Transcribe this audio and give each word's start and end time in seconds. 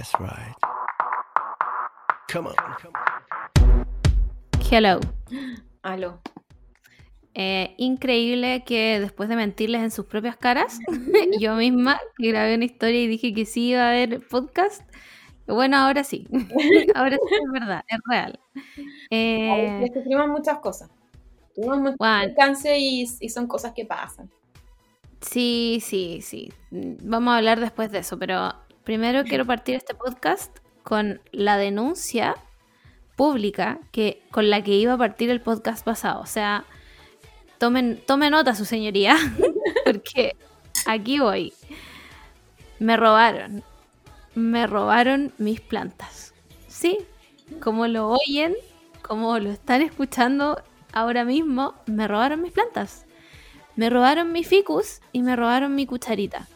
That's 0.00 0.14
right. 0.18 0.56
Come 2.32 2.46
on. 2.48 2.54
Hello. 4.70 4.98
Aló. 5.82 6.20
Eh, 7.34 7.74
increíble 7.76 8.64
que 8.64 8.98
después 8.98 9.28
de 9.28 9.36
mentirles 9.36 9.82
en 9.82 9.90
sus 9.90 10.06
propias 10.06 10.38
caras, 10.38 10.78
yo 11.38 11.54
misma 11.56 12.00
grabé 12.16 12.54
una 12.54 12.64
historia 12.64 13.02
y 13.02 13.08
dije 13.08 13.34
que 13.34 13.44
sí 13.44 13.72
iba 13.72 13.82
a 13.82 13.90
haber 13.90 14.26
podcast. 14.26 14.82
Bueno, 15.46 15.76
ahora 15.76 16.02
sí. 16.02 16.26
ahora 16.94 17.16
sí 17.16 17.34
es 17.34 17.52
verdad, 17.52 17.84
es 17.86 17.98
real. 18.08 18.40
Eh, 19.10 19.82
Eh, 19.84 19.90
sufrimos 19.92 20.28
muchas 20.28 20.60
cosas. 20.60 20.88
Tuvimos 21.54 21.78
mucho 21.78 21.96
Juan. 21.98 22.22
alcance 22.30 22.78
y, 22.78 23.04
y 23.20 23.28
son 23.28 23.46
cosas 23.46 23.72
que 23.74 23.84
pasan. 23.84 24.30
sí, 25.20 25.82
sí, 25.84 26.20
sí. 26.22 26.50
Vamos 26.70 27.32
a 27.32 27.36
hablar 27.36 27.60
después 27.60 27.92
de 27.92 27.98
eso, 27.98 28.18
pero 28.18 28.54
primero 28.84 29.24
quiero 29.24 29.46
partir 29.46 29.74
este 29.76 29.94
podcast 29.94 30.58
con 30.82 31.20
la 31.32 31.56
denuncia 31.56 32.36
pública 33.16 33.78
que, 33.92 34.22
con 34.30 34.50
la 34.50 34.62
que 34.62 34.72
iba 34.72 34.94
a 34.94 34.98
partir 34.98 35.30
el 35.30 35.40
podcast 35.40 35.84
pasado. 35.84 36.20
O 36.20 36.26
sea, 36.26 36.64
tomen, 37.58 38.00
tome 38.06 38.30
nota, 38.30 38.54
su 38.54 38.64
señoría, 38.64 39.16
porque 39.84 40.36
aquí 40.86 41.18
voy. 41.18 41.52
Me 42.78 42.96
robaron. 42.96 43.62
Me 44.34 44.66
robaron 44.66 45.32
mis 45.38 45.60
plantas. 45.60 46.32
Sí, 46.66 46.98
como 47.60 47.86
lo 47.86 48.08
oyen, 48.08 48.54
como 49.02 49.38
lo 49.38 49.50
están 49.50 49.82
escuchando 49.82 50.62
ahora 50.92 51.24
mismo, 51.24 51.74
me 51.86 52.08
robaron 52.08 52.42
mis 52.42 52.52
plantas. 52.52 53.04
Me 53.76 53.90
robaron 53.90 54.32
mi 54.32 54.44
ficus 54.44 55.00
y 55.12 55.22
me 55.22 55.36
robaron 55.36 55.74
mi 55.74 55.86
cucharita. 55.86 56.48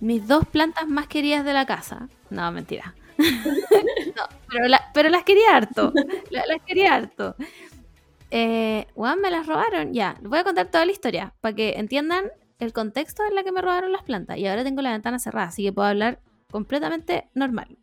Mis 0.00 0.26
dos 0.28 0.46
plantas 0.46 0.86
más 0.88 1.06
queridas 1.08 1.44
de 1.44 1.52
la 1.52 1.66
casa. 1.66 2.08
No, 2.30 2.50
mentira. 2.52 2.94
No, 4.16 4.22
pero, 4.48 4.66
la- 4.68 4.90
pero 4.94 5.08
las 5.10 5.22
quería 5.24 5.56
harto. 5.56 5.92
La- 6.30 6.46
Las 6.46 6.62
quería 6.66 6.94
harto. 6.94 7.36
Eh, 8.30 8.86
weón, 8.94 9.20
me 9.20 9.30
las 9.30 9.46
robaron. 9.46 9.92
Ya, 9.92 10.16
les 10.20 10.28
voy 10.30 10.38
a 10.38 10.44
contar 10.44 10.66
toda 10.70 10.84
la 10.84 10.92
historia 10.92 11.34
para 11.40 11.54
que 11.54 11.74
entiendan 11.76 12.30
el 12.58 12.72
contexto 12.72 13.22
en 13.26 13.34
la 13.34 13.42
que 13.44 13.52
me 13.52 13.60
robaron 13.62 13.92
las 13.92 14.02
plantas. 14.02 14.38
Y 14.38 14.46
ahora 14.46 14.64
tengo 14.64 14.82
la 14.82 14.92
ventana 14.92 15.18
cerrada, 15.18 15.48
así 15.48 15.62
que 15.62 15.72
puedo 15.72 15.88
hablar 15.88 16.20
completamente 16.50 17.28
normal. 17.34 17.76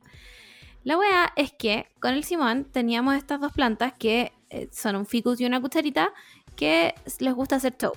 La 0.84 0.98
weá 0.98 1.32
es 1.36 1.52
que 1.54 1.88
con 2.00 2.14
el 2.14 2.24
Simón 2.24 2.66
teníamos 2.66 3.16
estas 3.16 3.40
dos 3.42 3.52
plantas 3.52 3.94
que 3.94 4.34
eh, 4.50 4.70
son 4.72 4.96
un 4.96 5.06
ficus 5.06 5.40
y 5.42 5.46
una 5.46 5.60
cucharita 5.62 6.14
que 6.56 6.94
les 7.20 7.34
gusta 7.34 7.56
hacer 7.56 7.76
show. 7.78 7.94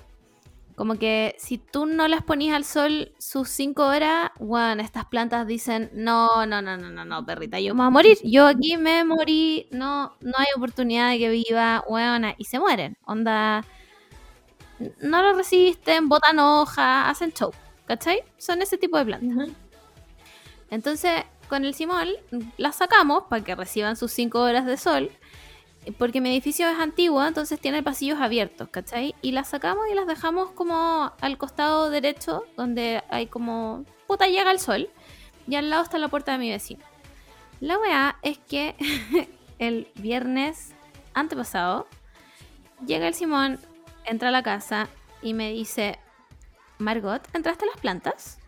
Como 0.79 0.97
que 0.97 1.35
si 1.41 1.59
tú 1.59 1.87
no 1.87 2.07
las 2.07 2.23
ponías 2.23 2.55
al 2.55 2.65
sol 2.65 3.13
sus 3.19 3.49
cinco 3.49 3.85
horas, 3.85 4.31
bueno, 4.39 4.81
estas 4.81 5.07
plantas 5.07 5.45
dicen, 5.45 5.91
no, 5.93 6.47
no, 6.47 6.63
no, 6.63 6.77
no, 6.77 6.89
no, 6.89 7.05
no, 7.05 7.27
perrita, 7.27 7.59
yo 7.59 7.75
me 7.75 7.79
voy 7.79 7.87
a 7.89 7.91
morir. 7.91 8.19
Yo 8.23 8.47
aquí 8.47 8.77
me 8.77 9.03
morí, 9.03 9.67
no, 9.73 10.15
no 10.21 10.33
hay 10.37 10.47
oportunidad 10.57 11.11
de 11.11 11.19
que 11.19 11.31
viva, 11.31 11.83
weona, 11.89 12.37
y 12.39 12.45
se 12.45 12.61
mueren. 12.61 12.97
Onda, 13.05 13.65
no 15.01 15.21
lo 15.21 15.33
resisten, 15.35 16.09
botan 16.09 16.39
hojas, 16.39 17.09
hacen 17.11 17.33
show, 17.33 17.51
¿cachai? 17.85 18.23
Son 18.37 18.63
ese 18.63 18.79
tipo 18.79 18.99
de 18.99 19.05
plantas. 19.05 19.49
Entonces, 20.71 21.25
con 21.49 21.65
el 21.65 21.75
Simón 21.75 22.07
las 22.57 22.77
sacamos 22.77 23.25
para 23.29 23.43
que 23.43 23.57
reciban 23.57 23.97
sus 23.97 24.13
5 24.13 24.41
horas 24.41 24.65
de 24.65 24.77
sol, 24.77 25.11
porque 25.93 26.21
mi 26.21 26.31
edificio 26.31 26.69
es 26.69 26.79
antiguo, 26.79 27.25
entonces 27.25 27.61
tiene 27.61 27.83
pasillos 27.83 28.21
abiertos, 28.21 28.69
¿cachai? 28.69 29.15
Y 29.23 29.33
las 29.33 29.49
sacamos 29.49 29.85
y 29.91 29.95
las 29.95 30.07
dejamos 30.07 30.51
como 30.51 31.13
al 31.21 31.39
costado 31.39 31.91
derecho, 31.91 32.45
donde 32.57 33.03
hay 33.11 33.27
como... 33.27 33.85
puta, 34.07 34.27
llega 34.27 34.51
el 34.51 34.59
sol, 34.59 34.91
y 35.47 35.57
al 35.57 35.71
lado 35.71 35.83
está 35.83 35.99
la 35.99 36.09
puerta 36.09 36.33
de 36.33 36.39
mi 36.39 36.51
vecino. 36.51 36.85
La 37.61 37.79
weá 37.79 38.17
es 38.23 38.39
que 38.39 38.77
el 39.59 39.89
viernes 39.95 40.75
antepasado 41.15 41.87
llega 42.87 43.09
el 43.09 43.15
Simón, 43.15 43.59
entra 44.05 44.29
a 44.29 44.33
la 44.33 44.43
casa 44.43 44.89
y 45.23 45.35
me 45.35 45.53
dice, 45.53 45.99
Margot, 46.79 47.27
¿entraste 47.35 47.65
a 47.65 47.69
las 47.69 47.81
plantas? 47.81 48.39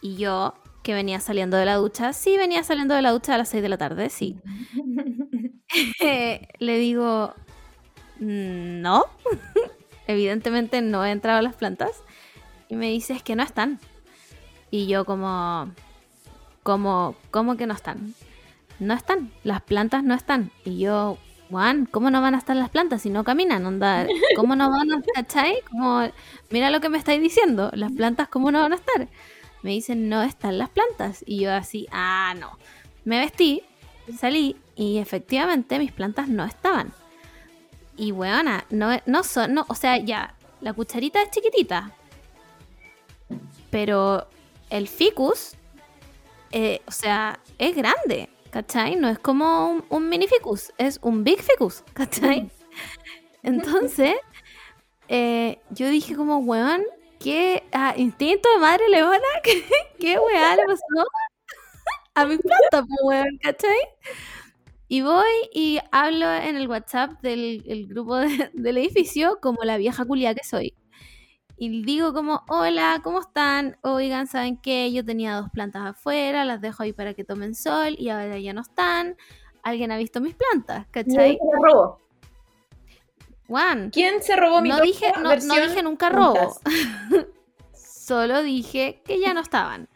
Y 0.00 0.16
yo, 0.16 0.54
que 0.82 0.94
venía 0.94 1.20
saliendo 1.20 1.56
de 1.56 1.64
la 1.64 1.76
ducha, 1.76 2.12
sí, 2.12 2.36
venía 2.36 2.64
saliendo 2.64 2.94
de 2.94 3.02
la 3.02 3.12
ducha 3.12 3.34
a 3.34 3.38
las 3.38 3.50
6 3.50 3.62
de 3.62 3.68
la 3.68 3.78
tarde, 3.78 4.10
sí. 4.10 4.36
Le 6.58 6.78
digo, 6.78 7.34
"Mm, 8.20 8.80
no, 8.80 9.04
evidentemente 10.06 10.80
no 10.82 11.04
he 11.04 11.10
entrado 11.10 11.38
a 11.38 11.42
las 11.42 11.54
plantas. 11.54 12.02
Y 12.68 12.76
me 12.76 12.88
dice, 12.90 13.12
es 13.14 13.22
que 13.22 13.36
no 13.36 13.42
están. 13.42 13.80
Y 14.70 14.86
yo 14.86 15.04
como, 15.04 15.70
como, 16.62 17.16
¿cómo 17.30 17.56
que 17.56 17.66
no 17.66 17.74
están? 17.74 18.14
No 18.78 18.94
están, 18.94 19.30
las 19.44 19.60
plantas 19.60 20.02
no 20.02 20.14
están. 20.14 20.50
Y 20.64 20.78
yo, 20.78 21.18
Juan, 21.50 21.86
¿cómo 21.86 22.10
no 22.10 22.22
van 22.22 22.34
a 22.34 22.38
estar 22.38 22.56
las 22.56 22.70
plantas 22.70 23.02
si 23.02 23.10
no 23.10 23.24
caminan? 23.24 23.66
Onda, 23.66 24.06
¿cómo 24.36 24.56
no 24.56 24.70
van 24.70 24.90
a, 24.92 25.02
cachai? 25.14 25.60
Como, 25.70 26.08
mira 26.50 26.70
lo 26.70 26.80
que 26.80 26.88
me 26.88 26.96
estáis 26.98 27.20
diciendo, 27.20 27.70
las 27.74 27.92
plantas, 27.92 28.28
¿cómo 28.28 28.50
no 28.50 28.60
van 28.60 28.72
a 28.72 28.76
estar? 28.76 29.08
Me 29.62 29.70
dicen, 29.70 30.08
no 30.08 30.22
están 30.22 30.56
las 30.56 30.70
plantas. 30.70 31.22
Y 31.26 31.40
yo 31.40 31.52
así, 31.52 31.86
ah, 31.92 32.34
no. 32.40 32.58
Me 33.04 33.18
vestí, 33.18 33.62
salí 34.18 34.56
y 34.74 34.98
efectivamente 34.98 35.78
mis 35.78 35.92
plantas 35.92 36.28
no 36.28 36.44
estaban. 36.44 36.92
Y 37.96 38.12
weona, 38.12 38.64
no, 38.70 38.90
no 39.06 39.22
son, 39.22 39.54
no, 39.54 39.66
o 39.68 39.74
sea, 39.74 39.98
ya, 39.98 40.34
la 40.60 40.72
cucharita 40.72 41.22
es 41.22 41.30
chiquitita. 41.30 41.92
Pero 43.70 44.28
el 44.70 44.88
ficus, 44.88 45.54
eh, 46.52 46.80
o 46.86 46.92
sea, 46.92 47.38
es 47.58 47.76
grande, 47.76 48.28
¿cachai? 48.50 48.96
No 48.96 49.08
es 49.08 49.18
como 49.18 49.70
un, 49.70 49.84
un 49.88 50.08
mini 50.08 50.26
ficus, 50.26 50.72
es 50.78 50.98
un 51.02 51.24
big 51.24 51.42
ficus, 51.42 51.82
¿cachai? 51.92 52.50
Entonces, 53.42 54.14
eh, 55.08 55.58
yo 55.70 55.88
dije 55.88 56.14
como, 56.16 56.38
weón, 56.38 56.82
¿qué 57.18 57.64
ah, 57.72 57.94
instinto 57.96 58.48
de 58.52 58.58
madre 58.58 58.88
leona? 58.88 59.18
¿Qué, 59.42 59.64
qué 59.98 60.18
weá 60.18 60.56
le 60.56 60.64
pasó 60.64 61.06
a 62.14 62.26
mi 62.26 62.38
planta, 62.38 62.86
pues, 62.86 63.00
weón, 63.04 63.38
¿cachai? 63.42 63.78
Y 64.92 65.00
voy 65.00 65.32
y 65.54 65.78
hablo 65.90 66.30
en 66.30 66.54
el 66.54 66.68
WhatsApp 66.68 67.12
del 67.22 67.62
el 67.66 67.86
grupo 67.86 68.16
de- 68.16 68.50
del 68.52 68.76
edificio 68.76 69.38
como 69.40 69.62
la 69.64 69.78
vieja 69.78 70.04
culia 70.04 70.34
que 70.34 70.44
soy. 70.44 70.74
Y 71.56 71.82
digo 71.82 72.12
como, 72.12 72.42
hola, 72.46 73.00
¿cómo 73.02 73.20
están? 73.20 73.78
Oigan, 73.80 74.26
¿saben 74.26 74.58
qué? 74.58 74.92
Yo 74.92 75.02
tenía 75.02 75.36
dos 75.36 75.48
plantas 75.50 75.86
afuera, 75.86 76.44
las 76.44 76.60
dejo 76.60 76.82
ahí 76.82 76.92
para 76.92 77.14
que 77.14 77.24
tomen 77.24 77.54
sol 77.54 77.94
y 77.98 78.10
ahora 78.10 78.38
ya 78.38 78.52
no 78.52 78.60
están. 78.60 79.16
¿Alguien 79.62 79.92
ha 79.92 79.96
visto 79.96 80.20
mis 80.20 80.34
plantas? 80.34 80.86
¿Quién 80.90 81.06
¿Cachai? 81.06 81.38
se 81.38 81.44
la 81.58 81.68
robó? 81.72 81.98
Juan, 83.46 83.88
¿Quién 83.90 84.22
se 84.22 84.36
robó 84.36 84.60
mi 84.60 84.68
no 84.68 84.80
dije, 84.82 85.10
no, 85.22 85.34
no 85.34 85.54
dije 85.56 85.82
nunca 85.82 86.10
robo. 86.10 86.54
Solo 87.72 88.42
dije 88.42 89.00
que 89.06 89.18
ya 89.20 89.32
no 89.32 89.40
estaban. 89.40 89.88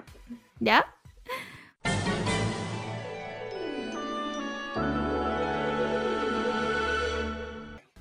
¿Ya? 0.59 0.87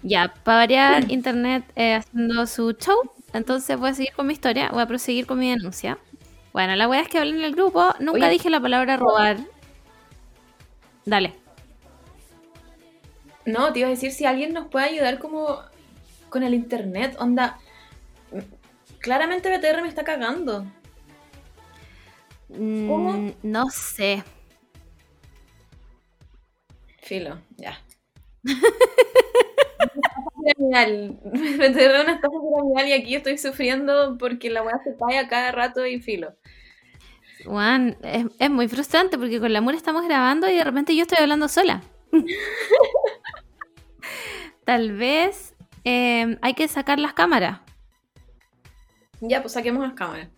Ya, 0.08 0.32
para 0.44 0.58
variar, 0.60 1.12
internet 1.12 1.66
eh, 1.76 1.96
haciendo 1.96 2.46
su 2.46 2.74
show. 2.74 3.12
Entonces 3.34 3.76
voy 3.76 3.90
a 3.90 3.94
seguir 3.96 4.14
con 4.14 4.28
mi 4.28 4.34
historia, 4.34 4.70
voy 4.72 4.84
a 4.84 4.86
proseguir 4.86 5.26
con 5.26 5.40
mi 5.40 5.50
denuncia. 5.50 5.98
Bueno, 6.54 6.76
la 6.76 6.88
wea 6.88 7.02
es 7.02 7.08
que 7.08 7.18
hablé 7.18 7.32
en 7.32 7.44
el 7.44 7.56
grupo, 7.56 7.84
nunca 8.00 8.20
Oye. 8.20 8.30
dije 8.30 8.52
la 8.52 8.60
palabra 8.60 8.98
robar. 8.98 9.38
Dale. 11.06 11.34
No, 13.48 13.74
te 13.74 13.80
iba 13.80 13.88
a 13.88 13.92
decir 13.92 14.12
si 14.12 14.26
alguien 14.26 14.54
nos 14.54 14.68
puede 14.68 14.86
ayudar 14.86 15.18
como 15.18 15.60
con 16.30 16.44
el 16.44 16.54
internet. 16.54 17.16
Onda, 17.20 17.58
mm, 18.32 19.00
claramente 19.00 19.50
BTR 19.50 19.82
me 19.82 19.88
está 19.88 20.04
cagando. 20.04 20.68
¿Cómo? 22.48 23.14
Mm, 23.14 23.34
no 23.42 23.72
sé. 23.72 24.24
Filo, 27.02 27.40
ya. 27.58 27.80
piramidal. 30.54 31.20
BTR 31.24 31.96
es 31.96 32.04
una 32.04 32.14
estafa 32.14 32.36
piramidal 32.42 32.88
y 32.88 32.94
aquí 32.94 33.16
estoy 33.16 33.38
sufriendo 33.38 34.18
porque 34.18 34.50
la 34.50 34.64
weá 34.64 34.80
se 34.84 34.96
cae 34.96 35.18
a 35.18 35.28
cada 35.28 35.52
rato 35.52 35.86
y 35.86 36.00
filo. 36.00 36.34
Juan, 37.46 37.98
es, 38.02 38.26
es 38.40 38.50
muy 38.50 38.68
frustrante 38.68 39.18
porque 39.18 39.40
con 39.40 39.54
la 39.54 39.62
Mura 39.62 39.78
estamos 39.78 40.06
grabando 40.06 40.50
y 40.50 40.56
de 40.56 40.64
repente 40.64 40.96
yo 40.96 41.04
estoy 41.04 41.20
hablando 41.20 41.48
sola. 41.48 41.82
Tal 44.66 44.94
vez 44.94 45.56
eh, 45.84 46.38
hay 46.42 46.54
que 46.54 46.68
sacar 46.68 47.00
las 47.00 47.14
cámaras. 47.14 47.60
Ya, 49.22 49.42
pues 49.42 49.54
saquemos 49.54 49.84
las 49.84 49.94
cámaras. 49.94 50.30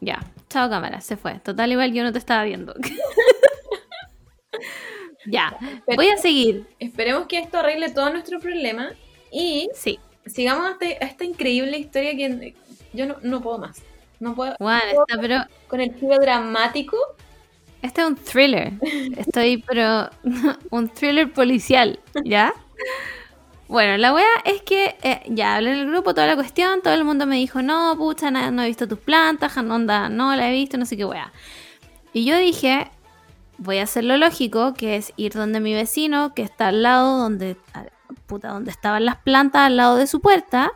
Ya, 0.00 0.20
chao 0.48 0.70
cámara, 0.70 1.00
se 1.00 1.16
fue. 1.16 1.38
Total, 1.40 1.70
igual 1.70 1.92
yo 1.92 2.02
no 2.02 2.12
te 2.12 2.18
estaba 2.18 2.44
viendo. 2.44 2.74
ya, 5.26 5.56
voy 5.86 6.08
a 6.08 6.16
seguir. 6.16 6.66
Esperemos 6.78 7.26
que 7.26 7.38
esto 7.38 7.58
arregle 7.58 7.90
todo 7.90 8.10
nuestro 8.10 8.40
problema 8.40 8.92
y 9.30 9.68
Sí, 9.74 9.98
sigamos 10.26 10.66
a, 10.66 10.72
este- 10.72 11.04
esta 11.04 11.24
increíble 11.24 11.78
historia 11.78 12.16
que 12.16 12.54
yo 12.92 13.06
no, 13.06 13.16
no 13.22 13.40
puedo 13.40 13.58
más. 13.58 13.82
No 14.20 14.34
puedo. 14.34 14.52
Está 14.52 15.20
pero 15.20 15.36
Con 15.68 15.80
el 15.80 15.94
giro 15.94 16.16
dramático 16.18 16.96
Este 17.82 18.00
es 18.00 18.06
un 18.08 18.16
thriller. 18.16 18.72
Estoy, 19.16 19.58
pero. 19.66 20.10
un 20.70 20.88
thriller 20.88 21.32
policial, 21.32 22.00
¿ya? 22.24 22.52
Bueno, 23.68 23.98
la 23.98 24.14
wea 24.14 24.26
es 24.46 24.62
que 24.62 24.96
eh, 25.02 25.20
ya 25.28 25.56
hablé 25.56 25.72
en 25.72 25.78
el 25.80 25.90
grupo 25.90 26.14
toda 26.14 26.26
la 26.26 26.36
cuestión, 26.36 26.80
todo 26.80 26.94
el 26.94 27.04
mundo 27.04 27.26
me 27.26 27.36
dijo, 27.36 27.60
no, 27.60 27.94
pucha, 27.98 28.30
no, 28.30 28.50
no 28.50 28.62
he 28.62 28.66
visto 28.68 28.88
tus 28.88 28.98
plantas, 28.98 29.54
onda, 29.58 30.08
no 30.08 30.34
la 30.34 30.48
he 30.48 30.52
visto, 30.52 30.78
no 30.78 30.86
sé 30.86 30.96
qué 30.96 31.04
wea. 31.04 31.30
Y 32.14 32.24
yo 32.24 32.38
dije, 32.38 32.90
voy 33.58 33.76
a 33.78 33.82
hacer 33.82 34.04
lo 34.04 34.16
lógico, 34.16 34.72
que 34.72 34.96
es 34.96 35.12
ir 35.16 35.34
donde 35.34 35.60
mi 35.60 35.74
vecino, 35.74 36.32
que 36.34 36.42
está 36.42 36.68
al 36.68 36.82
lado 36.82 37.18
donde, 37.18 37.58
puta, 38.28 38.48
donde 38.50 38.70
estaban 38.70 39.04
las 39.04 39.16
plantas, 39.16 39.62
al 39.62 39.76
lado 39.76 39.96
de 39.96 40.06
su 40.06 40.20
puerta, 40.20 40.70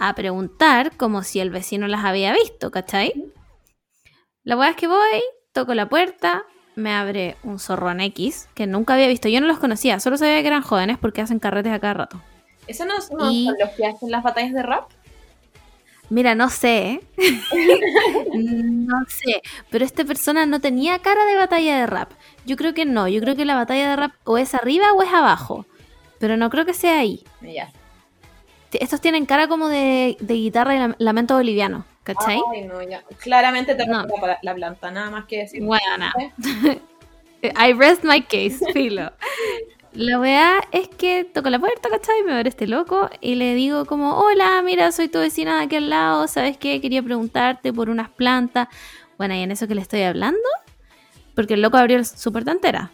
a 0.00 0.14
preguntar 0.14 0.96
como 0.96 1.22
si 1.22 1.38
el 1.38 1.50
vecino 1.50 1.86
las 1.86 2.04
había 2.04 2.32
visto, 2.32 2.72
¿cachai? 2.72 3.32
La 4.42 4.56
wea 4.56 4.70
es 4.70 4.76
que 4.76 4.88
voy, 4.88 5.22
toco 5.52 5.74
la 5.74 5.88
puerta, 5.88 6.44
me 6.74 6.92
abre 6.92 7.36
un 7.44 7.60
zorrón 7.60 8.00
X 8.00 8.48
que 8.54 8.66
nunca 8.66 8.94
había 8.94 9.06
visto. 9.06 9.28
Yo 9.28 9.40
no 9.40 9.46
los 9.46 9.58
conocía, 9.58 10.00
solo 10.00 10.16
sabía 10.16 10.40
que 10.40 10.48
eran 10.48 10.62
jóvenes 10.62 10.98
porque 10.98 11.20
hacen 11.20 11.38
carretes 11.38 11.72
a 11.72 11.78
cada 11.78 11.94
rato. 11.94 12.20
¿Eso 12.66 12.84
no, 12.84 13.00
son 13.00 13.44
los 13.44 13.70
que 13.76 13.86
hacen 13.86 14.10
las 14.10 14.22
batallas 14.22 14.52
de 14.52 14.62
rap? 14.62 14.90
Mira, 16.10 16.34
no 16.34 16.50
sé. 16.50 17.00
no 18.34 18.96
sé. 19.08 19.42
Pero 19.70 19.84
esta 19.84 20.04
persona 20.04 20.46
no 20.46 20.60
tenía 20.60 20.98
cara 20.98 21.24
de 21.24 21.36
batalla 21.36 21.78
de 21.78 21.86
rap. 21.86 22.12
Yo 22.44 22.56
creo 22.56 22.74
que 22.74 22.84
no. 22.84 23.08
Yo 23.08 23.20
creo 23.20 23.36
que 23.36 23.44
la 23.44 23.54
batalla 23.54 23.90
de 23.90 23.96
rap 23.96 24.12
o 24.24 24.38
es 24.38 24.54
arriba 24.54 24.92
o 24.92 25.02
es 25.02 25.12
abajo. 25.12 25.66
Pero 26.24 26.38
no 26.38 26.48
creo 26.48 26.64
que 26.64 26.72
sea 26.72 27.00
ahí. 27.00 27.22
Ya. 27.42 27.70
Estos 28.72 29.02
tienen 29.02 29.26
cara 29.26 29.46
como 29.46 29.68
de, 29.68 30.16
guitarra 30.18 30.74
y 30.74 30.94
lamento 30.96 31.36
boliviano. 31.36 31.84
¿Cachai? 32.02 32.40
Ay, 32.50 32.62
no, 32.62 32.80
ya. 32.80 33.02
Claramente 33.18 33.74
te 33.74 33.86
no. 33.86 34.06
la, 34.40 34.54
planta, 34.54 34.90
nada 34.90 35.10
más 35.10 35.26
que 35.26 35.40
decir. 35.40 35.62
Bueno, 35.62 36.06
I 37.42 37.74
rest 37.74 38.04
my 38.04 38.22
case, 38.22 38.56
filo. 38.72 39.12
La 39.92 40.18
weá 40.18 40.66
es 40.72 40.88
que 40.88 41.24
toco 41.24 41.50
la 41.50 41.58
puerta, 41.58 41.90
¿cachai? 41.90 42.22
Me 42.22 42.32
ver 42.32 42.48
este 42.48 42.66
loco 42.66 43.10
y 43.20 43.34
le 43.34 43.54
digo 43.54 43.84
como, 43.84 44.16
hola, 44.16 44.62
mira, 44.64 44.92
soy 44.92 45.08
tu 45.08 45.18
vecina 45.18 45.58
de 45.58 45.64
aquí 45.64 45.76
al 45.76 45.90
lado, 45.90 46.26
¿sabes 46.26 46.56
qué? 46.56 46.80
Quería 46.80 47.02
preguntarte 47.02 47.70
por 47.70 47.90
unas 47.90 48.08
plantas. 48.08 48.68
Bueno, 49.18 49.34
y 49.34 49.42
en 49.42 49.50
eso 49.50 49.68
que 49.68 49.74
le 49.74 49.82
estoy 49.82 50.00
hablando, 50.00 50.40
porque 51.34 51.52
el 51.52 51.60
loco 51.60 51.76
abrió 51.76 52.02
su 52.02 52.32
puerta 52.32 52.50
entera. 52.50 52.92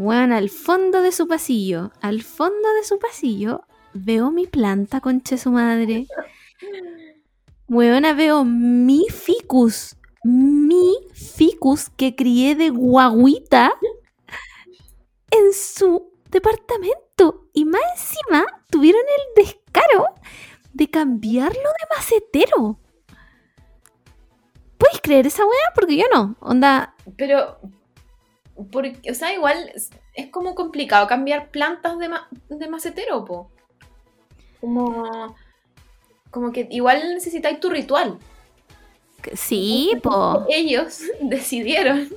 Bueno, 0.00 0.34
al 0.34 0.48
fondo 0.48 1.02
de 1.02 1.12
su 1.12 1.28
pasillo, 1.28 1.92
al 2.00 2.22
fondo 2.22 2.72
de 2.72 2.84
su 2.84 2.98
pasillo, 2.98 3.64
veo 3.92 4.30
mi 4.30 4.46
planta, 4.46 5.02
conche 5.02 5.36
su 5.36 5.50
madre. 5.50 6.06
Weona, 7.68 8.14
veo 8.14 8.42
mi 8.46 9.04
ficus. 9.10 9.98
Mi 10.24 10.96
ficus 11.12 11.90
que 11.90 12.16
crié 12.16 12.54
de 12.54 12.70
guaguita 12.70 13.72
en 15.30 15.52
su 15.52 16.10
departamento. 16.30 17.50
Y 17.52 17.66
más 17.66 17.82
encima 17.94 18.46
tuvieron 18.70 19.02
el 19.02 19.44
descaro 19.44 20.06
de 20.72 20.88
cambiarlo 20.88 21.52
de 21.60 21.94
macetero. 21.94 22.80
¿Puedes 24.78 25.02
creer 25.02 25.26
esa 25.26 25.44
weá? 25.44 25.74
Porque 25.74 25.98
yo 25.98 26.04
no. 26.10 26.36
Onda. 26.40 26.94
Pero. 27.18 27.60
Porque, 28.70 29.10
o 29.10 29.14
sea, 29.14 29.32
igual 29.32 29.72
es 30.14 30.30
como 30.30 30.54
complicado 30.54 31.06
cambiar 31.06 31.50
plantas 31.50 31.98
de, 31.98 32.10
de 32.48 32.68
macetero, 32.68 33.24
po. 33.24 33.50
Como 34.60 35.34
como 36.30 36.52
que 36.52 36.68
igual 36.70 37.14
necesitáis 37.14 37.60
tu 37.60 37.70
ritual. 37.70 38.18
Sí, 39.34 39.92
po. 40.02 40.46
Ellos 40.48 41.02
decidieron. 41.20 42.08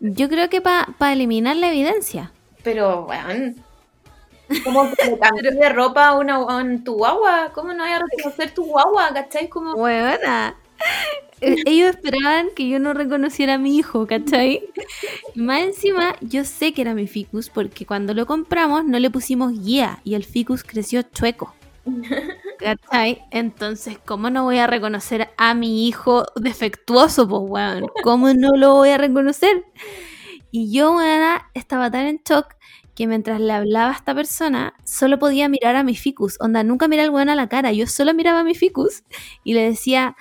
Yo 0.00 0.28
creo 0.28 0.48
que 0.48 0.60
para 0.60 1.12
eliminar 1.12 1.56
la 1.56 1.68
evidencia. 1.68 2.32
Pero, 2.62 3.04
bueno. 3.04 3.54
Como 4.64 4.90
que 4.90 5.18
cambiar 5.20 5.54
de 5.54 5.68
ropa 5.68 6.08
a, 6.08 6.16
una, 6.16 6.38
tu 6.84 6.94
guagua. 6.94 7.50
¿Cómo 7.52 7.74
no 7.74 7.84
hay 7.84 7.92
a 7.92 7.98
reconocer 7.98 8.54
tu 8.54 8.64
guagua? 8.64 9.12
¿Cachai? 9.12 9.48
Como. 9.48 9.74
Buena. 9.74 10.56
Eh, 11.40 11.56
ellos 11.66 11.90
esperaban 11.90 12.48
que 12.54 12.68
yo 12.68 12.78
no 12.78 12.94
reconociera 12.94 13.54
a 13.54 13.58
mi 13.58 13.76
hijo, 13.76 14.06
¿cachai? 14.06 14.62
Más 15.34 15.62
encima, 15.62 16.16
yo 16.20 16.44
sé 16.44 16.72
que 16.72 16.82
era 16.82 16.94
mi 16.94 17.06
ficus 17.06 17.48
porque 17.48 17.86
cuando 17.86 18.14
lo 18.14 18.26
compramos 18.26 18.84
no 18.84 18.98
le 18.98 19.10
pusimos 19.10 19.52
guía 19.52 20.00
y 20.04 20.14
el 20.14 20.24
ficus 20.24 20.64
creció 20.64 21.02
chueco. 21.02 21.54
¿Cachai? 22.58 23.22
Entonces, 23.30 23.98
¿cómo 24.04 24.30
no 24.30 24.44
voy 24.44 24.58
a 24.58 24.66
reconocer 24.66 25.30
a 25.36 25.54
mi 25.54 25.86
hijo 25.86 26.26
defectuoso, 26.36 27.28
pues, 27.28 27.42
weón? 27.44 27.86
¿Cómo 28.02 28.32
no 28.34 28.56
lo 28.56 28.74
voy 28.74 28.90
a 28.90 28.98
reconocer? 28.98 29.64
Y 30.50 30.72
yo, 30.72 30.96
weón, 30.96 31.38
estaba 31.54 31.90
tan 31.90 32.06
en 32.06 32.20
shock 32.28 32.54
que 32.94 33.06
mientras 33.06 33.40
le 33.40 33.52
hablaba 33.52 33.90
a 33.90 33.94
esta 33.94 34.12
persona, 34.12 34.74
solo 34.84 35.20
podía 35.20 35.48
mirar 35.48 35.76
a 35.76 35.84
mi 35.84 35.94
ficus. 35.94 36.36
Onda, 36.40 36.64
nunca 36.64 36.88
miraba 36.88 37.06
al 37.06 37.14
weón 37.14 37.28
a 37.28 37.36
la 37.36 37.48
cara, 37.48 37.70
yo 37.70 37.86
solo 37.86 38.12
miraba 38.12 38.40
a 38.40 38.44
mi 38.44 38.56
ficus 38.56 39.04
y 39.44 39.54
le 39.54 39.62
decía, 39.62 40.16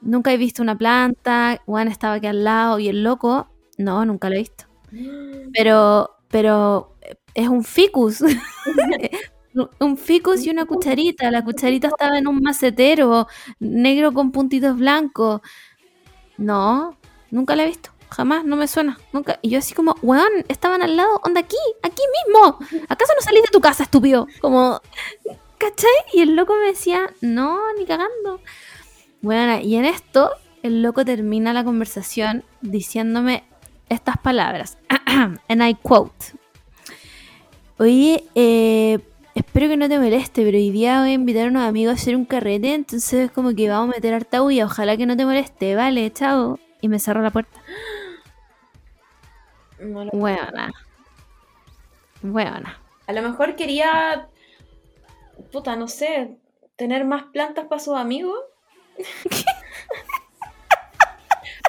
nunca 0.00 0.32
he 0.32 0.36
visto 0.36 0.62
una 0.62 0.76
planta, 0.76 1.62
weón 1.66 1.88
estaba 1.88 2.14
aquí 2.14 2.26
al 2.26 2.44
lado 2.44 2.78
y 2.78 2.88
el 2.88 3.02
loco, 3.02 3.48
no, 3.78 4.04
nunca 4.04 4.28
lo 4.28 4.36
he 4.36 4.38
visto. 4.38 4.64
Pero, 5.52 6.16
pero 6.28 6.96
es 7.34 7.48
un 7.48 7.64
ficus. 7.64 8.20
un 9.80 9.96
ficus 9.96 10.46
y 10.46 10.50
una 10.50 10.64
cucharita. 10.64 11.30
La 11.30 11.44
cucharita 11.44 11.88
estaba 11.88 12.18
en 12.18 12.28
un 12.28 12.40
macetero 12.40 13.26
negro 13.58 14.12
con 14.12 14.30
puntitos 14.30 14.76
blancos. 14.76 15.40
No, 16.38 16.96
nunca 17.30 17.56
la 17.56 17.64
he 17.64 17.66
visto. 17.66 17.90
Jamás, 18.10 18.44
no 18.44 18.56
me 18.56 18.68
suena. 18.68 18.98
Nunca. 19.12 19.38
Y 19.42 19.50
yo 19.50 19.58
así 19.58 19.74
como, 19.74 19.96
weón, 20.02 20.30
estaban 20.48 20.82
al 20.82 20.96
lado, 20.96 21.20
onda 21.24 21.40
aquí, 21.40 21.56
aquí 21.82 22.02
mismo. 22.26 22.58
¿Acaso 22.88 23.12
no 23.14 23.22
salís 23.22 23.42
de 23.42 23.48
tu 23.52 23.60
casa, 23.60 23.84
estúpido? 23.84 24.26
Como, 24.40 24.80
¿cachai? 25.58 25.90
Y 26.12 26.20
el 26.20 26.34
loco 26.34 26.54
me 26.56 26.66
decía, 26.66 27.12
no, 27.20 27.60
ni 27.78 27.86
cagando. 27.86 28.40
Bueno, 29.22 29.60
y 29.60 29.76
en 29.76 29.84
esto, 29.84 30.30
el 30.62 30.82
loco 30.82 31.04
termina 31.04 31.52
la 31.52 31.64
conversación 31.64 32.44
diciéndome 32.60 33.44
estas 33.88 34.16
palabras. 34.18 34.78
And 35.48 35.62
I 35.62 35.74
quote. 35.74 36.32
Oye, 37.78 38.24
eh, 38.34 38.98
espero 39.34 39.68
que 39.68 39.76
no 39.76 39.88
te 39.88 39.98
moleste, 39.98 40.44
pero 40.44 40.56
hoy 40.56 40.70
día 40.70 41.00
voy 41.00 41.10
a 41.10 41.14
invitar 41.14 41.46
a 41.46 41.50
unos 41.50 41.64
amigos 41.64 41.92
a 41.92 42.00
hacer 42.00 42.16
un 42.16 42.24
carrete, 42.24 42.74
entonces 42.74 43.30
como 43.30 43.54
que 43.54 43.68
vamos 43.68 43.92
a 43.92 43.96
meter 43.96 44.14
harta 44.14 44.38
y 44.50 44.62
ojalá 44.62 44.96
que 44.96 45.06
no 45.06 45.16
te 45.16 45.24
moleste, 45.24 45.74
vale, 45.74 46.12
chao. 46.12 46.58
Y 46.80 46.88
me 46.88 46.98
cerró 46.98 47.22
la 47.22 47.30
puerta. 47.30 47.60
Buena. 50.12 50.72
Buena. 52.22 52.78
A 53.06 53.12
lo 53.12 53.22
mejor 53.22 53.56
quería, 53.56 54.28
puta, 55.52 55.76
no 55.76 55.88
sé, 55.88 56.36
tener 56.76 57.04
más 57.04 57.24
plantas 57.24 57.66
para 57.66 57.80
sus 57.80 57.96
amigos. 57.96 58.38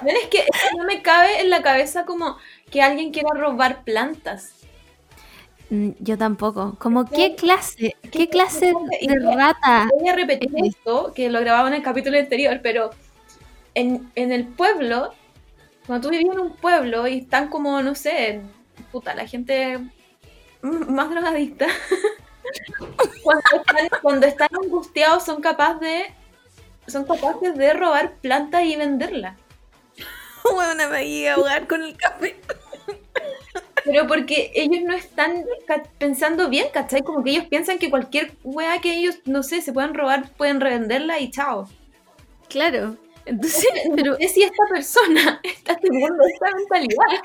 Es 0.06 0.28
que 0.30 0.44
no 0.76 0.84
me 0.84 1.02
cabe 1.02 1.40
en 1.40 1.50
la 1.50 1.62
cabeza 1.62 2.04
como 2.04 2.36
que 2.70 2.82
alguien 2.82 3.12
quiera 3.12 3.30
robar 3.34 3.84
plantas. 3.84 4.54
Mm, 5.70 5.90
yo 6.00 6.18
tampoco. 6.18 6.76
Como, 6.78 7.06
¿qué 7.06 7.34
clase? 7.34 7.96
¿Qué 8.10 8.28
clase 8.28 8.74
de 9.00 9.34
rata? 9.34 9.88
Voy 9.98 10.08
a 10.08 10.14
repetir 10.14 10.50
esto, 10.64 11.12
que 11.14 11.30
lo 11.30 11.40
grababa 11.40 11.68
en 11.68 11.74
el 11.74 11.82
capítulo 11.82 12.18
anterior, 12.18 12.60
pero 12.62 12.90
en, 13.74 14.10
el 14.14 14.46
pueblo, 14.46 15.14
cuando 15.86 16.08
tú 16.08 16.10
vivías 16.10 16.34
en 16.34 16.40
un 16.40 16.56
pueblo 16.56 17.08
y 17.08 17.20
están 17.20 17.48
como, 17.48 17.80
no 17.82 17.94
sé, 17.94 18.42
puta, 18.90 19.14
la 19.14 19.26
gente 19.26 19.78
más 20.60 21.10
drogadicta, 21.10 21.68
cuando, 24.02 24.26
están, 24.26 24.48
angustiados 24.62 25.24
son 25.24 25.40
capaces 25.40 25.80
de 25.80 26.14
son 26.86 27.04
capaces 27.04 27.54
de 27.56 27.72
robar 27.74 28.14
plantas 28.16 28.64
y 28.64 28.76
venderlas. 28.76 29.38
Bueno, 30.44 30.74
me 30.74 30.86
voy 30.88 31.26
a 31.26 31.34
ahogar 31.34 31.68
con 31.68 31.82
el 31.84 31.96
café. 31.96 32.36
Pero 33.84 34.06
porque 34.06 34.50
ellos 34.54 34.82
no 34.84 34.94
están 34.94 35.44
pensando 35.98 36.48
bien, 36.48 36.66
¿cachai? 36.72 37.02
Como 37.02 37.22
que 37.22 37.30
ellos 37.30 37.46
piensan 37.46 37.78
que 37.78 37.90
cualquier 37.90 38.32
weá 38.42 38.80
que 38.80 38.94
ellos, 38.94 39.18
no 39.24 39.42
sé, 39.42 39.60
se 39.60 39.72
puedan 39.72 39.94
robar, 39.94 40.30
pueden 40.32 40.60
revenderla 40.60 41.20
y 41.20 41.30
chao. 41.30 41.68
Claro. 42.48 42.96
Entonces, 43.24 43.68
pero 43.94 44.16
es 44.18 44.32
si 44.32 44.42
esta 44.42 44.64
persona 44.68 45.40
está 45.44 45.76
teniendo 45.76 46.22
esta 46.24 46.56
mentalidad. 46.56 47.22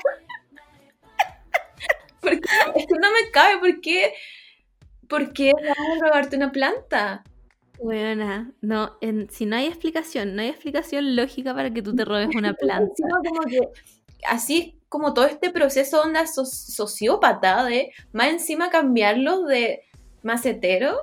Porque 2.20 2.40
esto 2.76 2.94
no 3.00 3.12
me 3.12 3.30
cabe, 3.30 3.58
¿por 3.58 3.80
qué? 3.80 4.14
¿Por 5.08 5.32
qué 5.32 5.52
vas 5.54 5.78
a 5.78 6.04
robarte 6.06 6.36
una 6.36 6.52
planta? 6.52 7.24
Buena, 7.80 8.52
no, 8.60 8.96
si 9.30 9.46
no 9.46 9.56
hay 9.56 9.66
explicación, 9.66 10.34
no 10.34 10.42
hay 10.42 10.48
explicación 10.48 11.14
lógica 11.14 11.54
para 11.54 11.72
que 11.72 11.82
tú 11.82 11.94
te 11.94 12.04
robes 12.04 12.34
una 12.34 12.52
planta. 12.54 12.92
como 13.24 13.40
que 13.42 13.60
así 14.26 14.78
como 14.88 15.14
todo 15.14 15.26
este 15.26 15.50
proceso 15.50 16.00
onda 16.02 16.26
sociópata 16.26 17.64
de 17.64 17.92
más 18.12 18.28
encima 18.28 18.70
cambiarlos 18.70 19.46
de 19.46 19.82
macetero. 20.22 20.96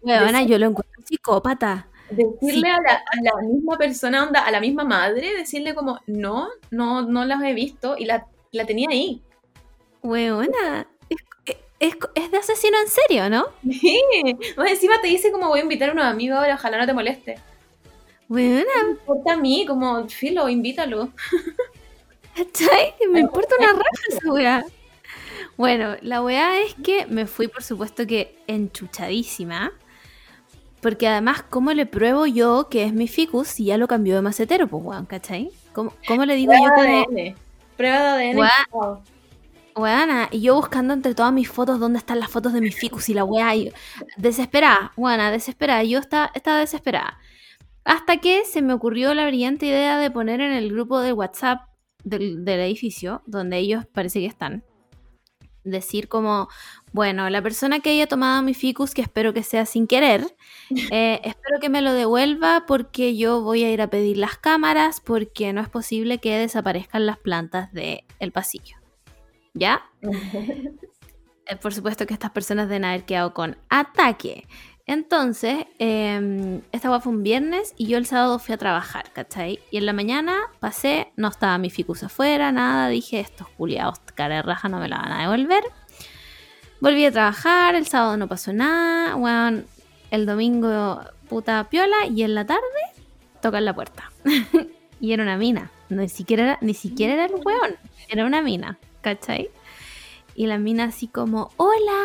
Bueno, 0.00 0.44
yo 0.46 0.58
lo 0.58 0.66
encuentro 0.66 1.02
psicópata. 1.04 1.88
decirle 2.10 2.70
a, 2.70 2.80
la, 2.80 2.94
a 2.94 3.22
la 3.22 3.48
misma 3.48 3.76
persona, 3.76 4.24
onda, 4.24 4.40
a 4.44 4.50
la 4.50 4.60
misma 4.60 4.84
madre, 4.84 5.36
decirle 5.36 5.74
como, 5.74 6.00
no, 6.06 6.48
no, 6.70 7.02
no 7.02 7.24
las 7.24 7.42
he 7.42 7.52
visto 7.52 7.96
y 7.98 8.06
la, 8.06 8.26
la 8.52 8.64
tenía 8.64 8.88
ahí. 8.90 9.22
Weona, 10.02 10.86
es, 11.80 11.96
es, 12.14 12.30
de 12.30 12.36
asesino 12.36 12.76
en 12.80 12.88
serio, 12.88 13.30
¿no? 13.30 13.46
Sí. 13.70 14.00
Más 14.56 14.70
encima 14.70 15.00
te 15.00 15.08
dice 15.08 15.30
como 15.30 15.48
voy 15.48 15.60
a 15.60 15.62
invitar 15.62 15.90
a 15.90 15.92
unos 15.92 16.04
amigos 16.04 16.38
ahora, 16.38 16.54
ojalá 16.54 16.78
no 16.78 16.86
te 16.86 16.92
moleste. 16.92 17.38
Weona, 18.28 18.64
Me 18.84 18.90
importa 18.90 19.32
a 19.32 19.36
mí, 19.36 19.64
como, 19.66 20.06
filo, 20.08 20.48
invítalo. 20.48 21.10
¿cachai? 22.36 22.94
Me 23.10 23.20
importa 23.20 23.54
una 23.58 23.72
raja 23.72 24.02
esa 24.08 24.32
weá. 24.32 24.64
Bueno, 25.56 25.96
la 26.02 26.22
weá 26.22 26.60
es 26.60 26.74
que 26.74 27.06
me 27.06 27.26
fui, 27.26 27.48
por 27.48 27.62
supuesto, 27.62 28.06
que 28.06 28.36
enchuchadísima. 28.46 29.72
Porque 30.80 31.08
además, 31.08 31.42
¿cómo 31.48 31.72
le 31.72 31.86
pruebo 31.86 32.26
yo 32.26 32.68
que 32.70 32.84
es 32.84 32.92
mi 32.92 33.08
ficus 33.08 33.48
si 33.48 33.64
ya 33.64 33.76
lo 33.76 33.88
cambió 33.88 34.14
de 34.14 34.22
macetero, 34.22 34.68
pues 34.68 34.84
weón, 34.84 35.06
¿cachai? 35.06 35.50
¿Cómo, 35.72 35.92
cómo 36.06 36.24
le 36.24 36.36
digo 36.36 36.52
yo 36.52 36.58
Prueba 36.58 36.82
de 36.82 37.04
como, 37.04 37.18
ADN. 37.18 37.36
Prueba 37.76 38.16
de 38.16 38.30
ADN. 38.30 39.17
Weana, 39.78 40.28
y 40.30 40.40
yo 40.40 40.54
buscando 40.56 40.94
entre 40.94 41.14
todas 41.14 41.32
mis 41.32 41.48
fotos 41.48 41.80
dónde 41.80 41.98
están 41.98 42.20
las 42.20 42.30
fotos 42.30 42.52
de 42.52 42.60
mi 42.60 42.70
ficus 42.70 43.08
y 43.08 43.14
la 43.14 43.24
weá, 43.24 43.54
y 43.54 43.72
desesperada, 44.16 44.92
weana, 44.96 45.30
desesperada, 45.30 45.82
yo 45.84 45.98
estaba, 45.98 46.30
estaba 46.34 46.58
desesperada. 46.58 47.18
Hasta 47.84 48.18
que 48.18 48.44
se 48.44 48.60
me 48.60 48.74
ocurrió 48.74 49.14
la 49.14 49.26
brillante 49.26 49.66
idea 49.66 49.98
de 49.98 50.10
poner 50.10 50.40
en 50.40 50.52
el 50.52 50.72
grupo 50.72 51.00
de 51.00 51.12
WhatsApp 51.12 51.62
del, 52.04 52.44
del 52.44 52.60
edificio, 52.60 53.22
donde 53.26 53.58
ellos 53.58 53.86
parece 53.86 54.20
que 54.20 54.26
están, 54.26 54.64
decir 55.70 56.08
como, 56.08 56.48
bueno, 56.92 57.30
la 57.30 57.42
persona 57.42 57.80
que 57.80 57.90
haya 57.90 58.06
tomado 58.06 58.42
mi 58.42 58.54
ficus, 58.54 58.94
que 58.94 59.02
espero 59.02 59.32
que 59.32 59.42
sea 59.42 59.66
sin 59.66 59.86
querer, 59.86 60.36
eh, 60.90 61.20
espero 61.24 61.60
que 61.60 61.68
me 61.68 61.82
lo 61.82 61.92
devuelva 61.92 62.64
porque 62.66 63.16
yo 63.16 63.42
voy 63.42 63.64
a 63.64 63.70
ir 63.70 63.82
a 63.82 63.90
pedir 63.90 64.16
las 64.16 64.36
cámaras 64.38 65.00
porque 65.00 65.52
no 65.52 65.60
es 65.60 65.68
posible 65.68 66.18
que 66.18 66.38
desaparezcan 66.38 67.06
las 67.06 67.18
plantas 67.18 67.72
del 67.72 68.32
pasillo. 68.32 68.77
¿Ya? 69.58 69.82
Eh, 71.50 71.56
por 71.56 71.72
supuesto 71.72 72.06
que 72.06 72.12
estas 72.12 72.30
personas 72.30 72.68
deben 72.68 72.84
haber 72.84 73.06
quedado 73.06 73.32
con 73.32 73.56
ataque. 73.70 74.46
Entonces, 74.88 75.64
eh, 75.78 76.60
esta 76.72 76.88
guay 76.88 77.00
fue 77.00 77.12
un 77.12 77.22
viernes 77.22 77.74
y 77.78 77.86
yo 77.86 77.96
el 77.98 78.04
sábado 78.06 78.38
fui 78.38 78.54
a 78.54 78.58
trabajar, 78.58 79.10
¿cachai? 79.12 79.58
Y 79.70 79.78
en 79.78 79.86
la 79.86 79.94
mañana 79.94 80.34
pasé, 80.60 81.12
no 81.16 81.28
estaba 81.28 81.58
mi 81.58 81.70
ficus 81.70 82.02
afuera, 82.02 82.52
nada, 82.52 82.88
dije, 82.88 83.20
estos 83.20 83.48
culiados 83.48 83.98
cara 84.14 84.36
de 84.36 84.42
raja 84.42 84.68
no 84.68 84.78
me 84.78 84.88
la 84.88 84.98
van 84.98 85.12
a 85.12 85.22
devolver. 85.22 85.62
Volví 86.80 87.04
a 87.04 87.12
trabajar, 87.12 87.74
el 87.74 87.86
sábado 87.86 88.16
no 88.16 88.28
pasó 88.28 88.52
nada, 88.52 89.14
weón, 89.16 89.66
el 90.10 90.26
domingo 90.26 91.02
puta 91.28 91.68
piola 91.68 92.06
y 92.06 92.22
en 92.22 92.34
la 92.34 92.46
tarde 92.46 92.62
tocan 93.42 93.64
la 93.64 93.74
puerta. 93.74 94.10
y 95.00 95.12
era 95.12 95.22
una 95.22 95.36
mina, 95.36 95.70
ni 95.88 96.08
siquiera 96.08 96.44
era, 96.44 96.58
ni 96.60 96.72
siquiera 96.72 97.12
era 97.12 97.26
el 97.26 97.34
weón, 97.34 97.76
era 98.08 98.24
una 98.24 98.40
mina, 98.42 98.78
¿cachai? 99.14 99.50
Y 100.34 100.46
la 100.46 100.58
mina 100.58 100.84
así 100.84 101.08
como, 101.08 101.50
hola, 101.56 102.04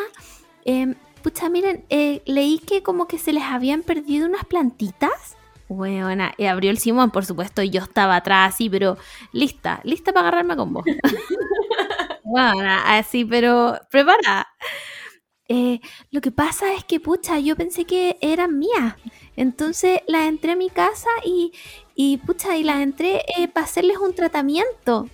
em, 0.65 0.95
pucha, 1.21 1.49
miren, 1.49 1.85
eh, 1.89 2.21
leí 2.25 2.59
que 2.59 2.81
como 2.81 3.07
que 3.07 3.17
se 3.17 3.33
les 3.33 3.43
habían 3.43 3.83
perdido 3.83 4.25
unas 4.27 4.45
plantitas. 4.45 5.37
Weona, 5.69 6.33
y 6.37 6.45
abrió 6.45 6.71
el 6.71 6.77
Simón, 6.77 7.11
por 7.11 7.25
supuesto, 7.25 7.61
y 7.61 7.69
yo 7.69 7.81
estaba 7.81 8.15
atrás 8.15 8.53
así, 8.53 8.69
pero 8.69 8.97
lista, 9.31 9.81
lista 9.83 10.13
para 10.13 10.27
agarrarme 10.27 10.55
con 10.55 10.73
vos. 10.73 10.83
Weona, 12.23 12.97
así, 12.97 13.25
pero 13.25 13.79
preparada. 13.91 14.47
Eh, 15.49 15.81
lo 16.09 16.21
que 16.21 16.31
pasa 16.31 16.73
es 16.73 16.83
que, 16.85 16.99
pucha, 16.99 17.39
yo 17.39 17.55
pensé 17.55 17.85
que 17.85 18.17
eran 18.21 18.57
mías. 18.57 18.95
Entonces 19.35 20.01
las 20.07 20.27
entré 20.27 20.53
a 20.53 20.55
mi 20.55 20.69
casa 20.69 21.09
y, 21.25 21.51
y 21.95 22.17
pucha, 22.17 22.57
y 22.57 22.63
las 22.63 22.81
entré 22.81 23.23
eh, 23.37 23.47
para 23.47 23.65
hacerles 23.65 23.97
un 23.97 24.15
tratamiento. 24.15 25.09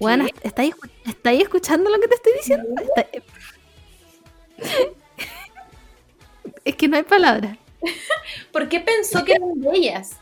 Bueno, 0.00 0.26
¿estáis, 0.42 0.74
escu- 0.74 0.90
¿estáis 1.06 1.42
escuchando 1.42 1.90
lo 1.90 1.98
que 2.00 2.08
te 2.08 2.14
estoy 2.14 2.32
diciendo? 2.34 2.68
Está- 2.80 3.06
es 6.64 6.76
que 6.76 6.88
no 6.88 6.96
hay 6.96 7.02
palabras. 7.02 7.56
¿Por 8.52 8.68
qué 8.68 8.80
pensó 8.80 9.24
que 9.24 9.32
eran 9.32 9.60
de 9.60 9.70
ellas? 9.76 10.16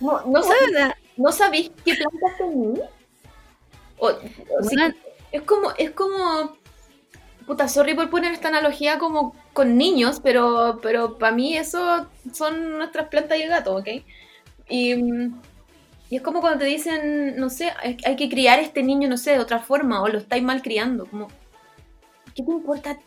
No, 0.00 0.24
no, 0.26 0.42
sab- 0.42 0.48
Weona, 0.48 0.96
¿no 1.16 1.32
sabéis 1.32 1.70
qué 1.84 1.94
plantas 1.94 2.38
tenía? 2.38 2.88
O, 3.98 4.08
o 4.08 4.12
es 5.32 5.42
como, 5.42 5.72
es 5.78 5.90
como. 5.92 6.56
Puta, 7.46 7.68
sorry 7.68 7.94
por 7.94 8.08
poner 8.10 8.32
esta 8.32 8.48
analogía 8.48 8.98
como 8.98 9.34
con 9.52 9.76
niños, 9.76 10.20
pero, 10.22 10.78
pero 10.82 11.18
para 11.18 11.34
mí 11.34 11.56
eso 11.56 12.06
son 12.32 12.78
nuestras 12.78 13.08
plantas 13.08 13.38
y 13.38 13.42
el 13.42 13.48
gato, 13.48 13.76
¿ok? 13.76 13.88
Y, 14.68 14.94
mm, 14.94 15.40
y 16.12 16.16
es 16.16 16.22
como 16.22 16.42
cuando 16.42 16.58
te 16.58 16.66
dicen, 16.66 17.36
no 17.36 17.48
sé, 17.48 17.72
hay, 17.82 18.16
que 18.16 18.28
criar 18.28 18.58
este 18.58 18.82
niño, 18.82 19.08
no 19.08 19.16
sé, 19.16 19.30
de 19.30 19.38
otra 19.38 19.60
forma, 19.60 20.02
o 20.02 20.08
lo 20.08 20.18
estáis 20.18 20.42
mal 20.42 20.60
criando, 20.60 21.06
como. 21.06 21.28
¿Qué 22.34 22.42
te 22.42 22.50
importa? 22.50 22.98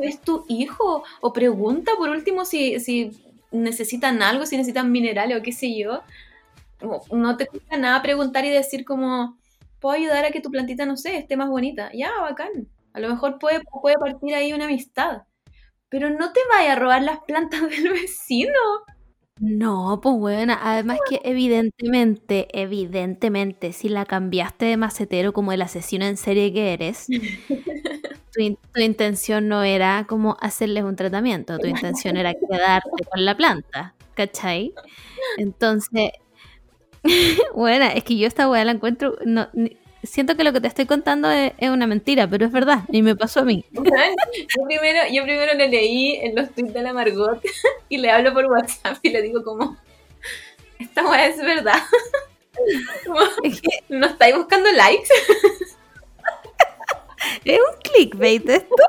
¿Es 0.00 0.20
tu 0.20 0.44
hijo? 0.46 1.02
O 1.20 1.32
pregunta 1.32 1.90
por 1.98 2.10
último 2.10 2.44
si, 2.44 2.78
si 2.78 3.10
necesitan 3.50 4.22
algo, 4.22 4.46
si 4.46 4.56
necesitan 4.56 4.92
minerales 4.92 5.40
o 5.40 5.42
qué 5.42 5.50
sé 5.50 5.76
yo. 5.76 6.02
No 7.10 7.36
te 7.36 7.48
cuesta 7.48 7.76
nada 7.78 8.00
preguntar 8.00 8.44
y 8.44 8.50
decir 8.50 8.84
como, 8.84 9.36
puedo 9.80 9.96
ayudar 9.96 10.24
a 10.24 10.30
que 10.30 10.40
tu 10.40 10.52
plantita, 10.52 10.86
no 10.86 10.96
sé, 10.96 11.16
esté 11.16 11.36
más 11.36 11.48
bonita. 11.48 11.90
Ya, 11.92 12.12
bacán. 12.20 12.68
A 12.92 13.00
lo 13.00 13.08
mejor 13.08 13.40
puede, 13.40 13.60
puede 13.80 13.96
partir 13.96 14.36
ahí 14.36 14.52
una 14.52 14.66
amistad. 14.66 15.22
Pero 15.88 16.10
no 16.10 16.32
te 16.32 16.38
vayas 16.48 16.76
a 16.76 16.78
robar 16.78 17.02
las 17.02 17.18
plantas 17.24 17.62
del 17.70 17.88
vecino. 17.88 18.52
No, 19.40 20.00
pues 20.02 20.14
bueno, 20.16 20.56
además 20.60 20.98
que 21.08 21.20
evidentemente, 21.24 22.48
evidentemente, 22.52 23.72
si 23.72 23.88
la 23.88 24.04
cambiaste 24.06 24.66
de 24.66 24.76
macetero 24.76 25.32
como 25.32 25.52
el 25.52 25.62
asesino 25.62 26.04
en 26.04 26.16
serie 26.16 26.52
que 26.52 26.72
eres, 26.72 27.06
tu, 28.32 28.40
in- 28.42 28.58
tu 28.72 28.80
intención 28.80 29.48
no 29.48 29.62
era 29.62 30.06
como 30.08 30.36
hacerles 30.40 30.84
un 30.84 30.96
tratamiento, 30.96 31.58
tu 31.58 31.66
intención 31.66 32.16
era 32.16 32.34
quedarte 32.50 33.04
con 33.10 33.24
la 33.24 33.36
planta, 33.36 33.94
¿cachai? 34.14 34.72
Entonces, 35.38 36.10
bueno, 37.54 37.86
es 37.86 38.04
que 38.04 38.16
yo 38.16 38.26
esta 38.26 38.48
weá 38.48 38.64
la 38.64 38.72
encuentro, 38.72 39.16
no, 39.24 39.48
ni- 39.52 39.76
siento 40.02 40.36
que 40.36 40.44
lo 40.44 40.52
que 40.52 40.60
te 40.60 40.68
estoy 40.68 40.86
contando 40.86 41.30
es, 41.30 41.52
es 41.58 41.70
una 41.70 41.86
mentira, 41.86 42.26
pero 42.28 42.46
es 42.46 42.52
verdad, 42.52 42.80
y 42.90 43.02
me 43.02 43.16
pasó 43.16 43.40
a 43.40 43.44
mí. 43.44 43.64
Yo 43.72 43.82
primero, 44.66 45.00
yo 45.10 45.22
primero 45.22 45.54
le 45.54 45.68
leí 45.68 46.16
en 46.16 46.34
los 46.34 46.50
tweets 46.50 46.72
de 46.72 46.82
la 46.82 46.92
Margot 46.92 47.40
y 47.88 47.98
le 47.98 48.10
hablo 48.10 48.32
por 48.32 48.46
WhatsApp 48.46 48.98
y 49.02 49.10
le 49.10 49.22
digo 49.22 49.42
como, 49.42 49.76
esta 50.78 51.08
weá 51.08 51.26
es 51.26 51.38
verdad. 51.38 51.82
Como, 53.06 53.18
¿No 53.88 54.06
estáis 54.08 54.36
buscando 54.36 54.70
likes? 54.72 55.08
Es 57.44 57.58
un 57.58 57.80
clickbait 57.80 58.46
esto. 58.46 58.84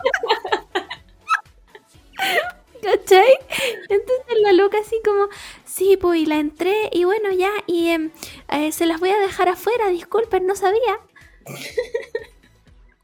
¿Cachai? 2.84 3.38
Entonces 3.90 4.42
la 4.42 4.52
loca 4.52 4.78
así 4.80 5.00
como, 5.06 5.30
sí, 5.64 5.98
pues 5.98 6.22
y 6.22 6.26
la 6.26 6.38
entré 6.38 6.90
y 6.92 7.06
bueno, 7.06 7.32
ya, 7.32 7.52
y 7.66 7.88
em, 7.88 8.12
eh, 8.50 8.72
se 8.72 8.86
las 8.86 9.00
voy 9.00 9.10
a 9.12 9.20
dejar 9.20 9.48
afuera, 9.50 9.88
disculpen, 9.88 10.46
no 10.46 10.56
sabía. 10.56 11.00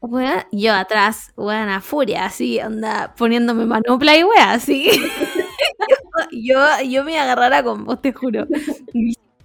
Wea, 0.02 0.48
yo 0.50 0.72
atrás, 0.74 1.32
weón, 1.36 1.68
a 1.68 1.80
furia, 1.80 2.24
así, 2.24 2.58
anda 2.58 3.14
poniéndome 3.16 3.66
manopla 3.66 4.16
y 4.16 4.24
wea, 4.24 4.52
así. 4.52 4.90
yo, 6.32 6.58
yo 6.88 7.04
me 7.04 7.18
agarrara 7.18 7.62
con 7.62 7.84
vos, 7.84 8.00
te 8.00 8.12
juro. 8.12 8.46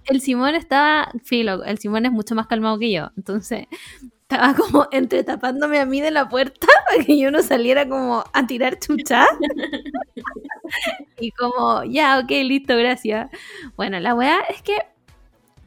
El 0.06 0.20
Simón 0.20 0.54
estaba, 0.54 1.10
filo, 1.24 1.62
el 1.64 1.78
Simón 1.78 2.06
es 2.06 2.12
mucho 2.12 2.34
más 2.34 2.46
calmado 2.46 2.78
que 2.78 2.90
yo, 2.90 3.10
entonces 3.16 3.66
estaba 4.28 4.54
como 4.54 4.88
entre 4.90 5.22
tapándome 5.22 5.78
a 5.78 5.86
mí 5.86 6.00
de 6.00 6.10
la 6.10 6.28
puerta 6.28 6.66
para 6.90 7.04
que 7.04 7.18
yo 7.18 7.30
no 7.30 7.42
saliera 7.42 7.88
como 7.88 8.24
a 8.32 8.46
tirar 8.46 8.78
chucha. 8.78 9.26
y 11.20 11.30
como, 11.32 11.84
ya, 11.84 12.18
ok, 12.18 12.30
listo, 12.30 12.76
gracias. 12.76 13.30
Bueno, 13.76 14.00
la 14.00 14.14
weá 14.14 14.40
es 14.50 14.62
que 14.62 14.76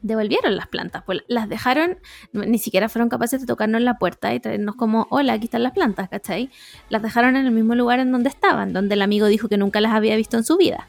devolvieron 0.02 0.56
las 0.56 0.66
plantas, 0.66 1.02
pues 1.04 1.20
las 1.28 1.48
dejaron, 1.48 1.98
ni 2.32 2.58
siquiera 2.58 2.88
fueron 2.88 3.10
capaces 3.10 3.40
de 3.40 3.46
tocarnos 3.46 3.82
la 3.82 3.98
puerta 3.98 4.32
y 4.32 4.40
traernos 4.40 4.76
como, 4.76 5.06
hola, 5.10 5.34
aquí 5.34 5.44
están 5.44 5.62
las 5.62 5.72
plantas, 5.72 6.08
¿cachai? 6.08 6.50
Las 6.88 7.02
dejaron 7.02 7.36
en 7.36 7.44
el 7.44 7.52
mismo 7.52 7.74
lugar 7.74 8.00
en 8.00 8.10
donde 8.10 8.30
estaban, 8.30 8.72
donde 8.72 8.94
el 8.94 9.02
amigo 9.02 9.26
dijo 9.26 9.48
que 9.48 9.58
nunca 9.58 9.80
las 9.80 9.92
había 9.92 10.16
visto 10.16 10.38
en 10.38 10.44
su 10.44 10.56
vida. 10.56 10.88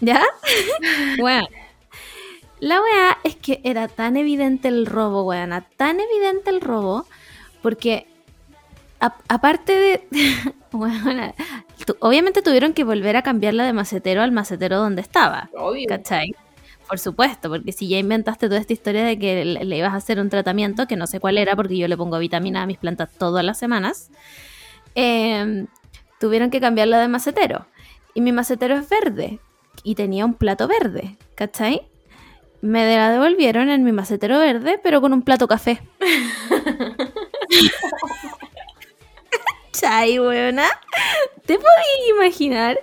¿Ya? 0.00 0.22
bueno. 1.20 1.46
La 2.60 2.80
weá 2.80 3.18
es 3.24 3.36
que 3.36 3.60
era 3.64 3.86
tan 3.88 4.16
evidente 4.16 4.68
el 4.68 4.86
robo, 4.86 5.22
weana, 5.24 5.62
tan 5.76 5.98
evidente 6.00 6.50
el 6.50 6.60
robo, 6.60 7.06
porque 7.62 8.06
a- 9.00 9.14
aparte 9.28 9.72
de... 9.78 10.08
weona, 10.72 11.34
tu- 11.86 11.96
obviamente 12.00 12.42
tuvieron 12.42 12.72
que 12.74 12.82
volver 12.84 13.16
a 13.16 13.22
cambiarla 13.22 13.64
de 13.64 13.72
macetero 13.72 14.22
al 14.22 14.32
macetero 14.32 14.78
donde 14.78 15.02
estaba, 15.02 15.50
Obvio. 15.56 15.86
¿cachai? 15.88 16.34
Por 16.88 16.98
supuesto, 16.98 17.48
porque 17.50 17.70
si 17.72 17.86
ya 17.88 17.98
inventaste 17.98 18.48
toda 18.48 18.58
esta 18.60 18.72
historia 18.72 19.04
de 19.04 19.18
que 19.18 19.44
le, 19.44 19.64
le 19.64 19.76
ibas 19.76 19.92
a 19.92 19.96
hacer 19.96 20.18
un 20.18 20.30
tratamiento, 20.30 20.86
que 20.88 20.96
no 20.96 21.06
sé 21.06 21.20
cuál 21.20 21.38
era, 21.38 21.54
porque 21.54 21.76
yo 21.76 21.86
le 21.86 21.96
pongo 21.96 22.18
vitamina 22.18 22.62
a 22.62 22.66
mis 22.66 22.78
plantas 22.78 23.10
todas 23.18 23.44
las 23.44 23.58
semanas, 23.58 24.10
eh, 24.94 25.66
tuvieron 26.18 26.50
que 26.50 26.60
cambiarla 26.60 26.98
de 26.98 27.08
macetero. 27.08 27.66
y 28.14 28.20
mi 28.20 28.32
macetero 28.32 28.76
es 28.76 28.88
verde 28.88 29.38
y 29.84 29.94
tenía 29.94 30.24
un 30.24 30.34
plato 30.34 30.66
verde, 30.66 31.16
¿cachai? 31.36 31.82
Me 32.60 32.96
la 32.96 33.10
devolvieron 33.10 33.68
en 33.70 33.84
mi 33.84 33.92
macetero 33.92 34.38
verde, 34.38 34.80
pero 34.82 35.00
con 35.00 35.12
un 35.12 35.22
plato 35.22 35.46
café. 35.46 35.80
¿Cachai, 39.72 40.18
weona? 40.18 40.66
¿Te 41.46 41.54
podías 41.54 42.08
imaginar 42.16 42.80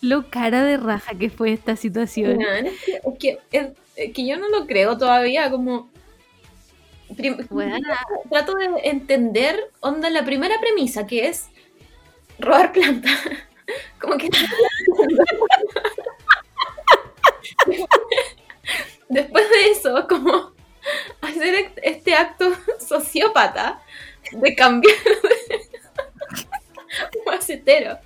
lo 0.00 0.30
cara 0.30 0.64
de 0.64 0.78
raja 0.78 1.12
que 1.18 1.28
fue 1.30 1.52
esta 1.52 1.76
situación? 1.76 2.40
Es 2.42 2.80
que, 2.84 2.92
es 2.96 3.02
que- 3.18 3.38
es- 3.52 3.68
es 3.96 4.12
que 4.14 4.26
yo 4.26 4.36
no 4.38 4.48
lo 4.48 4.66
creo 4.66 4.96
todavía, 4.96 5.50
como... 5.50 5.90
prim-. 7.16 7.36
Trato 8.30 8.54
de 8.54 8.70
entender, 8.84 9.58
onda, 9.80 10.08
la 10.08 10.24
primera 10.24 10.58
premisa, 10.60 11.06
que 11.06 11.26
es 11.28 11.48
robar 12.38 12.72
planta. 12.72 13.10
Como 14.00 14.16
que... 14.16 14.30
Después 19.08 19.48
de 19.50 19.70
eso, 19.70 20.06
como 20.08 20.52
hacer 21.22 21.72
este 21.82 22.14
acto 22.14 22.52
sociópata 22.78 23.82
de 24.32 24.54
cambiar 24.54 24.96
de 27.12 27.20
macetero. 27.26 27.98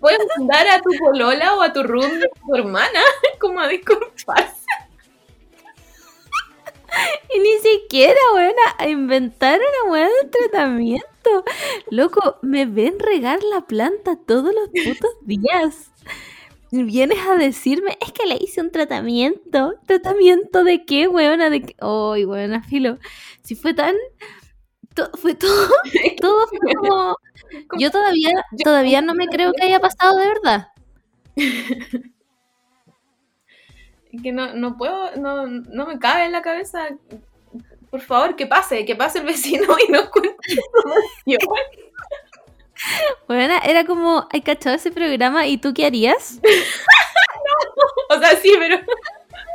Puedes 0.00 0.26
mandar 0.36 0.66
a 0.68 0.80
tu 0.80 0.90
polola 0.98 1.54
o 1.54 1.62
a 1.62 1.72
tu 1.72 1.82
room 1.84 2.18
de 2.18 2.28
tu 2.28 2.54
hermana 2.56 3.00
como 3.38 3.60
a 3.60 3.68
disculparse. 3.68 4.62
Y 7.34 7.38
ni 7.38 7.58
siquiera, 7.58 8.20
weona, 8.34 8.74
a 8.78 8.88
inventar 8.88 9.58
una 9.60 9.92
weá 9.92 10.06
de 10.08 10.28
tratamiento. 10.28 11.44
Loco, 11.90 12.38
me 12.42 12.66
ven 12.66 12.98
regar 12.98 13.42
la 13.44 13.62
planta 13.62 14.16
todos 14.16 14.52
los 14.54 14.68
putos 14.68 15.10
días. 15.22 15.91
Vienes 16.72 17.18
a 17.28 17.36
decirme, 17.36 17.98
es 18.00 18.12
que 18.12 18.26
le 18.26 18.36
hice 18.40 18.60
un 18.62 18.70
tratamiento. 18.70 19.74
¿Tratamiento 19.86 20.64
de 20.64 20.84
qué, 20.86 21.06
weona? 21.06 21.50
¿De 21.50 21.60
qué? 21.62 21.76
Ay, 21.80 22.24
weona, 22.24 22.62
filo. 22.62 22.98
Si 23.42 23.54
fue 23.54 23.74
tan... 23.74 23.94
to- 24.94 25.10
fue 25.16 25.34
todo, 25.34 25.68
todo 26.20 26.46
fue 26.48 26.58
como... 26.76 27.16
Yo 27.78 27.90
todavía, 27.90 28.30
todavía 28.64 29.02
no 29.02 29.14
me 29.14 29.26
creo 29.28 29.52
que 29.52 29.66
haya 29.66 29.80
pasado 29.80 30.16
de 30.18 30.28
verdad. 30.28 30.68
que 34.22 34.32
no, 34.32 34.54
no 34.54 34.76
puedo, 34.76 35.16
no, 35.16 35.46
no 35.46 35.86
me 35.86 35.98
cabe 35.98 36.26
en 36.26 36.32
la 36.32 36.42
cabeza. 36.42 36.88
Por 37.90 38.00
favor, 38.00 38.36
que 38.36 38.46
pase, 38.46 38.84
que 38.86 38.96
pase 38.96 39.18
el 39.20 39.26
vecino 39.26 39.76
y 39.86 39.90
nos 39.92 40.08
cuente 40.10 40.36
Weona, 43.28 43.58
era 43.58 43.84
como, 43.84 44.26
¿hay 44.32 44.42
cachado 44.42 44.76
ese 44.76 44.90
programa? 44.90 45.46
¿Y 45.46 45.58
tú 45.58 45.74
qué 45.74 45.86
harías? 45.86 46.40
O 48.08 48.18
sea, 48.18 48.36
sí, 48.36 48.52
pero 48.58 48.78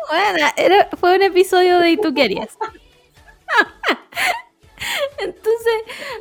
Bueno, 0.09 0.47
era, 0.57 0.89
fue 0.99 1.15
un 1.15 1.21
episodio 1.21 1.79
de 1.79 1.91
¿Y 1.91 1.97
tú 1.97 2.13
qué 2.13 2.23
harías? 2.23 2.57
Entonces, 5.19 5.73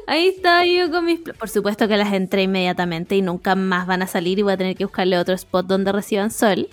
ahí 0.06 0.28
estaba 0.28 0.64
yo 0.64 0.90
con 0.90 1.04
mis... 1.04 1.20
Por 1.20 1.48
supuesto 1.48 1.88
que 1.88 1.96
las 1.96 2.12
entré 2.12 2.42
inmediatamente 2.42 3.16
y 3.16 3.22
nunca 3.22 3.54
más 3.54 3.86
van 3.86 4.02
a 4.02 4.06
salir 4.06 4.38
y 4.38 4.42
voy 4.42 4.52
a 4.52 4.56
tener 4.56 4.76
que 4.76 4.84
buscarle 4.84 5.18
otro 5.18 5.34
spot 5.34 5.66
donde 5.66 5.92
reciban 5.92 6.30
sol. 6.30 6.68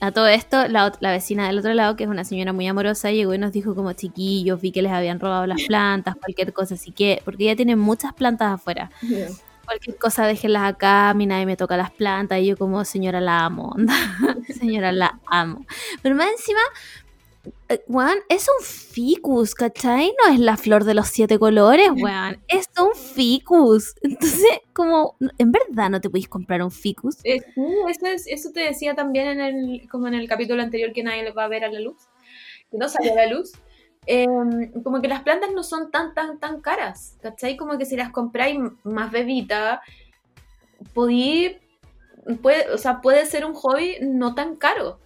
A 0.00 0.12
todo 0.12 0.26
esto, 0.26 0.66
la, 0.68 0.92
la 1.00 1.10
vecina 1.10 1.46
del 1.46 1.58
otro 1.58 1.74
lado, 1.74 1.96
que 1.96 2.04
es 2.04 2.10
una 2.10 2.24
señora 2.24 2.52
muy 2.52 2.66
amorosa, 2.66 3.10
llegó 3.10 3.34
y 3.34 3.38
nos 3.38 3.52
dijo 3.52 3.74
como 3.74 3.92
chiquillos, 3.92 4.60
vi 4.60 4.72
que 4.72 4.82
les 4.82 4.92
habían 4.92 5.20
robado 5.20 5.46
las 5.46 5.62
plantas, 5.62 6.16
cualquier 6.16 6.52
cosa, 6.52 6.74
así 6.74 6.90
que, 6.90 7.20
porque 7.24 7.44
ella 7.44 7.56
tiene 7.56 7.76
muchas 7.76 8.14
plantas 8.14 8.54
afuera. 8.54 8.90
Cualquier 9.64 9.96
cosa 9.96 10.26
déjenlas 10.26 10.64
acá, 10.72 11.10
a 11.10 11.14
mí 11.14 11.26
nadie 11.26 11.46
me 11.46 11.56
toca 11.56 11.76
las 11.76 11.90
plantas, 11.90 12.38
y 12.40 12.46
yo 12.46 12.56
como 12.56 12.84
señora 12.84 13.20
la 13.20 13.44
amo, 13.46 13.74
señora 14.60 14.92
la 14.92 15.18
amo. 15.26 15.64
Pero 16.02 16.14
más 16.14 16.28
encima, 16.30 16.60
eh, 17.68 17.82
weón, 17.88 18.18
es 18.28 18.46
un 18.48 18.64
ficus, 18.64 19.54
¿cachai? 19.54 20.14
No 20.24 20.32
es 20.32 20.38
la 20.40 20.56
flor 20.56 20.84
de 20.84 20.94
los 20.94 21.08
siete 21.08 21.38
colores, 21.38 21.88
weón. 21.96 22.42
Es 22.48 22.68
un 22.78 22.94
ficus. 22.94 23.94
Entonces, 24.02 24.60
como, 24.72 25.16
en 25.38 25.52
verdad 25.52 25.90
no 25.90 26.00
te 26.00 26.08
podéis 26.10 26.28
comprar 26.28 26.62
un 26.62 26.70
ficus. 26.70 27.16
Eh, 27.24 27.40
eso, 27.88 28.06
es- 28.06 28.26
eso 28.26 28.50
te 28.52 28.60
decía 28.60 28.94
también 28.94 29.28
en 29.28 29.40
el, 29.40 29.88
como 29.90 30.08
en 30.08 30.14
el 30.14 30.28
capítulo 30.28 30.62
anterior 30.62 30.92
que 30.92 31.02
nadie 31.02 31.30
va 31.32 31.44
a 31.44 31.48
ver 31.48 31.64
a 31.64 31.70
la 31.72 31.80
luz, 31.80 31.96
que 32.70 32.76
no 32.78 32.88
sale 32.88 33.10
a 33.12 33.14
la 33.14 33.26
luz. 33.26 33.52
Eh, 34.06 34.26
como 34.82 35.00
que 35.00 35.08
las 35.08 35.22
plantas 35.22 35.50
no 35.52 35.62
son 35.62 35.90
tan, 35.90 36.14
tan, 36.14 36.38
tan 36.38 36.60
caras, 36.60 37.16
¿cachai? 37.22 37.56
Como 37.56 37.78
que 37.78 37.86
si 37.86 37.96
las 37.96 38.10
compráis 38.10 38.58
más 38.82 39.10
bebita, 39.10 39.80
podí, 40.92 41.56
puede, 42.42 42.70
o 42.70 42.78
sea, 42.78 43.00
puede 43.00 43.24
ser 43.26 43.44
un 43.44 43.54
hobby 43.54 43.96
no 44.02 44.34
tan 44.34 44.56
caro. 44.56 44.98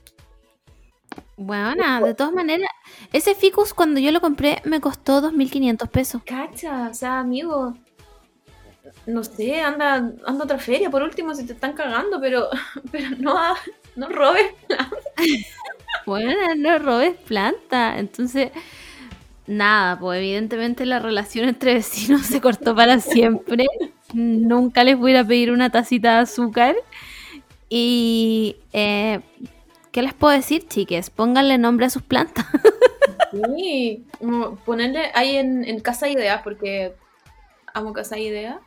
Weona, 1.37 2.01
de 2.01 2.15
todas 2.15 2.33
maneras, 2.33 2.69
ese 3.13 3.37
ficus 3.37 3.73
cuando 3.73 4.01
yo 4.01 4.11
lo 4.11 4.21
compré 4.21 4.61
me 4.65 4.81
costó 4.81 5.23
2.500 5.23 5.89
pesos. 5.89 6.23
Cacha, 6.25 6.89
o 6.91 6.95
sea, 6.95 7.21
amigo, 7.21 7.75
no 9.07 9.23
sé, 9.23 9.61
anda, 9.61 9.95
anda 9.95 10.25
a 10.27 10.45
otra 10.45 10.59
feria 10.59 10.91
por 10.91 11.03
último 11.03 11.35
si 11.35 11.47
te 11.47 11.53
están 11.53 11.75
cagando, 11.75 12.21
pero, 12.21 12.49
pero 12.91 13.11
no, 13.19 13.55
no 13.97 14.09
robes. 14.09 14.53
Bueno, 16.07 16.33
no 16.57 16.79
robes 16.79 17.17
planta. 17.17 17.99
Entonces, 17.99 18.51
nada, 19.49 19.99
pues 19.99 20.19
evidentemente 20.19 20.87
la 20.87 20.99
relación 21.01 21.49
entre 21.49 21.75
vecinos 21.75 22.23
se 22.27 22.41
cortó 22.41 22.75
para 22.77 23.01
siempre. 23.01 23.67
Nunca 24.13 24.85
les 24.85 24.97
voy 24.99 25.11
a 25.13 25.15
ir 25.15 25.21
a 25.21 25.27
pedir 25.27 25.51
una 25.51 25.71
tacita 25.71 26.15
de 26.15 26.19
azúcar. 26.21 26.77
Y, 27.69 28.57
eh, 28.73 29.21
¿qué 29.93 30.03
les 30.03 30.15
puedo 30.15 30.33
decir, 30.33 30.67
chiques? 30.69 31.11
Pónganle 31.11 31.59
nombre 31.59 31.87
a 31.87 31.91
sus 31.91 32.03
plantas. 32.03 32.47
Sí, 33.57 34.07
ponerle 34.65 35.11
ahí 35.15 35.37
en, 35.37 35.63
en 35.65 35.81
Casa 35.81 36.09
Idea, 36.09 36.43
porque 36.43 36.95
amo 37.75 37.93
Casa 37.93 38.19
Idea, 38.19 38.61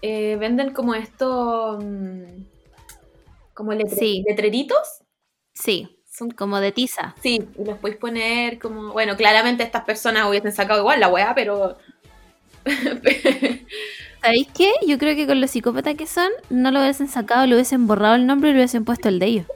eh, 0.00 0.36
venden 0.40 0.72
como 0.72 0.94
esto, 0.94 1.78
mm, 1.82 2.22
como 3.52 3.72
letre- 3.74 3.98
Sí. 3.98 4.24
letreritos. 4.26 5.02
Sí, 5.52 5.98
Son, 6.12 6.30
como 6.30 6.60
de 6.60 6.72
tiza. 6.72 7.14
sí, 7.22 7.48
y 7.58 7.64
los 7.64 7.78
podéis 7.78 7.98
poner 7.98 8.58
como, 8.58 8.92
bueno, 8.92 9.16
claramente 9.16 9.62
estas 9.62 9.84
personas 9.84 10.28
hubiesen 10.28 10.52
sacado 10.52 10.80
igual 10.80 11.00
la 11.00 11.08
weá, 11.08 11.34
pero... 11.34 11.78
¿Sabéis 14.20 14.48
qué? 14.54 14.72
Yo 14.86 14.98
creo 14.98 15.16
que 15.16 15.26
con 15.26 15.40
los 15.40 15.50
psicópatas 15.50 15.94
que 15.96 16.06
son, 16.06 16.30
no 16.50 16.70
lo 16.70 16.80
hubiesen 16.80 17.08
sacado, 17.08 17.46
le 17.46 17.54
hubiesen 17.54 17.86
borrado 17.86 18.14
el 18.16 18.26
nombre 18.26 18.50
y 18.50 18.52
le 18.52 18.58
hubiesen 18.58 18.84
puesto 18.84 19.08
el 19.08 19.18
de 19.18 19.26
ellos. 19.26 19.46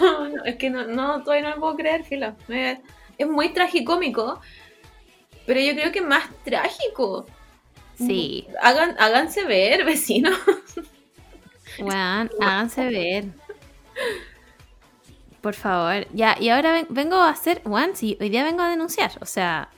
No, 0.00 0.44
es 0.46 0.56
que 0.56 0.70
no, 0.70 0.86
no, 0.86 1.22
todavía 1.22 1.50
no 1.50 1.54
lo 1.54 1.60
puedo 1.60 1.76
creer, 1.76 2.04
filo. 2.04 2.34
Es 3.18 3.28
muy 3.28 3.50
tragicómico, 3.50 4.40
pero 5.46 5.60
yo 5.60 5.74
creo 5.74 5.92
que 5.92 6.00
más 6.00 6.24
trágico. 6.44 7.26
Sí, 7.98 8.48
Hagan, 8.62 8.96
háganse 8.98 9.44
ver, 9.44 9.84
vecinos. 9.84 10.38
weón, 11.78 12.30
háganse 12.40 12.88
ver. 12.88 13.24
Por 15.40 15.54
favor. 15.54 16.06
Ya, 16.14 16.36
y 16.40 16.48
ahora 16.48 16.72
ven- 16.72 16.86
vengo 16.90 17.16
a 17.16 17.28
hacer, 17.30 17.60
weón, 17.64 17.94
sí, 17.94 18.16
hoy 18.20 18.30
día 18.30 18.44
vengo 18.44 18.62
a 18.62 18.70
denunciar. 18.70 19.12
O 19.20 19.26
sea, 19.26 19.68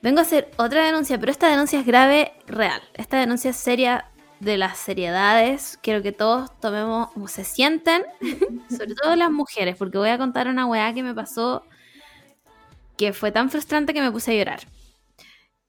vengo 0.00 0.20
a 0.20 0.22
hacer 0.22 0.50
otra 0.56 0.84
denuncia, 0.84 1.18
pero 1.18 1.32
esta 1.32 1.48
denuncia 1.48 1.80
es 1.80 1.86
grave, 1.86 2.32
real. 2.46 2.80
Esta 2.94 3.18
denuncia 3.18 3.50
es 3.50 3.56
seria 3.56 4.06
de 4.40 4.56
las 4.56 4.78
seriedades. 4.78 5.78
Quiero 5.82 6.02
que 6.02 6.12
todos 6.12 6.56
tomemos, 6.60 7.08
o 7.20 7.26
se 7.26 7.44
sienten, 7.44 8.04
sobre 8.70 8.94
todo 8.94 9.16
las 9.16 9.30
mujeres, 9.32 9.76
porque 9.76 9.98
voy 9.98 10.10
a 10.10 10.18
contar 10.18 10.46
una 10.48 10.66
weá 10.66 10.92
que 10.94 11.02
me 11.02 11.14
pasó 11.14 11.64
que 12.96 13.12
fue 13.12 13.32
tan 13.32 13.50
frustrante 13.50 13.92
que 13.92 14.00
me 14.00 14.12
puse 14.12 14.30
a 14.30 14.34
llorar. 14.36 14.60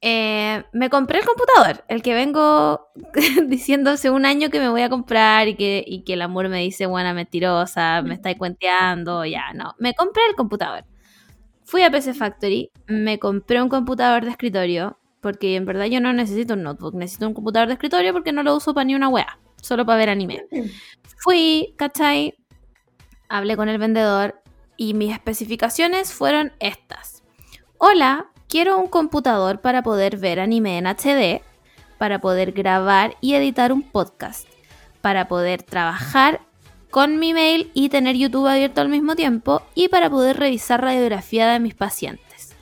Eh, 0.02 0.64
me 0.74 0.90
compré 0.90 1.20
el 1.20 1.26
computador, 1.26 1.84
el 1.88 2.02
que 2.02 2.14
vengo 2.14 2.90
diciendo 3.48 3.92
hace 3.92 4.10
un 4.10 4.26
año 4.26 4.50
que 4.50 4.60
me 4.60 4.70
voy 4.70 4.82
a 4.82 4.90
comprar 4.90 5.48
y 5.48 5.56
que, 5.56 5.84
y 5.86 6.04
que 6.04 6.14
el 6.14 6.22
amor 6.22 6.50
me 6.50 6.60
dice, 6.62 6.86
buena 6.86 7.14
mentirosa, 7.14 8.02
me 8.02 8.14
estáis 8.14 8.38
cuenteando, 8.38 9.26
ya, 9.26 9.54
no. 9.54 9.74
Me 9.80 9.94
compré 9.94 10.24
el 10.30 10.36
computador. 10.36 10.86
Fui 11.64 11.82
a 11.82 11.90
PC 11.90 12.14
Factory, 12.14 12.72
me 12.88 13.18
compré 13.18 13.62
un 13.62 13.70
computador 13.70 14.24
de 14.24 14.32
escritorio, 14.32 15.00
porque 15.22 15.56
en 15.56 15.66
verdad 15.66 15.86
yo 15.86 16.00
no 16.00 16.14
necesito 16.14 16.54
un 16.54 16.62
notebook, 16.62 16.94
necesito 16.94 17.28
un 17.28 17.34
computador 17.34 17.68
de 17.68 17.74
escritorio 17.74 18.14
porque 18.14 18.32
no 18.32 18.44
lo 18.44 18.56
uso 18.56 18.76
para 18.76 18.86
ni 18.86 18.94
una 18.94 19.10
wea, 19.10 19.40
solo 19.60 19.84
para 19.84 19.98
ver 19.98 20.10
anime. 20.10 20.46
Fui, 21.18 21.74
¿cachai? 21.78 22.36
Hablé 23.28 23.58
con 23.58 23.70
el 23.70 23.80
vendedor 23.80 24.40
y 24.78 24.94
mis 24.94 25.12
especificaciones 25.12 26.14
fueron 26.14 26.54
estas. 26.60 27.24
Hola, 27.80 28.32
quiero 28.56 28.78
un 28.78 28.88
computador 28.88 29.60
para 29.60 29.84
poder 29.84 30.16
ver 30.16 30.40
anime 30.40 30.78
en 30.78 30.88
HD, 30.88 31.42
para 31.98 32.20
poder 32.20 32.54
grabar 32.54 33.18
y 33.20 33.34
editar 33.34 33.74
un 33.74 33.82
podcast, 33.82 34.48
para 35.02 35.28
poder 35.28 35.62
trabajar 35.62 36.40
con 36.90 37.20
mi 37.20 37.34
mail 37.34 37.70
y 37.74 37.90
tener 37.90 38.16
YouTube 38.16 38.48
abierto 38.48 38.80
al 38.80 38.88
mismo 38.88 39.18
tiempo 39.18 39.62
y 39.76 39.90
para 39.90 40.10
poder 40.10 40.38
revisar 40.38 40.82
radiografía 40.82 41.50
de 41.50 41.60
mis 41.60 41.74
pacientes. 41.74 42.56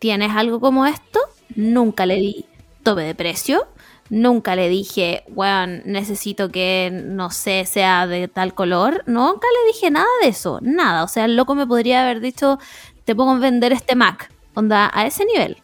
¿Tienes 0.00 0.32
algo 0.34 0.58
como 0.58 0.86
esto? 0.86 1.20
Nunca 1.54 2.04
le 2.04 2.16
di 2.16 2.44
tope 2.82 3.02
de 3.02 3.14
precio, 3.14 3.68
Nunca 4.10 4.56
le 4.56 4.68
dije, 4.68 5.22
weón, 5.28 5.82
necesito 5.86 6.50
que, 6.50 6.90
no 6.92 7.30
sé, 7.30 7.64
sea 7.64 8.08
de 8.08 8.26
tal 8.26 8.54
color. 8.54 9.04
Nunca 9.06 9.46
le 9.46 9.72
dije 9.72 9.90
nada 9.90 10.08
de 10.20 10.28
eso, 10.30 10.58
nada. 10.60 11.04
O 11.04 11.08
sea, 11.08 11.24
el 11.26 11.36
loco 11.36 11.54
me 11.54 11.66
podría 11.66 12.02
haber 12.02 12.20
dicho, 12.20 12.58
te 13.04 13.12
a 13.12 13.38
vender 13.38 13.72
este 13.72 13.94
Mac. 13.94 14.32
Onda, 14.54 14.90
a 14.92 15.06
ese 15.06 15.24
nivel. 15.24 15.56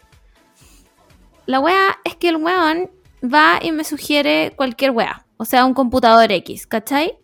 La 1.46 1.60
wea 1.60 1.98
es 2.04 2.16
que 2.16 2.28
el 2.28 2.36
weón 2.36 2.90
va 3.22 3.58
y 3.62 3.72
me 3.72 3.84
sugiere 3.84 4.52
cualquier 4.56 4.90
wea. 4.90 5.26
O 5.36 5.44
sea, 5.44 5.64
un 5.64 5.74
computador 5.74 6.30
X, 6.30 6.66
¿cachai? 6.66 7.16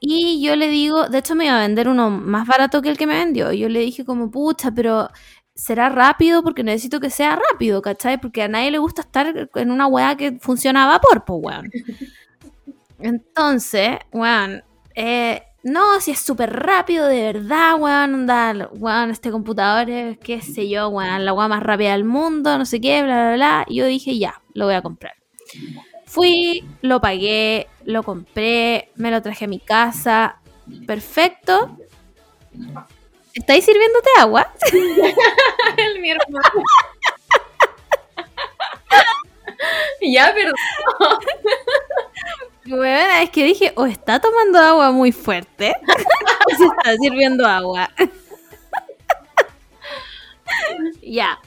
Y 0.00 0.40
yo 0.42 0.54
le 0.56 0.68
digo, 0.68 1.08
de 1.08 1.18
hecho 1.18 1.34
me 1.34 1.46
iba 1.46 1.58
a 1.58 1.62
vender 1.62 1.88
uno 1.88 2.10
más 2.10 2.46
barato 2.46 2.80
que 2.80 2.88
el 2.88 2.96
que 2.96 3.06
me 3.06 3.16
vendió. 3.16 3.52
Yo 3.52 3.68
le 3.68 3.80
dije 3.80 4.04
como, 4.04 4.30
pucha, 4.30 4.70
pero 4.70 5.08
será 5.54 5.88
rápido 5.88 6.42
porque 6.42 6.62
necesito 6.62 7.00
que 7.00 7.10
sea 7.10 7.36
rápido, 7.50 7.82
¿cachai? 7.82 8.20
Porque 8.20 8.42
a 8.42 8.48
nadie 8.48 8.70
le 8.70 8.78
gusta 8.78 9.02
estar 9.02 9.50
en 9.54 9.70
una 9.70 9.88
weá 9.88 10.16
que 10.16 10.38
funciona 10.40 10.84
a 10.84 10.88
vapor, 10.88 11.24
pues 11.24 11.40
weón. 11.42 11.70
Entonces, 13.00 13.98
weón, 14.12 14.62
eh, 14.94 15.42
no, 15.68 16.00
si 16.00 16.12
es 16.12 16.20
súper 16.20 16.52
rápido, 16.52 17.06
de 17.06 17.32
verdad, 17.32 17.74
weón, 17.78 18.14
onda, 18.14 18.70
weón, 18.72 19.10
este 19.10 19.30
computador 19.30 19.88
es, 19.90 20.18
qué 20.18 20.40
sé 20.40 20.68
yo, 20.68 20.88
weón, 20.88 21.24
la 21.24 21.32
weá 21.32 21.48
más 21.48 21.62
rápida 21.62 21.92
del 21.92 22.04
mundo, 22.04 22.58
no 22.58 22.64
sé 22.64 22.80
qué, 22.80 23.02
bla, 23.02 23.14
bla, 23.14 23.34
bla. 23.34 23.64
Y 23.68 23.76
yo 23.76 23.86
dije, 23.86 24.18
ya, 24.18 24.40
lo 24.54 24.66
voy 24.66 24.74
a 24.74 24.82
comprar. 24.82 25.14
Fui, 26.06 26.64
lo 26.80 27.00
pagué, 27.00 27.68
lo 27.84 28.02
compré, 28.02 28.90
me 28.96 29.10
lo 29.10 29.20
traje 29.22 29.44
a 29.44 29.48
mi 29.48 29.58
casa, 29.58 30.40
perfecto. 30.86 31.76
¿Estáis 33.34 33.64
sirviéndote 33.64 34.08
agua? 34.18 34.52
el 35.76 36.00
mi 36.00 36.10
hermano. 36.10 36.62
ya, 40.00 40.34
perdón. 40.34 40.54
Es 42.70 43.30
que 43.30 43.44
dije, 43.44 43.72
o 43.76 43.86
está 43.86 44.20
tomando 44.20 44.58
agua 44.58 44.92
muy 44.92 45.10
fuerte, 45.10 45.74
o 46.52 46.56
se 46.56 46.64
está 46.64 46.96
sirviendo 47.00 47.46
agua. 47.46 47.88
ya. 51.02 51.38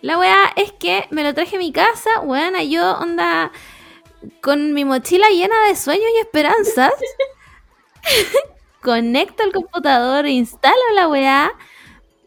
La 0.00 0.18
weá 0.18 0.52
es 0.56 0.72
que 0.72 1.06
me 1.10 1.22
lo 1.22 1.32
traje 1.32 1.56
a 1.56 1.58
mi 1.60 1.70
casa, 1.70 2.20
weona, 2.22 2.64
yo 2.64 2.98
onda 2.98 3.52
con 4.40 4.72
mi 4.72 4.84
mochila 4.84 5.28
llena 5.28 5.68
de 5.68 5.76
sueños 5.76 6.08
y 6.16 6.20
esperanzas. 6.20 6.92
Conecto 8.82 9.44
el 9.44 9.52
computador, 9.52 10.26
instalo 10.26 10.82
la 10.96 11.06
weá, 11.06 11.52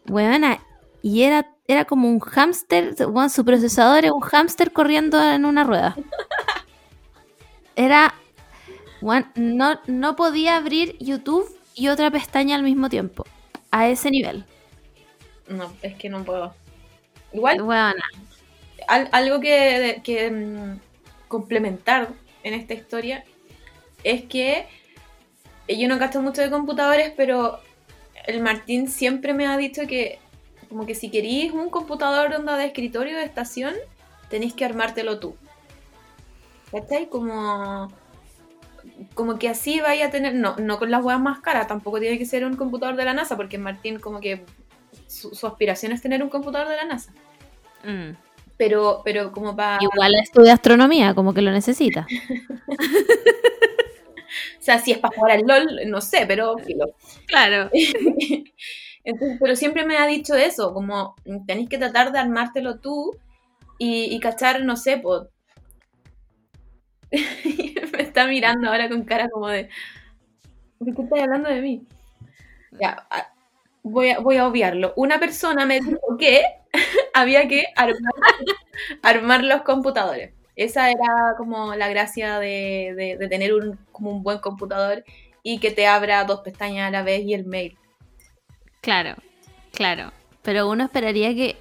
weona, 0.08 0.58
y 1.02 1.22
era, 1.22 1.52
era 1.68 1.84
como 1.84 2.08
un 2.08 2.20
hámster, 2.20 2.94
bueno, 3.08 3.28
su 3.28 3.44
procesador 3.44 4.06
es 4.06 4.10
un 4.10 4.22
hámster 4.22 4.72
corriendo 4.72 5.22
en 5.22 5.44
una 5.44 5.64
rueda. 5.64 5.94
Era, 7.76 8.14
no, 9.34 9.80
no 9.86 10.16
podía 10.16 10.56
abrir 10.56 10.96
YouTube 10.98 11.48
y 11.74 11.88
otra 11.88 12.10
pestaña 12.10 12.56
al 12.56 12.62
mismo 12.62 12.88
tiempo, 12.88 13.24
a 13.70 13.88
ese 13.88 14.10
nivel. 14.10 14.44
No, 15.48 15.72
es 15.82 15.94
que 15.96 16.08
no 16.08 16.24
puedo. 16.24 16.54
Igual, 17.32 17.62
Weona. 17.62 17.94
al- 18.88 19.08
algo 19.12 19.40
que, 19.40 20.00
que, 20.04 20.30
mm, 20.30 20.80
complementar 21.28 22.08
en 22.42 22.54
esta 22.54 22.74
historia 22.74 23.24
es 24.04 24.24
que 24.24 24.66
yo 25.68 25.88
no 25.88 25.98
gasto 25.98 26.22
mucho 26.22 26.42
de 26.42 26.50
computadores, 26.50 27.12
pero 27.16 27.60
el 28.26 28.40
Martín 28.40 28.88
siempre 28.88 29.34
me 29.34 29.46
ha 29.46 29.56
dicho 29.56 29.86
que 29.86 30.18
como 30.68 30.86
que 30.86 30.94
si 30.94 31.10
queréis 31.10 31.52
un 31.52 31.70
computador 31.70 32.32
onda 32.34 32.56
de 32.56 32.66
escritorio 32.66 33.16
de 33.16 33.24
estación, 33.24 33.74
tenéis 34.30 34.54
que 34.54 34.64
armártelo 34.64 35.18
tú. 35.20 35.36
¿Cachai? 36.70 37.08
Como, 37.08 37.88
como 39.14 39.38
que 39.38 39.48
así 39.48 39.80
vaya 39.80 40.06
a 40.06 40.10
tener, 40.10 40.34
no, 40.34 40.56
no 40.56 40.78
con 40.78 40.90
las 40.90 41.04
huevas 41.04 41.22
más 41.22 41.40
caras, 41.40 41.66
tampoco 41.66 42.00
tiene 42.00 42.18
que 42.18 42.26
ser 42.26 42.44
un 42.44 42.56
computador 42.56 42.96
de 42.96 43.04
la 43.04 43.14
NASA, 43.14 43.36
porque 43.36 43.58
Martín 43.58 43.98
como 43.98 44.20
que 44.20 44.44
su, 45.06 45.34
su 45.34 45.46
aspiración 45.46 45.92
es 45.92 46.02
tener 46.02 46.22
un 46.22 46.28
computador 46.28 46.68
de 46.68 46.76
la 46.76 46.84
NASA. 46.84 47.12
Mm. 47.84 48.16
Pero, 48.56 49.02
pero 49.04 49.32
como 49.32 49.54
para... 49.54 49.78
Igual 49.82 50.14
estudia 50.22 50.54
astronomía, 50.54 51.14
como 51.14 51.34
que 51.34 51.42
lo 51.42 51.50
necesita. 51.50 52.06
O 54.58 54.62
sea, 54.66 54.80
si 54.80 54.90
es 54.90 54.98
para 54.98 55.16
jugar 55.16 55.38
al 55.38 55.44
LOL, 55.46 55.88
no 55.88 56.00
sé, 56.00 56.24
pero. 56.26 56.56
Claro. 57.26 57.70
Entonces, 59.04 59.38
pero 59.40 59.54
siempre 59.54 59.84
me 59.84 59.96
ha 59.96 60.06
dicho 60.06 60.34
eso, 60.34 60.74
como 60.74 61.14
tenéis 61.46 61.68
que 61.68 61.78
tratar 61.78 62.10
de 62.10 62.18
armártelo 62.18 62.80
tú 62.80 63.16
y, 63.78 64.12
y 64.12 64.18
cachar, 64.18 64.64
no 64.64 64.76
sé, 64.76 64.98
pues... 64.98 65.22
me 67.92 68.02
está 68.02 68.26
mirando 68.26 68.68
ahora 68.68 68.88
con 68.88 69.04
cara 69.04 69.28
como 69.28 69.48
de... 69.48 69.68
¿De 70.80 70.92
qué 70.94 71.02
estás 71.02 71.20
hablando 71.22 71.48
de 71.48 71.60
mí? 71.60 71.86
Ya, 72.80 73.06
a- 73.10 73.32
voy 73.82 74.10
a, 74.10 74.18
voy 74.18 74.36
a 74.36 74.46
obviarlo. 74.46 74.92
Una 74.96 75.18
persona 75.18 75.64
me 75.66 75.80
dijo 75.80 75.98
que 76.18 76.42
había 77.14 77.48
que 77.48 77.64
armar, 77.76 78.12
armar 79.02 79.44
los 79.44 79.62
computadores. 79.62 80.32
Esa 80.56 80.90
era 80.90 81.34
como 81.36 81.74
la 81.74 81.88
gracia 81.88 82.38
de, 82.38 82.94
de- 82.96 83.16
de 83.18 83.28
tener 83.28 83.54
un, 83.54 83.78
como 83.92 84.10
un 84.10 84.22
buen 84.22 84.38
computador 84.38 85.04
y 85.42 85.58
que 85.60 85.70
te 85.70 85.86
abra 85.86 86.24
dos 86.24 86.40
pestañas 86.40 86.88
a 86.88 86.90
la 86.90 87.02
vez 87.02 87.22
y 87.24 87.34
el 87.34 87.44
mail. 87.44 87.76
Claro, 88.80 89.14
claro. 89.72 90.12
Pero 90.42 90.68
uno 90.68 90.84
esperaría 90.84 91.34
que, 91.34 91.56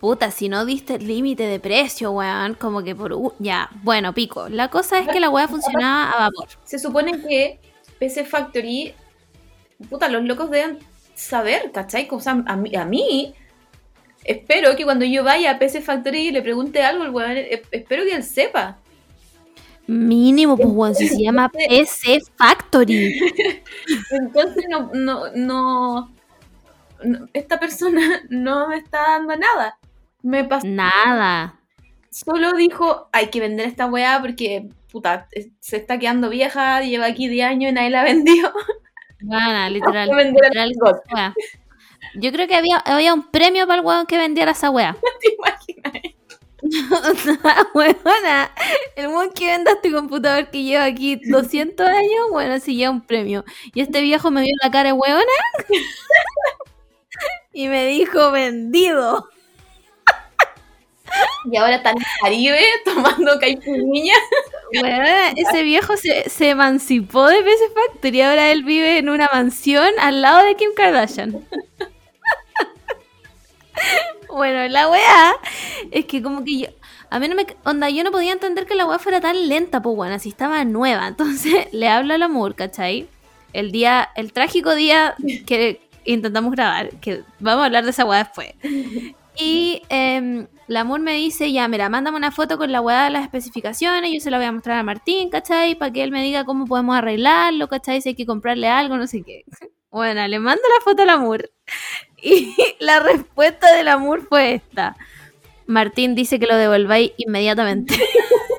puta, 0.00 0.30
si 0.30 0.48
no 0.48 0.64
diste 0.64 0.96
el 0.96 1.06
límite 1.06 1.44
de 1.46 1.58
precio, 1.60 2.12
weón, 2.12 2.54
como 2.54 2.82
que 2.82 2.94
por... 2.94 3.12
u- 3.12 3.34
ya, 3.38 3.70
bueno, 3.82 4.12
pico. 4.12 4.48
La 4.48 4.68
cosa 4.68 4.98
es 4.98 5.08
que 5.08 5.20
la 5.20 5.30
weá 5.30 5.48
funcionaba 5.48 6.10
a 6.10 6.18
vapor. 6.28 6.48
Se 6.64 6.78
supone 6.78 7.20
que 7.22 7.58
PC 7.98 8.24
Factory, 8.24 8.92
puta, 9.88 10.08
los 10.08 10.24
locos 10.24 10.50
deben 10.50 10.78
saber, 11.14 11.70
¿cachai? 11.72 12.06
O 12.10 12.20
sea, 12.20 12.42
a 12.46 12.56
mí, 12.56 12.74
a 12.76 12.84
mí, 12.84 13.34
espero 14.24 14.76
que 14.76 14.84
cuando 14.84 15.04
yo 15.04 15.24
vaya 15.24 15.52
a 15.52 15.58
PC 15.58 15.80
Factory 15.80 16.28
y 16.28 16.32
le 16.32 16.42
pregunte 16.42 16.82
algo, 16.82 17.04
el 17.04 17.10
weón, 17.10 17.32
eh, 17.32 17.62
espero 17.70 18.04
que 18.04 18.14
él 18.14 18.22
sepa. 18.24 18.78
Mínimo, 19.86 20.56
pues, 20.56 20.68
weón, 20.70 20.94
si 20.94 21.08
se 21.08 21.22
llama 21.22 21.50
PC 21.50 22.20
Factory. 22.36 23.20
Entonces 24.10 24.64
no, 24.70 24.90
no, 24.94 25.24
no, 25.34 26.10
no- 27.04 27.28
esta 27.34 27.60
persona 27.60 28.22
no 28.30 28.68
me 28.68 28.78
está 28.78 28.98
dando 29.02 29.36
nada. 29.36 29.78
Me 30.24 30.42
pasó, 30.44 30.66
Nada. 30.66 31.60
solo 32.10 32.54
dijo, 32.54 33.08
hay 33.12 33.28
que 33.28 33.40
vender 33.40 33.66
esta 33.68 33.84
weá 33.86 34.20
porque, 34.22 34.70
puta, 34.90 35.28
se 35.60 35.76
está 35.76 35.98
quedando 35.98 36.30
vieja, 36.30 36.80
lleva 36.82 37.04
aquí 37.06 37.28
10 37.28 37.46
años 37.46 37.70
y 37.70 37.74
nadie 37.74 37.90
la 37.90 38.04
vendió. 38.04 38.52
Bueno, 39.20 39.68
literal. 39.70 40.08
Literal. 40.08 40.72
Yo 42.14 42.32
creo 42.32 42.48
que 42.48 42.54
había, 42.56 42.78
había 42.78 43.12
un 43.12 43.30
premio 43.30 43.66
para 43.66 43.80
el 43.80 43.86
weón 43.86 44.06
que 44.06 44.16
vendiera 44.16 44.52
esa 44.52 44.70
weá. 44.70 44.96
¿Te 45.20 45.34
imaginas? 45.34 46.14
Weona, 47.74 48.50
el 48.96 49.08
weón 49.08 49.30
que 49.32 49.46
venda 49.48 49.72
este 49.72 49.92
computador 49.92 50.50
que 50.50 50.62
lleva 50.62 50.84
aquí 50.84 51.20
200 51.28 51.86
años, 51.86 52.30
bueno, 52.30 52.58
sí 52.60 52.76
lleva 52.76 52.90
un 52.92 53.02
premio. 53.04 53.44
Y 53.74 53.82
este 53.82 54.00
viejo 54.00 54.30
me 54.30 54.40
vio 54.42 54.54
la 54.62 54.70
cara 54.70 54.88
de 54.88 54.92
weona 54.94 55.22
y 57.52 57.68
me 57.68 57.86
dijo 57.86 58.30
vendido. 58.30 59.28
Y 61.50 61.56
ahora 61.56 61.76
está 61.76 61.90
en 61.90 61.98
el 61.98 62.04
Caribe 62.22 62.60
tomando 62.84 63.38
caipirinha. 63.38 64.14
Weona, 64.72 65.30
ese 65.36 65.62
viejo 65.62 65.96
se, 65.96 66.28
se 66.28 66.50
emancipó 66.50 67.26
de 67.26 67.42
PC 67.42 67.64
Factory 67.74 68.18
y 68.18 68.22
ahora 68.22 68.50
él 68.50 68.64
vive 68.64 68.98
en 68.98 69.08
una 69.08 69.28
mansión 69.32 69.88
al 70.00 70.22
lado 70.22 70.44
de 70.44 70.56
Kim 70.56 70.70
Kardashian. 70.74 71.46
Bueno, 74.28 74.66
la 74.68 74.88
weá 74.88 75.34
es 75.92 76.06
que 76.06 76.20
como 76.22 76.44
que 76.44 76.58
yo, 76.58 76.66
a 77.10 77.20
mí 77.20 77.28
no 77.28 77.36
me, 77.36 77.46
onda, 77.64 77.88
yo 77.90 78.02
no 78.02 78.10
podía 78.10 78.32
entender 78.32 78.66
que 78.66 78.74
la 78.74 78.84
weá 78.84 78.98
fuera 78.98 79.20
tan 79.20 79.48
lenta, 79.48 79.80
pues 79.80 79.94
bueno, 79.94 80.16
así 80.16 80.30
estaba 80.30 80.64
nueva. 80.64 81.06
Entonces 81.06 81.68
le 81.72 81.88
hablo 81.88 82.14
al 82.14 82.22
amor, 82.22 82.56
¿cachai? 82.56 83.06
El 83.52 83.70
día, 83.70 84.10
el 84.16 84.32
trágico 84.32 84.74
día 84.74 85.14
que 85.46 85.80
intentamos 86.04 86.50
grabar, 86.52 86.90
que 87.00 87.22
vamos 87.38 87.62
a 87.62 87.66
hablar 87.66 87.84
de 87.84 87.90
esa 87.90 88.04
weá 88.04 88.24
después. 88.24 88.54
Y 89.36 89.82
em, 89.88 90.46
la 90.66 90.80
amor 90.80 91.00
me 91.00 91.14
dice, 91.14 91.52
ya, 91.52 91.66
mira, 91.68 91.88
mándame 91.88 92.16
una 92.16 92.30
foto 92.30 92.56
con 92.56 92.72
la 92.72 92.80
weá 92.80 93.04
de 93.04 93.10
las 93.10 93.24
especificaciones, 93.24 94.10
yo 94.12 94.20
se 94.20 94.30
la 94.30 94.38
voy 94.38 94.46
a 94.46 94.52
mostrar 94.52 94.78
a 94.78 94.82
Martín, 94.82 95.28
¿cachai? 95.30 95.74
Para 95.74 95.92
que 95.92 96.02
él 96.02 96.10
me 96.10 96.22
diga 96.22 96.44
cómo 96.44 96.66
podemos 96.66 96.96
arreglarlo, 96.96 97.68
¿cachai? 97.68 98.00
Si 98.00 98.10
hay 98.10 98.14
que 98.14 98.26
comprarle 98.26 98.68
algo, 98.68 98.96
no 98.96 99.06
sé 99.06 99.22
qué. 99.22 99.44
Bueno, 99.90 100.26
le 100.26 100.40
mando 100.40 100.62
la 100.76 100.84
foto 100.84 101.02
al 101.02 101.10
amor. 101.10 101.50
Y 102.26 102.56
la 102.80 102.98
respuesta 103.00 103.72
del 103.76 103.86
amor 103.86 104.26
fue 104.26 104.54
esta. 104.54 104.96
Martín 105.66 106.14
dice 106.14 106.38
que 106.40 106.46
lo 106.46 106.56
devolváis 106.56 107.12
inmediatamente. 107.18 107.94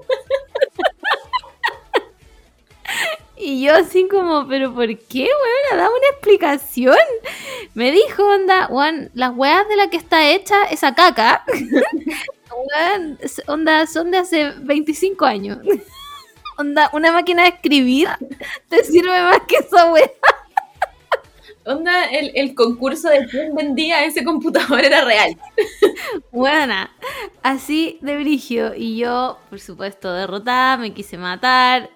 Y 3.37 3.63
yo 3.63 3.75
así 3.75 4.07
como, 4.07 4.47
pero 4.47 4.73
¿por 4.73 4.87
qué, 4.97 5.23
weón? 5.23 5.77
Dame 5.77 5.89
una 5.89 6.07
explicación. 6.11 6.97
Me 7.73 7.91
dijo, 7.91 8.23
onda, 8.23 8.67
weón, 8.67 9.09
las 9.13 9.35
weas 9.35 9.67
de 9.67 9.75
la 9.75 9.89
que 9.89 9.97
está 9.97 10.29
hecha 10.29 10.63
esa 10.65 10.95
caca, 10.95 11.43
weón, 12.75 13.19
onda, 13.47 13.85
son 13.87 14.11
de 14.11 14.19
hace 14.19 14.51
25 14.61 15.25
años. 15.25 15.59
Onda, 16.57 16.89
una 16.93 17.11
máquina 17.11 17.43
de 17.43 17.49
escribir 17.49 18.07
te 18.69 18.81
sirve 18.85 19.21
más 19.23 19.39
que 19.45 19.57
esa 19.57 19.91
wea. 19.91 20.09
Onda, 21.65 22.05
el, 22.05 22.31
el 22.35 22.55
concurso 22.55 23.09
de 23.09 23.25
quién 23.27 23.55
vendía 23.55 24.05
ese 24.05 24.23
computador 24.23 24.79
era 24.85 25.03
real. 25.03 25.35
Buena, 26.31 26.91
así 27.43 27.97
de 28.01 28.17
brigio. 28.17 28.73
Y 28.75 28.97
yo, 28.97 29.39
por 29.49 29.59
supuesto, 29.59 30.13
derrotada, 30.13 30.77
me 30.77 30.93
quise 30.93 31.17
matar. 31.17 31.89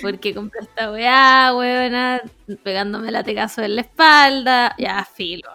Porque 0.00 0.34
compré 0.34 0.60
esta 0.60 0.92
weá, 0.92 1.52
weona, 1.54 2.22
pegándome 2.62 3.10
latigazo 3.10 3.62
en 3.62 3.76
la 3.76 3.82
espalda. 3.82 4.74
Ya, 4.78 5.04
filo. 5.04 5.50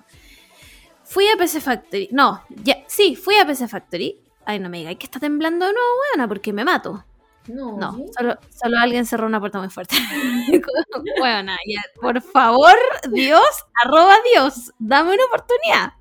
Fui 1.04 1.26
a 1.28 1.38
PC 1.38 1.62
Factory. 1.62 2.10
No, 2.12 2.44
ya, 2.50 2.84
sí, 2.88 3.16
fui 3.16 3.36
a 3.38 3.46
PC 3.46 3.68
Factory. 3.68 4.20
Ay, 4.46 4.60
no 4.60 4.70
me 4.70 4.80
digáis 4.80 4.98
que 4.98 5.06
está 5.06 5.20
temblando 5.20 5.66
de 5.66 5.74
nuevo, 5.74 5.88
weona, 6.12 6.28
porque 6.28 6.52
me 6.54 6.66
mato. 6.66 7.06
No. 7.48 7.78
No, 7.78 7.98
solo, 8.18 8.38
solo 8.54 8.78
alguien 8.78 9.06
cerró 9.06 9.26
una 9.26 9.40
puerta 9.40 9.60
muy 9.60 9.70
fuerte. 9.70 9.96
Weona, 11.22 11.58
ya, 11.66 11.82
por 12.02 12.22
favor, 12.22 12.76
Dios, 13.10 13.46
arroba 13.86 14.16
Dios, 14.34 14.74
dame 14.80 15.14
una 15.14 15.26
oportunidad. 15.26 15.94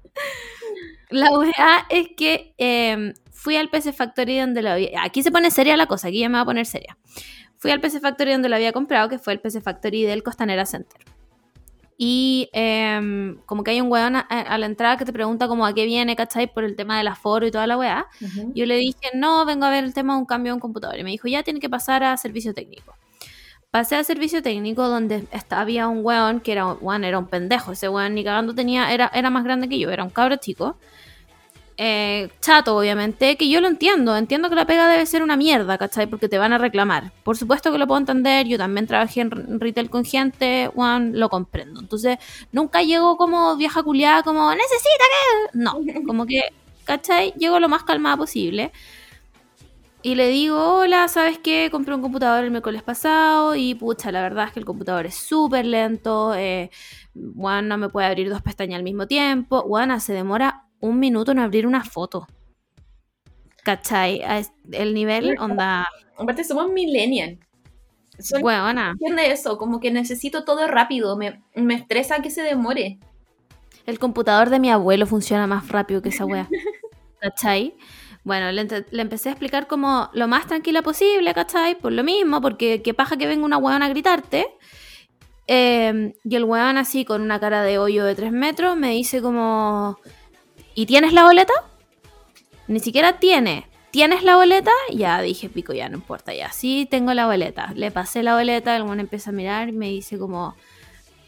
La 1.11 1.31
weá 1.31 1.87
es 1.89 2.09
que 2.17 2.53
eh, 2.59 3.15
fui 3.31 3.57
al 3.57 3.71
PC 3.71 3.93
Factory 3.93 4.41
donde 4.41 4.63
lo 4.63 4.71
había. 4.71 5.05
Aquí 5.05 5.23
se 5.23 5.31
pone 5.31 5.53
seria 5.53 5.77
la 5.77 5.87
cosa, 5.87 6.09
aquí 6.09 6.19
ya 6.19 6.29
me 6.29 6.35
va 6.35 6.41
a 6.41 6.47
poner 6.47 6.67
seria. 6.67 6.99
Fui 7.59 7.71
al 7.71 7.81
PC 7.81 8.01
Factory 8.01 8.33
donde 8.33 8.49
lo 8.49 8.57
había 8.57 8.73
comprado, 8.73 9.09
que 9.09 9.19
fue 9.19 9.33
el 9.33 9.41
PC 9.41 9.61
Factory 9.61 10.03
del 10.05 10.23
Costanera 10.23 10.67
Center. 10.67 11.01
Y 11.99 12.51
em, 12.53 13.39
como 13.47 13.65
que 13.65 13.71
hay 13.71 13.81
un 13.81 13.91
weón 13.91 14.17
a, 14.17 14.21
a 14.21 14.59
la 14.59 14.67
entrada 14.67 14.99
que 14.99 15.07
te 15.07 15.13
pregunta 15.15 15.49
como 15.49 15.65
a 15.65 15.73
qué 15.75 15.87
viene, 15.87 16.15
¿cachai? 16.15 16.53
Por 16.53 16.65
el 16.65 16.77
tema 16.77 16.99
del 16.99 17.09
aforo 17.09 17.47
y 17.47 17.51
toda 17.51 17.67
la 17.67 17.79
weá. 17.79 18.07
Ujú. 18.21 18.53
Yo 18.55 18.67
le 18.67 18.77
dije, 18.77 19.11
no, 19.15 19.47
vengo 19.47 19.65
a 19.65 19.71
ver 19.71 19.83
el 19.85 19.95
tema 19.95 20.13
de 20.15 20.19
un 20.21 20.27
cambio 20.27 20.51
de 20.53 20.55
un 20.55 20.61
computador. 20.61 20.99
Y 20.99 21.05
me 21.05 21.11
dijo, 21.11 21.27
ya 21.29 21.43
tiene 21.43 21.59
que 21.59 21.71
pasar 21.71 22.05
a 22.05 22.15
servicio 22.19 22.53
técnico. 22.53 22.95
Pasé 23.71 23.97
a 23.97 24.05
servicio 24.05 24.43
técnico 24.43 24.87
donde 24.89 25.27
esta- 25.33 25.59
había 25.61 25.89
un 25.89 26.05
weón 26.05 26.41
que 26.41 26.53
era, 26.53 26.67
weón, 26.75 27.03
era 27.05 27.19
un 27.19 27.29
pendejo. 27.29 27.73
Ese 27.73 27.89
weón 27.89 28.15
ni 28.15 28.23
cagando 28.25 28.55
tenía, 28.55 28.93
era, 28.93 29.11
era 29.15 29.31
más 29.31 29.45
grande 29.45 29.67
que 29.67 29.79
yo, 29.79 29.91
era 29.91 30.05
un 30.05 30.11
cabro 30.11 30.37
chico. 30.37 30.77
Eh, 31.79 32.31
chato, 32.41 32.77
obviamente, 32.77 33.37
que 33.37 33.49
yo 33.49 33.61
lo 33.61 33.69
entiendo. 33.69 34.17
Entiendo 34.17 34.49
que 34.49 34.55
la 34.55 34.67
pega 34.67 34.89
debe 34.89 35.05
ser 35.07 35.23
una 35.23 35.37
mierda, 35.37 35.77
¿cachai? 35.79 36.07
Porque 36.07 36.29
te 36.29 36.39
van 36.39 36.53
a 36.53 36.59
reclamar. 36.59 37.13
Por 37.23 37.37
supuesto 37.37 37.71
que 37.71 37.79
lo 37.79 37.87
puedo 37.87 37.99
entender. 38.01 38.47
Yo 38.47 38.59
también 38.59 38.87
trabajé 38.87 39.21
en 39.23 39.61
retail 39.61 39.91
con 39.91 40.05
gente, 40.05 40.71
weón, 40.75 41.19
lo 41.19 41.29
comprendo. 41.29 41.81
Entonces, 41.81 42.19
nunca 42.53 42.83
llego 42.83 43.17
como 43.17 43.57
vieja 43.57 43.83
culiada, 43.83 44.23
como, 44.23 44.51
necesita 44.53 45.05
que. 45.53 45.59
No, 45.59 45.79
como 46.07 46.27
que, 46.27 46.41
¿cachai? 46.85 47.33
Llego 47.39 47.61
lo 47.61 47.69
más 47.69 47.85
calmada 47.85 48.17
posible. 48.17 48.73
Y 50.03 50.15
le 50.15 50.29
digo, 50.29 50.79
hola, 50.79 51.09
¿sabes 51.09 51.39
qué? 51.39 51.69
Compré 51.71 51.95
un 51.95 52.01
computador 52.01 52.45
el 52.45 52.51
miércoles 52.53 52.83
pasado 52.83 53.57
y 53.57 53.75
pucha, 53.75 54.13
la 54.13 54.23
verdad 54.23 54.47
es 54.47 54.53
que 54.53 54.61
el 54.61 54.65
computador 54.65 55.05
es 55.07 55.17
súper 55.17 55.67
lento. 55.67 56.33
Eh, 56.37 56.71
Juan 57.35 57.67
no 57.67 57.77
me 57.77 57.89
puede 57.89 58.07
abrir 58.07 58.31
dos 58.31 58.41
pestañas 58.41 58.77
al 58.79 58.85
mismo 58.85 59.09
tiempo. 59.09 59.63
Juana 59.63 59.99
se 59.99 60.13
demora 60.13 60.66
un 60.81 60.99
minuto 60.99 61.33
en 61.33 61.39
abrir 61.39 61.67
una 61.67 61.85
foto. 61.85 62.27
¿Cachai? 63.65 64.23
El 64.73 64.95
nivel, 64.95 65.37
onda, 65.41 65.87
Aparte, 66.17 66.45
somos 66.45 66.71
millennials. 66.71 67.39
Son- 68.19 68.43
huevona. 68.43 68.93
entiende 68.93 69.31
eso, 69.31 69.59
como 69.59 69.81
que 69.81 69.91
necesito 69.91 70.45
todo 70.45 70.67
rápido, 70.69 71.17
me, 71.17 71.43
me 71.55 71.75
estresa 71.75 72.23
que 72.23 72.31
se 72.31 72.43
demore. 72.43 72.99
El 73.85 73.99
computador 73.99 74.49
de 74.51 74.59
mi 74.59 74.71
abuelo 74.71 75.07
funciona 75.07 75.47
más 75.47 75.69
rápido 75.69 76.01
que 76.01 76.09
esa 76.09 76.25
wea. 76.25 76.49
¿Cachai? 77.21 77.75
Bueno, 78.25 78.51
le, 78.53 78.67
le 78.91 79.03
empecé 79.03 79.29
a 79.29 79.33
explicar 79.33 79.67
como 79.67 80.11
lo 80.13 80.27
más 80.29 80.47
tranquila 80.47 80.83
posible, 80.83 81.33
¿cachai? 81.35 81.77
Por 81.79 81.93
lo 81.93 82.03
mismo, 82.03 82.41
porque 82.41 82.83
qué 82.83 82.95
paja 82.95 83.17
que 83.17 83.27
venga 83.27 83.45
una 83.45 83.59
weona 83.59 83.87
a 83.87 83.89
gritarte. 83.91 84.47
Eh, 85.47 86.15
y 86.25 86.35
el 86.37 86.45
weón 86.45 86.77
así, 86.79 87.05
con 87.05 87.21
una 87.23 87.39
cara 87.39 87.63
de 87.63 87.79
hoyo 87.79 88.05
de 88.05 88.15
3 88.15 88.33
metros, 88.33 88.77
me 88.77 88.91
dice 88.91 89.21
como... 89.23 89.99
¿Y 90.77 90.85
tienes 90.85 91.15
la 91.15 91.25
boleta? 91.25 91.55
Ni 92.69 92.81
siquiera 92.81 93.15
tiene. 93.19 93.67
¿Tienes 93.91 94.23
la 94.23 94.37
boleta? 94.37 94.71
Ya 94.93 95.23
dije, 95.23 95.49
pico, 95.49 95.73
ya 95.73 95.89
no 95.89 95.97
importa, 95.97 96.35
ya. 96.35 96.53
Sí, 96.53 96.87
tengo 96.91 97.15
la 97.15 97.25
boleta. 97.27 97.73
Le 97.75 97.91
pasé 97.91 98.23
la 98.23 98.35
boleta, 98.37 98.77
el 98.77 99.01
empieza 99.01 99.31
a 99.31 99.33
mirar 99.33 99.71
y 99.71 99.73
me 99.73 99.89
dice 99.89 100.19
como... 100.19 100.55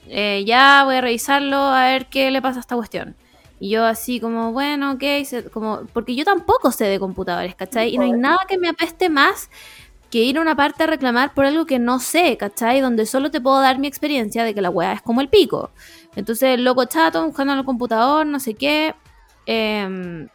"Eh, 0.08 0.44
ya 0.46 0.82
voy 0.84 0.96
a 0.96 1.00
revisarlo 1.00 1.56
a 1.56 1.84
ver 1.86 2.06
qué 2.06 2.30
le 2.30 2.42
pasa 2.42 2.58
a 2.58 2.60
esta 2.60 2.76
cuestión. 2.76 3.16
Y 3.58 3.70
yo 3.70 3.86
así 3.86 4.20
como, 4.20 4.52
bueno, 4.52 4.92
ok, 4.92 5.02
como, 5.50 5.80
porque 5.94 6.14
yo 6.14 6.24
tampoco 6.26 6.70
sé 6.70 6.84
de 6.84 6.98
computadores, 7.00 7.54
¿cachai? 7.54 7.94
Y 7.94 7.98
no 7.98 8.04
hay 8.04 8.12
nada 8.12 8.40
que 8.46 8.58
me 8.58 8.68
apeste 8.68 9.08
más 9.08 9.48
que 10.10 10.18
ir 10.24 10.36
a 10.38 10.42
una 10.42 10.54
parte 10.56 10.84
a 10.84 10.86
reclamar 10.88 11.32
por 11.32 11.46
algo 11.46 11.64
que 11.64 11.78
no 11.78 12.00
sé, 12.00 12.36
¿cachai? 12.36 12.80
Donde 12.82 13.06
solo 13.06 13.30
te 13.30 13.40
puedo 13.40 13.60
dar 13.62 13.78
mi 13.78 13.86
experiencia 13.88 14.44
de 14.44 14.54
que 14.54 14.60
la 14.62 14.68
weá 14.70 14.92
es 14.92 15.02
como 15.02 15.22
el 15.22 15.28
pico. 15.28 15.70
Entonces, 16.16 16.50
el 16.54 16.64
loco 16.64 16.84
chato, 16.84 17.24
buscando 17.26 17.54
en 17.54 17.60
el 17.60 17.64
computador, 17.64 18.26
no 18.26 18.40
sé 18.40 18.52
qué. 18.54 18.94
Em, 19.48 20.28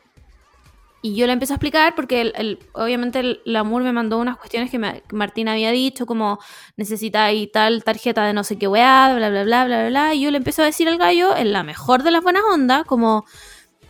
y 1.05 1.15
yo 1.15 1.27
le 1.27 1.33
empiezo 1.33 1.53
a 1.53 1.57
explicar 1.57 1.95
porque 1.95 2.21
el, 2.21 2.33
el- 2.37 2.59
obviamente 2.71 3.19
el, 3.19 3.55
Amur 3.57 3.83
me 3.83 3.91
mandó 3.91 4.19
unas 4.19 4.37
cuestiones 4.37 4.71
que, 4.71 4.79
me- 4.79 5.01
que 5.01 5.15
Martín 5.17 5.49
había 5.49 5.71
dicho, 5.71 6.05
como 6.05 6.39
necesita 6.77 7.25
ahí 7.25 7.47
tal 7.47 7.83
tarjeta 7.83 8.23
de 8.25 8.31
no 8.33 8.45
sé 8.45 8.57
qué 8.57 8.67
weá, 8.69 9.13
bla, 9.13 9.29
bla, 9.29 9.43
bla, 9.43 9.65
bla, 9.65 9.79
bla, 9.81 9.89
bla. 9.89 10.13
Y 10.13 10.21
yo 10.21 10.31
le 10.31 10.37
empiezo 10.37 10.61
a 10.61 10.65
decir 10.65 10.87
al 10.87 10.97
gallo, 10.97 11.35
en 11.35 11.51
la 11.51 11.63
mejor 11.63 12.03
de 12.03 12.11
las 12.11 12.23
buenas 12.23 12.43
ondas, 12.49 12.85
como, 12.85 13.25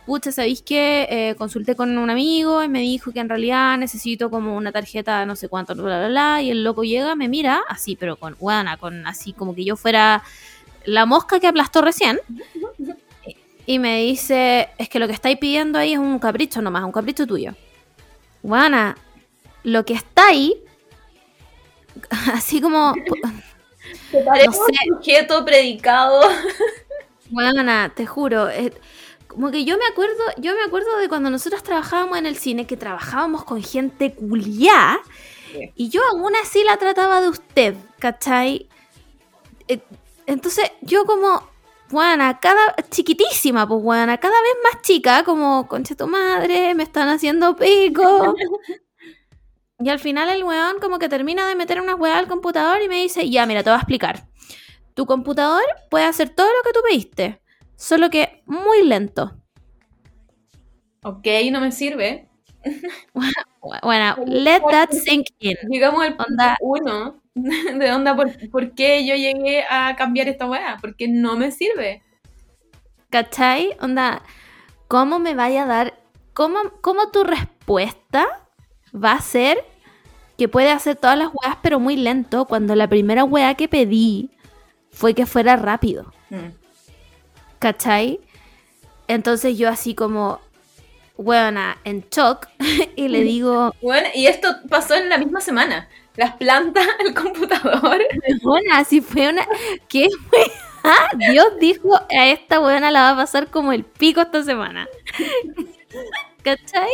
pucha, 0.06 0.32
¿sabéis 0.32 0.62
qué? 0.62 1.06
Eh, 1.10 1.34
consulté 1.36 1.76
con 1.76 1.96
un 1.98 2.10
amigo 2.10 2.64
y 2.64 2.68
me 2.68 2.80
dijo 2.80 3.12
que 3.12 3.20
en 3.20 3.28
realidad 3.28 3.78
necesito 3.78 4.28
como 4.30 4.56
una 4.56 4.72
tarjeta 4.72 5.20
de 5.20 5.26
no 5.26 5.36
sé 5.36 5.48
cuánto, 5.48 5.74
bla, 5.76 5.84
bla, 5.98 6.08
bla. 6.08 6.42
Y 6.42 6.50
el 6.50 6.64
loco 6.64 6.84
llega, 6.84 7.14
me 7.14 7.28
mira, 7.28 7.62
así, 7.68 7.96
pero 7.96 8.16
con, 8.16 8.36
weana, 8.40 8.76
con 8.76 9.06
así 9.06 9.32
como 9.32 9.54
que 9.54 9.64
yo 9.64 9.76
fuera 9.76 10.24
la 10.84 11.06
mosca 11.06 11.38
que 11.40 11.46
aplastó 11.46 11.80
recién. 11.82 12.18
Y 13.66 13.78
me 13.78 14.00
dice, 14.02 14.68
es 14.78 14.88
que 14.88 14.98
lo 14.98 15.06
que 15.06 15.14
estáis 15.14 15.38
pidiendo 15.38 15.78
ahí 15.78 15.92
es 15.94 15.98
un 15.98 16.18
capricho 16.18 16.60
nomás, 16.60 16.84
un 16.84 16.92
capricho 16.92 17.26
tuyo. 17.26 17.52
Juana, 18.42 18.96
lo 19.62 19.84
que 19.84 19.94
está 19.94 20.28
ahí, 20.28 20.62
así 22.32 22.60
como, 22.60 22.94
¿Te 24.10 24.20
parece 24.22 24.50
sé. 24.52 24.58
un 24.90 24.96
sujeto 24.98 25.44
predicado? 25.44 26.20
Juana, 27.30 27.92
te 27.94 28.06
juro, 28.06 28.50
eh, 28.50 28.72
como 29.26 29.50
que 29.50 29.64
yo 29.64 29.78
me 29.78 29.86
acuerdo, 29.86 30.22
yo 30.36 30.54
me 30.54 30.62
acuerdo 30.62 30.98
de 30.98 31.08
cuando 31.08 31.30
nosotros 31.30 31.62
trabajábamos 31.62 32.18
en 32.18 32.26
el 32.26 32.36
cine, 32.36 32.66
que 32.66 32.76
trabajábamos 32.76 33.44
con 33.44 33.62
gente 33.62 34.12
culiá, 34.14 34.98
Sí. 35.52 35.70
y 35.76 35.88
yo 35.88 36.00
aún 36.10 36.34
así 36.42 36.64
la 36.64 36.76
trataba 36.78 37.20
de 37.20 37.28
usted, 37.28 37.74
¿cachai? 38.00 38.68
Eh, 39.68 39.78
Entonces, 40.26 40.70
yo 40.82 41.04
como, 41.06 41.48
Juana, 41.90 42.40
cada, 42.40 42.74
chiquitísima, 42.90 43.68
pues 43.68 43.82
Juana, 43.82 44.18
cada 44.18 44.34
vez 44.40 44.52
más 44.64 44.82
chica, 44.82 45.22
como, 45.24 45.68
concha 45.68 45.94
tu 45.94 46.06
madre, 46.06 46.74
me 46.74 46.82
están 46.82 47.08
haciendo 47.08 47.54
pico. 47.56 48.34
Y 49.78 49.88
al 49.90 49.98
final 49.98 50.28
el 50.30 50.44
weón 50.44 50.78
como 50.80 50.98
que 50.98 51.08
termina 51.08 51.46
de 51.46 51.56
meter 51.56 51.80
unas 51.80 51.96
weas 51.98 52.16
al 52.18 52.28
computador 52.28 52.80
y 52.82 52.88
me 52.88 53.02
dice, 53.02 53.28
ya, 53.28 53.44
mira, 53.46 53.62
te 53.62 53.70
voy 53.70 53.76
a 53.76 53.80
explicar. 53.80 54.28
Tu 54.94 55.04
computador 55.06 55.62
puede 55.90 56.04
hacer 56.04 56.30
todo 56.30 56.46
lo 56.46 56.62
que 56.64 56.72
tú 56.72 56.80
pediste, 56.88 57.40
solo 57.76 58.08
que 58.10 58.42
muy 58.46 58.82
lento. 58.84 59.36
Ok, 61.02 61.26
no 61.52 61.60
me 61.60 61.70
sirve. 61.72 62.28
Bu- 63.14 63.80
Bueno, 63.82 64.16
let 64.26 64.62
that 64.70 64.90
sink 64.90 65.26
in. 65.40 65.56
Llegamos 65.68 66.02
al 66.02 66.16
punto 66.16 66.30
Onda. 66.32 66.56
uno 66.60 67.22
de 67.34 67.92
onda 67.92 68.14
por, 68.14 68.30
por 68.50 68.74
qué 68.74 69.06
yo 69.06 69.14
llegué 69.14 69.64
a 69.68 69.96
cambiar 69.96 70.28
esta 70.28 70.46
weá, 70.46 70.78
porque 70.80 71.08
no 71.08 71.36
me 71.36 71.50
sirve. 71.50 72.02
¿Cachai? 73.10 73.76
Onda, 73.80 74.22
¿cómo 74.88 75.18
me 75.18 75.34
vaya 75.34 75.64
a 75.64 75.66
dar, 75.66 75.98
cómo, 76.32 76.58
cómo 76.80 77.10
tu 77.10 77.24
respuesta 77.24 78.26
va 78.94 79.12
a 79.12 79.20
ser 79.20 79.64
que 80.36 80.48
puede 80.48 80.70
hacer 80.70 80.96
todas 80.96 81.16
las 81.16 81.28
weas 81.32 81.56
pero 81.62 81.78
muy 81.78 81.96
lento 81.96 82.44
cuando 82.46 82.74
la 82.74 82.88
primera 82.88 83.24
wea 83.24 83.54
que 83.54 83.68
pedí 83.68 84.30
fue 84.90 85.14
que 85.14 85.26
fuera 85.26 85.56
rápido? 85.56 86.12
Mm. 86.30 86.50
¿Cachai? 87.58 88.20
Entonces 89.06 89.58
yo 89.58 89.68
así 89.68 89.94
como, 89.94 90.40
weona, 91.16 91.78
en 91.84 92.04
shock, 92.10 92.48
y 92.96 93.08
le 93.08 93.20
digo, 93.24 93.74
Bueno, 93.82 94.08
y 94.14 94.26
esto 94.26 94.48
pasó 94.68 94.94
en 94.94 95.08
la 95.08 95.18
misma 95.18 95.40
semana. 95.40 95.88
Las 96.16 96.36
plantas, 96.36 96.86
el 97.00 97.14
computador. 97.14 97.98
weona, 98.42 98.78
así 98.78 99.00
fue 99.00 99.28
una... 99.28 99.46
¿Qué 99.88 100.08
wea? 100.32 101.32
Dios 101.32 101.46
dijo, 101.58 101.96
a 101.96 102.28
esta 102.28 102.60
weona 102.60 102.90
la 102.90 103.02
va 103.02 103.10
a 103.10 103.16
pasar 103.16 103.50
como 103.50 103.72
el 103.72 103.84
pico 103.84 104.20
esta 104.20 104.42
semana. 104.42 104.86
¿Cachai? 106.42 106.90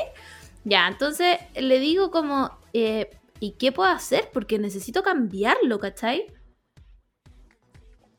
Ya, 0.64 0.86
entonces 0.86 1.38
le 1.54 1.80
digo 1.80 2.10
como, 2.10 2.50
eh, 2.72 3.10
¿y 3.40 3.52
qué 3.52 3.72
puedo 3.72 3.90
hacer? 3.90 4.30
Porque 4.32 4.58
necesito 4.58 5.02
cambiarlo, 5.02 5.78
¿cachai? 5.80 6.26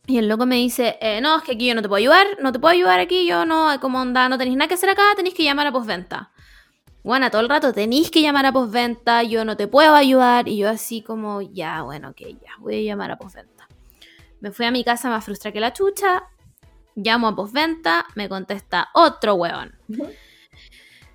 Y 0.07 0.17
el 0.17 0.27
loco 0.27 0.45
me 0.45 0.55
dice, 0.55 0.97
eh, 0.99 1.21
no, 1.21 1.37
es 1.37 1.43
que 1.43 1.53
aquí 1.53 1.67
yo 1.67 1.75
no 1.75 1.81
te 1.81 1.87
puedo 1.87 1.99
ayudar, 1.99 2.27
no 2.41 2.51
te 2.51 2.59
puedo 2.59 2.73
ayudar 2.73 2.99
aquí, 2.99 3.25
yo 3.25 3.45
no, 3.45 3.79
como 3.79 4.01
onda, 4.01 4.27
no 4.27 4.37
tenéis 4.37 4.57
nada 4.57 4.67
que 4.67 4.73
hacer 4.73 4.89
acá, 4.89 5.03
tenéis 5.15 5.35
que 5.35 5.43
llamar 5.43 5.67
a 5.67 5.71
postventa. 5.71 6.31
Bueno, 7.03 7.31
todo 7.31 7.41
el 7.41 7.49
rato 7.49 7.73
tenéis 7.73 8.11
que 8.11 8.21
llamar 8.21 8.45
a 8.45 8.51
postventa, 8.51 9.23
yo 9.23 9.43
no 9.43 9.57
te 9.57 9.67
puedo 9.67 9.95
ayudar. 9.95 10.47
Y 10.47 10.57
yo 10.57 10.69
así 10.69 11.01
como, 11.01 11.41
ya, 11.41 11.81
bueno, 11.81 12.09
ok, 12.09 12.19
ya, 12.19 12.51
voy 12.59 12.75
a 12.75 12.81
llamar 12.91 13.11
a 13.11 13.17
postventa. 13.17 13.67
Me 14.39 14.51
fui 14.51 14.65
a 14.65 14.71
mi 14.71 14.83
casa 14.83 15.09
más 15.09 15.25
frustrada 15.25 15.53
que 15.53 15.59
la 15.59 15.73
chucha, 15.73 16.23
llamo 16.95 17.27
a 17.27 17.35
postventa, 17.35 18.05
me 18.15 18.29
contesta 18.29 18.89
otro 18.93 19.35
huevón. 19.35 19.75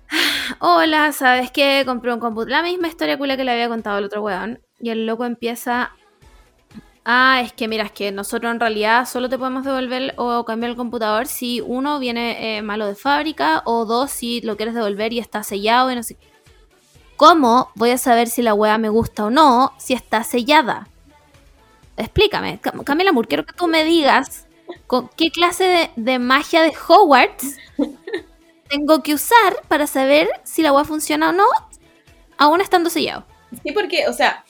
Hola, 0.59 1.11
¿sabes 1.11 1.51
qué? 1.51 1.83
Compré 1.85 2.13
un 2.13 2.19
computador. 2.19 2.51
La 2.51 2.63
misma 2.63 2.87
historia 2.87 3.17
que 3.17 3.43
le 3.43 3.51
había 3.51 3.67
contado 3.67 3.97
el 3.97 4.05
otro 4.05 4.21
weón. 4.21 4.61
Y 4.79 4.89
el 4.89 5.05
loco 5.05 5.25
empieza. 5.25 5.91
Ah, 7.09 7.39
es 7.41 7.53
que 7.53 7.69
mira, 7.69 7.85
es 7.85 7.91
que 7.93 8.11
nosotros 8.11 8.51
en 8.51 8.59
realidad 8.59 9.07
solo 9.07 9.29
te 9.29 9.37
podemos 9.37 9.63
devolver 9.63 10.13
o 10.17 10.43
cambiar 10.43 10.71
el 10.71 10.75
computador 10.75 11.25
si 11.25 11.61
uno 11.61 11.99
viene 11.99 12.57
eh, 12.57 12.61
malo 12.61 12.85
de 12.85 12.95
fábrica 12.95 13.61
o 13.63 13.85
dos 13.85 14.11
si 14.11 14.41
lo 14.41 14.57
quieres 14.57 14.75
devolver 14.75 15.13
y 15.13 15.19
está 15.19 15.41
sellado 15.41 15.89
y 15.89 15.95
no 15.95 16.03
sé. 16.03 16.17
¿Cómo 17.15 17.71
voy 17.75 17.91
a 17.91 17.97
saber 17.97 18.27
si 18.27 18.41
la 18.41 18.53
weá 18.53 18.77
me 18.77 18.89
gusta 18.89 19.23
o 19.23 19.29
no 19.29 19.71
si 19.77 19.93
está 19.93 20.25
sellada? 20.25 20.89
Explícame, 21.95 22.59
Camila 22.83 23.13
Moore, 23.13 23.29
quiero 23.29 23.45
que 23.45 23.53
tú 23.53 23.67
me 23.67 23.85
digas 23.85 24.45
con 24.85 25.07
qué 25.15 25.31
clase 25.31 25.63
de, 25.63 25.91
de 25.95 26.19
magia 26.19 26.61
de 26.61 26.73
Hogwarts 26.89 27.55
tengo 28.69 29.01
que 29.01 29.13
usar 29.13 29.61
para 29.69 29.87
saber 29.87 30.27
si 30.43 30.61
la 30.61 30.73
web 30.73 30.85
funciona 30.85 31.29
o 31.29 31.31
no, 31.31 31.47
aún 32.37 32.59
estando 32.59 32.89
sellado. 32.89 33.25
Sí, 33.63 33.71
porque, 33.71 34.09
o 34.09 34.13
sea, 34.13 34.43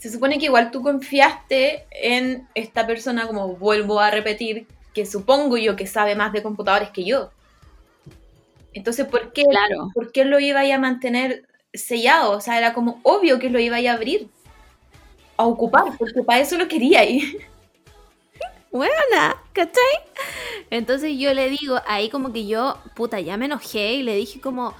se 0.00 0.10
supone 0.10 0.38
que 0.38 0.46
igual 0.46 0.70
tú 0.70 0.82
confiaste 0.82 1.84
en 1.90 2.48
esta 2.54 2.86
persona, 2.86 3.26
como 3.26 3.56
vuelvo 3.56 4.00
a 4.00 4.10
repetir, 4.10 4.66
que 4.94 5.04
supongo 5.04 5.58
yo 5.58 5.76
que 5.76 5.86
sabe 5.86 6.16
más 6.16 6.32
de 6.32 6.42
computadores 6.42 6.88
que 6.88 7.04
yo. 7.04 7.30
Entonces, 8.72 9.04
¿por 9.06 9.34
qué, 9.34 9.44
claro. 9.44 9.90
¿por 9.94 10.10
qué 10.10 10.24
lo 10.24 10.40
iba 10.40 10.60
a 10.62 10.78
mantener 10.78 11.44
sellado? 11.74 12.32
O 12.32 12.40
sea, 12.40 12.56
era 12.56 12.72
como 12.72 12.98
obvio 13.02 13.38
que 13.38 13.50
lo 13.50 13.60
iba 13.60 13.76
a 13.76 13.92
abrir, 13.94 14.28
a 15.36 15.44
ocupar, 15.44 15.84
porque 15.98 16.22
para 16.22 16.40
eso 16.40 16.56
lo 16.56 16.66
quería 16.66 17.04
ir. 17.04 17.46
buena, 18.72 19.36
¿cachai? 19.52 19.74
Entonces 20.70 21.18
yo 21.18 21.34
le 21.34 21.50
digo, 21.50 21.78
ahí 21.86 22.08
como 22.08 22.32
que 22.32 22.46
yo, 22.46 22.78
puta, 22.94 23.20
ya 23.20 23.36
me 23.36 23.44
enojé 23.44 23.96
y 23.96 24.02
le 24.02 24.16
dije 24.16 24.40
como, 24.40 24.74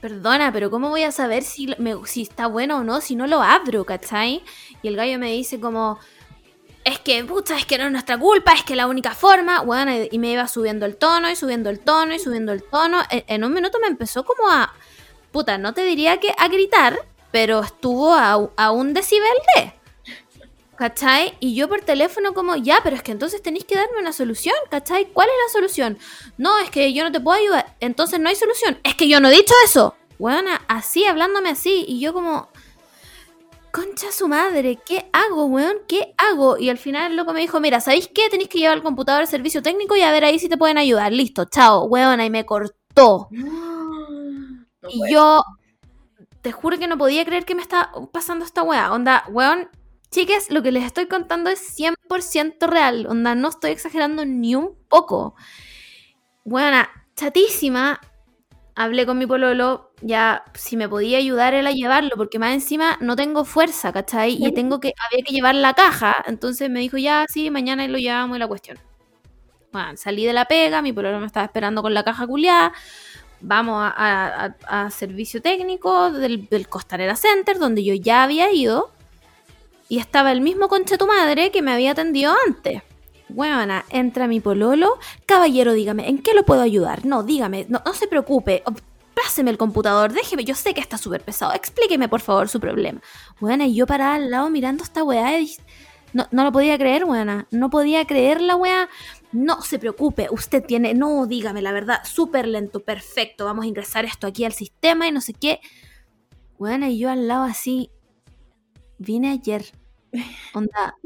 perdona, 0.00 0.52
pero 0.52 0.70
¿cómo 0.70 0.88
voy 0.90 1.02
a 1.02 1.12
saber 1.12 1.42
si, 1.42 1.74
está 2.16 2.46
bueno 2.46 2.78
o 2.78 2.84
no 2.84 3.00
si 3.00 3.16
no 3.16 3.26
lo 3.26 3.42
abro, 3.42 3.84
¿cachai? 3.84 4.42
Y 4.82 4.88
el 4.88 4.96
gallo 4.96 5.18
me 5.18 5.32
dice 5.32 5.60
como, 5.60 5.98
es 6.84 6.98
que, 6.98 7.24
puta, 7.24 7.56
es 7.56 7.66
que 7.66 7.78
no 7.78 7.84
es 7.84 7.92
nuestra 7.92 8.18
culpa, 8.18 8.52
es 8.52 8.62
que 8.62 8.76
la 8.76 8.86
única 8.86 9.14
forma, 9.14 9.62
bueno, 9.62 9.92
y 10.10 10.18
me 10.18 10.32
iba 10.32 10.46
subiendo 10.48 10.86
el 10.86 10.96
tono 10.96 11.30
y 11.30 11.36
subiendo 11.36 11.70
el 11.70 11.80
tono 11.80 12.14
y 12.14 12.18
subiendo 12.18 12.52
el 12.52 12.62
tono. 12.62 13.02
En, 13.10 13.24
en 13.26 13.44
un 13.44 13.52
minuto 13.52 13.78
me 13.80 13.88
empezó 13.88 14.24
como 14.24 14.48
a, 14.48 14.72
puta, 15.32 15.58
no 15.58 15.74
te 15.74 15.84
diría 15.84 16.18
que 16.18 16.34
a 16.38 16.48
gritar, 16.48 16.98
pero 17.30 17.60
estuvo 17.60 18.14
a, 18.14 18.50
a 18.56 18.70
un 18.70 18.94
decibel 18.94 19.36
de. 19.56 19.77
¿Cachai? 20.78 21.36
Y 21.40 21.56
yo 21.56 21.68
por 21.68 21.80
teléfono 21.80 22.34
como, 22.34 22.54
ya, 22.54 22.78
pero 22.84 22.94
es 22.94 23.02
que 23.02 23.10
entonces 23.10 23.42
tenéis 23.42 23.64
que 23.64 23.74
darme 23.74 23.98
una 23.98 24.12
solución, 24.12 24.54
¿cachai? 24.70 25.06
¿Cuál 25.06 25.26
es 25.26 25.34
la 25.46 25.52
solución? 25.52 25.98
No, 26.36 26.56
es 26.60 26.70
que 26.70 26.92
yo 26.92 27.02
no 27.02 27.10
te 27.10 27.18
puedo 27.18 27.36
ayudar, 27.36 27.74
entonces 27.80 28.20
no 28.20 28.28
hay 28.28 28.36
solución. 28.36 28.78
Es 28.84 28.94
que 28.94 29.08
yo 29.08 29.18
no 29.18 29.28
he 29.28 29.32
dicho 29.32 29.54
eso. 29.64 29.96
Bueno, 30.20 30.50
así, 30.68 31.04
hablándome 31.04 31.48
así. 31.48 31.84
Y 31.88 31.98
yo 31.98 32.12
como, 32.12 32.48
concha 33.72 34.12
su 34.12 34.28
madre, 34.28 34.78
¿qué 34.86 35.10
hago, 35.12 35.46
weón? 35.46 35.78
¿Qué 35.88 36.14
hago? 36.16 36.58
Y 36.58 36.70
al 36.70 36.78
final 36.78 37.10
el 37.10 37.16
loco 37.16 37.32
me 37.32 37.40
dijo, 37.40 37.58
mira, 37.58 37.80
¿sabéis 37.80 38.08
qué? 38.14 38.28
Tenéis 38.30 38.48
que 38.48 38.58
llevar 38.58 38.76
el 38.76 38.84
computador 38.84 39.22
al 39.22 39.26
servicio 39.26 39.62
técnico 39.62 39.96
y 39.96 40.02
a 40.02 40.12
ver 40.12 40.24
ahí 40.24 40.38
si 40.38 40.48
te 40.48 40.56
pueden 40.56 40.78
ayudar. 40.78 41.12
Listo, 41.12 41.44
chao, 41.46 41.86
weón, 41.86 42.20
y 42.20 42.30
me 42.30 42.46
cortó. 42.46 43.28
y 44.88 45.12
yo, 45.12 45.42
te 46.40 46.52
juro 46.52 46.78
que 46.78 46.86
no 46.86 46.96
podía 46.96 47.24
creer 47.24 47.44
que 47.44 47.56
me 47.56 47.62
está 47.62 47.90
pasando 48.12 48.44
esta 48.44 48.62
weá. 48.62 48.92
Onda, 48.92 49.24
weón, 49.28 49.68
Chicas, 50.10 50.50
lo 50.50 50.62
que 50.62 50.72
les 50.72 50.84
estoy 50.84 51.06
contando 51.06 51.50
es 51.50 51.78
100% 51.78 52.66
real. 52.66 53.06
Onda, 53.08 53.34
no 53.34 53.48
estoy 53.48 53.72
exagerando 53.72 54.24
ni 54.24 54.54
un 54.54 54.74
poco. 54.88 55.34
Bueno, 56.44 56.78
chatísima. 57.14 58.00
Hablé 58.74 59.06
con 59.06 59.18
mi 59.18 59.26
pololo, 59.26 59.92
ya 60.02 60.44
si 60.54 60.76
me 60.76 60.88
podía 60.88 61.18
ayudar 61.18 61.52
él 61.52 61.66
a 61.66 61.72
llevarlo, 61.72 62.10
porque 62.16 62.38
más 62.38 62.54
encima 62.54 62.96
no 63.00 63.16
tengo 63.16 63.44
fuerza, 63.44 63.92
¿cachai? 63.92 64.38
Y 64.40 64.52
tengo 64.52 64.78
que, 64.78 64.92
había 65.10 65.24
que 65.24 65.34
llevar 65.34 65.56
la 65.56 65.74
caja. 65.74 66.14
Entonces 66.26 66.70
me 66.70 66.78
dijo, 66.78 66.96
ya, 66.96 67.26
sí, 67.28 67.50
mañana 67.50 67.86
lo 67.88 67.98
llevamos 67.98 68.36
y 68.36 68.38
la 68.38 68.46
cuestión. 68.46 68.78
Bueno, 69.72 69.96
salí 69.96 70.24
de 70.24 70.32
la 70.32 70.44
pega, 70.44 70.80
mi 70.80 70.92
pololo 70.92 71.18
me 71.18 71.26
estaba 71.26 71.44
esperando 71.44 71.82
con 71.82 71.92
la 71.92 72.04
caja 72.04 72.26
culiada. 72.26 72.72
Vamos 73.40 73.92
a, 73.94 74.88
servicio 74.90 75.42
técnico 75.42 76.12
del, 76.12 76.48
del 76.48 76.68
Costanera 76.68 77.16
Center, 77.16 77.58
donde 77.58 77.82
yo 77.84 77.94
ya 77.94 78.22
había 78.22 78.52
ido 78.52 78.92
y 79.88 79.98
estaba 79.98 80.32
el 80.32 80.40
mismo 80.40 80.68
concha 80.68 80.98
tu 80.98 81.06
madre 81.06 81.50
que 81.50 81.62
me 81.62 81.72
había 81.72 81.92
atendido 81.92 82.34
antes. 82.46 82.82
Buena, 83.28 83.84
entra 83.90 84.26
mi 84.26 84.40
pololo. 84.40 84.98
Caballero, 85.26 85.72
dígame, 85.72 86.08
¿en 86.08 86.18
qué 86.18 86.32
lo 86.34 86.44
puedo 86.44 86.62
ayudar? 86.62 87.04
No, 87.04 87.22
dígame, 87.22 87.66
no, 87.68 87.82
se 87.92 88.06
preocupe. 88.06 88.62
Páseme 89.14 89.50
el 89.50 89.58
computador, 89.58 90.12
déjeme, 90.12 90.44
yo 90.44 90.54
sé 90.54 90.72
que 90.72 90.80
está 90.80 90.96
súper 90.96 91.22
pesado. 91.22 91.52
Explíqueme, 91.52 92.08
por 92.08 92.20
favor, 92.20 92.48
su 92.48 92.60
problema. 92.60 93.02
Buena, 93.40 93.66
y 93.66 93.74
yo 93.74 93.86
parada 93.86 94.14
al 94.14 94.30
lado 94.30 94.48
mirando 94.48 94.84
esta 94.84 95.02
weá. 95.02 95.38
No, 96.14 96.26
no 96.30 96.44
lo 96.44 96.52
podía 96.52 96.78
creer, 96.78 97.04
buena. 97.04 97.46
No 97.50 97.68
podía 97.68 98.06
creer 98.06 98.40
la 98.40 98.56
weá. 98.56 98.88
No 99.32 99.60
se 99.60 99.78
preocupe, 99.78 100.28
usted 100.30 100.64
tiene. 100.64 100.94
No, 100.94 101.26
dígame 101.26 101.60
la 101.60 101.72
verdad, 101.72 102.00
súper 102.04 102.48
lento, 102.48 102.80
perfecto. 102.80 103.44
Vamos 103.44 103.64
a 103.64 103.68
ingresar 103.68 104.06
esto 104.06 104.26
aquí 104.26 104.44
al 104.44 104.52
sistema 104.52 105.06
y 105.06 105.12
no 105.12 105.20
sé 105.20 105.34
qué. 105.34 105.60
Buena, 106.58 106.88
y 106.88 106.98
yo 106.98 107.10
al 107.10 107.28
lado 107.28 107.44
así. 107.44 107.90
Vine 108.98 109.30
ayer 109.30 109.64
Onda, 110.54 110.96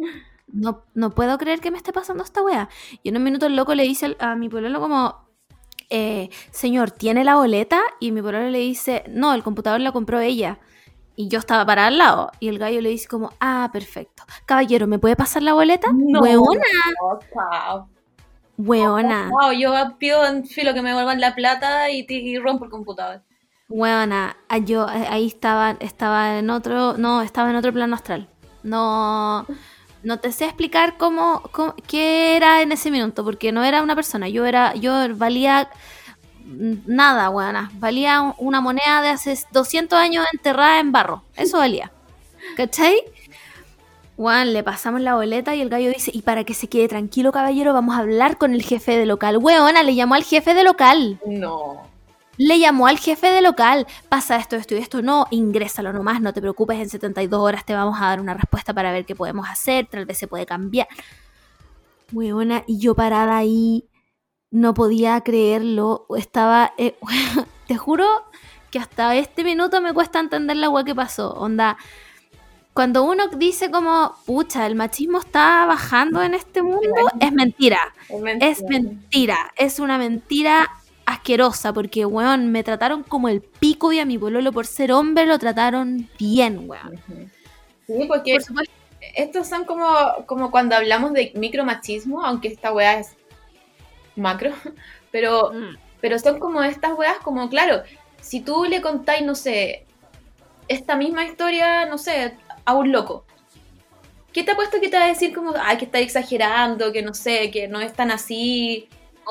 no, 0.47 0.85
no 0.95 1.11
puedo 1.11 1.39
creer 1.39 1.61
que 1.61 1.71
me 1.71 1.77
esté 1.77 1.93
pasando 1.93 2.23
esta 2.23 2.43
wea. 2.43 2.69
Y 3.03 3.09
en 3.09 3.17
un 3.17 3.25
minuto 3.25 3.47
el 3.47 3.57
loco 3.57 3.75
le 3.75 3.85
dice 3.85 4.17
a 4.19 4.37
mi 4.37 4.49
pueblo 4.49 4.81
como, 4.81 5.29
eh, 5.91 6.31
señor, 6.51 6.91
¿tiene 6.91 7.25
la 7.25 7.37
boleta? 7.37 7.81
Y 8.01 8.13
mi 8.13 8.23
pueblo 8.23 8.49
le 8.49 8.59
dice, 8.59 9.05
no, 9.09 9.35
el 9.35 9.43
computador 9.43 9.81
la 9.81 9.93
compró 9.93 10.21
ella. 10.21 10.59
Y 11.15 11.29
yo 11.29 11.39
estaba 11.39 11.67
para 11.67 11.87
al 11.87 11.99
lado. 11.99 12.31
Y 12.41 12.49
el 12.49 12.59
gallo 12.59 12.81
le 12.81 12.89
dice 12.89 13.09
como, 13.09 13.31
ah, 13.41 13.69
perfecto. 13.73 14.25
Caballero, 14.47 14.87
¿me 14.87 14.99
puede 14.99 15.17
pasar 15.17 15.43
la 15.43 15.53
boleta? 15.53 15.89
No, 15.93 16.21
Weona. 16.21 16.63
No, 17.01 17.89
Weona. 18.57 19.29
Wow, 19.29 19.53
yo 19.53 19.73
pido 19.99 20.25
en 20.27 20.47
filo 20.47 20.73
que 20.73 20.83
me 20.83 20.95
vuelvan 20.95 21.21
la 21.21 21.35
plata 21.35 21.91
y, 21.91 22.07
y 22.09 22.39
rompo 22.39 22.65
el 22.65 22.71
computador. 22.71 23.23
Weona, 23.69 24.37
ah, 24.49 24.59
yo 24.59 24.87
eh, 24.89 25.07
ahí 25.09 25.27
estaba, 25.27 25.77
estaba 25.81 26.39
en 26.39 26.51
otro, 26.51 26.97
no, 26.99 27.23
estaba 27.23 27.51
en 27.51 27.57
otro 27.57 27.73
plano 27.73 27.95
astral. 27.95 28.29
No, 28.63 29.47
no 30.03 30.19
te 30.19 30.33
sé 30.33 30.45
explicar 30.47 30.97
cómo, 30.97 31.43
qué 31.87 32.37
era 32.37 32.63
en 32.63 32.73
ese 32.73 32.91
minuto, 32.91 33.25
porque 33.25 33.53
no 33.53 33.65
era 33.65 33.83
una 33.83 33.95
persona. 33.95 34.29
Yo 34.29 34.47
era, 34.47 34.75
yo 34.75 34.95
valía 35.17 35.69
nada, 36.45 37.29
buena. 37.29 37.71
Valía 37.75 38.35
una 38.39 38.61
moneda 38.61 39.03
de 39.03 39.09
hace 39.09 39.39
200 39.53 39.99
años 39.99 40.27
enterrada 40.33 40.81
en 40.81 40.93
barro. 40.93 41.23
Eso 41.37 41.59
valía. 41.59 41.93
¿Cachai? 42.57 43.03
Juan, 44.17 44.53
le 44.53 44.63
pasamos 44.63 45.01
la 45.01 45.15
boleta 45.15 45.55
y 45.55 45.61
el 45.61 45.69
gallo 45.69 45.91
dice, 45.91 46.11
y 46.15 46.23
para 46.23 46.45
que 46.45 46.55
se 46.55 46.69
quede 46.69 46.87
tranquilo, 46.89 47.33
caballero, 47.33 47.73
vamos 47.73 47.97
a 47.97 48.01
hablar 48.01 48.37
con 48.37 48.55
el 48.55 48.63
jefe 48.63 48.97
de 48.97 49.07
local. 49.07 49.39
Weona, 49.39 49.83
le 49.83 49.95
llamó 49.95 50.15
al 50.15 50.25
jefe 50.25 50.55
de 50.55 50.65
local. 50.65 51.19
No. 51.27 51.92
Le 52.45 52.59
llamó 52.59 52.89
al 52.89 52.99
jefe 52.99 53.29
de 53.29 53.41
local, 53.41 53.87
pasa 54.09 54.35
esto, 54.35 54.57
esto 54.57 54.75
y 54.75 54.79
esto, 54.79 55.01
no, 55.01 55.27
ingrésalo 55.31 55.93
nomás, 55.93 56.21
no 56.21 56.33
te 56.33 56.41
preocupes, 56.41 56.77
en 56.81 56.91
72 56.91 57.41
horas 57.41 57.65
te 57.65 57.73
vamos 57.73 58.01
a 58.01 58.07
dar 58.07 58.21
una 58.21 58.35
respuesta 58.35 58.75
para 58.75 58.91
ver 58.91 59.05
qué 59.05 59.15
podemos 59.15 59.49
hacer, 59.49 59.87
tal 59.87 60.07
vez 60.07 60.19
se 60.19 60.27
puede 60.27 60.45
cambiar. 60.45 60.89
Weona, 62.13 62.65
y 62.67 62.79
yo 62.79 62.97
parada 62.97 63.37
ahí, 63.37 63.89
no 64.51 64.75
podía 64.75 65.21
creerlo, 65.21 66.07
estaba, 66.17 66.73
eh, 66.79 66.97
te 67.69 67.77
juro 67.77 68.07
que 68.73 68.81
hasta 68.81 69.15
este 69.15 69.45
minuto 69.45 69.81
me 69.81 69.95
cuesta 69.95 70.19
entender 70.19 70.57
la 70.57 70.69
weá 70.69 70.83
que 70.83 70.97
pasó, 70.97 71.35
onda, 71.35 71.79
cuando 72.75 73.05
uno 73.05 73.29
dice 73.29 73.71
como, 73.71 74.17
pucha, 74.27 74.67
el 74.67 74.75
machismo 74.75 75.21
está 75.21 75.65
bajando 75.67 76.23
en 76.23 76.35
este 76.35 76.63
mundo, 76.63 76.81
es 77.21 77.33
mentira. 77.33 77.79
Es 78.09 78.21
mentira. 78.21 78.51
Es, 78.51 78.63
mentira. 78.63 79.53
es 79.57 79.79
una 79.79 79.97
mentira 79.97 80.69
asquerosa, 81.13 81.73
porque, 81.73 82.05
weón, 82.05 82.51
me 82.51 82.65
trataron 82.65 83.03
como 83.03 83.29
el 83.29 83.41
pico 83.41 83.93
y 83.93 84.01
a 84.01 84.05
mi 84.05 84.19
pololo 84.19 84.53
por 84.53 84.67
ser 84.67 84.93
hombre 84.93 85.27
lo 85.27 85.39
trataron 85.39 86.09
bien, 86.19 86.69
weón. 86.69 87.01
Sí, 87.87 88.05
porque 88.09 88.39
estos 89.15 89.49
son 89.49 89.65
como, 89.65 89.87
como 90.27 90.51
cuando 90.51 90.77
hablamos 90.77 91.13
de 91.13 91.33
micromachismo, 91.35 92.25
aunque 92.25 92.49
esta 92.49 92.73
weá 92.73 92.99
es 92.99 93.17
macro, 94.17 94.53
pero, 95.11 95.53
mm. 95.53 95.77
pero 96.01 96.19
son 96.19 96.39
como 96.39 96.63
estas 96.63 96.93
weas 96.99 97.19
como, 97.19 97.49
claro, 97.49 97.83
si 98.21 98.41
tú 98.41 98.65
le 98.65 98.81
contáis, 98.81 99.25
no 99.25 99.35
sé, 99.35 99.85
esta 100.69 100.97
misma 100.97 101.25
historia, 101.25 101.87
no 101.87 101.99
sé, 101.99 102.35
a 102.65 102.75
un 102.75 102.93
loco, 102.93 103.25
¿qué 104.33 104.43
te 104.43 104.53
ha 104.53 104.57
puesto 104.57 104.81
que 104.81 104.89
te 104.89 104.99
va 104.99 105.05
a 105.05 105.09
decir 105.09 105.35
como, 105.35 105.53
ay, 105.61 105.77
que 105.77 105.85
está 105.85 105.99
exagerando, 105.99 106.93
que 106.93 107.03
no 107.03 107.15
sé, 107.15 107.51
que 107.51 107.69
no 107.69 107.81
es 107.81 107.93
tan 107.93 108.11
así? 108.11 108.89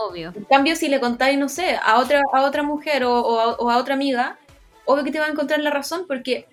Obvio. 0.10 0.32
En 0.36 0.46
cambio, 0.46 0.76
si 0.76 0.88
le 0.90 1.00
contáis, 1.00 1.38
no 1.38 1.50
sé, 1.50 1.78
a 1.84 2.00
otra, 2.00 2.22
a 2.34 2.44
otra 2.44 2.64
mujer 2.64 3.04
o, 3.04 3.20
o 3.20 3.40
a, 3.40 3.54
o 3.56 3.70
a 3.70 3.78
otra 3.78 3.94
amiga, 3.96 4.40
obvio 4.86 5.04
que 5.04 5.12
te 5.12 5.20
va 5.20 5.26
a 5.28 5.30
encontrar 5.32 5.60
la 5.60 5.70
razón 5.72 6.06
porque 6.08 6.48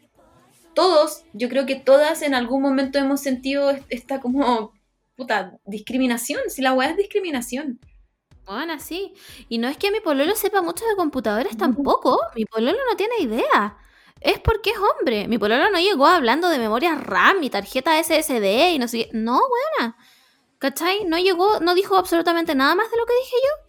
todos, 0.75 1.25
yo 1.33 1.49
creo 1.49 1.67
que 1.67 1.77
todas 1.77 2.23
en 2.23 2.35
algún 2.35 2.63
momento 2.63 2.99
hemos 2.99 3.21
sentido 3.21 3.71
est- 3.71 3.85
esta 3.89 4.21
como, 4.21 4.73
puta, 5.17 5.55
discriminación, 5.67 6.41
si 6.49 6.63
la 6.63 6.73
weá 6.73 6.91
es 6.91 6.97
discriminación. 6.97 7.81
Bueno, 8.47 8.79
sí. 8.79 9.13
Y 9.49 9.59
no 9.59 9.69
es 9.69 9.77
que 9.77 9.91
mi 9.91 10.01
pololo 10.01 10.35
sepa 10.35 10.63
mucho 10.63 10.85
de 10.87 10.97
computadores 10.97 11.57
tampoco. 11.57 12.19
Mi 12.35 12.45
pololo 12.47 12.79
no 12.91 12.97
tiene 12.97 13.19
idea. 13.21 13.77
Es 14.21 14.39
porque 14.41 14.71
es 14.71 14.77
hombre. 14.79 15.29
Mi 15.29 15.37
pololo 15.39 15.71
no 15.71 15.79
llegó 15.79 16.07
hablando 16.07 16.49
de 16.49 16.59
memoria 16.59 16.95
RAM 16.95 17.43
y 17.43 17.51
tarjeta 17.51 17.99
SSD 17.99 18.73
y 18.73 18.79
no 18.79 18.89
sé 18.89 19.05
qué. 19.05 19.11
No, 19.13 19.39
buena. 19.79 19.97
¿Cachai? 20.59 21.05
No 21.05 21.19
llegó, 21.19 21.61
no 21.61 21.75
dijo 21.75 21.97
absolutamente 21.97 22.55
nada 22.55 22.75
más 22.75 22.91
de 22.91 22.97
lo 22.97 23.07
que 23.07 23.15
dije 23.15 23.37
yo. 23.45 23.69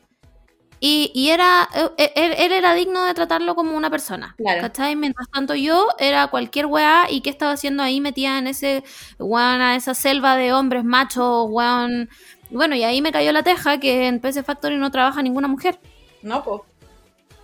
Y, 0.82 1.12
y 1.14 1.30
era, 1.30 1.68
eh, 1.98 2.14
él, 2.16 2.34
él 2.38 2.52
era 2.54 2.74
digno 2.74 3.04
de 3.04 3.14
tratarlo 3.14 3.54
como 3.54 3.76
una 3.76 3.90
persona. 3.90 4.34
Claro. 4.38 4.62
¿Cachai? 4.62 4.96
Mientras 4.96 5.30
tanto 5.30 5.54
yo 5.54 5.90
era 6.00 6.28
cualquier 6.28 6.68
weá 6.68 7.08
y 7.10 7.22
qué 7.22 7.30
estaba 7.30 7.52
haciendo 7.52 7.84
ahí 7.84 8.00
metida 8.00 8.40
en 8.40 8.48
ese, 8.48 8.84
weón, 9.18 9.62
a 9.62 9.76
esa 9.76 9.94
selva 9.94 10.38
de 10.38 10.54
hombres 10.54 10.86
machos, 10.86 11.48
weón. 11.50 12.10
Bueno, 12.50 12.76
y 12.76 12.84
ahí 12.84 13.02
me 13.02 13.12
cayó 13.12 13.32
la 13.34 13.44
teja 13.44 13.80
que 13.80 14.08
en 14.08 14.20
PC 14.20 14.44
Factory 14.44 14.78
no 14.78 14.90
trabaja 14.90 15.22
ninguna 15.22 15.48
mujer. 15.48 15.80
No, 16.22 16.44
pues. 16.44 16.62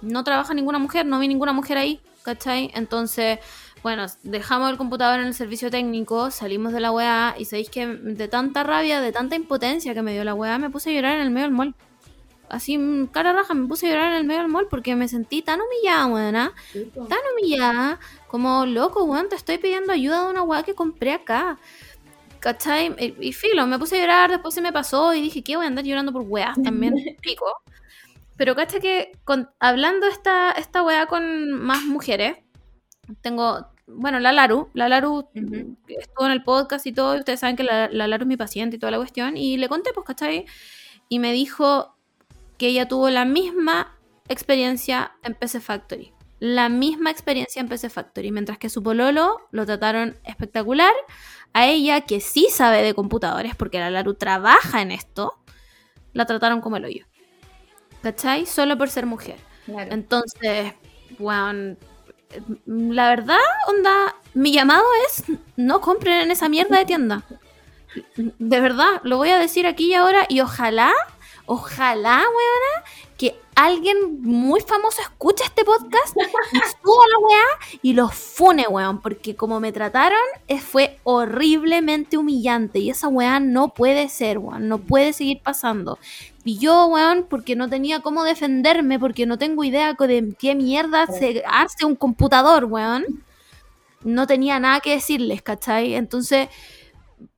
No 0.01 0.23
trabaja 0.23 0.53
ninguna 0.53 0.79
mujer, 0.79 1.05
no 1.05 1.19
vi 1.19 1.27
ninguna 1.27 1.51
mujer 1.51 1.77
ahí, 1.77 2.01
¿cachai? 2.23 2.71
Entonces, 2.73 3.39
bueno, 3.85 4.07
dejamos 4.23 4.71
el 4.71 4.77
computador 4.77 5.19
en 5.19 5.27
el 5.27 5.35
servicio 5.35 5.69
técnico, 5.69 6.31
salimos 6.31 6.73
de 6.73 6.79
la 6.79 6.91
weá 6.91 7.35
y 7.37 7.45
sabéis 7.45 7.69
que 7.69 7.85
de 7.85 8.27
tanta 8.27 8.63
rabia, 8.63 8.99
de 8.99 9.11
tanta 9.11 9.35
impotencia 9.35 9.93
que 9.93 10.01
me 10.01 10.11
dio 10.11 10.23
la 10.23 10.33
weá, 10.33 10.57
me 10.57 10.71
puse 10.71 10.89
a 10.89 10.93
llorar 10.93 11.17
en 11.17 11.21
el 11.21 11.29
medio 11.29 11.45
del 11.45 11.53
mall. 11.55 11.75
Así, 12.49 12.79
mm, 12.79 13.09
cara 13.11 13.31
raja, 13.31 13.53
me 13.53 13.67
puse 13.67 13.85
a 13.85 13.89
llorar 13.91 14.07
en 14.13 14.15
el 14.15 14.23
medio 14.23 14.41
del 14.41 14.49
mall 14.49 14.65
porque 14.71 14.95
me 14.95 15.07
sentí 15.07 15.43
tan 15.43 15.59
humillada, 15.61 16.07
weona. 16.07 16.51
Tan 16.73 17.19
humillada, 17.31 17.99
como 18.25 18.65
loco, 18.65 19.03
weón, 19.03 19.29
te 19.29 19.35
estoy 19.35 19.59
pidiendo 19.59 19.93
ayuda 19.93 20.23
de 20.25 20.31
una 20.31 20.41
weá 20.41 20.63
que 20.63 20.73
compré 20.73 21.13
acá. 21.13 21.59
¿Cachai? 22.39 22.87
Y, 22.97 23.27
y 23.29 23.33
filo, 23.33 23.67
me 23.67 23.77
puse 23.77 23.97
a 23.97 24.01
llorar, 24.01 24.31
después 24.31 24.55
se 24.55 24.61
me 24.61 24.73
pasó 24.73 25.13
y 25.13 25.21
dije, 25.21 25.43
¿qué 25.43 25.57
voy 25.57 25.65
a 25.65 25.67
andar 25.67 25.85
llorando 25.85 26.11
por 26.11 26.23
weas 26.23 26.55
también? 26.63 26.95
Pico. 27.21 27.45
Pero 28.35 28.55
cacha 28.55 28.79
que 28.79 29.11
con- 29.25 29.51
hablando 29.59 30.07
esta, 30.07 30.53
esta 30.53 30.81
weá 30.81 31.05
con 31.05 31.51
más 31.51 31.83
mujeres, 31.83 32.37
tengo, 33.21 33.67
bueno, 33.87 34.19
la 34.19 34.31
Laru, 34.31 34.69
la 34.73 34.89
Laru 34.89 35.27
estuvo 35.33 36.25
en 36.25 36.31
el 36.31 36.43
podcast 36.43 36.85
y 36.87 36.93
todo, 36.93 37.15
y 37.15 37.19
ustedes 37.19 37.39
saben 37.39 37.55
que 37.55 37.63
la, 37.63 37.89
la 37.89 38.07
Laru 38.07 38.23
es 38.23 38.27
mi 38.27 38.37
paciente 38.37 38.77
y 38.77 38.79
toda 38.79 38.91
la 38.91 38.97
cuestión, 38.97 39.37
y 39.37 39.57
le 39.57 39.69
conté, 39.69 39.91
pues, 39.93 40.05
¿cachai? 40.05 40.45
Y 41.09 41.19
me 41.19 41.31
dijo 41.31 41.95
que 42.57 42.67
ella 42.67 42.87
tuvo 42.87 43.09
la 43.09 43.25
misma 43.25 43.97
experiencia 44.27 45.13
en 45.23 45.35
PC 45.35 45.59
Factory. 45.59 46.13
La 46.39 46.69
misma 46.69 47.11
experiencia 47.11 47.59
en 47.59 47.69
PC 47.69 47.89
Factory, 47.89 48.31
mientras 48.31 48.57
que 48.57 48.69
su 48.69 48.83
pololo 48.83 49.47
lo 49.51 49.65
trataron 49.65 50.17
espectacular. 50.23 50.93
A 51.53 51.67
ella, 51.67 52.01
que 52.01 52.19
sí 52.19 52.47
sabe 52.51 52.81
de 52.81 52.93
computadores, 52.93 53.55
porque 53.55 53.79
la 53.79 53.89
Laru 53.89 54.15
trabaja 54.15 54.81
en 54.81 54.91
esto, 54.91 55.33
la 56.11 56.25
trataron 56.25 56.59
como 56.59 56.75
el 56.77 56.85
hoyo. 56.85 57.05
¿Cachai? 58.01 58.45
Solo 58.45 58.77
por 58.77 58.89
ser 58.89 59.05
mujer. 59.05 59.37
Claro. 59.65 59.93
Entonces, 59.93 60.73
weón, 61.17 61.77
la 62.65 63.09
verdad, 63.09 63.39
onda, 63.67 64.15
mi 64.33 64.51
llamado 64.51 64.85
es 65.07 65.23
no 65.55 65.81
compren 65.81 66.21
en 66.21 66.31
esa 66.31 66.49
mierda 66.49 66.77
de 66.77 66.85
tienda. 66.85 67.23
De 68.15 68.59
verdad, 68.59 69.01
lo 69.03 69.17
voy 69.17 69.29
a 69.29 69.39
decir 69.39 69.65
aquí 69.67 69.87
y 69.87 69.93
ahora 69.93 70.25
y 70.27 70.41
ojalá, 70.41 70.91
ojalá, 71.45 72.17
weona, 72.17 72.85
que 73.17 73.39
alguien 73.55 74.21
muy 74.21 74.59
famoso 74.59 75.01
escuche 75.01 75.45
este 75.45 75.63
podcast 75.63 76.15
y 76.17 76.57
suba 76.83 77.05
la 77.07 77.19
weá 77.19 77.79
y 77.81 77.93
los 77.93 78.13
fune, 78.13 78.67
weón, 78.67 79.01
porque 79.01 79.35
como 79.35 79.59
me 79.59 79.71
trataron 79.71 80.19
eh, 80.47 80.59
fue 80.59 80.99
horriblemente 81.03 82.17
humillante 82.17 82.79
y 82.79 82.89
esa 82.89 83.07
weá 83.07 83.39
no 83.39 83.69
puede 83.69 84.09
ser, 84.09 84.37
weón, 84.37 84.67
no 84.67 84.79
puede 84.79 85.13
seguir 85.13 85.39
pasando. 85.41 85.97
Y 86.47 86.59
yo, 86.59 86.85
weón, 86.85 87.25
porque 87.27 87.55
no 87.55 87.67
tenía 87.69 88.01
cómo 88.01 88.23
defenderme, 88.23 88.99
porque 88.99 89.25
no 89.25 89.39
tengo 89.39 89.63
idea 89.63 89.95
de 89.95 90.35
qué 90.37 90.53
mierda 90.53 91.07
se 91.07 91.43
hace 91.47 91.85
un 91.85 91.95
computador, 91.95 92.65
weón. 92.65 93.03
No 94.03 94.27
tenía 94.27 94.59
nada 94.59 94.79
que 94.79 94.91
decirles, 94.91 95.41
¿cachai? 95.41 95.95
Entonces, 95.95 96.47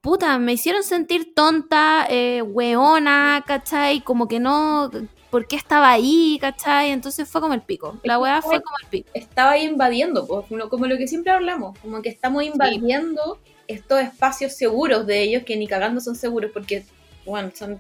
puta, 0.02 0.38
me 0.40 0.52
hicieron 0.52 0.84
sentir 0.84 1.34
tonta, 1.34 2.06
eh, 2.10 2.42
weona, 2.42 3.46
¿cachai? 3.48 4.02
Como 4.02 4.28
que 4.28 4.42
no, 4.42 4.92
¿por 5.30 5.48
qué 5.48 5.56
estaba 5.56 5.90
ahí, 5.90 6.38
¿cachai? 6.42 6.92
Entonces 6.92 7.30
fue 7.30 7.40
como 7.40 7.54
el 7.54 7.62
pico. 7.62 7.98
La 8.04 8.20
weá 8.20 8.42
fue 8.42 8.62
como 8.62 8.76
el 8.84 8.90
pico. 8.90 9.10
Estaba 9.14 9.52
ahí 9.52 9.64
invadiendo, 9.64 10.28
pues, 10.28 10.48
como, 10.50 10.68
como 10.68 10.86
lo 10.86 10.98
que 10.98 11.08
siempre 11.08 11.32
hablamos, 11.32 11.80
como 11.80 12.02
que 12.02 12.10
estamos 12.10 12.44
invadiendo 12.44 13.40
estos 13.68 14.02
espacios 14.02 14.52
seguros 14.52 15.08
de 15.08 15.24
ellos, 15.24 15.44
que 15.44 15.56
ni 15.56 15.66
cagando 15.66 16.02
son 16.02 16.16
seguros, 16.16 16.52
porque, 16.54 16.84
bueno, 17.26 17.52
son 17.56 17.80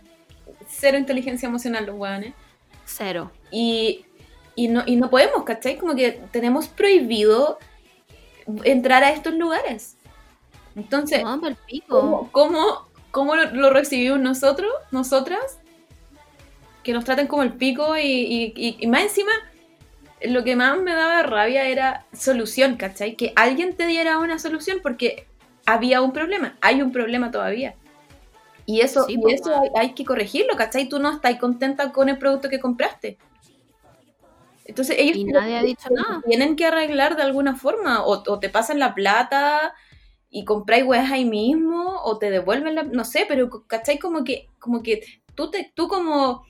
cero 0.67 0.97
inteligencia 0.97 1.47
emocional 1.47 1.85
los 1.85 1.95
weones. 1.97 2.33
Cero. 2.85 3.31
Y, 3.51 4.05
y, 4.55 4.67
no, 4.69 4.83
y 4.85 4.95
no 4.95 5.09
podemos, 5.09 5.43
¿cachai? 5.43 5.77
Como 5.77 5.95
que 5.95 6.21
tenemos 6.31 6.67
prohibido 6.67 7.59
entrar 8.63 9.03
a 9.03 9.11
estos 9.11 9.33
lugares. 9.33 9.97
Entonces, 10.75 11.23
No. 11.23 11.39
¿cómo, 11.87 12.31
cómo, 12.31 12.87
cómo 13.11 13.35
lo, 13.35 13.51
lo 13.53 13.69
recibimos 13.71 14.19
nosotros, 14.19 14.71
nosotras? 14.91 15.59
Que 16.83 16.93
nos 16.93 17.03
traten 17.03 17.27
como 17.27 17.43
el 17.43 17.53
pico 17.53 17.97
y, 17.97 18.01
y- 18.01 18.53
y- 18.55 18.77
y 18.79 18.87
más 18.87 19.01
encima, 19.01 19.31
lo 20.21 20.43
que 20.43 20.55
más 20.55 20.79
me 20.79 20.93
daba 20.93 21.23
rabia 21.23 21.67
era 21.67 22.05
solución, 22.13 22.77
¿cachai? 22.77 23.15
Que 23.15 23.33
alguien 23.35 23.75
te 23.75 23.85
diera 23.87 24.17
una 24.19 24.39
solución 24.39 24.79
porque 24.81 25.27
había 25.65 26.01
un 26.01 26.13
problema, 26.13 26.55
hay 26.61 26.81
un 26.81 26.91
problema 26.91 27.29
todavía. 27.31 27.75
Y 28.69 28.81
eso, 28.81 29.05
Sí, 29.07 29.17
y 29.25 29.33
eso 29.33 29.49
hay, 29.55 29.69
hay 29.75 29.93
que 29.95 30.03
corregirlo, 30.03 30.57
¿cachai? 30.57 30.89
Tú 30.89 30.99
no 30.99 31.09
estás 31.09 31.39
contenta 31.39 31.93
con 31.93 32.09
el 32.09 32.17
producto 32.19 32.49
que 32.49 32.59
compraste. 32.59 33.17
Entonces 34.65 34.97
ellos 34.99 35.15
Y 35.17 35.23
lo- 35.31 35.39
nadie 35.39 35.55
ha 35.55 35.63
dicho 35.63 35.87
nada. 35.89 36.21
tienen 36.27 36.57
que 36.57 36.65
arreglar 36.65 37.15
de 37.15 37.23
alguna 37.23 37.55
forma, 37.55 38.03
o, 38.05 38.21
o 38.27 38.39
te 38.39 38.49
pasan 38.49 38.77
la 38.79 38.93
plata 38.93 39.73
y 40.29 40.43
compráis 40.43 40.83
weas 40.85 41.09
ahí 41.09 41.23
mismo, 41.23 42.01
o 42.03 42.17
te 42.19 42.29
devuelven 42.29 42.75
la, 42.75 42.83
no 42.83 43.05
sé, 43.05 43.23
pero 43.25 43.49
¿cachai? 43.67 43.97
Como 43.99 44.25
que, 44.25 44.49
como 44.59 44.83
que 44.83 45.01
tú, 45.33 45.49
te, 45.49 45.71
tú 45.73 45.87
como, 45.87 46.45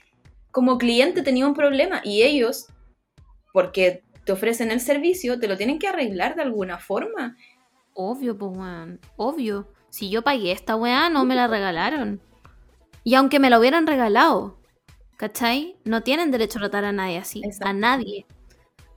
como 0.50 0.80
cliente 0.80 1.22
tenías 1.22 1.48
un 1.48 1.54
problema 1.54 2.02
y 2.04 2.24
ellos, 2.24 2.66
porque 3.54 4.02
te 4.26 4.32
ofrecen 4.32 4.72
el 4.72 4.82
servicio, 4.82 5.40
te 5.40 5.48
lo 5.48 5.56
tienen 5.56 5.78
que 5.78 5.88
arreglar 5.88 6.36
de 6.36 6.42
alguna 6.42 6.80
forma. 6.80 7.38
Obvio, 7.94 8.36
pues. 8.36 8.58
Obvio. 9.18 9.68
Si 9.90 10.10
yo 10.10 10.22
pagué 10.22 10.52
esta 10.52 10.76
weá, 10.76 11.10
no 11.10 11.26
me 11.26 11.36
la 11.36 11.48
regalaron. 11.48 12.22
Y 13.04 13.16
aunque 13.16 13.40
me 13.40 13.50
la 13.50 13.60
hubieran 13.60 13.88
regalado, 13.88 14.58
¿cachai? 15.16 15.78
No 15.84 16.04
tienen 16.04 16.32
derecho 16.32 16.60
a 16.60 16.62
tratar 16.62 16.86
a 16.86 16.92
nadie 16.92 17.18
así. 17.18 17.42
Exacto. 17.44 17.70
A 17.70 17.74
nadie. 17.74 18.26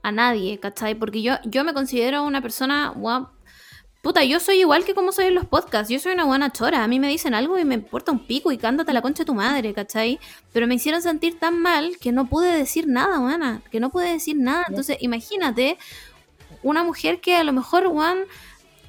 A 0.03 0.13
nadie, 0.13 0.59
¿cachai? 0.59 0.95
Porque 0.95 1.23
yo, 1.23 1.35
yo 1.45 1.65
me 1.65 1.75
considero 1.75 2.25
una 2.25 2.41
persona, 2.41 2.93
weón, 2.97 3.29
Puta, 4.03 4.25
yo 4.25 4.41
soy 4.41 4.61
igual 4.61 4.85
que 4.85 4.95
como 4.95 5.13
soy 5.13 5.27
en 5.27 5.35
los 5.35 5.45
podcasts. 5.45 5.93
Yo 5.93 5.99
soy 5.99 6.13
una 6.13 6.25
buena 6.25 6.51
chora. 6.51 6.83
A 6.83 6.89
mí 6.89 6.99
me 6.99 7.09
dicen 7.09 7.35
algo 7.35 7.59
y 7.59 7.67
me 7.67 7.75
importa 7.75 8.13
un 8.13 8.27
pico 8.27 8.51
y 8.51 8.57
cándate 8.57 8.95
la 8.95 9.03
concha 9.03 9.25
de 9.25 9.27
tu 9.27 9.35
madre, 9.35 9.75
¿cachai? 9.75 10.19
Pero 10.55 10.67
me 10.67 10.75
hicieron 10.75 11.03
sentir 11.03 11.39
tan 11.39 11.61
mal 11.61 11.99
que 12.01 12.11
no 12.11 12.27
pude 12.27 12.57
decir 12.57 12.89
nada, 12.89 13.21
weona. 13.21 13.61
Que 13.71 13.79
no 13.79 13.91
pude 13.91 14.11
decir 14.11 14.39
nada. 14.39 14.65
Entonces, 14.69 14.97
imagínate 15.01 15.77
una 16.63 16.83
mujer 16.83 17.21
que 17.21 17.37
a 17.37 17.45
lo 17.45 17.53
mejor, 17.53 17.89
weón, 17.89 18.21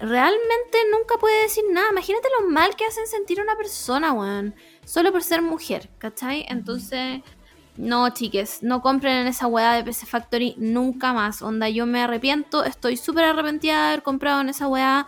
realmente 0.02 0.78
nunca 0.92 1.16
puede 1.20 1.44
decir 1.44 1.64
nada. 1.72 1.88
Imagínate 1.92 2.28
lo 2.40 2.50
mal 2.50 2.76
que 2.76 2.86
hacen 2.86 3.08
sentir 3.08 3.40
a 3.40 3.44
una 3.44 3.56
persona, 3.56 4.12
weón. 4.14 4.56
Solo 4.86 5.12
por 5.12 5.24
ser 5.24 5.42
mujer, 5.42 5.90
¿cachai? 5.98 6.46
Entonces, 6.50 7.22
no, 7.78 8.10
chiques, 8.10 8.62
no 8.64 8.82
compren 8.82 9.18
en 9.18 9.28
esa 9.28 9.48
weá 9.48 9.74
de 9.74 9.84
PC 9.84 10.06
Factory 10.06 10.56
nunca 10.58 11.14
más. 11.14 11.42
Onda, 11.42 11.70
yo 11.70 11.86
me 11.86 12.02
arrepiento, 12.02 12.64
estoy 12.64 12.98
súper 12.98 13.26
arrepentida 13.26 13.80
de 13.82 13.88
haber 13.90 14.04
comprado 14.04 14.42
en 14.42 14.50
esa 14.50 14.68
weá. 14.68 15.06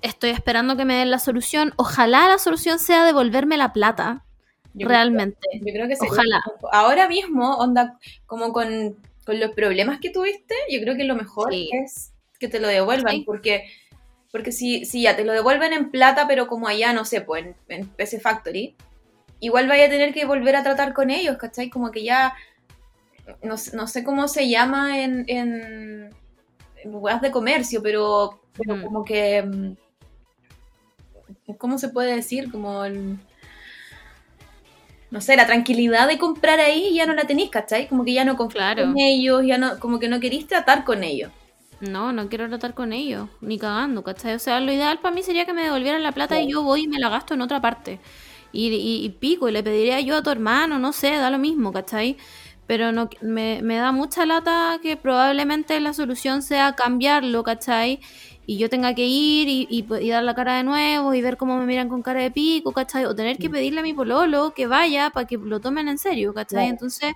Estoy 0.00 0.30
esperando 0.30 0.76
que 0.76 0.84
me 0.84 0.94
den 0.94 1.10
la 1.10 1.18
solución. 1.18 1.74
Ojalá 1.76 2.26
la 2.28 2.38
solución 2.38 2.78
sea 2.78 3.04
devolverme 3.04 3.56
la 3.56 3.72
plata. 3.72 4.24
Yo 4.74 4.88
realmente. 4.88 5.38
Creo, 5.50 5.60
yo 5.66 5.72
creo 5.74 5.88
que 5.88 5.96
sería- 5.96 6.12
Ojalá. 6.12 6.42
Ahora 6.72 7.06
mismo, 7.08 7.56
onda, 7.56 7.98
como 8.26 8.52
con, 8.52 8.96
con 9.26 9.38
los 9.38 9.50
problemas 9.50 10.00
que 10.00 10.10
tuviste, 10.10 10.54
yo 10.70 10.80
creo 10.80 10.96
que 10.96 11.04
lo 11.04 11.14
mejor 11.14 11.52
Sí. 11.52 11.68
es 11.84 12.12
que 12.40 12.48
te 12.48 12.58
lo 12.58 12.66
devuelvan, 12.68 13.16
Sí. 13.16 13.22
porque 13.26 13.64
porque 14.32 14.50
si, 14.50 14.84
si 14.86 15.02
ya 15.02 15.14
te 15.14 15.24
lo 15.24 15.32
devuelven 15.32 15.72
en 15.72 15.90
plata, 15.90 16.26
pero 16.26 16.48
como 16.48 16.66
allá, 16.66 16.92
no 16.92 17.04
sé, 17.04 17.20
pues 17.20 17.44
en, 17.46 17.56
en 17.68 17.86
PC 17.88 18.18
Factory, 18.18 18.74
igual 19.40 19.68
vaya 19.68 19.86
a 19.86 19.90
tener 19.90 20.12
que 20.12 20.24
volver 20.24 20.56
a 20.56 20.62
tratar 20.64 20.92
con 20.94 21.10
ellos, 21.10 21.36
¿cachai? 21.36 21.70
Como 21.70 21.90
que 21.90 22.02
ya, 22.02 22.34
no, 23.42 23.56
sé- 23.56 23.76
no 23.76 23.86
sé 23.86 24.02
cómo 24.04 24.28
se 24.28 24.48
llama 24.48 25.00
en, 25.02 25.24
en, 25.28 26.10
en 26.82 26.94
weas 26.94 27.20
de 27.22 27.30
comercio, 27.30 27.82
pero, 27.82 28.40
pero 28.56 28.76
Mm. 28.76 28.82
como 28.84 29.04
que 29.04 29.42
mm, 29.42 29.76
¿cómo 31.58 31.78
se 31.78 31.88
puede 31.90 32.14
decir? 32.16 32.50
Como 32.50 32.84
el, 32.84 33.18
no 35.10 35.20
sé, 35.20 35.36
la 35.36 35.46
tranquilidad 35.46 36.08
de 36.08 36.18
comprar 36.18 36.58
ahí 36.58 36.94
ya 36.94 37.04
no 37.06 37.12
la 37.12 37.24
tenéis, 37.26 37.50
¿cachai? 37.50 37.86
Como 37.88 38.04
que 38.04 38.14
ya 38.14 38.24
no 38.24 38.36
confías 38.36 38.74
Claro. 38.74 38.82
en 38.84 38.98
ellos, 38.98 39.42
ya 39.44 39.58
no, 39.58 39.78
como 39.78 39.98
que 39.98 40.08
no 40.08 40.20
queréis 40.20 40.46
tratar 40.46 40.84
con 40.84 41.04
ellos. 41.04 41.30
No, 41.82 42.12
no 42.12 42.28
quiero 42.28 42.48
tratar 42.48 42.74
con 42.74 42.92
ellos, 42.92 43.28
ni 43.40 43.58
cagando, 43.58 44.04
¿cachai? 44.04 44.34
O 44.34 44.38
sea, 44.38 44.60
lo 44.60 44.72
ideal 44.72 45.00
para 45.00 45.12
mí 45.14 45.22
sería 45.24 45.44
que 45.46 45.52
me 45.52 45.64
devolvieran 45.64 46.02
la 46.04 46.12
plata 46.12 46.38
y 46.38 46.48
yo 46.48 46.62
voy 46.62 46.82
y 46.84 46.88
me 46.88 47.00
la 47.00 47.08
gasto 47.08 47.34
en 47.34 47.40
otra 47.42 47.60
parte. 47.60 48.00
Y, 48.52 48.68
y- 48.68 49.04
y 49.04 49.08
pico, 49.10 49.48
y 49.48 49.52
le 49.52 49.64
pediría 49.64 49.98
yo 50.00 50.16
a 50.16 50.22
tu 50.22 50.30
hermano, 50.30 50.78
no 50.78 50.92
sé, 50.92 51.16
da 51.16 51.28
lo 51.30 51.38
mismo, 51.38 51.72
¿cachai? 51.72 52.16
Pero 52.66 52.92
no, 52.92 53.08
me, 53.20 53.60
me 53.62 53.76
da 53.76 53.90
mucha 53.90 54.24
lata 54.26 54.78
que 54.80 54.96
probablemente 54.96 55.80
la 55.80 55.92
solución 55.92 56.42
sea 56.42 56.74
cambiarlo, 56.76 57.42
¿cachai? 57.42 57.98
Y 58.46 58.58
yo 58.58 58.68
tenga 58.70 58.94
que 58.94 59.06
ir 59.06 59.48
y, 59.48 59.66
y, 59.68 59.84
y 60.04 60.10
dar 60.10 60.22
la 60.22 60.34
cara 60.36 60.56
de 60.58 60.62
nuevo 60.64 61.14
y 61.14 61.20
ver 61.22 61.36
cómo 61.36 61.58
me 61.58 61.66
miran 61.66 61.88
con 61.88 62.02
cara 62.02 62.20
de 62.22 62.30
pico, 62.30 62.72
¿cachai? 62.72 63.06
O 63.06 63.14
tener 63.16 63.38
que 63.40 63.50
pedirle 63.50 63.80
a 63.80 63.82
mi 63.82 63.94
pololo 63.94 64.52
que 64.54 64.66
vaya 64.68 65.10
para 65.10 65.26
que 65.26 65.36
lo 65.38 65.60
tomen 65.60 65.88
en 65.88 65.98
serio, 65.98 66.32
¿cachai? 66.34 66.68
Entonces, 66.68 67.12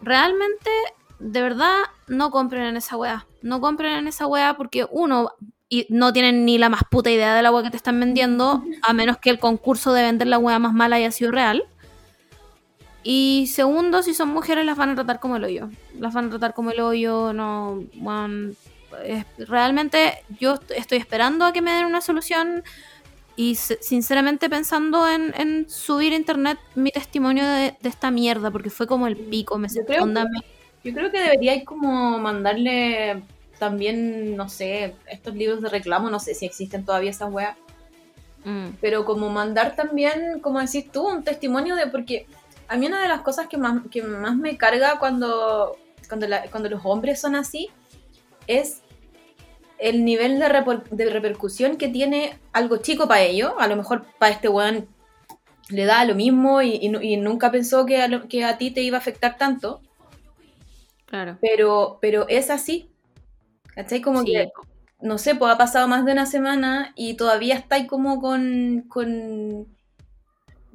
realmente, 0.00 0.70
de 1.18 1.42
verdad, 1.42 1.74
no 2.06 2.30
compren 2.30 2.62
en 2.64 2.76
esa 2.76 2.96
weá. 2.96 3.26
No 3.42 3.60
compren 3.60 3.92
en 3.92 4.08
esa 4.08 4.26
weá 4.26 4.54
porque 4.56 4.86
uno, 4.90 5.32
y 5.68 5.86
no 5.90 6.12
tienen 6.12 6.44
ni 6.44 6.58
la 6.58 6.68
más 6.68 6.82
puta 6.90 7.10
idea 7.10 7.34
de 7.34 7.42
la 7.42 7.50
weá 7.50 7.62
que 7.64 7.70
te 7.70 7.76
están 7.76 7.98
vendiendo, 8.00 8.62
a 8.82 8.92
menos 8.92 9.18
que 9.18 9.30
el 9.30 9.38
concurso 9.38 9.92
de 9.92 10.02
vender 10.02 10.28
la 10.28 10.38
weá 10.38 10.58
más 10.58 10.72
mala 10.74 10.96
haya 10.96 11.10
sido 11.10 11.30
real. 11.30 11.64
Y 13.02 13.46
segundo, 13.52 14.02
si 14.02 14.12
son 14.12 14.28
mujeres, 14.28 14.66
las 14.66 14.76
van 14.76 14.90
a 14.90 14.94
tratar 14.94 15.20
como 15.20 15.36
el 15.36 15.44
hoyo. 15.44 15.70
Las 15.98 16.12
van 16.14 16.26
a 16.26 16.30
tratar 16.30 16.54
como 16.54 16.70
el 16.70 16.80
hoyo, 16.80 17.32
no. 17.32 17.82
es- 19.04 19.26
realmente 19.48 20.14
yo 20.40 20.54
est- 20.54 20.70
estoy 20.72 20.98
esperando 20.98 21.44
a 21.44 21.52
que 21.52 21.62
me 21.62 21.70
den 21.72 21.84
una 21.86 22.00
solución 22.00 22.62
y 23.36 23.54
sinceramente 23.54 24.50
pensando 24.50 25.06
en, 25.08 25.32
en 25.36 25.68
subir 25.70 26.12
a 26.12 26.16
internet 26.16 26.58
mi 26.74 26.90
testimonio 26.90 27.44
de, 27.44 27.76
de 27.80 27.88
esta 27.88 28.10
mierda, 28.10 28.50
porque 28.50 28.70
fue 28.70 28.86
como 28.86 29.06
el 29.06 29.16
pico. 29.16 29.58
Me 29.58 29.68
sentí 29.68 29.94
onda, 29.98 30.24
que- 30.24 30.57
Yo 30.84 30.92
creo 30.94 31.10
que 31.10 31.20
deberíais 31.20 31.64
como 31.64 32.18
mandarle 32.18 33.22
también, 33.58 34.36
no 34.36 34.48
sé, 34.48 34.94
estos 35.10 35.34
libros 35.34 35.60
de 35.60 35.68
reclamo, 35.68 36.10
no 36.10 36.20
sé 36.20 36.34
si 36.34 36.46
existen 36.46 36.84
todavía 36.84 37.10
esas 37.10 37.32
weas, 37.32 37.56
mm, 38.44 38.68
pero 38.80 39.04
como 39.04 39.28
mandar 39.30 39.74
también, 39.74 40.38
como 40.40 40.60
decís 40.60 40.90
tú, 40.92 41.08
un 41.08 41.24
testimonio 41.24 41.74
de, 41.74 41.88
porque 41.88 42.26
a 42.68 42.76
mí 42.76 42.86
una 42.86 43.02
de 43.02 43.08
las 43.08 43.22
cosas 43.22 43.48
que 43.48 43.56
más, 43.56 43.82
que 43.90 44.02
más 44.02 44.36
me 44.36 44.56
carga 44.56 44.98
cuando, 45.00 45.76
cuando, 46.08 46.28
la- 46.28 46.42
cuando 46.50 46.68
los 46.68 46.82
hombres 46.84 47.20
son 47.20 47.34
así 47.34 47.68
es 48.46 48.82
el 49.78 50.04
nivel 50.04 50.38
de, 50.38 50.48
repor- 50.48 50.88
de 50.88 51.10
repercusión 51.10 51.76
que 51.76 51.88
tiene 51.88 52.38
algo 52.52 52.78
chico 52.78 53.08
para 53.08 53.22
ellos, 53.22 53.52
a 53.58 53.66
lo 53.68 53.76
mejor 53.76 54.06
para 54.18 54.32
este 54.32 54.48
weón 54.48 54.86
le 55.68 55.84
da 55.84 56.04
lo 56.04 56.14
mismo 56.14 56.62
y, 56.62 56.76
y 56.76 57.12
y 57.12 57.16
nunca 57.16 57.50
pensó 57.50 57.84
que 57.86 58.00
a, 58.00 58.08
lo- 58.08 58.28
que 58.28 58.44
a 58.44 58.56
ti 58.58 58.70
te 58.70 58.82
iba 58.82 58.96
a 58.96 59.00
afectar 59.00 59.36
tanto, 59.36 59.80
claro. 61.08 61.38
pero, 61.40 61.98
pero 62.00 62.26
es 62.28 62.50
así. 62.50 62.90
¿Cachai? 63.74 64.00
Como 64.02 64.20
Sí, 64.22 64.32
que, 64.32 64.48
no 65.00 65.18
sé, 65.18 65.34
pues 65.34 65.52
ha 65.52 65.58
pasado 65.58 65.86
más 65.88 66.04
de 66.04 66.12
una 66.12 66.26
semana 66.26 66.92
y 66.96 67.14
todavía 67.14 67.54
estáis 67.56 67.86
como 67.86 68.20
con, 68.20 68.84
con, 68.88 69.66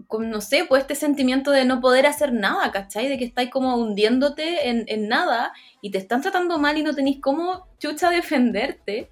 con, 0.08 0.30
no 0.30 0.42
sé, 0.42 0.66
pues 0.68 0.82
este 0.84 0.96
sentimiento 0.96 1.52
de 1.52 1.66
no 1.66 1.82
poder 1.82 2.06
hacer 2.06 2.32
nada, 2.34 2.72
¿cachai? 2.72 3.10
De 3.10 3.18
que 3.18 3.26
estáis 3.26 3.50
como 3.50 3.76
hundiéndote 3.78 4.70
en, 4.70 4.86
en 4.88 5.08
nada 5.10 5.54
y 5.82 5.92
te 5.92 5.98
están 5.98 6.22
tratando 6.22 6.58
mal 6.60 6.78
y 6.78 6.84
no 6.84 6.94
tenéis 6.96 7.20
cómo 7.22 7.68
chucha 7.80 8.10
defenderte. 8.10 9.10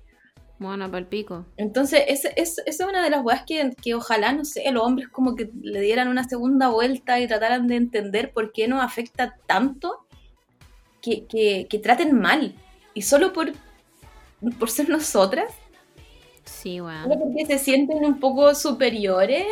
bueno, 0.60 0.86
para 0.88 1.00
el 1.00 1.08
pico. 1.08 1.46
Entonces, 1.58 2.04
ese- 2.08 2.34
es- 2.38 2.60
esa 2.66 2.84
es 2.86 2.90
una 2.90 3.04
de 3.04 3.10
las 3.10 3.24
weas 3.26 3.44
que, 3.46 3.72
que 3.82 3.96
ojalá, 3.96 4.32
no 4.32 4.46
sé, 4.46 4.70
los 4.72 4.84
hombres 4.84 5.10
como 5.10 5.36
que 5.36 5.50
le 5.62 5.82
dieran 5.82 6.08
una 6.08 6.24
segunda 6.24 6.70
vuelta 6.70 7.20
y 7.20 7.28
trataran 7.28 7.68
de 7.68 7.76
entender 7.78 8.32
por 8.32 8.52
qué 8.54 8.68
nos 8.68 8.82
afecta 8.84 9.36
tanto 9.48 10.06
que, 11.02 11.26
que- 11.26 11.68
que 11.70 11.80
traten 11.80 12.20
mal. 12.20 12.54
Y 12.94 13.02
solo 13.04 13.34
por, 13.34 13.52
por 14.60 14.70
ser 14.70 14.90
nosotras, 14.90 15.52
Sí, 16.46 16.78
solo 16.78 16.86
weón. 16.90 17.20
porque 17.20 17.46
se 17.46 17.58
sienten 17.60 18.04
un 18.06 18.20
poco 18.20 18.54
superiores. 18.56 19.46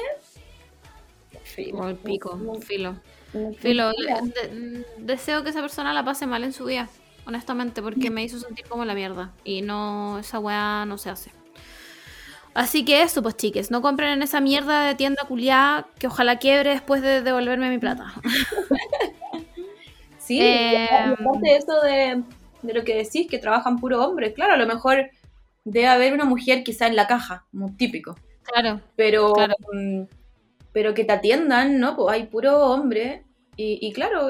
Filo. 1.43 1.87
El 1.89 1.95
pico, 1.95 2.35
No- 2.35 2.55
filo. 2.55 2.95
no- 3.33 3.53
Filo, 3.53 3.91
no- 3.91 4.21
de- 4.27 4.85
deseo 4.97 5.43
que 5.43 5.49
esa 5.51 5.61
persona 5.61 5.93
la 5.93 6.03
pase 6.03 6.25
mal 6.27 6.43
en 6.43 6.53
su 6.53 6.65
vida, 6.65 6.89
honestamente, 7.25 7.81
porque 7.81 8.09
me 8.09 8.23
hizo 8.23 8.39
sentir 8.39 8.65
como 8.67 8.85
la 8.85 8.93
mierda. 8.95 9.31
Y 9.43 9.61
no, 9.61 10.19
esa 10.19 10.39
weá 10.39 10.85
no 10.85 10.97
se 10.97 11.09
hace. 11.09 11.31
Así 12.55 12.83
que 12.83 13.03
eso, 13.03 13.21
pues 13.21 13.37
chiques, 13.37 13.69
no 13.71 13.81
compren 13.81 14.09
en 14.09 14.23
esa 14.23 14.41
mierda 14.41 14.83
de 14.85 14.95
tienda 14.95 15.23
culiada 15.27 15.87
que 15.99 16.07
ojalá 16.07 16.39
quiebre 16.39 16.71
después 16.71 17.01
de 17.01 17.21
devolverme 17.21 17.69
mi 17.69 17.77
plata. 17.77 18.13
Sí, 20.29 20.39
Eh, 20.41 20.71
y 20.73 20.75
aparte 21.13 21.39
de 21.49 21.55
eso 21.57 21.81
de, 21.81 22.23
de 22.61 22.73
lo 22.73 22.83
que 22.83 22.95
decís, 22.95 23.27
que 23.27 23.39
trabajan 23.39 23.79
puro 23.79 24.05
hombres, 24.05 24.33
claro, 24.33 24.53
a 24.53 24.57
lo 24.57 24.67
mejor 24.67 25.09
debe 25.65 25.87
haber 25.87 26.13
una 26.13 26.25
mujer 26.25 26.63
quizá 26.63 26.85
en 26.87 26.95
la 26.95 27.07
caja, 27.07 27.45
como 27.51 27.75
típico. 27.75 28.15
Claro, 28.43 28.79
pero 28.95 29.33
Claro. 29.33 29.55
mm, 29.73 30.03
pero 30.71 30.93
que 30.93 31.03
te 31.03 31.13
atiendan, 31.13 31.79
¿no? 31.79 31.95
Pues 31.95 32.13
hay 32.13 32.27
puro 32.27 32.59
hombre 32.67 33.23
y, 33.55 33.79
y 33.81 33.91
claro, 33.91 34.27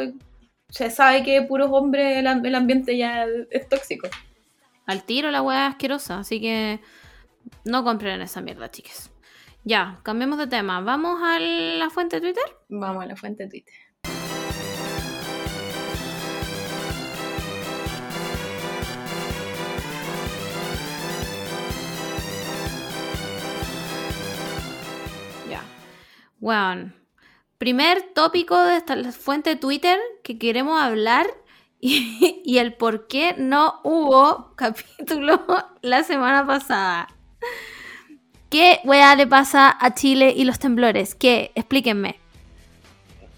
se 0.69 0.89
sabe 0.89 1.23
que 1.23 1.41
puros 1.41 1.69
hombres 1.71 2.17
el, 2.17 2.27
am- 2.27 2.45
el 2.45 2.55
ambiente 2.55 2.95
ya 2.97 3.25
es 3.51 3.67
tóxico. 3.67 4.07
al 4.85 5.03
tiro 5.03 5.31
la 5.31 5.41
weá 5.41 5.67
es 5.67 5.71
asquerosa, 5.73 6.19
así 6.19 6.39
que 6.39 6.79
no 7.65 7.83
compren 7.83 8.15
en 8.15 8.21
esa 8.21 8.41
mierda, 8.41 8.71
chiques. 8.71 9.11
Ya, 9.65 9.99
cambiemos 10.03 10.37
de 10.39 10.47
tema. 10.47 10.79
¿Vamos 10.81 11.19
a 11.21 11.39
la 11.39 11.89
fuente 11.89 12.15
de 12.15 12.21
Twitter? 12.21 12.43
Vamos 12.69 13.03
a 13.03 13.07
la 13.07 13.15
fuente 13.17 13.43
de 13.43 13.49
Twitter. 13.49 13.73
Bueno, 26.39 26.93
primer 27.57 28.01
tópico 28.13 28.57
de 28.61 28.77
esta 28.77 28.95
la 28.95 29.11
fuente 29.11 29.51
de 29.51 29.55
Twitter 29.57 29.99
que 30.23 30.37
queremos 30.39 30.81
hablar 30.81 31.27
y, 31.81 32.41
y 32.45 32.57
el 32.59 32.75
por 32.75 33.07
qué 33.07 33.35
no 33.37 33.81
hubo 33.83 34.53
capítulo 34.57 35.45
la 35.81 36.03
semana 36.03 36.45
pasada. 36.45 37.07
¿Qué 38.49 38.79
weá 38.83 39.15
le 39.15 39.25
pasa 39.27 39.75
a 39.79 39.93
Chile 39.95 40.33
y 40.35 40.43
los 40.43 40.59
temblores? 40.59 41.15
¿Qué? 41.15 41.51
Explíquenme. 41.55 42.21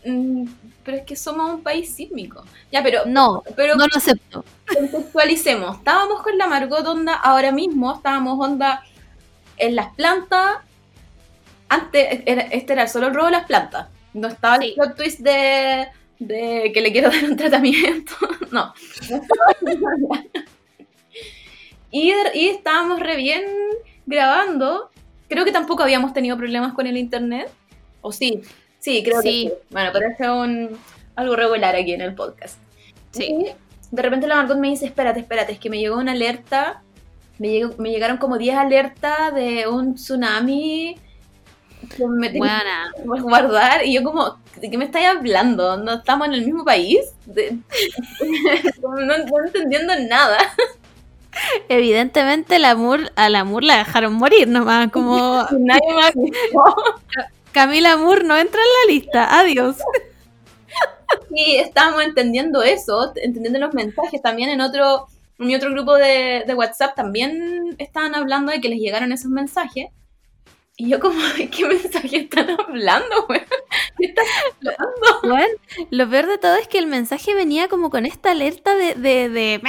Mm, 0.04 0.46
pero 0.84 0.98
es 0.98 1.04
que 1.06 1.16
somos 1.16 1.50
un 1.52 1.64
país 1.64 1.94
sísmico. 1.96 2.50
Ya, 2.72 2.82
pero, 2.84 3.02
No, 3.06 3.44
pero 3.56 3.76
no 3.76 3.86
lo 3.88 3.96
acepto. 3.98 4.46
contextualicemos. 4.68 5.78
Estábamos 5.78 6.22
con 6.24 6.38
la 6.38 6.48
Margot 6.48 6.86
onda 6.88 7.16
ahora 7.16 7.52
mismo, 7.52 7.94
estábamos 7.96 8.40
onda 8.40 8.84
en 9.58 9.76
las 9.76 9.94
plantas. 9.96 10.60
Antes, 11.72 12.22
era- 12.26 12.42
este 12.44 12.74
era 12.74 12.88
solo 12.88 13.08
el 13.08 13.14
robo 13.14 13.28
de 13.28 13.32
las 13.32 13.46
plantas. 13.46 13.88
No 14.14 14.28
estaba 14.28 14.58
Sí. 14.60 14.68
el 14.70 14.74
plot 14.76 14.96
twist 14.98 15.20
de, 15.22 15.88
de 16.20 16.72
que 16.74 16.82
le 16.82 16.92
quiero 16.92 17.10
dar 17.12 17.24
un 17.24 17.38
tratamiento. 17.38 18.14
No. 18.52 18.74
y, 21.92 22.12
y 22.34 22.48
estábamos 22.50 23.00
re 23.00 23.16
bien 23.16 23.44
grabando. 24.06 24.90
Creo 25.30 25.46
que 25.46 25.52
tampoco 25.52 25.84
habíamos 25.84 26.14
tenido 26.14 26.38
problemas 26.38 26.74
con 26.74 26.88
el 26.88 26.98
internet. 26.98 27.50
¿O 28.02 28.12
sí? 28.12 28.42
Sí, 28.80 29.04
creo 29.04 29.22
Sí. 29.22 29.48
que 29.50 29.50
sí. 29.50 29.54
Bueno, 29.70 29.92
es 29.98 30.28
un, 30.28 30.78
algo 31.16 31.36
regular 31.36 31.76
aquí 31.76 31.94
en 31.94 32.02
el 32.02 32.14
podcast. 32.16 32.58
Sí. 33.12 33.24
Y 33.26 33.46
de 33.96 34.02
repente 34.02 34.28
la 34.28 34.36
Margot 34.36 34.58
me 34.58 34.70
dice, 34.70 34.86
espérate, 34.86 35.20
espérate, 35.22 35.54
es 35.54 35.60
que 35.60 35.70
me 35.70 35.80
llegó 35.80 35.98
una 35.98 36.12
alerta, 36.14 36.82
me, 37.40 37.50
llegó- 37.50 37.76
me 37.78 37.90
llegaron 37.92 38.18
como 38.18 38.38
10 38.38 38.58
alertas 38.58 39.34
de 39.36 39.68
un 39.68 39.96
tsunami 39.96 40.98
me 42.10 42.30
Buena. 42.38 42.92
guardar, 43.04 43.86
y 43.86 43.94
yo 43.94 44.04
como, 44.04 44.38
¿de 44.58 44.70
qué 44.70 44.78
me 44.78 44.86
estáis 44.86 45.08
hablando? 45.08 45.78
¿No 45.78 45.94
estamos 45.96 46.28
en 46.28 46.34
el 46.34 46.46
mismo 46.46 46.64
país? 46.64 47.00
De- 47.26 47.58
no, 48.82 48.96
no 49.06 49.46
entendiendo 49.46 49.94
nada. 50.08 50.38
Evidentemente 51.70 52.58
el 52.58 52.66
amor, 52.66 53.12
al 53.16 53.36
amor 53.36 53.64
la 53.64 53.78
dejaron 53.78 54.14
morir 54.14 54.48
nomás, 54.48 54.92
como 54.92 55.46
Nadie 55.52 55.94
más. 55.94 56.12
Camila 57.52 57.98
Moore 57.98 58.24
no 58.24 58.38
entra 58.38 58.62
en 58.62 58.68
la 58.68 58.94
lista, 58.94 59.40
adiós. 59.40 59.78
Y 61.34 61.56
estábamos 61.56 62.04
entendiendo 62.04 62.64
eso, 62.64 63.12
entendiendo 63.16 63.60
los 63.60 63.74
mensajes. 63.74 64.22
También 64.22 64.50
en 64.50 64.62
otro, 64.62 65.08
en 65.38 65.48
mi 65.48 65.56
otro 65.56 65.72
grupo 65.72 65.96
de, 65.96 66.44
de 66.48 66.54
WhatsApp 66.54 66.96
también 66.96 67.76
estaban 67.78 68.16
hablando 68.16 68.52
de 68.52 68.62
que 68.62 68.70
les 68.70 68.80
llegaron 68.80 69.12
esos 69.12 69.30
mensajes. 69.30 69.88
Y 70.82 70.90
yo 70.90 71.00
como, 71.00 71.22
¿de 71.38 71.48
qué 71.48 71.66
mensaje 71.68 72.18
están 72.18 72.50
hablando, 72.60 73.28
güey? 73.28 73.42
¿Qué 74.00 74.06
están 74.08 74.26
hablando? 74.58 75.20
Bueno, 75.22 75.54
Lo 75.92 76.10
peor 76.10 76.26
de 76.26 76.38
todo 76.40 76.56
es 76.56 76.68
que 76.68 76.80
el 76.80 76.88
mensaje 76.88 77.36
venía 77.36 77.68
como 77.68 77.92
con 77.92 78.08
esta 78.08 78.32
alerta 78.32 78.74
de. 78.76 78.96
de, 78.96 79.30
de 79.30 79.62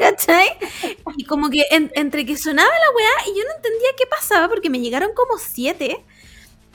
¿cachai? 0.00 0.48
Y 1.18 1.24
como 1.24 1.50
que 1.50 1.64
en- 1.70 1.90
entre 1.94 2.24
que 2.24 2.36
sonaba 2.38 2.70
la 2.70 2.96
weá 2.96 3.10
y 3.32 3.38
yo 3.38 3.44
no 3.44 3.54
entendía 3.56 3.88
qué 3.98 4.06
pasaba 4.06 4.48
porque 4.48 4.70
me 4.70 4.80
llegaron 4.80 5.10
como 5.14 5.38
siete. 5.38 6.04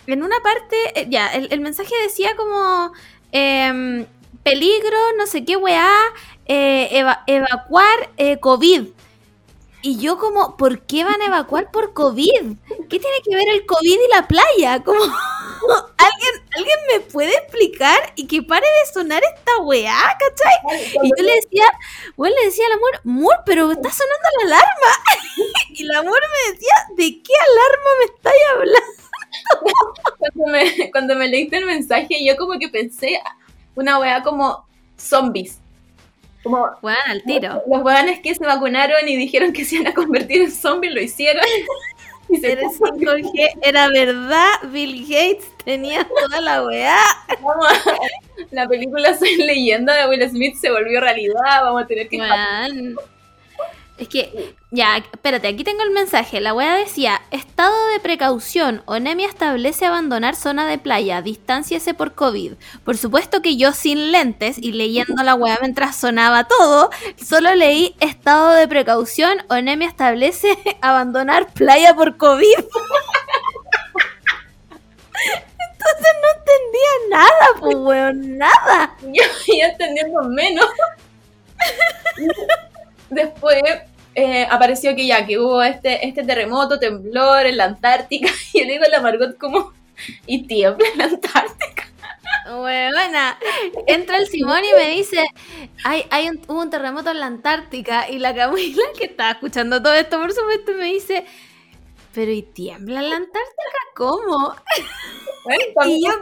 En 0.06 0.22
una 0.22 0.40
parte, 0.42 0.76
eh, 1.02 1.08
ya, 1.10 1.28
el, 1.34 1.48
el 1.52 1.62
mensaje 1.62 1.94
decía 2.04 2.36
como. 2.36 2.92
em, 3.32 4.06
peligro, 4.44 4.98
no 5.18 5.26
sé 5.26 5.46
qué 5.46 5.56
weá, 5.56 5.90
eh, 6.46 6.90
eva- 6.92 7.24
evacuar 7.28 8.12
eh, 8.18 8.38
COVID. 8.40 8.88
Y 9.86 10.00
yo 10.00 10.18
como, 10.18 10.56
¿por 10.56 10.86
qué 10.86 11.04
van 11.04 11.22
a 11.22 11.26
evacuar 11.26 11.70
por 11.70 11.94
COVID? 11.94 12.56
¿Qué 12.90 13.00
tiene 13.00 13.18
que 13.22 13.36
ver 13.36 13.50
el 13.50 13.66
COVID 13.66 14.00
y 14.00 14.16
la 14.16 14.26
playa? 14.26 14.82
Como, 14.82 14.98
¿alguien, 15.98 16.48
¿alguien 16.56 16.78
me 16.90 17.00
puede 17.02 17.34
explicar 17.36 18.14
y 18.16 18.26
que 18.26 18.42
pare 18.44 18.66
de 18.66 18.94
sonar 18.94 19.22
esta 19.22 19.58
weá, 19.62 20.18
cachai? 20.18 20.88
Y 21.04 21.10
yo 21.10 21.24
le 21.26 21.36
decía, 21.36 21.66
bueno, 22.16 22.34
le 22.40 22.46
decía 22.46 22.66
al 22.68 22.74
amor, 22.74 23.02
amor, 23.04 23.36
pero 23.46 23.72
está 23.74 23.92
sonando 23.92 24.30
la 24.40 24.56
alarma. 24.56 25.04
Y 25.76 25.84
el 25.84 25.96
amor 25.96 26.20
me 26.22 26.54
decía, 26.54 26.74
¿de 26.96 27.22
qué 27.22 27.34
alarma 27.34 27.90
me 28.00 28.06
estáis 28.06 28.42
hablando? 28.56 29.04
Cuando 30.20 30.52
me, 30.52 30.92
cuando 30.92 31.16
me 31.16 31.28
leíste 31.28 31.58
el 31.58 31.66
mensaje, 31.66 32.24
yo 32.24 32.38
como 32.38 32.58
que 32.58 32.70
pensé 32.70 33.20
una 33.76 34.00
weá 34.00 34.22
como 34.22 34.66
zombies. 34.98 35.63
Como 36.44 36.70
Bueno, 36.82 37.00
al 37.08 37.24
tiro. 37.24 37.62
los 37.70 37.82
weones 37.84 38.20
que 38.20 38.36
se 38.36 38.46
vacunaron 38.46 39.08
y 39.08 39.16
dijeron 39.16 39.54
que 39.54 39.64
se 39.66 39.76
iban 39.76 39.88
a 39.88 39.94
convertir 39.94 40.42
en 40.42 40.52
zombies 40.52 40.94
lo 40.94 41.02
hicieron. 41.02 41.44
Y 42.30 42.38
se 42.38 42.54
Eres 42.54 42.80
5G, 42.80 43.60
era 43.62 43.90
verdad, 43.90 44.48
Bill 44.72 45.02
Gates 45.04 45.46
tenía 45.66 46.08
toda 46.08 46.40
la 46.40 46.64
weá. 46.66 46.98
Vamos 47.42 47.68
a- 47.68 48.48
la 48.50 48.66
película 48.68 49.16
Soy 49.16 49.36
leyenda 49.36 49.94
de 49.94 50.08
Will 50.08 50.28
Smith 50.30 50.56
se 50.56 50.72
volvió 50.72 51.02
realidad, 51.02 51.36
vamos 51.64 51.84
a 51.84 51.86
tener 51.86 52.08
que. 52.08 52.18
Es 54.04 54.10
que, 54.10 54.54
ya, 54.70 54.98
espérate, 54.98 55.48
aquí 55.48 55.64
tengo 55.64 55.82
el 55.82 55.92
mensaje. 55.92 56.42
La 56.42 56.54
wea 56.54 56.76
decía, 56.76 57.22
estado 57.32 57.88
de 57.88 58.02
precaución, 58.02 58.84
ONEMI 58.86 59.24
establece 59.24 59.86
abandonar 59.86 60.36
zona 60.36 60.68
de 60.68 60.78
playa, 60.78 61.22
distánciese 61.22 61.94
por 61.94 62.14
COVID. 62.14 62.56
Por 62.84 62.98
supuesto 62.98 63.42
que 63.42 63.56
yo 63.56 63.72
sin 63.72 64.12
lentes 64.12 64.58
y 64.58 64.74
leyendo 64.74 65.24
la 65.24 65.36
wea 65.36 65.58
mientras 65.62 65.96
sonaba 65.96 66.44
todo, 66.44 66.90
solo 67.16 67.56
leí 67.56 67.96
estado 68.02 68.52
de 68.52 68.68
precaución, 68.68 69.38
ONEMI 69.48 69.86
establece 69.86 70.50
abandonar 70.82 71.54
playa 71.54 71.96
por 71.96 72.18
COVID. 72.18 72.44
Entonces 75.72 76.14
no 76.22 76.28
entendía 76.40 76.92
nada, 77.10 77.48
pues 77.62 77.76
weón, 77.78 78.38
nada. 78.38 78.98
yo 79.02 79.24
ya 79.48 79.68
entendiendo 79.68 80.24
menos. 80.24 80.68
Después 83.10 83.62
eh, 84.16 84.48
apareció 84.50 84.96
que 84.96 85.08
ya, 85.08 85.26
que 85.26 85.40
hubo 85.40 85.62
este, 85.64 86.08
este 86.08 86.24
terremoto, 86.24 86.80
temblor 86.80 87.46
en 87.46 87.58
la 87.58 87.66
Antártica, 87.66 88.30
y 88.54 88.60
yo 88.60 88.66
le 88.66 88.74
digo 88.74 88.86
a 88.86 88.90
la 88.90 89.02
Margot 89.02 89.38
como, 89.38 89.74
y 90.28 90.44
tiembla 90.48 90.88
en 90.94 90.98
la 90.98 91.06
Antártica. 91.06 91.88
Buena. 92.58 93.40
Entra 93.88 94.18
el 94.18 94.28
Simón 94.28 94.60
y 94.66 94.74
me 94.76 94.96
dice, 94.96 95.24
hay, 95.84 96.06
hay 96.10 96.30
un, 96.30 96.42
hubo 96.48 96.62
un 96.62 96.70
terremoto 96.70 97.12
en 97.12 97.20
la 97.20 97.28
Antártica 97.28 98.10
y 98.10 98.20
la 98.20 98.36
Camila, 98.36 98.84
que 98.98 99.06
estaba 99.06 99.32
escuchando 99.32 99.82
todo 99.82 99.94
esto, 99.94 100.20
por 100.20 100.32
supuesto, 100.34 100.74
me 100.74 100.86
dice, 100.88 101.26
pero 102.14 102.32
¿y 102.32 102.44
tiembla 102.44 103.02
en 103.02 103.10
la 103.10 103.16
Antártica? 103.18 103.80
¿Cómo? 103.96 104.56
Bueno, 105.46 105.64
también 105.76 106.00
Y 106.00 106.06
yo- 106.06 106.14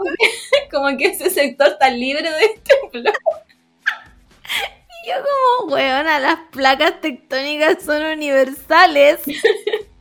como 0.72 0.98
que 0.98 1.08
ese 1.08 1.30
sector 1.30 1.70
está 1.70 1.90
libre 1.90 2.24
de 2.32 2.62
temblor. 2.92 3.14
Y 5.04 5.10
yo 5.10 5.16
como, 5.60 5.74
weona, 5.74 6.20
las 6.20 6.40
placas 6.52 7.02
tectónicas 7.02 7.84
son 7.84 8.04
universales. 8.04 9.20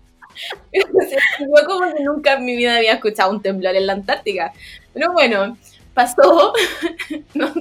Yo 0.73 1.67
como 1.67 1.93
que 1.93 2.03
nunca 2.03 2.35
en 2.35 2.45
mi 2.45 2.57
vida 2.57 2.77
había 2.77 2.95
escuchado 2.95 3.31
un 3.31 3.43
temblor 3.43 3.75
en 3.77 3.87
la 3.87 3.93
Antártica. 3.95 4.53
Pero 4.95 5.13
bueno, 5.13 5.57
pasó. 5.95 6.53
¿no? 7.35 7.53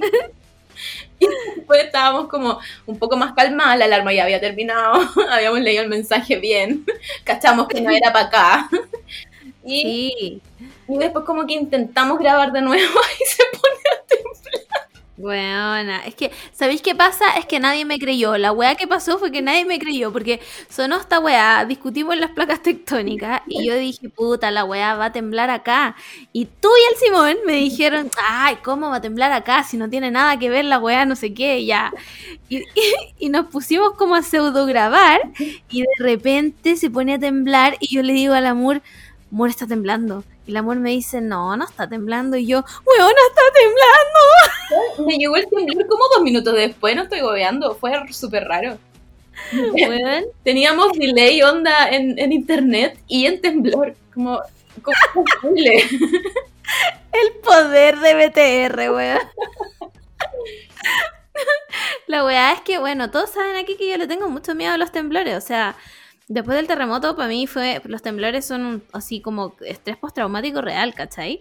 Y 1.18 1.26
después 1.56 1.84
estábamos 1.84 2.28
como 2.28 2.58
un 2.86 2.98
poco 2.98 3.16
más 3.16 3.34
calmadas, 3.34 3.78
la 3.78 3.84
alarma 3.84 4.12
ya 4.12 4.24
había 4.24 4.40
terminado, 4.40 5.00
habíamos 5.30 5.60
leído 5.60 5.82
el 5.82 5.90
mensaje 5.90 6.36
bien, 6.38 6.84
cachamos 7.24 7.68
que 7.68 7.80
no 7.80 7.90
era 7.90 8.12
para 8.12 8.26
acá. 8.26 8.68
Y, 9.64 9.82
Sí. 9.82 10.42
y 10.88 10.98
después 10.98 11.24
como 11.26 11.46
que 11.46 11.54
intentamos 11.54 12.18
grabar 12.18 12.52
de 12.52 12.62
nuevo 12.62 13.00
y 13.20 13.24
se 13.26 13.42
pone 13.52 13.80
a 13.92 14.06
temblar. 14.06 14.89
Weona, 15.20 16.04
es 16.06 16.14
que, 16.14 16.30
¿sabéis 16.52 16.80
qué 16.80 16.94
pasa? 16.94 17.24
Es 17.38 17.44
que 17.44 17.60
nadie 17.60 17.84
me 17.84 17.98
creyó. 17.98 18.38
La 18.38 18.52
weá 18.52 18.74
que 18.74 18.86
pasó 18.86 19.18
fue 19.18 19.30
que 19.30 19.42
nadie 19.42 19.64
me 19.66 19.78
creyó, 19.78 20.12
porque 20.12 20.40
sonó 20.68 20.96
esta 20.96 21.20
weá, 21.20 21.64
discutimos 21.66 22.16
las 22.16 22.30
placas 22.30 22.62
tectónicas, 22.62 23.42
y 23.46 23.66
yo 23.66 23.76
dije, 23.76 24.08
puta, 24.08 24.50
la 24.50 24.64
weá 24.64 24.94
va 24.94 25.06
a 25.06 25.12
temblar 25.12 25.50
acá. 25.50 25.94
Y 26.32 26.46
tú 26.46 26.68
y 26.68 26.92
el 26.94 26.98
Simón 26.98 27.36
me 27.46 27.54
dijeron, 27.54 28.10
ay, 28.26 28.56
¿cómo 28.64 28.88
va 28.90 28.96
a 28.96 29.00
temblar 29.00 29.32
acá? 29.32 29.62
Si 29.62 29.76
no 29.76 29.90
tiene 29.90 30.10
nada 30.10 30.38
que 30.38 30.48
ver 30.48 30.64
la 30.64 30.78
weá, 30.78 31.04
no 31.04 31.16
sé 31.16 31.34
qué, 31.34 31.64
ya. 31.66 31.92
Y, 32.48 32.62
y 33.18 33.28
nos 33.28 33.46
pusimos 33.46 33.92
como 33.96 34.14
a 34.14 34.22
pseudo 34.22 34.64
grabar, 34.64 35.20
y 35.68 35.82
de 35.82 35.88
repente 35.98 36.76
se 36.76 36.90
pone 36.90 37.14
a 37.14 37.18
temblar, 37.18 37.76
y 37.80 37.94
yo 37.94 38.02
le 38.02 38.14
digo 38.14 38.34
al 38.34 38.46
amor, 38.46 38.82
amor 39.30 39.50
está 39.50 39.66
temblando. 39.66 40.24
Y 40.46 40.50
el 40.52 40.56
amor 40.56 40.78
me 40.78 40.90
dice, 40.90 41.20
no, 41.20 41.56
no 41.56 41.64
está 41.64 41.88
temblando. 41.88 42.36
Y 42.36 42.46
yo, 42.46 42.64
weona, 42.86 43.20
está 43.28 43.42
temblando. 43.54 44.20
Me 45.06 45.16
llegó 45.16 45.36
el 45.36 45.48
temblor 45.48 45.86
como 45.86 46.04
dos 46.14 46.22
minutos 46.22 46.54
después, 46.54 46.94
no 46.96 47.02
estoy 47.02 47.20
gobeando, 47.20 47.74
fue 47.74 47.92
súper 48.12 48.44
raro. 48.44 48.78
Teníamos 50.44 50.92
delay 50.92 51.40
onda 51.42 51.88
en, 51.90 52.18
en 52.18 52.32
internet 52.32 52.98
y 53.08 53.26
en 53.26 53.40
temblor, 53.40 53.94
como, 54.12 54.40
como 54.82 55.24
posible. 55.24 55.82
El 57.12 57.40
poder 57.42 57.98
de 57.98 58.14
BTR, 58.14 58.90
weón. 58.92 59.18
La 62.06 62.24
weá 62.24 62.52
es 62.52 62.60
que, 62.62 62.78
bueno, 62.78 63.10
todos 63.10 63.30
saben 63.30 63.56
aquí 63.56 63.76
que 63.76 63.88
yo 63.88 63.96
le 63.96 64.06
tengo 64.06 64.28
mucho 64.28 64.54
miedo 64.54 64.72
a 64.72 64.76
los 64.78 64.92
temblores. 64.92 65.36
O 65.36 65.40
sea, 65.46 65.76
después 66.28 66.56
del 66.56 66.66
terremoto, 66.66 67.16
para 67.16 67.28
mí 67.28 67.46
fue. 67.46 67.80
Los 67.84 68.02
temblores 68.02 68.44
son 68.44 68.64
un- 68.66 68.84
así 68.92 69.20
como 69.20 69.54
estrés 69.64 69.96
postraumático 69.96 70.60
real, 70.60 70.94
¿cachai? 70.94 71.40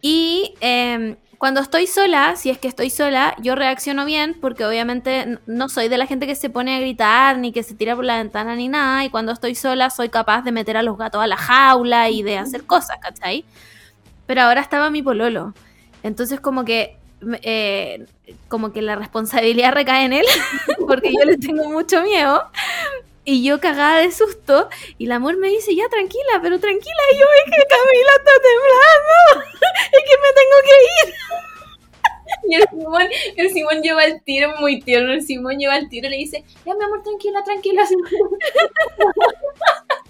Y 0.00 0.54
em, 0.60 1.16
cuando 1.38 1.60
estoy 1.60 1.86
sola, 1.86 2.36
si 2.36 2.50
es 2.50 2.58
que 2.58 2.68
estoy 2.68 2.90
sola, 2.90 3.34
yo 3.40 3.54
reacciono 3.54 4.04
bien 4.04 4.36
porque 4.40 4.64
obviamente 4.64 5.38
no 5.46 5.68
soy 5.68 5.88
de 5.88 5.98
la 5.98 6.06
gente 6.06 6.26
que 6.26 6.34
se 6.34 6.50
pone 6.50 6.76
a 6.76 6.80
gritar 6.80 7.38
ni 7.38 7.52
que 7.52 7.62
se 7.62 7.74
tira 7.74 7.94
por 7.94 8.04
la 8.04 8.18
ventana 8.18 8.56
ni 8.56 8.68
nada. 8.68 9.04
Y 9.04 9.10
cuando 9.10 9.32
estoy 9.32 9.54
sola, 9.54 9.90
soy 9.90 10.08
capaz 10.08 10.42
de 10.42 10.52
meter 10.52 10.76
a 10.76 10.82
los 10.82 10.96
gatos 10.96 11.22
a 11.22 11.26
la 11.26 11.36
jaula 11.36 12.10
y 12.10 12.22
de 12.22 12.38
hacer 12.38 12.64
cosas, 12.64 12.98
¿cachai? 13.00 13.44
Pero 14.26 14.42
ahora 14.42 14.60
estaba 14.60 14.90
mi 14.90 15.02
pololo. 15.02 15.54
Entonces 16.02 16.40
como 16.40 16.64
que 16.64 16.98
eh, 17.42 18.04
como 18.48 18.72
que 18.72 18.82
la 18.82 18.94
responsabilidad 18.94 19.72
recae 19.72 20.04
en 20.04 20.12
él, 20.12 20.26
porque 20.86 21.12
yo 21.12 21.24
le 21.24 21.36
tengo 21.38 21.68
mucho 21.70 22.02
miedo. 22.02 22.44
Y 23.28 23.42
yo 23.42 23.58
cagada 23.58 23.98
de 23.98 24.12
susto, 24.12 24.68
y 24.98 25.06
el 25.06 25.12
amor 25.12 25.36
me 25.36 25.48
dice, 25.48 25.74
ya 25.74 25.88
tranquila, 25.88 26.38
pero 26.40 26.60
tranquila. 26.60 27.02
Y 27.12 27.18
yo 27.18 27.26
es 27.44 27.44
que 27.44 27.66
Camila 27.66 28.12
está 28.18 28.30
temblando, 28.40 29.50
es 29.92 30.02
que 30.04 30.16
me 30.22 30.32
tengo 30.32 30.58
que 30.64 30.76
ir. 31.08 31.14
Y 32.48 32.54
el 32.54 32.68
Simón, 32.68 33.02
el 33.36 33.50
Simón 33.50 33.82
lleva 33.82 34.04
el 34.04 34.22
tiro 34.22 34.54
muy 34.58 34.80
tierno, 34.80 35.12
el 35.12 35.22
Simón 35.22 35.58
lleva 35.58 35.76
el 35.76 35.88
tiro 35.88 36.08
y 36.08 36.10
le 36.10 36.16
dice, 36.16 36.44
ya 36.64 36.74
mi 36.74 36.84
amor, 36.84 37.02
tranquila, 37.02 37.42
tranquila. 37.44 37.86
Simón". 37.86 38.08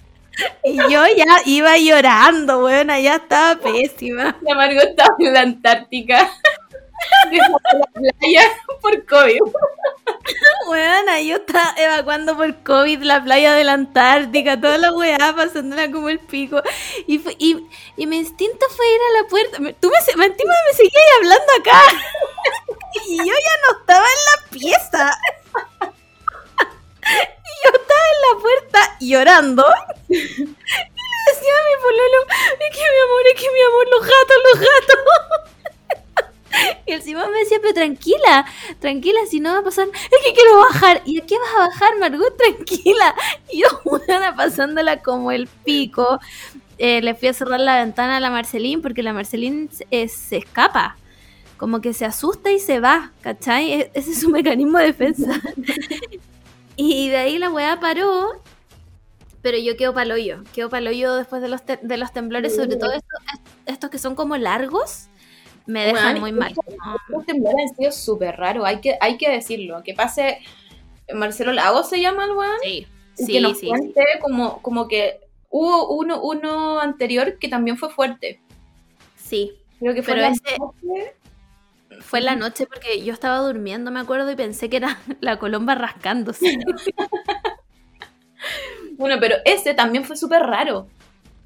Y 0.65 0.77
yo 0.77 1.03
ya 1.17 1.41
iba 1.47 1.79
llorando, 1.79 2.61
bueno, 2.61 2.99
ya 2.99 3.17
estaba 3.17 3.59
pésima. 3.59 4.37
La 4.43 4.55
Margot 4.55 4.85
estaba 4.85 5.17
en 5.19 5.33
la 5.33 5.41
Antártica, 5.41 6.31
la 8.03 8.13
playa 8.19 8.43
por 8.81 9.07
COVID. 9.07 9.39
Bueno, 10.67 11.19
yo 11.21 11.37
estaba 11.37 11.75
evacuando 11.77 12.37
por 12.37 12.63
COVID 12.63 13.03
la 13.03 13.23
playa 13.23 13.55
de 13.55 13.65
la 13.65 13.75
Antártica, 13.75 14.61
toda 14.61 14.79
la 14.79 14.93
weá 14.93 15.17
pasándola 15.37 15.91
como 15.91 16.09
el 16.09 16.19
pico. 16.19 16.61
Y, 17.07 17.19
fue- 17.19 17.37
y, 17.39 17.65
y 17.97 18.07
mi 18.07 18.19
instinto 18.19 18.67
fue 18.77 18.87
ir 18.89 19.01
a 19.01 19.23
la 19.23 19.29
puerta. 19.29 19.57
Tú 19.81 19.91
me, 19.91 20.17
me, 20.17 20.29
me 20.29 20.75
seguías 20.75 21.05
hablando 21.19 21.53
acá. 21.61 21.81
Y 23.09 23.19
yo 23.19 23.25
ya 23.25 23.33
no 23.73 23.79
estaba 23.81 24.07
en 24.07 24.25
la 24.43 24.51
pieza. 24.51 25.13
Y 27.05 27.69
yo 27.69 27.71
estaba 27.81 28.07
en 28.15 28.21
la 28.27 28.43
puerta 28.43 28.97
llorando. 29.01 29.65
Y 30.09 30.15
le 30.15 31.33
decía 31.33 31.53
a 31.59 31.65
mi 31.67 31.83
pololo, 31.83 32.19
es 32.61 32.77
que 32.77 32.83
mi 32.83 33.01
amor, 33.05 33.27
es 33.27 33.41
que 33.41 33.51
mi 33.51 33.61
amor, 33.63 33.87
los 33.91 34.01
gatos, 34.03 34.39
los 34.45 34.61
gatos. 34.61 35.56
Y 36.87 36.93
el 36.93 37.03
Simón 37.03 37.31
me 37.33 37.39
decía, 37.41 37.59
pero 37.61 37.75
tranquila, 37.75 38.47
tranquila, 38.81 39.21
si 39.29 39.41
no 39.41 39.53
va 39.53 39.59
a 39.59 39.63
pasar, 39.65 39.89
es 39.89 40.19
que 40.25 40.33
quiero 40.35 40.59
bajar. 40.59 41.03
¿Y 41.05 41.21
a 41.21 41.27
qué 41.27 41.37
vas 41.39 41.55
a 41.57 41.59
bajar, 41.69 41.99
Margot? 41.99 42.37
Tranquila. 42.39 43.15
Y 43.53 43.63
yo, 43.63 43.69
buena, 43.85 44.35
pasándola 44.37 45.03
como 45.03 45.33
el 45.33 45.47
pico. 45.65 46.19
Eh, 46.79 47.01
le 47.03 47.15
fui 47.15 47.29
a 47.29 47.33
cerrar 47.35 47.61
la 47.61 47.79
ventana 47.85 48.19
a 48.19 48.21
la 48.21 48.31
Marcelín 48.31 48.83
porque 48.83 49.03
la 49.03 49.13
Marcelín 49.15 49.71
eh, 49.91 50.09
se 50.09 50.37
escapa. 50.39 50.97
como 51.59 51.81
que 51.81 51.95
se 51.95 52.05
asusta 52.07 52.53
y 52.53 52.59
se 52.61 52.81
va, 52.81 53.13
¿cachai? 53.23 53.73
E- 53.73 53.91
Ese 53.95 54.13
es 54.13 54.21
su 54.21 54.31
mecanismo 54.31 54.79
de 54.79 54.87
defensa. 54.87 55.41
y 56.77 57.09
de 57.09 57.17
ahí 57.17 57.39
la 57.39 57.51
weá 57.51 57.81
paró, 57.81 58.43
pero 59.43 59.59
yo 59.59 59.77
quedo 59.77 59.95
paloyo, 59.95 60.43
quedo 60.53 60.69
paloyo 60.71 61.15
después 61.17 61.41
de 61.43 61.49
los, 61.49 61.61
de 61.67 61.97
los 61.97 62.13
temblores, 62.13 62.57
sobre 62.57 62.77
todo 62.77 62.93
estos, 62.93 63.21
estos 63.67 63.91
que 63.91 63.99
son 63.99 64.15
como 64.17 64.37
largos, 64.37 65.09
me 65.67 65.85
dejan 65.87 66.21
muy 66.21 66.33
mal. 66.33 66.53
Estos 67.09 67.27
temblores 67.27 67.71
han 67.71 67.77
sido 67.77 67.93
súper 67.93 68.37
raros, 68.37 68.65
hay 68.67 68.81
que, 68.81 68.97
hay 69.01 69.17
que 69.19 69.31
decirlo. 69.31 69.83
Que 69.83 69.95
pase, 69.95 70.39
Marcelo 71.15 71.53
Lago 71.53 71.83
se 71.83 72.01
llama 72.01 72.25
el 72.25 72.33
weón, 72.33 72.57
Sí, 72.63 72.87
y 73.19 73.25
sí, 73.25 73.33
que 73.33 73.41
nos 73.41 73.59
sí, 73.59 73.71
como, 74.21 74.61
como 74.63 74.89
que 74.89 75.21
hubo 75.51 75.89
uno, 75.97 76.21
uno 76.23 76.81
anterior 76.81 77.39
que 77.39 77.49
también 77.49 77.77
fue 77.79 77.91
fuerte. 77.91 78.41
Sí, 79.17 79.53
Creo 79.79 79.93
que 79.95 80.03
fue 80.03 80.15
Pero 80.15 80.27
la 80.29 80.33
ese- 80.33 80.59
noche. 80.59 81.15
fue 82.01 82.21
en 82.21 82.25
la 82.25 82.35
noche 82.37 82.67
porque 82.67 83.03
yo 83.05 83.13
estaba 83.13 83.39
durmiendo, 83.39 83.91
me 83.91 84.01
acuerdo, 84.01 84.31
y 84.31 84.37
pensé 84.37 84.71
que 84.71 84.79
era 84.79 84.99
la 85.21 85.39
colomba 85.39 85.75
rascándose. 85.75 86.59
Bueno, 88.99 89.17
pero 89.21 89.37
ese 89.45 89.75
también 89.75 90.05
fue 90.05 90.17
súper 90.17 90.43
raro. 90.43 90.87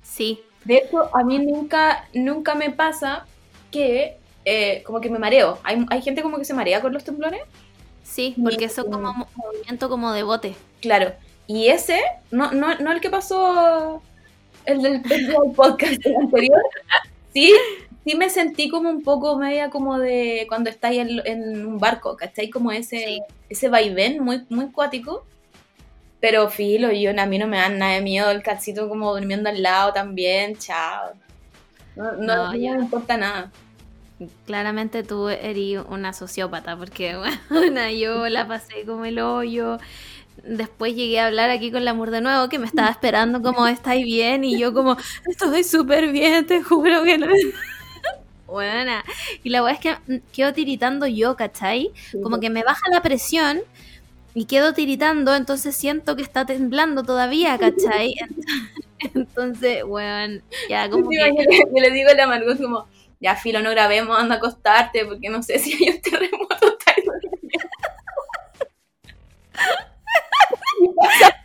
Sí, 0.03 0.41
De 0.65 0.77
hecho, 0.79 1.15
a 1.17 1.25
mí 1.25 1.39
nunca, 1.39 2.09
nunca 2.15 2.55
me 2.55 2.71
pasa 2.71 3.27
que 3.71 4.17
eh, 4.45 4.83
como 4.85 5.01
que 5.01 5.11
me 5.11 5.19
mareo. 5.19 5.59
Hay, 5.65 5.85
hay 5.91 6.03
gente 6.03 6.23
como 6.23 6.39
que 6.39 6.45
se 6.45 6.55
marea 6.55 6.81
con 6.81 6.93
los 6.93 7.05
temblores. 7.05 7.41
sí, 8.03 8.35
porque 8.43 8.65
eso 8.67 8.85
como 8.87 9.13
mo- 9.13 9.29
movimiento 9.37 9.89
como 9.89 10.13
de 10.13 10.23
bote. 10.23 10.55
Claro. 10.81 11.13
Y 11.47 11.69
ese, 11.69 12.01
no, 12.31 12.53
no, 12.53 12.75
no 12.77 12.93
el 12.93 13.01
que 13.01 13.11
pasó 13.11 14.03
el 14.67 14.83
del, 14.83 15.03
el 15.11 15.27
del 15.27 15.37
podcast 15.57 16.05
el 16.07 16.17
anterior, 16.17 16.61
sí, 17.35 17.53
sí 18.05 18.15
me 18.17 18.31
sentí 18.31 18.69
como 18.69 18.89
un 18.91 19.03
poco 19.03 19.37
media 19.37 19.69
como 19.71 19.99
de 19.99 20.47
cuando 20.49 20.71
estáis 20.71 21.01
en, 21.01 21.21
en 21.27 21.67
un 21.67 21.79
barco, 21.79 22.17
¿cachai? 22.17 22.51
Como 22.51 22.71
ese, 22.73 22.99
Sí. 22.99 23.21
ese 23.49 23.69
vaivén 23.69 24.23
muy, 24.23 24.45
muy 24.49 24.71
cuático. 24.71 25.25
Pero 26.21 26.51
filo, 26.51 26.93
yo 26.93 27.13
a 27.19 27.27
mí 27.27 27.39
no 27.39 27.47
me 27.47 27.57
dan 27.57 27.79
nada 27.79 27.95
de 27.95 28.03
miedo 28.03 28.31
el 28.31 28.43
calcito 28.43 28.89
como 28.91 29.13
durmiendo 29.15 29.49
al 29.49 29.63
lado 29.63 29.93
también, 29.95 30.55
chao. 30.57 31.13
No, 32.01 32.13
no, 32.13 32.37
No, 32.37 32.53
no 32.53 32.55
ya. 32.57 32.73
me 32.75 32.81
importa 32.81 33.17
nada. 33.17 33.53
Claramente 34.45 35.03
tú 35.03 35.29
eres 35.31 35.83
una 35.89 36.13
sociópata, 36.13 36.77
porque 36.77 37.17
bueno, 37.51 37.89
yo 37.91 38.29
la 38.29 38.47
pasé 38.47 38.85
como 38.87 39.05
el 39.07 39.19
hoyo. 39.19 39.79
Después 40.45 40.95
llegué 40.97 41.21
a 41.21 41.27
hablar 41.29 41.51
aquí 41.51 41.73
con 41.73 41.85
la 41.85 41.95
Mur 41.95 42.11
de 42.11 42.21
nuevo, 42.23 42.49
que 42.49 42.59
me 42.59 42.67
estaba 42.67 42.91
esperando 42.91 43.43
como 43.43 43.67
estáis 43.69 44.05
bien, 44.05 44.45
y 44.45 44.59
yo 44.59 44.75
como, 44.75 44.97
estoy 45.27 45.65
súper 45.65 46.13
bien, 46.13 46.47
te 46.47 46.63
juro 46.63 47.05
que 47.05 47.19
no. 47.19 47.29
Buena. 48.47 49.05
Y 49.45 49.51
la 49.51 49.63
verdad 49.63 49.81
es 49.85 49.99
que 50.09 50.23
quedo 50.33 50.53
tiritando 50.53 51.07
yo, 51.07 51.37
¿cachai? 51.37 51.93
Como 52.21 52.41
que 52.41 52.51
me 52.51 52.65
baja 52.65 52.83
la 52.91 53.03
presión 53.03 53.61
y 54.35 54.47
quedo 54.47 54.75
tiritando, 54.75 55.35
entonces 55.37 55.77
siento 55.77 56.17
que 56.17 56.23
está 56.23 56.47
temblando 56.47 57.03
todavía, 57.05 57.59
¿cachai? 57.59 58.15
Entonces, 58.21 58.47
bueno, 59.87 60.43
ya 60.69 60.91
como 60.91 61.09
que... 61.09 61.17
yo, 61.75 61.83
le- 61.83 61.91
digo 61.91 62.11
a 62.11 62.15
la 62.15 62.27
Margot 62.27 62.59
como, 62.61 62.87
ya 63.21 63.37
filo, 63.37 63.61
no 63.61 63.71
grabemos, 63.71 64.19
anda 64.19 64.37
a 64.37 64.39
acostarte, 64.39 65.05
porque 65.07 65.29
no 65.29 65.43
sé 65.43 65.59
si 65.59 65.73
hay 65.75 65.91
un 65.95 66.01
terremoto. 66.03 66.77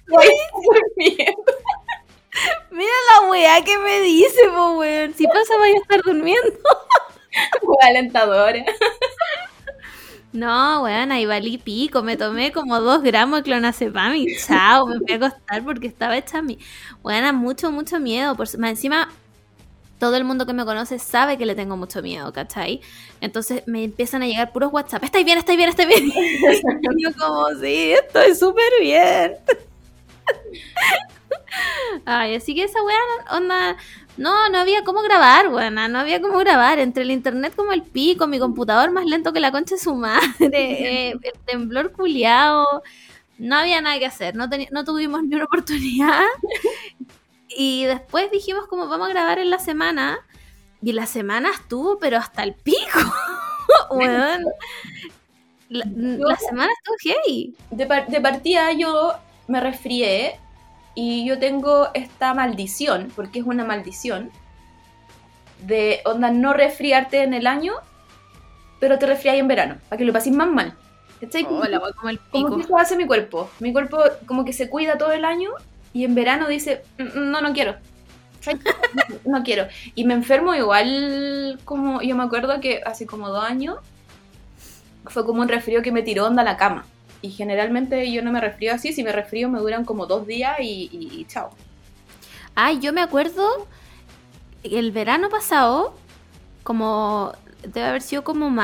durmiendo". 0.07 1.55
Mira 2.71 2.91
la 3.09 3.29
weá 3.29 3.63
que 3.63 3.77
me 3.77 4.01
dice, 4.01 4.41
po 4.55 4.77
weón. 4.79 5.13
Si 5.13 5.25
pasa, 5.27 5.57
vaya 5.57 5.75
a 5.75 5.81
estar 5.81 6.01
durmiendo. 6.03 6.59
Como 7.61 7.77
alentadora. 7.81 8.65
No, 10.35 10.83
weón, 10.83 11.13
ahí 11.13 11.25
valí 11.25 11.57
pico. 11.57 12.03
Me 12.03 12.17
tomé 12.17 12.51
como 12.51 12.81
dos 12.81 13.01
gramos 13.01 13.39
de 13.39 13.43
clonazepam 13.43 14.15
y 14.15 14.35
chao, 14.37 14.85
me 14.85 14.99
fui 14.99 15.13
a 15.13 15.15
acostar 15.15 15.63
porque 15.63 15.87
estaba 15.87 16.17
hecha 16.17 16.41
mi. 16.41 16.59
Weón, 17.03 17.35
mucho, 17.35 17.71
mucho 17.71 17.99
miedo. 17.99 18.35
Por... 18.35 18.45
Más 18.59 18.71
encima, 18.71 19.09
todo 19.97 20.17
el 20.17 20.25
mundo 20.25 20.45
que 20.45 20.51
me 20.51 20.65
conoce 20.65 20.99
sabe 20.99 21.37
que 21.37 21.45
le 21.45 21.55
tengo 21.55 21.77
mucho 21.77 22.01
miedo, 22.01 22.33
¿cachai? 22.33 22.81
Entonces 23.21 23.63
me 23.65 23.85
empiezan 23.85 24.23
a 24.23 24.27
llegar 24.27 24.51
puros 24.51 24.73
WhatsApp. 24.73 25.05
¿Estáis 25.05 25.25
bien? 25.25 25.37
¿Estáis 25.37 25.57
bien? 25.57 25.69
¿Estáis 25.69 25.87
bien? 25.87 26.11
Y 26.97 27.03
yo 27.03 27.13
como, 27.17 27.47
sí, 27.61 27.93
estoy 27.93 28.35
súper 28.35 28.71
bien. 28.81 29.35
Ay, 32.05 32.35
así 32.35 32.53
que 32.53 32.63
esa 32.63 32.83
weá, 32.83 32.97
onda, 33.31 33.77
no, 34.17 34.49
no 34.49 34.57
había 34.59 34.83
cómo 34.83 35.01
grabar, 35.01 35.49
weona, 35.49 35.87
no 35.87 35.99
había 35.99 36.21
cómo 36.21 36.37
grabar. 36.39 36.79
Entre 36.79 37.03
el 37.03 37.11
internet 37.11 37.53
como 37.55 37.73
el 37.73 37.81
pico, 37.83 38.27
mi 38.27 38.39
computador 38.39 38.91
más 38.91 39.05
lento 39.05 39.33
que 39.33 39.39
la 39.39 39.51
concha 39.51 39.75
de 39.75 39.81
su 39.81 39.95
madre, 39.95 40.23
eh, 40.39 41.11
el 41.21 41.39
temblor 41.45 41.91
culiado, 41.91 42.83
no 43.37 43.55
había 43.57 43.81
nada 43.81 43.99
que 43.99 44.05
hacer, 44.05 44.35
no, 44.35 44.47
no 44.71 44.83
tuvimos 44.85 45.23
ni 45.23 45.35
una 45.35 45.45
oportunidad. 45.45 46.23
Y 47.57 47.85
después 47.85 48.31
dijimos 48.31 48.67
como 48.67 48.87
vamos 48.89 49.07
a 49.07 49.11
grabar 49.11 49.39
en 49.39 49.49
la 49.49 49.59
semana, 49.59 50.17
y 50.81 50.91
la 50.91 51.05
semana 51.05 51.51
estuvo, 51.51 51.97
pero 51.99 52.17
hasta 52.17 52.43
el 52.43 52.53
pico, 52.53 52.99
weón. 53.91 54.43
La, 55.69 55.85
la 55.87 56.35
semana 56.37 56.71
estuvo 56.73 56.95
heavy. 57.03 57.55
De, 57.71 57.85
par- 57.85 58.07
de 58.07 58.19
partida 58.19 58.71
yo 58.73 59.13
me 59.47 59.59
resfrié 59.61 60.39
y 60.95 61.25
yo 61.27 61.37
tengo 61.39 61.89
esta 61.93 62.33
maldición, 62.33 63.11
porque 63.15 63.39
es 63.39 63.45
una 63.45 63.63
maldición, 63.65 64.31
de 65.65 66.01
onda 66.05 66.31
no 66.31 66.53
resfriarte 66.53 67.23
en 67.23 67.33
el 67.33 67.47
año, 67.47 67.73
pero 68.79 68.97
te 68.99 69.05
resfriáis 69.05 69.39
en 69.41 69.47
verano, 69.47 69.75
para 69.89 69.97
que 69.97 70.05
lo 70.05 70.13
paséis 70.13 70.35
más 70.35 70.49
mal. 70.49 70.73
¿Cachai? 71.21 71.45
Oh, 71.49 71.63
la 71.63 71.79
weá 71.79 71.91
como 71.93 72.09
el 72.09 72.19
Como 72.19 72.45
pico. 72.47 72.57
que 72.57 72.63
eso 72.63 72.77
hace 72.77 72.97
mi 72.97 73.05
cuerpo. 73.07 73.49
Mi 73.59 73.71
cuerpo 73.71 73.99
como 74.25 74.43
que 74.45 74.51
se 74.53 74.69
cuida 74.69 74.97
todo 74.97 75.11
el 75.13 75.23
año 75.25 75.51
y 75.93 76.03
en 76.03 76.13
verano 76.13 76.47
dice, 76.49 76.83
"Mm, 76.97 77.31
no, 77.31 77.41
no 77.41 77.53
quiero. 77.53 77.75
No 79.25 79.41
quiero. 79.43 79.67
Y 79.95 80.03
me 80.05 80.13
enfermo 80.13 80.53
igual 80.53 81.57
como, 81.65 82.01
yo 82.01 82.15
me 82.15 82.23
acuerdo 82.23 82.59
que 82.59 82.81
hace 82.85 83.05
como 83.07 83.29
dos 83.29 83.43
años 83.43 83.77
fue 85.07 85.25
como 85.25 85.41
un 85.41 85.47
resfrío 85.47 85.81
que 85.81 85.91
me 85.91 86.03
tiró 86.03 86.27
onda 86.27 86.41
a 86.41 86.45
la 86.45 86.57
cama. 86.57 86.85
Y 87.21 87.31
generalmente 87.31 88.11
yo 88.11 88.21
no 88.21 88.31
me 88.31 88.39
resfrío 88.41 88.73
así, 88.73 88.93
si 88.93 89.03
me 89.03 89.11
resfrío 89.11 89.49
me 89.49 89.59
duran 89.59 89.83
como 89.85 90.05
dos 90.05 90.27
días 90.27 90.57
y, 90.59 90.89
y- 90.91 91.19
y 91.21 91.25
chao. 91.25 91.49
Ay, 92.55 92.79
yo 92.79 92.93
me 92.93 93.01
acuerdo 93.01 93.67
el 94.63 94.91
verano 94.91 95.29
pasado, 95.29 95.95
como 96.63 97.33
debe 97.63 97.87
haber 97.87 98.01
sido 98.01 98.23
como 98.23 98.47
un 98.47 98.59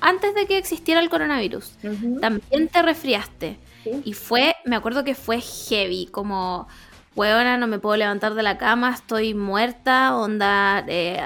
antes 0.00 0.34
de 0.34 0.46
que 0.46 0.58
existiera 0.58 1.00
el 1.00 1.10
coronavirus. 1.10 1.72
También 2.20 2.68
te 2.68 2.82
resfriaste. 2.82 3.58
Sí. 3.84 3.90
Y 4.04 4.12
fue, 4.14 4.56
me 4.64 4.76
acuerdo 4.76 5.04
que 5.04 5.14
fue 5.14 5.40
heavy, 5.40 6.06
como, 6.10 6.66
huevona, 7.14 7.56
no 7.58 7.66
me 7.66 7.78
puedo 7.78 7.96
levantar 7.96 8.34
de 8.34 8.42
la 8.42 8.58
cama, 8.58 8.92
estoy 8.94 9.34
muerta, 9.34 10.16
onda, 10.16 10.84
eh, 10.88 11.20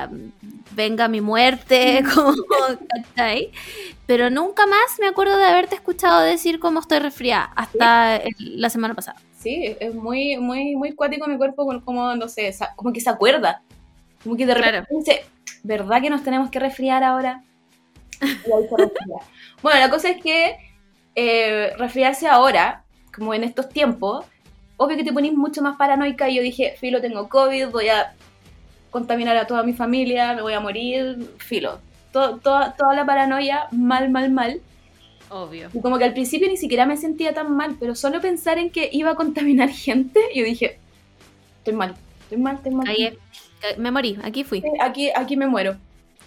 venga 0.75 1.09
mi 1.09 1.21
muerte, 1.21 2.03
como, 2.15 2.35
¿cachai? 2.89 3.51
Pero 4.07 4.31
nunca 4.31 4.67
más 4.67 4.99
me 5.01 5.07
acuerdo 5.09 5.37
de 5.39 5.45
haberte 5.47 5.75
escuchado 5.75 6.21
decir 6.21 6.59
cómo 6.59 6.81
estoy 6.81 6.99
resfriada, 6.99 7.53
hasta 7.57 8.17
el- 8.17 8.61
la 8.61 8.71
semana 8.71 8.95
pasada. 8.95 9.19
Sí, 9.39 9.77
es 9.81 9.95
muy, 9.95 10.37
muy, 10.37 10.77
muy 10.77 10.93
cuático 10.93 11.27
mi 11.27 11.37
cuerpo, 11.37 11.67
como, 11.85 12.15
no 12.15 12.29
sé, 12.29 12.55
como 12.77 12.93
que 12.93 13.01
se 13.01 13.11
acuerda. 13.11 13.63
Como 14.23 14.37
que 14.37 14.47
de 14.47 14.55
repente 14.55 14.87
Claro. 14.87 14.99
dice, 15.01 15.25
¿verdad 15.65 16.01
que 16.01 16.11
nos 16.11 16.23
tenemos 16.23 16.49
que 16.51 16.61
resfriar 16.61 17.03
ahora? 17.03 17.43
Y 18.21 18.27
ahí 18.27 18.69
se 18.69 18.77
resfría. 18.77 19.17
bueno, 19.63 19.81
la 19.81 19.91
cosa 19.91 20.11
es 20.11 20.23
que 20.23 20.57
eh, 21.17 21.73
resfriarse 21.77 22.29
ahora, 22.29 22.85
como 23.15 23.35
en 23.35 23.43
estos 23.45 23.69
tiempos, 23.69 24.25
obvio 24.77 24.97
que 24.97 25.05
te 25.05 25.13
ponís 25.13 25.35
mucho 25.35 25.61
más 25.61 25.77
paranoica 25.77 26.29
y 26.29 26.37
yo 26.37 26.43
dije, 26.43 26.77
filo, 26.79 27.01
tengo 27.01 27.29
COVID, 27.29 27.69
voy 27.69 27.89
a 27.89 28.15
contaminar 28.93 29.37
a 29.37 29.49
toda 29.49 29.65
mi 29.65 29.73
familia, 29.73 30.35
me 30.35 30.43
voy 30.43 30.53
a 30.53 30.61
morir, 30.61 31.19
filo. 31.39 31.81
To- 32.13 32.37
toda, 32.39 32.75
toda 32.77 32.95
la 32.95 33.05
paranoia, 33.05 33.67
mal, 33.73 34.09
mal, 34.11 34.31
mal. 34.31 34.61
Obvio. 35.31 35.71
Y 35.73 35.81
como 35.81 35.99
que 35.99 36.05
al 36.05 36.13
principio 36.13 36.47
ni 36.47 36.57
siquiera 36.59 36.87
me 36.87 36.97
sentía 36.97 37.33
tan 37.35 37.57
mal, 37.57 37.75
pero 37.81 37.95
solo 37.97 38.21
pensar 38.21 38.59
en 38.59 38.71
que 38.71 38.89
iba 38.93 39.11
a 39.11 39.15
contaminar 39.17 39.71
gente, 39.87 40.21
yo 40.35 40.45
dije, 40.45 40.79
estoy 41.59 41.75
mal, 41.75 41.97
estoy 42.21 42.39
mal, 42.39 42.57
estoy 42.57 42.73
mal. 42.73 42.87
Ahí 42.87 43.05
es. 43.07 43.79
Me 43.79 43.91
morí, 43.91 44.19
aquí 44.23 44.45
fui. 44.45 44.63
Aquí, 44.81 45.11
aquí 45.15 45.37
me 45.37 45.47
muero. 45.47 45.77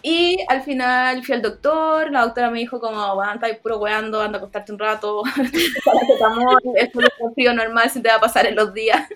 Y 0.01 0.37
al 0.49 0.61
final 0.61 1.23
fui 1.23 1.33
al 1.33 1.41
doctor, 1.41 2.11
la 2.11 2.21
doctora 2.21 2.51
me 2.51 2.59
dijo 2.59 2.79
como, 2.79 3.15
bueno, 3.15 3.33
estás 3.33 3.57
puro 3.57 3.79
weando, 3.79 4.21
anda 4.21 4.37
a 4.37 4.39
acostarte 4.39 4.71
un 4.71 4.77
rato, 4.77 5.23
esto 6.75 7.01
es 7.01 7.09
un 7.19 7.33
frío 7.33 7.53
normal, 7.53 7.89
se 7.89 8.01
te 8.01 8.09
va 8.09 8.15
a 8.15 8.19
pasar 8.19 8.45
en 8.45 8.55
los 8.55 8.73
días. 8.73 9.07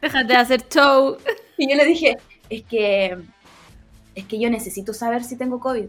Déjate 0.00 0.26
de 0.28 0.36
hacer 0.36 0.68
show. 0.68 1.16
Y 1.56 1.68
yo 1.68 1.76
le 1.76 1.84
dije, 1.84 2.16
es 2.50 2.62
que, 2.64 3.16
es 4.14 4.24
que 4.26 4.38
yo 4.38 4.50
necesito 4.50 4.92
saber 4.92 5.24
si 5.24 5.36
tengo 5.36 5.60
COVID. 5.60 5.86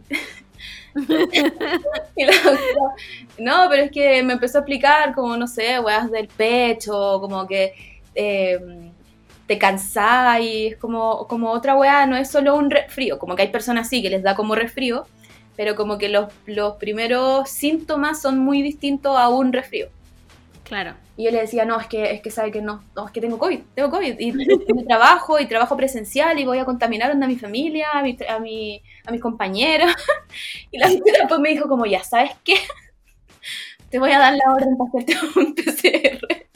y 2.16 2.26
la 2.26 2.34
doctora, 2.34 2.96
no, 3.40 3.68
pero 3.70 3.84
es 3.84 3.92
que 3.92 4.24
me 4.24 4.34
empezó 4.34 4.60
a 4.60 4.62
explicar 4.62 5.14
como, 5.14 5.36
no 5.36 5.48
sé, 5.48 5.80
weas 5.80 6.10
del 6.12 6.28
pecho, 6.28 7.20
como 7.20 7.48
que 7.48 7.74
eh, 8.14 8.60
te 9.48 9.58
cansáis, 9.58 10.78
como, 10.78 11.28
como 11.28 11.50
otra 11.52 11.76
wea, 11.76 12.06
no 12.06 12.16
es 12.16 12.30
solo 12.30 12.56
un 12.56 12.70
resfrío, 12.70 13.20
como 13.20 13.36
que 13.36 13.42
hay 13.42 13.50
personas 13.50 13.88
así 13.88 14.02
que 14.02 14.10
les 14.10 14.24
da 14.24 14.36
como 14.36 14.56
resfrío, 14.56 15.06
pero 15.58 15.76
como 15.76 15.98
que 15.98 16.10
los, 16.10 16.32
los 16.46 16.76
primeros 16.76 17.50
síntomas 17.50 18.22
son 18.22 18.38
muy 18.40 18.62
distintos 18.62 19.18
a 19.18 19.30
un 19.30 19.52
resfrío. 19.52 19.88
Claro. 20.64 20.94
Y 21.22 21.26
yo 21.26 21.30
le 21.30 21.42
decía, 21.42 21.66
no, 21.66 21.80
es 21.80 21.86
que, 21.86 22.14
es 22.14 22.20
que 22.20 22.32
sabe 22.32 22.52
que 22.52 22.64
no, 22.64 22.84
no, 22.96 23.06
es 23.06 23.12
que 23.12 23.22
tengo 23.22 23.38
COVID, 23.38 23.60
tengo 23.76 23.92
COVID. 23.92 24.20
Y 24.20 24.32
mi 24.32 24.86
trabajo, 24.88 25.40
y 25.40 25.46
trabajo 25.46 25.78
presencial, 25.78 26.40
y 26.40 26.46
voy 26.46 26.58
a 26.58 26.66
contaminar 26.66 27.12
a 27.12 27.14
mi 27.14 27.36
familia, 27.36 27.90
a, 27.94 28.02
mi, 28.02 28.18
a, 28.28 28.40
mi, 28.40 28.82
a 29.06 29.12
mis 29.12 29.22
compañeros. 29.22 29.92
Y 30.72 30.80
la 30.80 30.88
señora 30.88 31.20
después 31.20 31.40
me 31.40 31.50
dijo 31.50 31.70
como, 31.70 31.86
ya, 31.86 32.04
¿sabes 32.04 32.32
qué? 32.44 32.56
Te 33.92 34.00
voy 34.00 34.12
a 34.12 34.18
dar 34.18 34.34
la 34.34 34.52
orden 34.52 34.76
para 34.76 34.90
hacerte 34.90 35.16
un 35.40 35.54
PCR. 35.54 36.48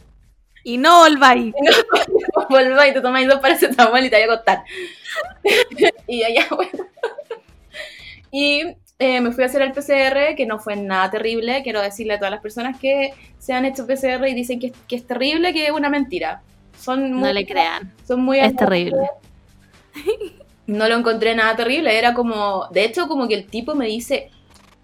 Y 0.63 0.79
no 0.79 0.97
volváis. 1.01 1.53
Y 1.53 1.61
no 1.61 2.47
volváis, 2.49 2.95
te 2.95 3.01
tomáis 3.01 3.27
dos 3.27 3.39
paracetamol 3.41 4.03
y 4.03 4.09
te 4.09 4.15
voy 4.15 4.23
a 4.23 4.33
acostar. 4.33 4.63
y 6.07 6.23
allá, 6.23 6.47
bueno. 6.49 6.87
Y 8.31 8.63
eh, 8.99 9.19
me 9.19 9.31
fui 9.31 9.43
a 9.43 9.47
hacer 9.47 9.61
el 9.61 9.73
PCR, 9.73 10.35
que 10.35 10.45
no 10.45 10.59
fue 10.59 10.75
nada 10.75 11.11
terrible. 11.11 11.61
Quiero 11.63 11.81
decirle 11.81 12.13
a 12.13 12.17
todas 12.17 12.31
las 12.31 12.41
personas 12.41 12.79
que 12.79 13.13
se 13.39 13.53
han 13.53 13.65
hecho 13.65 13.85
PCR 13.85 14.27
y 14.27 14.33
dicen 14.33 14.59
que, 14.59 14.71
que 14.87 14.95
es 14.95 15.05
terrible, 15.05 15.53
que 15.53 15.65
es 15.65 15.71
una 15.71 15.89
mentira. 15.89 16.41
Son 16.79 17.11
muy, 17.13 17.23
No 17.23 17.33
le 17.33 17.45
crean. 17.45 17.93
Son 18.07 18.21
muy 18.21 18.39
Es 18.39 18.55
terrible. 18.55 19.09
No 20.67 20.89
lo 20.89 20.95
encontré 20.95 21.35
nada 21.35 21.55
terrible, 21.55 21.95
era 21.95 22.15
como, 22.15 22.67
de 22.71 22.85
hecho, 22.85 23.07
como 23.07 23.27
que 23.27 23.35
el 23.35 23.45
tipo 23.45 23.75
me 23.75 23.85
dice, 23.85 24.31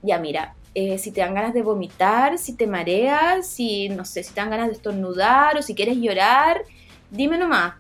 ya 0.04 0.20
mira, 0.20 0.54
eh, 0.76 1.00
si 1.00 1.12
te 1.12 1.22
dan 1.22 1.34
ganas 1.34 1.56
de 1.56 1.64
vomitar, 1.64 2.38
si 2.38 2.56
te 2.56 2.68
mareas, 2.68 3.48
si, 3.48 3.90
no 3.90 4.06
sé, 4.06 4.22
si 4.22 4.32
te 4.32 4.42
dan 4.42 4.52
ganas 4.52 4.68
de 4.68 4.74
estornudar 4.74 5.58
o 5.58 5.64
si 5.64 5.74
quieres 5.74 5.98
llorar, 5.98 6.62
dime 7.10 7.36
nomás. 7.40 7.74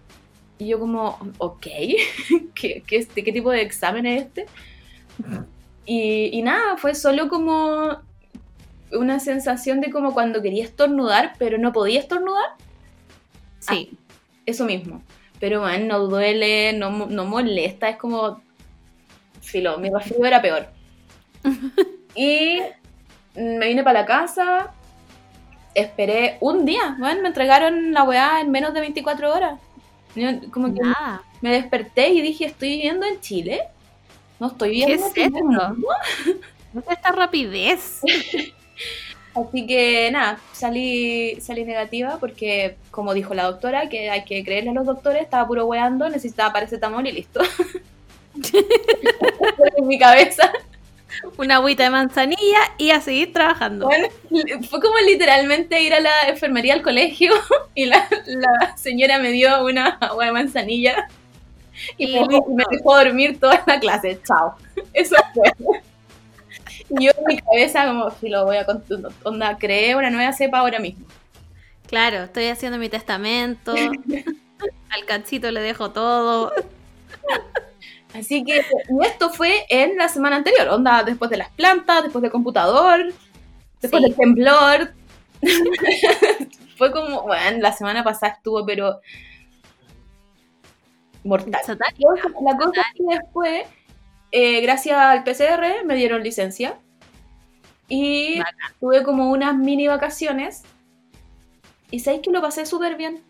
Y 0.58 0.70
yo 0.70 0.80
como, 0.80 1.20
ok, 1.38 1.62
¿qué, 2.56 2.82
qué, 2.88 2.96
este, 2.98 3.24
¿qué 3.24 3.32
tipo 3.32 3.52
de 3.52 3.62
examen 3.62 4.08
es 4.08 4.24
este? 4.24 4.48
Y, 5.86 6.30
y 6.32 6.42
nada, 6.42 6.78
fue 6.78 6.96
solo 6.96 7.28
como 7.28 8.02
una 8.92 9.20
sensación 9.20 9.82
de 9.82 9.92
como 9.92 10.14
cuando 10.14 10.42
quería 10.42 10.64
estornudar, 10.64 11.34
pero 11.38 11.58
no 11.58 11.72
podía 11.72 12.00
estornudar. 12.00 12.52
Sí. 13.60 13.98
Eso 14.46 14.66
mismo. 14.66 15.02
Pero 15.40 15.62
bueno, 15.62 15.86
no 15.86 16.00
duele, 16.08 16.74
no, 16.74 16.90
no 17.08 17.26
molesta, 17.26 17.90
es 17.90 17.98
como. 17.98 18.42
Filo, 19.42 19.78
mi 19.80 19.90
resfrío 19.90 20.26
era 20.26 20.42
peor. 20.42 20.68
y 22.16 22.60
me 23.36 23.68
vine 23.68 23.84
para 23.84 24.02
la 24.02 24.06
casa, 24.06 24.72
esperé 25.74 26.38
un 26.42 26.66
día, 26.66 26.96
bueno, 27.00 27.22
me 27.22 27.30
entregaron 27.30 27.94
la 27.94 28.04
weá 28.04 28.42
en 28.42 28.52
menos 28.52 28.74
de 28.74 28.82
24 28.82 29.34
horas. 29.34 29.60
Yo 30.16 30.28
como 30.52 30.74
que 30.74 30.82
Nada. 30.82 31.24
me 31.42 31.54
desperté 31.54 32.10
y 32.10 32.22
dije, 32.22 32.46
¿estoy 32.46 32.70
viviendo 32.70 33.06
en 33.06 33.20
Chile? 33.22 33.62
No 34.42 34.48
estoy 34.48 34.70
¿Qué 34.70 34.76
viviendo 34.88 35.06
es 35.06 35.16
esto? 35.16 35.39
No 36.74 36.82
es 36.82 36.89
esta 36.89 37.12
rapidez. 37.12 38.02
Así 39.36 39.68
que 39.68 40.10
nada, 40.12 40.39
salí, 40.52 41.39
salí 41.39 41.64
negativa 41.64 42.18
porque, 42.20 42.76
como 42.89 43.14
dijo 43.14 43.36
la 43.36 43.44
doctora, 43.44 43.88
que 43.88 44.10
hay 44.10 44.26
que 44.26 44.44
creerle 44.44 44.72
a 44.72 44.74
los 44.74 44.88
doctores, 44.88 45.22
estaba 45.22 45.46
puro 45.46 45.68
weando, 45.68 46.10
necesitaba 46.10 46.52
paracetamol 46.54 47.06
y 47.06 47.12
listo. 47.12 47.39
en 49.78 49.88
mi 49.88 50.00
cabeza. 50.00 50.52
Una 51.38 51.58
agüita 51.58 51.84
de 51.84 51.92
manzanilla 51.92 52.62
y 52.80 52.89
a 52.89 53.00
seguir 53.00 53.32
trabajando. 53.32 53.86
Bueno, 53.86 54.08
fue 54.68 54.82
como 54.82 54.98
literalmente 55.06 55.84
ir 55.84 55.94
a 55.94 56.00
la 56.00 56.22
enfermería 56.28 56.74
al 56.74 56.82
colegio 56.82 57.32
y 57.76 57.86
la, 57.86 58.08
la 58.26 58.76
señora 58.76 59.20
me 59.20 59.30
dio 59.30 59.64
una 59.64 60.00
agua 60.02 60.26
de 60.26 60.32
manzanilla 60.32 61.08
y, 61.98 62.06
Y 62.16 62.20
me, 62.20 62.28
dejó- 62.28 62.50
me 62.56 62.64
dejó 62.70 62.96
dormir 62.98 63.40
toda 63.40 63.64
la 63.66 63.80
clase. 63.80 64.20
Chao. 64.26 64.56
Eso 64.94 65.16
fue. 65.34 65.52
Y 66.90 67.06
yo 67.06 67.12
en 67.18 67.26
mi 67.26 67.38
cabeza 67.38 67.86
como, 67.88 68.12
si 68.12 68.30
lo 68.30 68.46
voy 68.46 68.58
a... 68.58 68.66
Onda, 69.24 69.58
creé 69.58 69.96
una 69.96 70.10
nueva 70.10 70.34
cepa 70.34 70.60
ahora 70.60 70.80
mismo. 70.80 71.06
Claro, 71.88 72.24
estoy 72.24 72.48
haciendo 72.48 72.78
mi 72.78 72.90
testamento. 72.90 73.74
Al 74.90 75.06
cachito 75.06 75.50
le 75.52 75.62
dejo 75.62 75.92
todo. 75.92 76.52
Así 78.14 78.44
que 78.44 78.58
y 78.58 79.06
esto 79.06 79.30
fue 79.30 79.66
en 79.70 79.98
la 79.98 80.10
semana 80.10 80.36
anterior, 80.36 80.68
onda, 80.68 81.02
después 81.04 81.32
de 81.32 81.38
las 81.38 81.50
plantas, 81.52 82.04
después 82.04 82.22
del 82.22 82.32
computador, 82.32 83.06
después 83.82 84.04
Sí. 84.04 84.10
del 84.10 84.16
temblor. 84.18 84.94
fue 86.78 86.92
como, 86.92 87.22
bueno, 87.24 87.60
la 87.60 87.72
semana 87.72 88.04
pasada 88.04 88.34
estuvo, 88.34 88.66
pero 88.66 89.00
mortal. 91.24 91.62
Satánica. 91.66 92.00
La 92.42 92.58
cosa 92.58 92.82
es 92.82 92.98
que 92.98 93.04
después, 93.16 93.64
eh, 94.32 94.62
gracias 94.62 94.98
al 94.98 95.24
PCR, 95.24 95.84
me 95.86 95.96
dieron 95.96 96.24
licencia 96.24 96.78
y 97.88 98.40
Bacán. 98.40 98.74
tuve 98.80 99.04
como 99.04 99.30
unas 99.32 99.56
mini 99.58 99.88
vacaciones 99.88 100.64
y 101.90 102.00
sabéis 102.00 102.22
que 102.24 102.32
lo 102.32 102.42
pasé 102.42 102.66
súper 102.66 102.96
bien. 102.96 103.22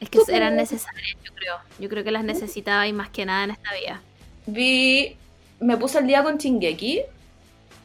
Es 0.00 0.10
que 0.10 0.18
eran 0.28 0.54
necesarias, 0.56 1.16
yo 1.24 1.32
creo. 1.34 1.56
Yo 1.80 1.88
creo 1.88 2.04
que 2.04 2.10
las 2.12 2.22
necesitaba 2.24 2.86
y 2.86 2.92
más 2.92 3.08
que 3.10 3.24
nada 3.26 3.44
en 3.44 3.50
esta 3.50 3.74
vida. 3.74 4.00
Vi, 4.46 5.16
me 5.60 5.76
puse 5.76 5.98
al 5.98 6.06
día 6.06 6.22
con 6.22 6.38
Chingeki, 6.38 7.02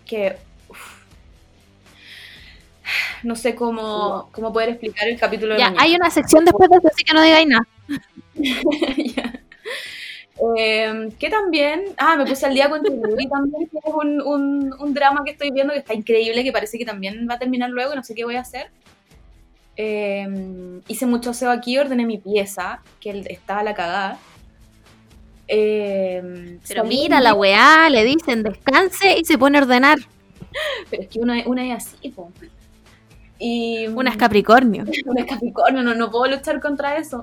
que 0.06 0.38
uf, 0.70 1.04
no 3.24 3.36
sé 3.36 3.56
cómo, 3.56 4.30
cómo 4.32 4.54
poder 4.54 4.70
explicar 4.70 5.08
el 5.08 5.20
capítulo 5.20 5.54
de 5.54 5.60
Ya, 5.60 5.66
mañana. 5.66 5.84
hay 5.84 5.96
una 5.96 6.10
sección 6.12 6.46
después 6.46 6.70
de 6.70 6.78
eso, 6.78 6.88
así 6.88 7.04
que 7.04 7.14
no 7.14 7.22
digáis 7.22 7.48
nada. 7.48 7.68
Eh, 10.58 11.10
que 11.20 11.30
también, 11.30 11.84
ah, 11.98 12.16
me 12.18 12.26
puse 12.26 12.46
al 12.46 12.56
día 12.56 12.68
con 12.68 12.84
Chingeki 12.84 13.30
también, 13.30 13.70
que 13.70 13.78
es 13.78 13.94
un, 13.94 14.20
un, 14.20 14.74
un 14.78 14.94
drama 14.94 15.22
que 15.24 15.32
estoy 15.32 15.52
viendo 15.52 15.74
que 15.74 15.80
está 15.80 15.94
increíble, 15.94 16.44
que 16.44 16.52
parece 16.52 16.78
que 16.78 16.86
también 16.86 17.28
va 17.30 17.36
a 17.36 17.40
terminar 17.40 17.70
luego, 17.70 17.96
no 17.96 18.04
sé 18.04 18.16
qué 18.16 18.26
voy 18.26 18.36
a 18.36 18.42
hacer. 18.42 18.72
Eh, 19.76 20.82
hice 20.88 21.06
mucho 21.06 21.32
aseo 21.32 21.50
aquí, 21.52 21.78
ordené 21.78 22.06
mi 22.06 22.18
pieza, 22.18 22.82
que 23.00 23.12
estaba 23.30 23.62
a 23.62 23.64
la 23.64 23.74
cagada. 23.74 24.20
Eh, 25.48 26.60
Pero 26.68 26.84
mira, 26.84 27.22
la 27.22 27.34
weá, 27.34 27.90
le 27.90 28.04
dicen 28.04 28.44
descanse 28.44 29.18
y 29.20 29.26
se 29.26 29.38
pone 29.38 29.58
a 29.58 29.62
ordenar. 29.62 30.00
Pero 30.90 31.04
es 31.04 31.10
que 31.10 31.20
una, 31.20 31.44
una 31.46 31.66
es 31.66 31.86
así, 31.86 32.10
po. 32.10 32.32
Y 33.40 33.88
Una 33.88 34.12
es 34.12 34.18
Capricornio. 34.18 34.86
una 35.06 35.22
es 35.22 35.28
Capricornio, 35.28 35.84
no, 35.84 35.96
no 35.96 36.10
puedo 36.12 36.28
luchar 36.28 36.62
contra 36.62 36.98
eso. 36.98 37.22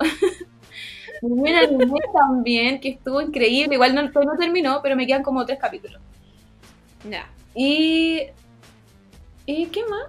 Muy 1.23 1.53
anime 1.53 2.01
también, 2.13 2.81
que 2.81 2.91
estuvo 2.91 3.21
increíble. 3.21 3.75
Igual 3.75 3.95
no, 3.95 4.03
no 4.03 4.37
terminó, 4.39 4.81
pero 4.83 4.97
me 4.97 5.07
quedan 5.07 5.23
como 5.23 5.45
tres 5.47 5.59
capítulos. 5.59 6.01
Ya. 7.09 7.27
Y. 7.55 8.23
¿Y 9.47 9.67
qué 9.67 9.85
más? 9.87 10.05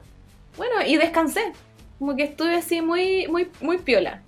Bueno, 0.58 0.76
y 0.86 0.98
descansé. 0.98 1.54
Como 2.00 2.16
que 2.16 2.24
estuve 2.24 2.56
así 2.56 2.82
muy, 2.82 3.28
muy, 3.28 3.50
muy 3.62 3.78
piola. 3.80 4.22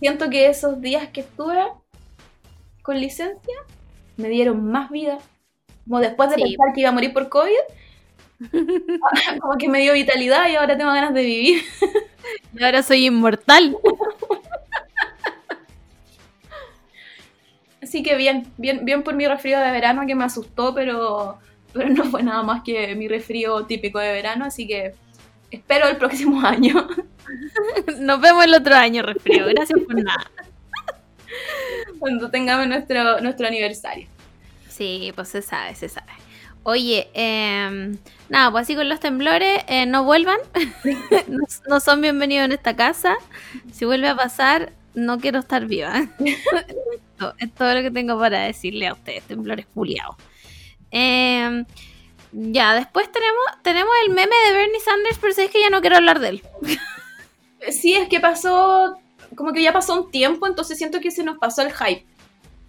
Siento 0.00 0.30
que 0.30 0.48
esos 0.48 0.80
días 0.80 1.08
que 1.10 1.20
estuve 1.20 1.58
con 2.82 2.98
licencia 3.00 3.54
me 4.16 4.28
dieron 4.28 4.64
más 4.70 4.90
vida. 4.90 5.18
Como 5.84 6.00
después 6.00 6.30
de 6.30 6.36
Sí. 6.36 6.42
pensar 6.42 6.74
que 6.74 6.80
iba 6.80 6.90
a 6.90 6.92
morir 6.92 7.12
por 7.12 7.28
COVID, 7.28 7.50
como 9.40 9.56
que 9.58 9.68
me 9.68 9.80
dio 9.80 9.92
vitalidad 9.94 10.48
y 10.48 10.56
ahora 10.56 10.76
tengo 10.76 10.92
ganas 10.92 11.14
de 11.14 11.22
vivir. 11.22 11.62
Y 12.58 12.64
ahora 12.64 12.82
soy 12.82 13.06
inmortal. 13.06 13.76
Así 17.86 18.02
que 18.02 18.16
bien, 18.16 18.48
bien, 18.56 18.84
bien 18.84 19.04
por 19.04 19.14
mi 19.14 19.28
resfrío 19.28 19.60
de 19.60 19.70
verano 19.70 20.02
que 20.08 20.16
me 20.16 20.24
asustó, 20.24 20.74
pero, 20.74 21.38
pero 21.72 21.88
no 21.88 22.02
fue 22.06 22.24
nada 22.24 22.42
más 22.42 22.64
que 22.64 22.96
mi 22.96 23.06
resfrío 23.06 23.64
típico 23.64 24.00
de 24.00 24.10
verano, 24.10 24.44
así 24.44 24.66
que 24.66 24.92
espero 25.52 25.86
el 25.86 25.96
próximo 25.96 26.40
año. 26.44 26.88
Nos 28.00 28.20
vemos 28.20 28.44
el 28.44 28.54
otro 28.54 28.74
año, 28.74 29.04
resfrío. 29.04 29.46
Gracias 29.46 29.78
por 29.78 30.02
nada. 30.02 30.28
cuando 32.00 32.28
tengamos 32.28 32.66
nuestro, 32.66 33.20
nuestro 33.20 33.46
aniversario. 33.46 34.08
Sí, 34.68 35.12
pues 35.14 35.28
se 35.28 35.40
sabe, 35.40 35.76
se 35.76 35.88
sabe. 35.88 36.10
Oye, 36.64 37.08
em, 37.14 37.98
nada, 38.28 38.50
pues 38.50 38.62
así 38.62 38.74
con 38.74 38.88
los 38.88 38.98
temblores, 38.98 39.62
eh, 39.68 39.86
no 39.86 40.02
vuelvan. 40.02 40.38
no, 41.28 41.44
no 41.68 41.78
son 41.78 42.00
bienvenidos 42.00 42.46
en 42.46 42.52
esta 42.52 42.74
casa. 42.74 43.14
Si 43.70 43.84
vuelve 43.84 44.08
a 44.08 44.16
pasar, 44.16 44.72
no 44.94 45.20
quiero 45.20 45.38
estar 45.38 45.66
viva. 45.66 46.08
Esto 47.16 47.34
es 47.38 47.54
todo 47.54 47.74
lo 47.74 47.80
que 47.80 47.90
tengo 47.90 48.18
para 48.18 48.40
decirle 48.40 48.86
a 48.88 48.92
ustedes, 48.92 49.22
temblores 49.22 49.64
puliados. 49.64 50.16
Em, 50.90 51.64
ya, 52.32 52.74
después 52.74 53.10
tenemos, 53.10 53.44
tenemos 53.62 53.90
el 54.06 54.14
meme 54.14 54.34
de 54.46 54.52
Bernie 54.52 54.80
Sanders, 54.80 55.18
pero 55.18 55.32
es 55.32 55.50
que 55.50 55.60
ya 55.60 55.70
no 55.70 55.80
quiero 55.80 55.96
hablar 55.96 56.20
de 56.20 56.28
él. 56.28 56.42
Sí, 57.70 57.94
es 57.94 58.08
que 58.08 58.20
pasó, 58.20 58.96
como 59.34 59.52
que 59.52 59.62
ya 59.62 59.72
pasó 59.72 60.00
un 60.00 60.10
tiempo, 60.12 60.46
entonces 60.46 60.78
siento 60.78 61.00
que 61.00 61.10
se 61.10 61.24
nos 61.24 61.38
pasó 61.38 61.62
el 61.62 61.72
hype. 61.72 62.06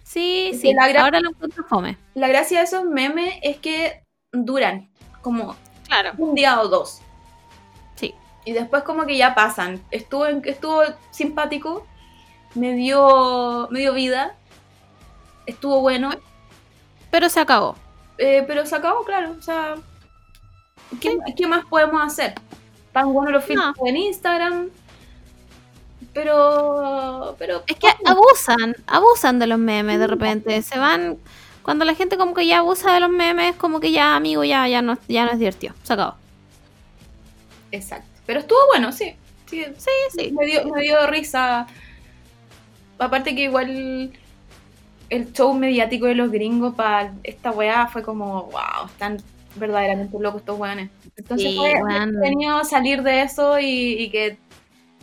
Sí, 0.02 0.52
sí, 0.60 0.72
la 0.72 0.86
ahora 1.02 1.20
lo 1.20 1.28
encuentro 1.28 1.62
fome. 1.64 1.98
La 2.14 2.26
gracia 2.26 2.58
de 2.58 2.64
esos 2.64 2.84
memes 2.84 3.34
es 3.42 3.58
que 3.58 4.02
duran 4.32 4.88
como 5.22 5.54
Claro. 5.86 6.12
un 6.18 6.34
día 6.34 6.60
o 6.60 6.68
dos. 6.68 7.00
Sí. 7.94 8.12
Y 8.44 8.52
después 8.52 8.82
como 8.82 9.06
que 9.06 9.16
ya 9.18 9.34
pasan. 9.36 9.80
Estuvo, 9.92 10.26
estuvo 10.26 10.82
simpático, 11.10 11.86
me 12.54 12.72
dio, 12.72 13.68
me 13.70 13.80
dio 13.80 13.92
vida, 13.92 14.37
estuvo 15.48 15.80
bueno, 15.80 16.10
Pero 17.10 17.28
se 17.28 17.40
acabó. 17.40 17.76
Eh, 18.18 18.44
pero 18.46 18.66
se 18.66 18.76
acabó, 18.76 19.02
claro. 19.04 19.34
O 19.38 19.42
sea, 19.42 19.76
¿qué, 21.00 21.16
qué 21.36 21.46
más 21.46 21.64
podemos 21.66 22.02
hacer? 22.04 22.34
Tan 22.92 23.12
buenos 23.12 23.32
los 23.32 23.44
filtros 23.44 23.74
en 23.84 23.96
Instagram. 23.96 24.68
Pero. 26.12 27.34
pero 27.38 27.62
Es 27.66 27.76
que 27.76 27.88
abusan, 28.04 28.76
abusan 28.86 29.38
de 29.38 29.46
los 29.46 29.58
memes 29.58 29.98
de 29.98 30.06
repente. 30.06 30.62
Se 30.62 30.78
van. 30.78 31.18
Cuando 31.62 31.84
la 31.84 31.94
gente 31.94 32.16
como 32.16 32.34
que 32.34 32.46
ya 32.46 32.58
abusa 32.58 32.92
de 32.92 33.00
los 33.00 33.10
memes, 33.10 33.54
como 33.56 33.78
que 33.80 33.92
ya, 33.92 34.16
amigo, 34.16 34.42
ya, 34.42 34.66
ya 34.68 34.80
no, 34.82 34.98
ya 35.06 35.24
no 35.26 35.32
es 35.32 35.38
divertido. 35.38 35.74
Se 35.82 35.92
acabó. 35.92 36.14
Exacto. 37.70 38.08
Pero 38.26 38.40
estuvo 38.40 38.58
bueno, 38.68 38.90
sí. 38.92 39.14
Sí, 39.46 39.64
Sí, 39.76 39.90
sí. 40.16 40.32
me, 40.32 40.46
dio, 40.46 40.64
me 40.66 40.82
dio 40.82 41.06
risa. 41.06 41.66
Aparte 42.98 43.34
que 43.34 43.42
igual 43.44 44.12
el 45.10 45.32
show 45.32 45.54
mediático 45.54 46.06
de 46.06 46.14
los 46.14 46.30
gringos 46.30 46.74
para 46.74 47.14
esta 47.24 47.50
weá 47.52 47.88
fue 47.88 48.02
como, 48.02 48.44
wow, 48.44 48.86
están 48.88 49.18
verdaderamente 49.54 50.18
locos 50.20 50.40
estos 50.42 50.58
weones. 50.58 50.90
Entonces 51.16 51.52
Sí, 51.52 51.56
fue 51.56 51.74
weón. 51.80 52.02
entretenido 52.02 52.64
salir 52.64 53.02
de 53.02 53.22
eso 53.22 53.58
y, 53.58 53.66
y 54.02 54.10
que 54.10 54.38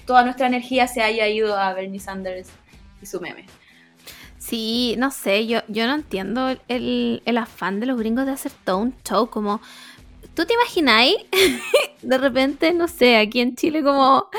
toda 0.05 0.23
nuestra 0.23 0.47
energía 0.47 0.87
se 0.87 1.01
haya 1.03 1.27
ido 1.27 1.57
a 1.57 1.73
Bernie 1.73 1.99
Sanders 1.99 2.59
y 3.01 3.05
su 3.05 3.19
meme. 3.21 3.51
Sí, 4.37 4.95
no 4.97 5.11
sé, 5.11 5.47
yo, 5.47 5.61
yo 5.67 5.87
no 5.87 5.95
entiendo 5.95 6.55
el, 6.67 7.21
el 7.25 7.37
afán 7.37 7.79
de 7.79 7.87
los 7.87 7.97
gringos 7.97 8.25
de 8.25 8.33
hacer 8.33 8.51
todo 8.63 8.77
un 8.79 8.95
show 9.03 9.29
como... 9.29 9.61
¿Tú 10.35 10.45
te 10.45 10.53
imagináis? 10.53 11.15
de 12.01 12.17
repente, 12.17 12.73
no 12.73 12.87
sé, 12.87 13.17
aquí 13.17 13.41
en 13.41 13.55
Chile 13.55 13.83
como 13.83 14.29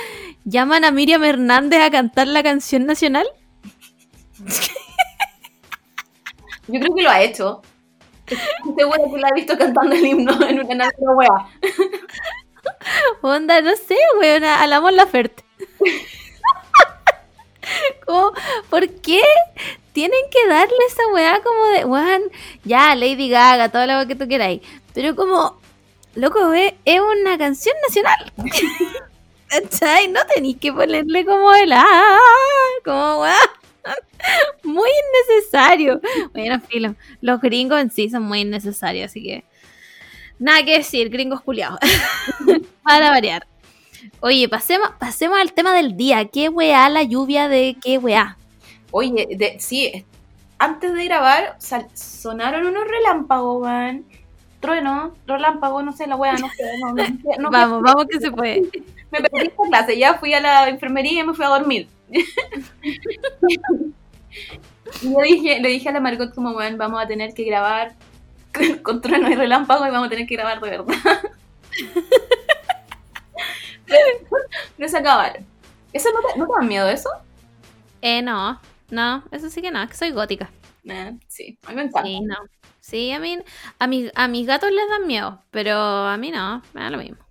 llaman 0.45 0.85
a 0.85 0.91
Miriam 0.93 1.25
Hernández 1.25 1.81
a 1.83 1.91
cantar 1.91 2.29
la 2.29 2.43
canción 2.43 2.87
nacional. 2.87 3.27
Yo 6.69 6.81
creo 6.81 6.95
que 6.95 7.03
lo 7.03 7.11
ha 7.11 7.23
hecho. 7.23 7.63
Estoy 8.27 8.75
segura 8.77 8.99
que 9.11 9.19
la 9.19 9.29
he 9.29 9.35
visto 9.35 9.57
cantando 9.57 9.95
el 9.95 10.05
himno 10.05 10.33
en 10.49 10.61
una, 10.61 10.91
una 10.99 11.13
weá. 11.13 11.49
Onda, 13.23 13.61
no 13.61 13.77
sé, 13.77 13.97
weón, 14.19 14.45
a 14.45 14.67
la 14.67 14.81
Mon 14.81 14.97
Laferte. 14.97 15.45
como, 18.07 18.33
¿por 18.69 18.89
qué 19.01 19.23
tienen 19.93 20.21
que 20.31 20.47
darle 20.49 20.77
esa 20.89 21.07
weá 21.13 21.41
como 21.43 21.65
de, 21.67 21.85
weón, 21.85 22.23
ya, 22.65 22.95
Lady 22.95 23.29
Gaga, 23.29 23.69
toda 23.69 23.87
la 23.87 23.99
weá 23.99 24.07
que 24.07 24.17
tú 24.17 24.27
queráis? 24.27 24.61
Pero 24.93 25.15
como, 25.15 25.61
loco, 26.15 26.53
es, 26.53 26.75
es 26.85 27.01
una 27.01 27.39
canción 27.39 27.77
nacional. 27.87 28.33
¿Cachai? 29.49 30.09
No 30.09 30.27
tenéis 30.27 30.57
que 30.59 30.73
ponerle 30.73 31.25
como 31.25 31.55
el 31.55 31.73
ah, 31.73 32.19
como 32.85 33.23
weá. 33.23 33.37
Muy 34.65 34.89
innecesario. 34.91 36.01
Bueno, 36.33 36.61
filo. 36.61 36.95
Los 37.21 37.41
gringos 37.41 37.81
en 37.81 37.91
sí 37.91 38.11
son 38.11 38.23
muy 38.25 38.41
innecesarios, 38.41 39.07
así 39.11 39.23
que. 39.23 39.45
Nada 40.39 40.65
que 40.65 40.79
decir, 40.79 41.09
gringos 41.09 41.41
culiados. 41.41 41.79
Para 42.83 43.11
variar. 43.11 43.47
Oye, 44.21 44.49
pasemos, 44.49 44.91
pasemos 44.99 45.39
al 45.39 45.53
tema 45.53 45.75
del 45.75 45.97
día. 45.97 46.25
¿Qué 46.27 46.49
weá 46.49 46.89
la 46.89 47.03
lluvia 47.03 47.49
de 47.49 47.77
qué 47.83 47.99
weá? 47.99 48.37
Oye, 48.91 49.27
de- 49.37 49.57
sí, 49.61 50.05
antes 50.59 50.93
de 50.95 51.05
grabar 51.05 51.57
sal- 51.59 51.89
sonaron 51.95 52.67
unos 52.67 52.87
relámpagos, 52.87 53.63
weón. 53.63 54.05
Trueno, 54.61 55.15
relámpago, 55.27 55.83
no 55.83 55.93
sé, 55.93 56.07
la 56.07 56.17
wea, 56.17 56.33
no 56.33 56.49
sé. 56.49 56.79
No, 56.81 56.93
no, 56.93 57.05
no- 57.05 57.39
no- 57.39 57.51
vamos, 57.51 57.83
vamos 57.83 58.07
que 58.11 58.19
se 58.21 58.31
puede. 58.31 58.63
Me 59.11 59.21
perdí 59.21 59.47
esta 59.49 59.63
clase, 59.69 59.99
ya 59.99 60.15
fui 60.15 60.33
a 60.35 60.41
la 60.41 60.69
enfermería 60.69 61.21
y 61.21 61.25
me 61.27 61.35
fui 61.35 61.45
a 61.45 61.49
dormir. 61.49 61.89
Yo 65.03 65.21
dije, 65.23 65.61
le 65.61 65.69
dije 65.69 65.89
a 65.89 65.93
la 65.93 66.01
Margot 66.01 66.35
como, 66.35 66.53
weón, 66.53 66.79
vamos 66.79 67.03
a 67.03 67.07
tener 67.07 67.35
que 67.35 67.45
grabar 67.45 67.95
con, 68.55 68.79
con 68.79 69.01
trueno 69.01 69.29
y 69.31 69.35
relámpago 69.35 69.87
y 69.87 69.91
vamos 69.91 70.07
a 70.09 70.11
tener 70.11 70.27
que 70.27 70.37
grabar 70.37 70.61
de 70.61 70.71
verdad. 70.71 70.95
no 74.79 74.89
se 74.89 74.97
acabaron. 74.99 75.45
¿Eso 75.93 76.11
no 76.13 76.21
te, 76.21 76.39
no 76.39 76.47
te 76.47 76.53
da 76.61 76.67
miedo 76.67 76.89
eso? 76.89 77.09
Eh, 78.01 78.23
no, 78.23 78.61
no, 78.91 79.25
eso 79.33 79.51
sí 79.51 79.63
que 79.63 79.71
no, 79.71 79.83
es 79.83 79.91
que 79.91 79.97
soy 79.97 80.11
gótica. 80.11 80.51
Eh, 80.85 81.19
sí, 81.29 81.59
a 81.67 81.71
mí 81.71 81.77
me 81.77 81.83
encanta. 81.83 82.03
Sí, 82.03 82.21
no. 82.21 82.37
Sí, 82.81 83.11
a 83.13 83.19
mí, 83.19 83.39
a, 83.79 83.87
mi- 83.89 84.11
a 84.15 84.29
mis 84.29 84.47
gatos 84.47 84.71
les 84.71 84.89
dan 84.89 85.07
miedo, 85.07 85.43
pero 85.51 85.77
a 85.79 86.17
mí 86.17 86.31
no, 86.31 86.63
me 86.73 86.83
da 86.83 86.91
lo 86.91 86.99
mismo. 86.99 87.26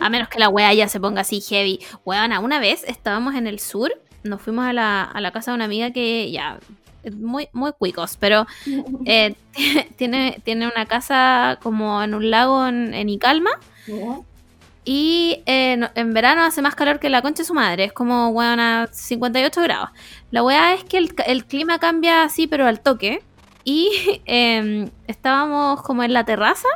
A 0.00 0.08
menos 0.08 0.28
que 0.28 0.38
la 0.38 0.48
wea 0.48 0.72
ya 0.74 0.88
se 0.88 1.00
ponga 1.00 1.22
así 1.22 1.40
heavy. 1.40 1.80
Weona, 2.04 2.40
una 2.40 2.58
vez 2.60 2.84
estábamos 2.86 3.34
en 3.34 3.46
el 3.46 3.58
sur, 3.60 3.92
nos 4.22 4.40
fuimos 4.42 4.64
a 4.66 4.72
la, 4.72 5.02
a 5.04 5.20
la 5.20 5.30
casa 5.32 5.50
de 5.50 5.56
una 5.56 5.64
amiga 5.66 5.90
que 5.92 6.30
ya, 6.30 6.58
es 7.02 7.14
muy, 7.14 7.48
muy 7.52 7.72
cuicos, 7.72 8.16
pero 8.18 8.46
eh, 9.06 9.34
tiene, 9.96 10.40
tiene 10.44 10.66
una 10.68 10.86
casa 10.86 11.58
como 11.62 12.02
en 12.02 12.14
un 12.14 12.30
lago 12.30 12.66
en, 12.66 12.94
en 12.94 13.08
Icalma. 13.08 13.50
Y 14.86 15.42
eh, 15.46 15.76
no- 15.78 15.88
en 15.94 16.12
verano 16.12 16.42
hace 16.42 16.60
más 16.60 16.74
calor 16.74 16.98
que 17.00 17.08
la 17.08 17.22
concha 17.22 17.42
de 17.42 17.46
su 17.46 17.54
madre. 17.54 17.84
Es 17.84 17.92
como, 17.92 18.28
weón, 18.28 18.60
a 18.60 18.88
58 18.92 19.62
grados. 19.62 19.90
La 20.30 20.42
weá 20.42 20.74
es 20.74 20.84
que 20.84 20.98
el 20.98 21.44
clima 21.46 21.78
cambia 21.78 22.22
así, 22.24 22.46
pero 22.46 22.66
al 22.66 22.80
toque. 22.80 23.22
Y 23.64 23.90
em, 24.26 24.90
estábamos 25.06 25.80
como 25.82 26.02
en 26.02 26.12
la 26.12 26.24
terraza, 26.24 26.68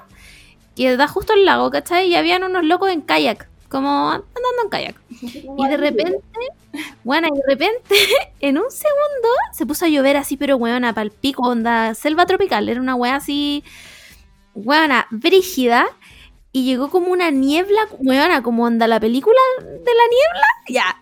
que 0.78 0.96
da 0.96 1.08
justo 1.08 1.32
al 1.32 1.44
lago, 1.44 1.70
¿cachai? 1.70 2.06
Y 2.06 2.14
habían 2.14 2.44
unos 2.44 2.64
locos 2.64 2.90
en 2.90 3.00
kayak, 3.00 3.48
como 3.68 4.10
andando 4.12 4.62
en 4.62 4.70
kayak. 4.70 4.94
Y 5.20 5.68
de 5.68 5.76
repente, 5.76 6.20
bueno, 7.02 7.26
y 7.26 7.36
de 7.36 7.42
repente, 7.48 7.96
en 8.40 8.58
un 8.58 8.70
segundo, 8.70 9.28
se 9.52 9.66
puso 9.66 9.86
a 9.86 9.88
llover 9.88 10.16
así, 10.16 10.36
pero 10.36 10.56
weona, 10.56 10.94
pal 10.94 11.10
pico, 11.10 11.42
onda, 11.42 11.94
selva 11.94 12.26
tropical. 12.26 12.68
Era 12.68 12.80
una 12.80 12.94
weá 12.94 13.16
así, 13.16 13.64
weona, 14.54 15.08
brígida. 15.10 15.86
Y 16.50 16.64
llegó 16.64 16.88
como 16.90 17.12
una 17.12 17.30
niebla, 17.30 17.86
weona, 17.98 18.42
como 18.42 18.64
onda 18.64 18.86
la 18.86 18.98
película 18.98 19.38
de 19.60 19.68
la 19.76 20.02
niebla. 20.10 20.46
Ya. 20.68 20.96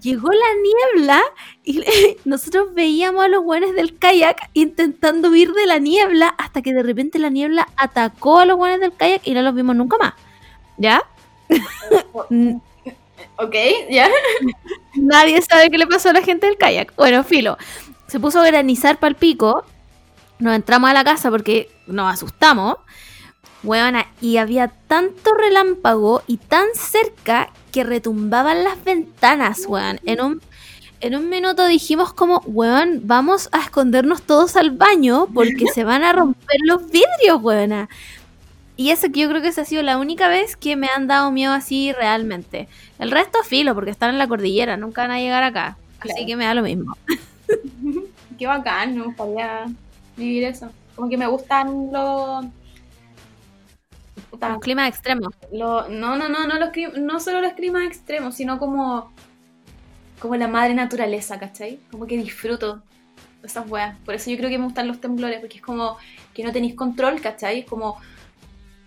Llegó 0.00 0.30
la 0.32 0.46
niebla 0.62 1.22
y 1.64 1.84
nosotros 2.24 2.72
veíamos 2.74 3.24
a 3.24 3.28
los 3.28 3.44
weones 3.44 3.74
del 3.74 3.98
kayak 3.98 4.48
intentando 4.54 5.28
huir 5.28 5.52
de 5.52 5.66
la 5.66 5.78
niebla 5.78 6.28
hasta 6.38 6.62
que 6.62 6.72
de 6.72 6.82
repente 6.82 7.18
la 7.18 7.28
niebla 7.28 7.68
atacó 7.76 8.38
a 8.38 8.46
los 8.46 8.58
weones 8.58 8.80
del 8.80 8.94
kayak 8.94 9.26
y 9.26 9.34
no 9.34 9.42
los 9.42 9.54
vimos 9.54 9.76
nunca 9.76 9.98
más. 9.98 10.14
¿Ya? 10.78 11.02
Ok, 13.42 13.54
ya. 13.88 14.08
Nadie 14.94 15.40
sabe 15.40 15.70
qué 15.70 15.78
le 15.78 15.86
pasó 15.86 16.10
a 16.10 16.12
la 16.12 16.20
gente 16.20 16.46
del 16.46 16.58
kayak. 16.58 16.94
Bueno, 16.94 17.24
filo. 17.24 17.56
Se 18.06 18.20
puso 18.20 18.40
a 18.40 18.46
granizar 18.46 18.98
pal 18.98 19.14
pico. 19.14 19.64
Nos 20.38 20.54
entramos 20.54 20.90
a 20.90 20.94
la 20.94 21.04
casa 21.04 21.30
porque 21.30 21.70
nos 21.86 22.12
asustamos. 22.12 22.76
Huevona, 23.62 24.06
y 24.20 24.38
había 24.38 24.68
tanto 24.68 25.34
relámpago 25.34 26.22
y 26.26 26.38
tan 26.38 26.66
cerca 26.74 27.50
que 27.72 27.84
retumbaban 27.84 28.64
las 28.64 28.82
ventanas, 28.82 29.66
weón. 29.66 30.00
En 30.04 30.22
un, 30.22 30.42
en 31.00 31.14
un 31.14 31.28
minuto 31.28 31.66
dijimos 31.66 32.12
como, 32.12 32.40
weón, 32.46 33.02
vamos 33.04 33.48
a 33.52 33.60
escondernos 33.60 34.22
todos 34.22 34.56
al 34.56 34.70
baño 34.70 35.28
porque 35.34 35.66
se 35.74 35.84
van 35.84 36.04
a 36.04 36.12
romper 36.12 36.58
los 36.64 36.90
vidrios, 36.90 37.42
weona. 37.42 37.88
Y 38.76 38.90
eso 38.90 39.12
que 39.12 39.20
yo 39.20 39.28
creo 39.28 39.42
que 39.42 39.48
esa 39.48 39.60
ha 39.60 39.66
sido 39.66 39.82
la 39.82 39.98
única 39.98 40.28
vez 40.28 40.56
que 40.56 40.74
me 40.74 40.88
han 40.88 41.06
dado 41.06 41.30
miedo 41.30 41.52
así 41.52 41.92
realmente. 41.92 42.66
El 42.98 43.10
resto 43.10 43.42
filo, 43.42 43.74
porque 43.74 43.90
están 43.90 44.08
en 44.08 44.18
la 44.18 44.26
cordillera, 44.26 44.78
nunca 44.78 45.02
van 45.02 45.10
a 45.10 45.20
llegar 45.20 45.42
acá. 45.42 45.76
Así 46.00 46.24
que 46.24 46.34
me 46.34 46.46
da 46.46 46.54
lo 46.54 46.62
mismo. 46.62 46.96
Qué 48.38 48.46
bacán, 48.46 48.96
me 48.96 49.02
gustaría 49.02 49.66
vivir 50.16 50.44
eso. 50.44 50.70
Como 50.96 51.10
que 51.10 51.18
me 51.18 51.26
gustan 51.26 51.92
los... 51.92 52.46
puta, 54.40 54.54
Un 54.54 54.60
clima 54.60 54.88
extremo. 54.88 55.30
lo- 55.52 55.88
no, 55.88 56.16
no, 56.16 56.28
no, 56.28 56.46
no, 56.46 56.58
los, 56.58 56.70
no 56.98 57.20
solo 57.20 57.40
los 57.40 57.52
climas 57.54 57.84
extremos, 57.86 58.34
sino 58.34 58.58
como, 58.58 59.12
como 60.18 60.36
la 60.36 60.48
madre 60.48 60.74
naturaleza, 60.74 61.38
¿cachai? 61.38 61.78
Como 61.90 62.06
que 62.06 62.16
disfruto 62.16 62.82
esas 63.42 63.68
weas. 63.70 63.96
Por 64.04 64.14
eso 64.14 64.30
yo 64.30 64.36
creo 64.36 64.50
que 64.50 64.58
me 64.58 64.64
gustan 64.64 64.88
los 64.88 65.00
temblores, 65.00 65.40
porque 65.40 65.56
es 65.56 65.62
como 65.62 65.96
que 66.34 66.44
no 66.44 66.52
tenéis 66.52 66.74
control, 66.74 67.20
¿cachai? 67.20 67.60
Es 67.60 67.66
como 67.66 67.98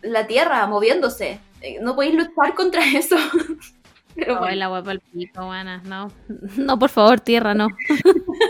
la 0.02 0.28
tierra 0.28 0.66
moviéndose. 0.68 1.40
Eh, 1.62 1.80
No 1.82 1.96
podéis 1.96 2.16
luchar 2.16 2.54
contra 2.56 2.84
eso. 2.96 3.16
Pero 4.16 4.38
bueno. 4.38 4.54
el 4.54 4.62
agua 4.62 4.82
para 4.84 4.94
el 4.94 5.00
pico, 5.00 5.44
buena. 5.46 5.82
No, 5.86 6.12
no, 6.58 6.78
por 6.78 6.90
favor, 6.90 7.20
tierra, 7.20 7.56
no. 7.56 7.68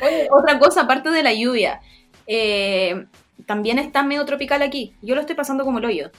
Oye, 0.00 0.28
otra 0.32 0.58
cosa, 0.58 0.80
aparte 0.82 1.10
de 1.10 1.22
la 1.22 1.32
lluvia, 1.32 1.80
eh, 2.26 3.06
también 3.46 3.78
está 3.78 4.02
medio 4.02 4.24
tropical 4.24 4.62
aquí. 4.62 4.94
Yo 5.02 5.14
lo 5.14 5.20
estoy 5.20 5.36
pasando 5.36 5.64
como 5.64 5.78
el 5.78 5.84
hoyo. 5.84 6.10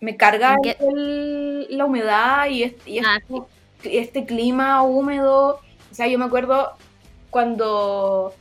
Me 0.00 0.16
carga 0.16 0.56
el- 0.80 1.66
la 1.76 1.84
humedad 1.84 2.48
y, 2.48 2.62
este, 2.62 2.90
y 2.90 2.98
Ah, 3.00 3.18
este- 3.18 3.98
este 3.98 4.24
clima 4.26 4.82
húmedo. 4.82 5.60
O 5.90 5.94
sea, 5.94 6.06
yo 6.06 6.18
me 6.18 6.24
acuerdo 6.24 6.72
cuando, 7.30 8.34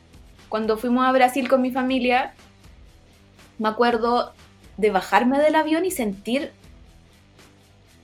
cuando 0.49 0.77
fuimos 0.77 1.05
a 1.07 1.11
Brasil 1.11 1.49
con 1.49 1.61
mi 1.61 1.71
familia, 1.71 2.33
me 3.57 3.69
acuerdo 3.69 4.33
de 4.77 4.91
bajarme 4.91 5.39
del 5.39 5.55
avión 5.55 5.85
y 5.85 5.91
sentir 5.91 6.51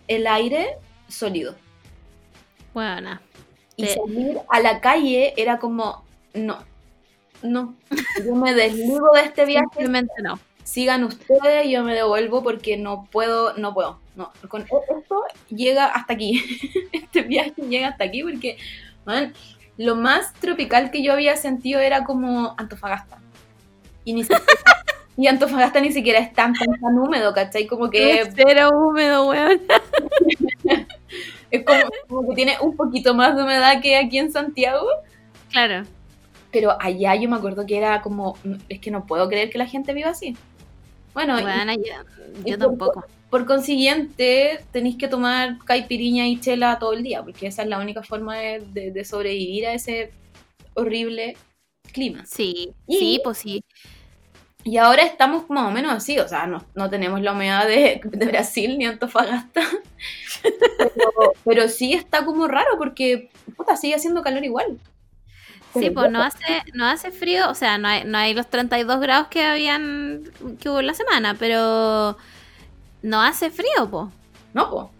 el 0.07 0.25
aire 0.27 0.77
sólido. 1.07 1.55
Buena. 2.73 3.21
Y 3.75 3.85
salir 3.87 4.39
a 4.49 4.59
la 4.59 4.81
calle 4.81 5.33
era 5.37 5.59
como, 5.59 6.03
no, 6.33 6.57
no. 7.43 7.75
Yo 8.25 8.35
me 8.35 8.53
desligo 8.53 9.11
de 9.13 9.21
este 9.21 9.45
viaje. 9.45 9.65
Simplemente 9.73 10.13
no. 10.23 10.39
Sigan 10.63 11.03
ustedes, 11.03 11.69
yo 11.69 11.83
me 11.83 11.93
devuelvo 11.93 12.41
porque 12.41 12.77
no 12.77 13.07
puedo, 13.11 13.53
no 13.57 13.73
puedo. 13.73 13.99
No, 14.15 14.31
con 14.47 14.61
e- 14.61 14.65
esto 14.99 15.23
llega 15.49 15.85
hasta 15.85 16.13
aquí. 16.13 16.41
Este 16.91 17.21
viaje 17.21 17.53
llega 17.69 17.89
hasta 17.89 18.05
aquí 18.05 18.23
porque, 18.23 18.57
man, 19.05 19.33
lo 19.77 19.95
más 19.95 20.33
tropical 20.33 20.89
que 20.89 21.03
yo 21.03 21.13
había 21.13 21.35
sentido 21.35 21.79
era 21.79 22.03
como 22.05 22.55
Antofagasta. 22.57 23.19
Y 24.03 24.13
ni 24.13 24.23
siquiera, 24.23 24.43
y 25.17 25.27
Antofagasta 25.27 25.79
ni 25.79 25.91
siquiera 25.91 26.19
es 26.19 26.33
tan, 26.33 26.53
tan, 26.53 26.79
tan 26.79 26.97
húmedo, 26.97 27.33
¿cachai? 27.33 27.67
Como 27.67 27.89
que 27.89 28.21
Es 28.21 28.29
cero 28.35 28.69
húmedo, 28.73 29.27
weón. 29.27 29.61
es 31.51 31.65
como, 31.65 31.83
como 32.07 32.29
que 32.29 32.35
tiene 32.35 32.57
un 32.61 32.75
poquito 32.75 33.13
más 33.13 33.35
de 33.35 33.43
humedad 33.43 33.81
que 33.81 33.97
aquí 33.97 34.17
en 34.17 34.31
Santiago. 34.31 34.87
Claro. 35.51 35.85
Pero 36.53 36.77
allá 36.79 37.15
yo 37.15 37.27
me 37.27 37.35
acuerdo 37.35 37.65
que 37.65 37.75
era 37.77 38.01
como, 38.01 38.37
es 38.69 38.79
que 38.79 38.91
no 38.91 39.05
puedo 39.05 39.27
creer 39.27 39.49
que 39.49 39.57
la 39.57 39.65
gente 39.67 39.91
viva 39.93 40.11
así. 40.11 40.37
Bueno, 41.13 41.37
y- 41.39 41.43
Bueno, 41.43 41.73
yo, 41.73 41.81
y 42.45 42.51
yo 42.51 42.57
por- 42.57 42.67
tampoco. 42.69 43.05
por 43.29 43.45
consiguiente 43.45 44.59
tenéis 44.71 44.95
que 44.97 45.07
tomar 45.07 45.57
caipiriña 45.65 46.27
y 46.27 46.39
chela 46.39 46.79
todo 46.79 46.93
el 46.93 47.03
día, 47.03 47.21
porque 47.23 47.47
esa 47.47 47.63
es 47.63 47.67
la 47.67 47.79
única 47.79 48.03
forma 48.03 48.37
de, 48.37 48.59
de- 48.71 48.91
de 48.91 49.03
sobrevivir 49.05 49.65
a 49.67 49.73
ese 49.73 50.11
horrible 50.75 51.35
clima. 51.91 52.25
Sí, 52.25 52.71
Y- 52.87 52.97
sí, 52.97 53.21
pues 53.23 53.39
sí. 53.39 53.63
Y 54.65 54.77
ahora 54.77 55.03
estamos 55.03 55.49
más 55.49 55.67
o 55.67 55.71
menos 55.71 55.91
así, 55.91 56.17
o 56.19 56.27
sea, 56.27 56.47
no, 56.47 56.63
no 56.73 56.89
tenemos 56.89 57.19
la 57.21 57.33
humedad 57.33 57.67
de, 57.67 57.99
de 58.03 58.25
Brasil 58.27 58.77
ni 58.77 58.85
Antofagasta, 58.85 59.61
pero, 60.77 61.33
pero 61.43 61.67
sí 61.67 61.93
está 61.93 62.23
como 62.25 62.47
raro 62.47 62.77
porque, 62.77 63.29
puta, 63.57 63.75
sigue 63.75 63.95
haciendo 63.95 64.21
calor 64.21 64.43
igual. 64.45 64.77
Sí, 65.73 65.89
pues 65.89 66.11
no 66.11 66.21
hace, 66.21 66.63
no 66.73 66.85
hace 66.85 67.11
frío, 67.11 67.49
o 67.49 67.55
sea, 67.55 67.77
no 67.77 67.87
hay, 67.87 68.03
no 68.03 68.17
hay 68.17 68.33
los 68.33 68.47
32 68.47 68.99
grados 68.99 69.27
que 69.27 69.43
habían, 69.43 70.23
que 70.59 70.69
hubo 70.69 70.79
en 70.79 70.87
la 70.87 70.93
semana, 70.93 71.35
pero 71.35 72.17
no 73.01 73.21
hace 73.21 73.49
frío. 73.49 74.11
No, 74.53 74.69
po. 74.69 74.91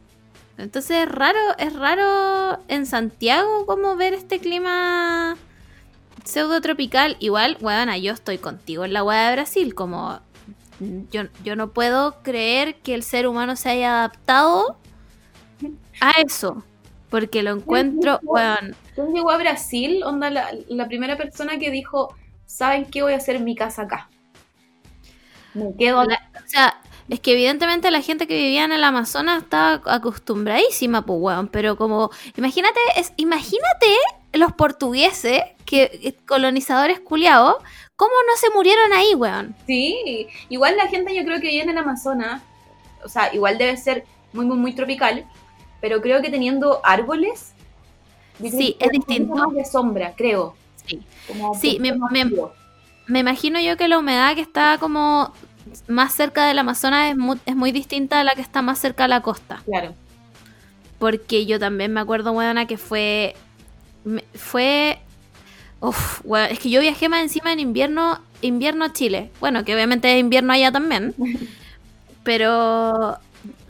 Entonces 0.58 1.04
es 1.04 1.10
raro, 1.10 1.40
es 1.58 1.74
raro 1.74 2.60
en 2.68 2.86
Santiago 2.86 3.66
como 3.66 3.96
ver 3.96 4.14
este 4.14 4.40
clima 4.40 5.36
pseudo 6.24 6.62
tropical. 6.62 7.18
Igual, 7.20 7.58
weona, 7.62 7.98
yo 7.98 8.14
estoy 8.14 8.38
contigo 8.38 8.86
en 8.86 8.94
la 8.94 9.04
hueá 9.04 9.30
de 9.30 9.36
Brasil, 9.36 9.76
como 9.76 10.20
yo, 11.12 11.24
yo 11.44 11.56
no 11.56 11.72
puedo 11.72 12.22
creer 12.24 12.76
que 12.82 12.94
el 12.96 13.04
ser 13.04 13.28
humano 13.28 13.56
se 13.56 13.70
haya 13.70 14.00
adaptado 14.00 14.78
a 16.02 16.12
eso. 16.26 16.64
Porque 17.14 17.44
lo 17.44 17.52
encuentro, 17.52 18.20
weón, 18.24 18.76
llegó 19.14 19.30
a 19.30 19.38
Brasil, 19.38 20.02
onda, 20.04 20.32
la, 20.32 20.50
la 20.68 20.88
primera 20.88 21.16
persona 21.16 21.60
que 21.60 21.70
dijo, 21.70 22.16
¿saben 22.48 22.86
qué 22.86 23.04
voy 23.04 23.14
a 23.14 23.18
hacer 23.18 23.36
en 23.36 23.44
mi 23.44 23.56
casa 23.56 23.84
acá? 23.84 24.10
Me 25.54 25.76
quedo. 25.78 26.04
La- 26.06 26.32
o 26.44 26.48
sea, 26.48 26.82
es 27.08 27.20
que 27.20 27.34
evidentemente 27.34 27.92
la 27.92 28.02
gente 28.02 28.26
que 28.26 28.36
vivía 28.36 28.64
en 28.64 28.72
el 28.72 28.84
Amazonas 28.84 29.44
estaba 29.44 29.80
acostumbradísima, 29.94 31.06
pues, 31.06 31.20
weón. 31.22 31.50
Pero 31.50 31.78
como, 31.78 32.10
imagínate, 32.36 32.80
es, 32.96 33.14
imagínate 33.18 33.96
los 34.34 34.52
portugueses, 34.54 35.40
que 35.68 35.84
eh, 36.02 36.16
colonizadores 36.26 37.00
culiados, 37.00 37.58
cómo 37.96 38.14
no 38.28 38.36
se 38.38 38.50
murieron 38.56 38.92
ahí, 38.92 39.14
weón. 39.14 39.56
Sí, 39.68 40.28
igual 40.50 40.78
la 40.78 40.88
gente 40.88 41.16
yo 41.16 41.24
creo 41.24 41.40
que 41.40 41.50
vive 41.50 41.62
en 41.62 41.70
el 41.70 41.78
Amazonas, 41.78 42.42
o 43.06 43.08
sea, 43.08 43.32
igual 43.36 43.60
debe 43.60 43.78
ser 43.78 44.04
muy, 44.34 44.48
muy, 44.48 44.58
muy 44.58 44.74
tropical, 44.74 45.28
pero 45.84 46.02
creo 46.02 46.22
que 46.22 46.30
teniendo 46.30 46.80
árboles, 46.86 47.52
Sí, 48.42 48.78
es 48.80 48.90
distinto. 48.90 49.36
más 49.36 49.54
de 49.54 49.66
sombra, 49.66 50.14
creo. 50.16 50.56
Sí. 50.86 51.02
Como 51.28 51.54
Sí, 51.56 51.78
me- 51.82 51.92
me- 53.06 53.20
imagino 53.20 53.60
yo 53.60 53.76
que 53.76 53.90
la 53.90 54.00
humedad 54.00 54.34
que 54.34 54.40
está 54.40 54.78
como 54.80 55.34
más 55.90 56.14
cerca 56.16 56.48
del 56.48 56.58
Amazonas 56.60 57.12
es 57.12 57.18
muy, 57.18 57.38
es 57.46 57.56
muy 57.58 57.74
distinta 57.74 58.22
a 58.22 58.24
la 58.24 58.34
que 58.34 58.40
está 58.42 58.62
más 58.62 58.80
cerca 58.80 59.04
a 59.04 59.08
la 59.10 59.22
costa. 59.22 59.62
Claro. 59.66 59.94
Porque 61.00 61.46
yo 61.46 61.60
también 61.60 61.92
me 61.92 62.00
acuerdo, 62.00 62.32
weona, 62.32 62.66
que 62.66 62.78
fue. 62.78 63.36
fue. 64.36 65.00
Uf, 65.82 66.22
weón, 66.24 66.48
es 66.50 66.60
que 66.60 66.70
yo 66.70 66.80
viajé 66.80 67.10
más 67.10 67.22
encima 67.24 67.52
en 67.52 67.60
invierno, 67.60 68.22
invierno 68.42 68.86
a 68.86 68.94
Chile. 68.94 69.32
Bueno, 69.42 69.66
que 69.66 69.74
obviamente 69.76 70.14
es 70.14 70.20
invierno 70.22 70.54
allá 70.54 70.72
también. 70.72 71.14
Pero 72.24 73.18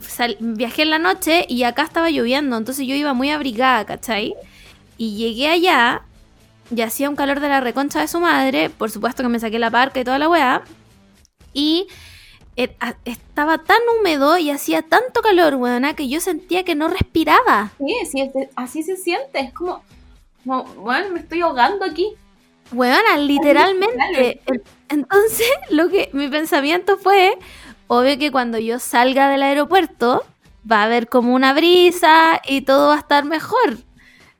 sal- 0.00 0.36
viajé 0.40 0.82
en 0.82 0.90
la 0.90 0.98
noche 0.98 1.46
y 1.48 1.62
acá 1.64 1.82
estaba 1.82 2.10
lloviendo, 2.10 2.56
entonces 2.56 2.86
yo 2.86 2.94
iba 2.94 3.14
muy 3.14 3.30
abrigada, 3.30 3.84
¿cachai? 3.84 4.34
Y 4.98 5.16
llegué 5.16 5.48
allá 5.48 6.02
y 6.74 6.80
hacía 6.82 7.10
un 7.10 7.16
calor 7.16 7.40
de 7.40 7.48
la 7.48 7.60
reconcha 7.60 8.00
de 8.00 8.08
su 8.08 8.20
madre. 8.20 8.70
Por 8.70 8.90
supuesto 8.90 9.22
que 9.22 9.28
me 9.28 9.40
saqué 9.40 9.58
la 9.58 9.70
parca 9.70 10.00
y 10.00 10.04
toda 10.04 10.18
la 10.18 10.28
weá. 10.28 10.62
Y 11.52 11.86
eh, 12.56 12.74
estaba 13.04 13.58
tan 13.58 13.78
húmedo 13.98 14.38
y 14.38 14.50
hacía 14.50 14.82
tanto 14.82 15.20
calor, 15.20 15.56
weona, 15.56 15.94
que 15.94 16.08
yo 16.08 16.20
sentía 16.20 16.64
que 16.64 16.74
no 16.74 16.88
respiraba. 16.88 17.72
Sí, 17.78 17.94
sí, 18.10 18.30
así 18.56 18.82
se 18.82 18.96
siente, 18.96 19.40
es 19.40 19.52
como, 19.52 19.82
como, 20.44 20.64
bueno, 20.76 21.10
me 21.10 21.20
estoy 21.20 21.40
ahogando 21.40 21.84
aquí. 21.84 22.12
Weona, 22.72 23.18
literalmente. 23.18 24.40
En- 24.46 24.62
Entonces, 24.88 25.46
lo 25.70 25.88
que 25.88 26.10
mi 26.12 26.28
pensamiento 26.28 26.96
fue, 26.98 27.36
obvio 27.86 28.18
que 28.18 28.30
cuando 28.30 28.58
yo 28.58 28.78
salga 28.78 29.28
del 29.28 29.42
aeropuerto, 29.42 30.24
va 30.70 30.80
a 30.80 30.84
haber 30.84 31.08
como 31.08 31.34
una 31.34 31.52
brisa 31.52 32.40
y 32.46 32.62
todo 32.62 32.88
va 32.88 32.96
a 32.96 32.98
estar 32.98 33.24
mejor. 33.24 33.78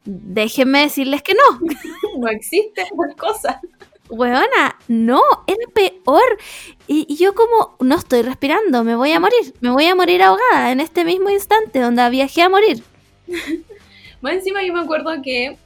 Déjenme 0.05 0.80
decirles 0.80 1.22
que 1.22 1.34
no. 1.34 1.61
No 2.18 2.28
existe 2.28 2.84
tal 2.84 3.16
cosa. 3.16 3.61
Weona, 4.09 4.78
no, 4.86 5.20
era 5.47 5.66
peor. 5.74 6.38
Y, 6.86 7.07
y 7.09 7.16
yo 7.16 7.34
como, 7.34 7.76
no 7.80 7.97
estoy 7.97 8.22
respirando, 8.22 8.84
me 8.84 8.95
voy 8.95 9.12
a 9.12 9.20
morir. 9.20 9.55
Me 9.61 9.70
voy 9.70 9.86
a 9.86 9.95
morir 9.95 10.22
ahogada 10.22 10.70
en 10.70 10.80
este 10.80 11.05
mismo 11.05 11.30
instante 11.30 11.80
donde 11.80 12.09
viajé 12.11 12.42
a 12.42 12.49
morir. 12.49 12.82
Más 14.20 14.34
encima 14.34 14.62
yo 14.62 14.72
me 14.72 14.80
acuerdo 14.80 15.11
que 15.22 15.59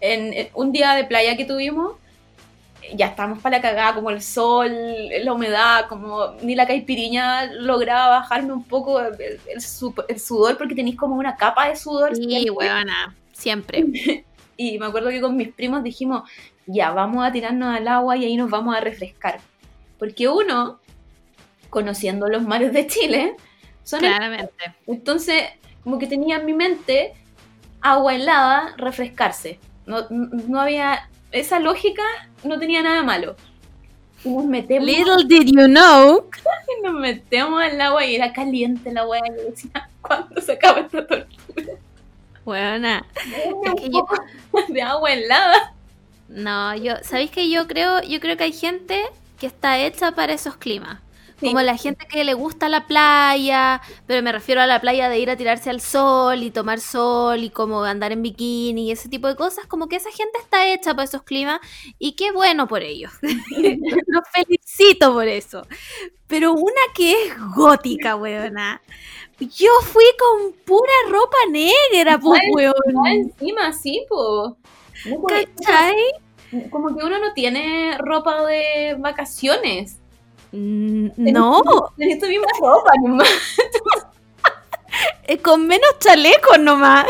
en, 0.00 0.34
en 0.34 0.48
un 0.54 0.72
día 0.72 0.94
de 0.94 1.04
playa 1.04 1.36
que 1.36 1.44
tuvimos, 1.44 1.94
ya 2.94 3.06
estábamos 3.06 3.40
para 3.40 3.56
la 3.58 3.62
cagada, 3.62 3.94
como 3.94 4.10
el 4.10 4.22
sol, 4.22 4.70
la 5.22 5.32
humedad, 5.32 5.86
como 5.88 6.32
ni 6.42 6.54
la 6.54 6.66
caipiriña 6.66 7.46
lograba 7.52 8.08
bajarme 8.20 8.52
un 8.52 8.64
poco 8.64 9.00
el, 9.00 9.14
el 9.48 9.60
su- 9.60 9.94
el 10.08 10.20
sudor, 10.20 10.58
porque 10.58 10.74
tenéis 10.74 10.96
como 10.96 11.16
una 11.16 11.36
capa 11.36 11.68
de 11.68 11.76
sudor. 11.76 12.14
Sí, 12.16 12.22
siempre. 12.24 12.50
weona, 12.50 13.16
siempre. 13.32 13.84
Y 14.56 14.78
me 14.78 14.86
acuerdo 14.86 15.08
que 15.08 15.20
con 15.20 15.36
mis 15.36 15.48
primos 15.48 15.82
dijimos, 15.82 16.28
ya, 16.66 16.90
vamos 16.92 17.26
a 17.26 17.32
tirarnos 17.32 17.74
al 17.74 17.88
agua 17.88 18.16
y 18.16 18.26
ahí 18.26 18.36
nos 18.36 18.50
vamos 18.50 18.76
a 18.76 18.80
refrescar. 18.80 19.40
Porque 19.98 20.28
uno, 20.28 20.78
conociendo 21.70 22.28
los 22.28 22.42
mares 22.42 22.72
de 22.72 22.86
Chile, 22.86 23.34
son 23.82 24.00
Claramente. 24.00 24.52
entonces, 24.86 25.44
como 25.82 25.98
que 25.98 26.06
tenía 26.06 26.36
en 26.36 26.46
mi 26.46 26.52
mente 26.52 27.14
agua 27.80 28.14
helada, 28.14 28.74
refrescarse. 28.76 29.58
No, 29.86 30.06
no 30.10 30.60
había. 30.60 31.08
Esa 31.32 31.58
lógica 31.58 32.02
no 32.44 32.58
tenía 32.58 32.82
nada 32.82 33.02
malo. 33.02 33.36
Y 34.24 34.28
nos 34.30 34.44
metemos, 34.44 34.86
Little 34.86 35.24
did 35.26 35.46
you 35.46 35.66
know. 35.66 36.28
y 36.78 36.82
nos 36.82 36.94
metemos 36.94 37.60
al 37.62 37.80
agua 37.80 38.04
y 38.06 38.14
era 38.14 38.32
caliente 38.32 38.90
el 38.90 38.98
agua. 38.98 39.18
Y 39.26 39.50
decía, 39.50 39.88
¿cuándo 40.00 40.40
se 40.40 40.52
acaba 40.52 40.80
esta 40.80 41.06
tortura? 41.06 41.26
Es 43.14 43.80
que 43.80 43.90
yo- 43.90 44.04
poco 44.06 44.16
de 44.72 44.82
agua 44.82 45.12
helada. 45.12 45.74
No, 46.28 46.74
yo, 46.76 46.94
¿sabéis 47.02 47.30
que 47.30 47.50
yo 47.50 47.66
creo, 47.66 48.02
yo 48.02 48.20
creo 48.20 48.36
que 48.36 48.44
hay 48.44 48.52
gente 48.52 49.02
que 49.38 49.46
está 49.46 49.78
hecha 49.78 50.12
para 50.12 50.32
esos 50.32 50.56
climas? 50.56 51.00
Sí. 51.42 51.48
Como 51.48 51.60
la 51.62 51.76
gente 51.76 52.06
que 52.06 52.22
le 52.22 52.34
gusta 52.34 52.68
la 52.68 52.86
playa, 52.86 53.80
pero 54.06 54.22
me 54.22 54.30
refiero 54.30 54.60
a 54.60 54.66
la 54.68 54.80
playa 54.80 55.08
de 55.08 55.18
ir 55.18 55.28
a 55.28 55.36
tirarse 55.36 55.70
al 55.70 55.80
sol 55.80 56.40
y 56.44 56.52
tomar 56.52 56.78
sol 56.78 57.42
y 57.42 57.50
como 57.50 57.82
andar 57.82 58.12
en 58.12 58.22
bikini 58.22 58.86
y 58.86 58.92
ese 58.92 59.08
tipo 59.08 59.26
de 59.26 59.34
cosas, 59.34 59.66
como 59.66 59.88
que 59.88 59.96
esa 59.96 60.12
gente 60.12 60.38
está 60.38 60.68
hecha 60.68 60.94
para 60.94 61.02
esos 61.02 61.24
climas 61.24 61.58
y 61.98 62.12
qué 62.12 62.30
bueno 62.30 62.68
por 62.68 62.82
ellos. 62.82 63.10
Los 63.22 64.22
felicito 64.32 65.12
por 65.12 65.26
eso. 65.26 65.66
Pero 66.28 66.52
una 66.52 66.80
que 66.94 67.10
es 67.10 67.34
gótica, 67.56 68.14
weona. 68.14 68.80
Yo 69.40 69.70
fui 69.82 70.04
con 70.16 70.52
pura 70.64 70.92
ropa 71.10 71.38
negra, 71.50 72.20
pues. 72.20 72.40
Ah, 73.04 73.12
encima, 73.12 73.72
sí, 73.72 74.06
pues, 74.08 74.52
¿Cachai? 75.26 76.70
Como 76.70 76.96
que 76.96 77.04
uno 77.04 77.18
no 77.18 77.32
tiene 77.32 77.98
ropa 77.98 78.46
de 78.46 78.94
vacaciones. 78.96 80.01
Mm, 80.52 81.08
No, 81.16 81.62
tu 81.62 82.26
misma 82.26 82.46
ropa 82.60 82.92
nomás. 83.02 83.28
eh, 85.24 85.38
con 85.38 85.66
menos 85.66 85.98
chalecos 85.98 86.58
nomás. 86.58 87.06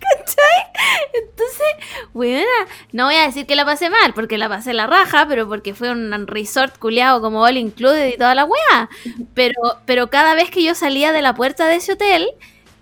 ¿Cachai? 0.00 1.06
Entonces, 1.12 1.66
buena, 2.12 2.46
no 2.92 3.06
voy 3.06 3.14
a 3.16 3.22
decir 3.26 3.46
que 3.46 3.54
la 3.56 3.64
pasé 3.64 3.90
mal, 3.90 4.14
porque 4.14 4.38
la 4.38 4.48
pasé 4.48 4.72
la 4.72 4.86
raja, 4.86 5.26
pero 5.28 5.48
porque 5.48 5.74
fue 5.74 5.90
un 5.90 6.26
resort 6.26 6.78
culiado 6.78 7.20
como 7.20 7.42
all 7.42 7.56
included 7.56 8.08
y 8.08 8.16
toda 8.16 8.34
la 8.34 8.44
weá. 8.44 8.88
Pero, 9.34 9.54
pero 9.86 10.08
cada 10.10 10.34
vez 10.34 10.50
que 10.50 10.62
yo 10.62 10.74
salía 10.74 11.12
de 11.12 11.22
la 11.22 11.34
puerta 11.34 11.66
de 11.66 11.76
ese 11.76 11.92
hotel, 11.92 12.28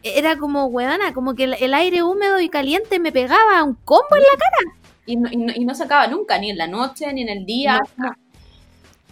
era 0.03 0.39
como, 0.39 0.67
weona, 0.67 1.13
como 1.13 1.35
que 1.35 1.45
el, 1.45 1.55
el 1.55 1.75
aire 1.75 2.03
húmedo 2.03 2.41
y 2.41 2.49
caliente 2.49 2.99
me 3.01 3.13
pegaba 3.13 3.63
un 3.65 3.75
combo 3.85 4.17
en 4.17 4.23
la 4.23 4.29
cara. 4.39 4.78
Y 5.09 5.17
no, 5.17 5.29
y 5.33 5.37
no- 5.37 5.53
y 5.57 5.65
no 5.65 5.75
se 5.75 5.85
acaba 5.85 6.07
nunca, 6.07 6.39
ni 6.39 6.51
en 6.51 6.59
la 6.59 6.67
noche, 6.67 7.13
ni 7.13 7.23
en 7.23 7.31
el 7.31 7.47
día. 7.47 7.81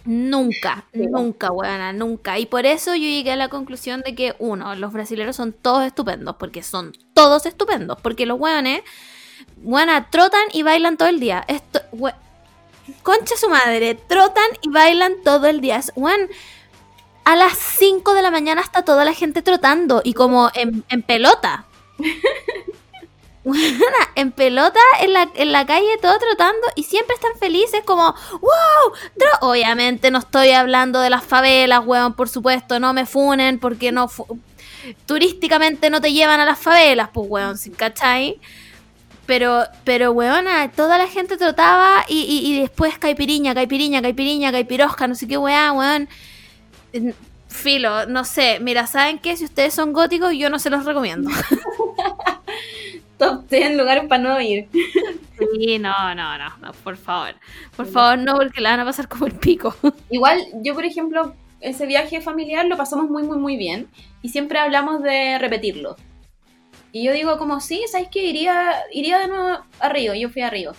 Nunca, 0.05 0.85
Sí. 0.93 1.05
nunca, 1.07 1.51
weona, 1.51 1.91
nunca. 1.91 2.39
Y 2.39 2.45
por 2.45 2.65
eso 2.65 2.95
yo 2.95 3.01
llegué 3.01 3.31
a 3.31 3.35
la 3.35 3.49
conclusión 3.49 4.01
de 4.05 4.15
que, 4.15 4.35
uno, 4.39 4.73
los 4.75 4.93
brasileños 4.93 5.35
son 5.35 5.51
todos 5.51 5.83
estupendos, 5.85 6.37
porque 6.37 6.63
son 6.63 6.93
todos 7.13 7.45
estupendos, 7.45 7.97
porque 8.01 8.25
los 8.25 8.39
weones, 8.39 8.83
weona, 9.63 10.09
trotan 10.09 10.43
y 10.53 10.63
bailan 10.63 10.95
todo 10.95 11.09
el 11.09 11.19
día. 11.19 11.43
Esto, 11.49 11.81
we- 11.91 12.13
concha 13.03 13.35
su 13.35 13.49
madre, 13.49 13.95
trotan 13.95 14.47
y 14.61 14.69
bailan 14.69 15.15
todo 15.25 15.47
el 15.47 15.59
día. 15.59 15.81
Weón, 15.95 16.29
a 17.25 17.35
las 17.35 17.57
5 17.57 18.13
de 18.13 18.21
la 18.21 18.31
mañana 18.31 18.61
está 18.61 18.85
toda 18.85 19.03
la 19.03 19.13
gente 19.13 19.41
trotando 19.41 20.01
y 20.05 20.13
como 20.13 20.49
en, 20.53 20.85
en 20.89 21.01
pelota. 21.01 21.65
En 24.15 24.31
pelota 24.31 24.79
en 25.01 25.13
la, 25.13 25.29
en 25.35 25.51
la 25.51 25.65
calle 25.65 25.97
todo 26.01 26.17
trotando 26.17 26.67
y 26.75 26.83
siempre 26.83 27.13
están 27.15 27.31
felices 27.39 27.81
como 27.85 28.13
¡Wow! 28.31 28.93
Tro-". 29.17 29.49
Obviamente 29.49 30.09
no 30.11 30.19
estoy 30.19 30.51
hablando 30.51 30.99
de 30.99 31.09
las 31.09 31.23
favelas, 31.23 31.81
weón, 31.85 32.13
por 32.13 32.29
supuesto, 32.29 32.79
no 32.79 32.93
me 32.93 33.05
funen 33.05 33.59
porque 33.59 33.91
no 33.91 34.09
turísticamente 35.05 35.89
no 35.89 36.01
te 36.01 36.13
llevan 36.13 36.39
a 36.39 36.45
las 36.45 36.59
favelas, 36.59 37.09
pues 37.13 37.27
weón, 37.29 37.57
¿sí? 37.57 37.71
¿cachai? 37.71 38.39
Pero, 39.25 39.65
pero 39.83 40.11
weona, 40.13 40.71
toda 40.71 40.97
la 40.97 41.07
gente 41.07 41.35
trotaba 41.37 42.05
y, 42.07 42.23
y- 42.23 42.59
después 42.61 42.97
caipiriña, 42.97 43.53
caipiriña, 43.53 44.01
caipiriña, 44.01 44.51
caipirosca, 44.53 45.07
no 45.07 45.15
sé 45.15 45.27
qué 45.27 45.37
weá, 45.37 45.73
weón. 45.73 46.07
Filo, 47.49 48.05
no 48.05 48.23
sé, 48.23 48.59
mira, 48.61 48.87
¿saben 48.87 49.19
qué? 49.19 49.35
Si 49.35 49.43
ustedes 49.45 49.73
son 49.73 49.91
góticos, 49.93 50.33
yo 50.33 50.49
no 50.49 50.59
se 50.59 50.69
los 50.69 50.85
recomiendo. 50.85 51.29
Top 53.17 53.49
10 53.49 53.75
lugares 53.75 54.05
para 54.07 54.21
no 54.21 54.39
ir. 54.39 54.67
Sí, 55.39 55.79
no, 55.79 56.15
no, 56.15 56.37
no, 56.37 56.57
no, 56.57 56.71
por 56.83 56.97
favor. 56.97 57.35
Por 57.75 57.87
favor, 57.87 58.17
no, 58.19 58.35
porque 58.35 58.61
la 58.61 58.71
van 58.71 58.81
a 58.81 58.85
pasar 58.85 59.07
como 59.07 59.25
el 59.25 59.33
pico. 59.33 59.75
Igual, 60.09 60.43
yo, 60.61 60.75
por 60.75 60.85
ejemplo, 60.85 61.35
ese 61.59 61.85
viaje 61.85 62.21
familiar 62.21 62.65
lo 62.65 62.77
pasamos 62.77 63.09
muy, 63.09 63.23
muy, 63.23 63.37
muy 63.37 63.57
bien. 63.57 63.87
Y 64.21 64.29
siempre 64.29 64.59
hablamos 64.59 65.01
de 65.01 65.37
repetirlo. 65.39 65.95
Y 66.91 67.03
yo 67.03 67.13
digo 67.13 67.37
como, 67.37 67.59
sí, 67.59 67.83
¿sabes 67.91 68.07
qué? 68.11 68.25
Iría, 68.25 68.73
iría 68.91 69.19
de 69.19 69.27
nuevo 69.27 69.59
a 69.79 69.89
Río. 69.89 70.13
Yo 70.15 70.29
fui 70.29 70.41
a 70.41 70.49
Río. 70.49 70.73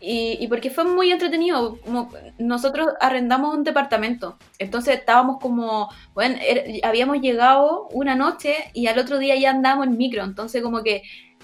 Y, 0.00 0.38
y 0.40 0.48
porque 0.48 0.70
fue 0.70 0.84
muy 0.84 1.10
entretenido. 1.12 1.78
Como 1.82 2.10
nosotros 2.38 2.88
arrendamos 3.00 3.54
un 3.54 3.64
departamento. 3.64 4.38
Entonces 4.58 4.98
estábamos 4.98 5.38
como, 5.40 5.88
bueno, 6.14 6.36
er- 6.40 6.80
habíamos 6.84 7.20
llegado 7.20 7.88
una 7.92 8.14
noche 8.14 8.54
y 8.74 8.86
al 8.86 8.98
otro 8.98 9.18
día 9.18 9.36
ya 9.36 9.50
andábamos 9.50 9.88
en 9.88 9.96
micro. 9.98 10.24
Entonces 10.24 10.62
como 10.62 10.82
que 10.82 11.02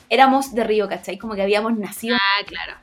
éramos 0.08 0.54
de 0.54 0.64
Río, 0.64 0.88
¿cachai? 0.88 1.18
Como 1.18 1.34
que 1.34 1.42
habíamos 1.42 1.76
nacido 1.78 2.16
Ah, 2.20 2.44
claro. 2.46 2.74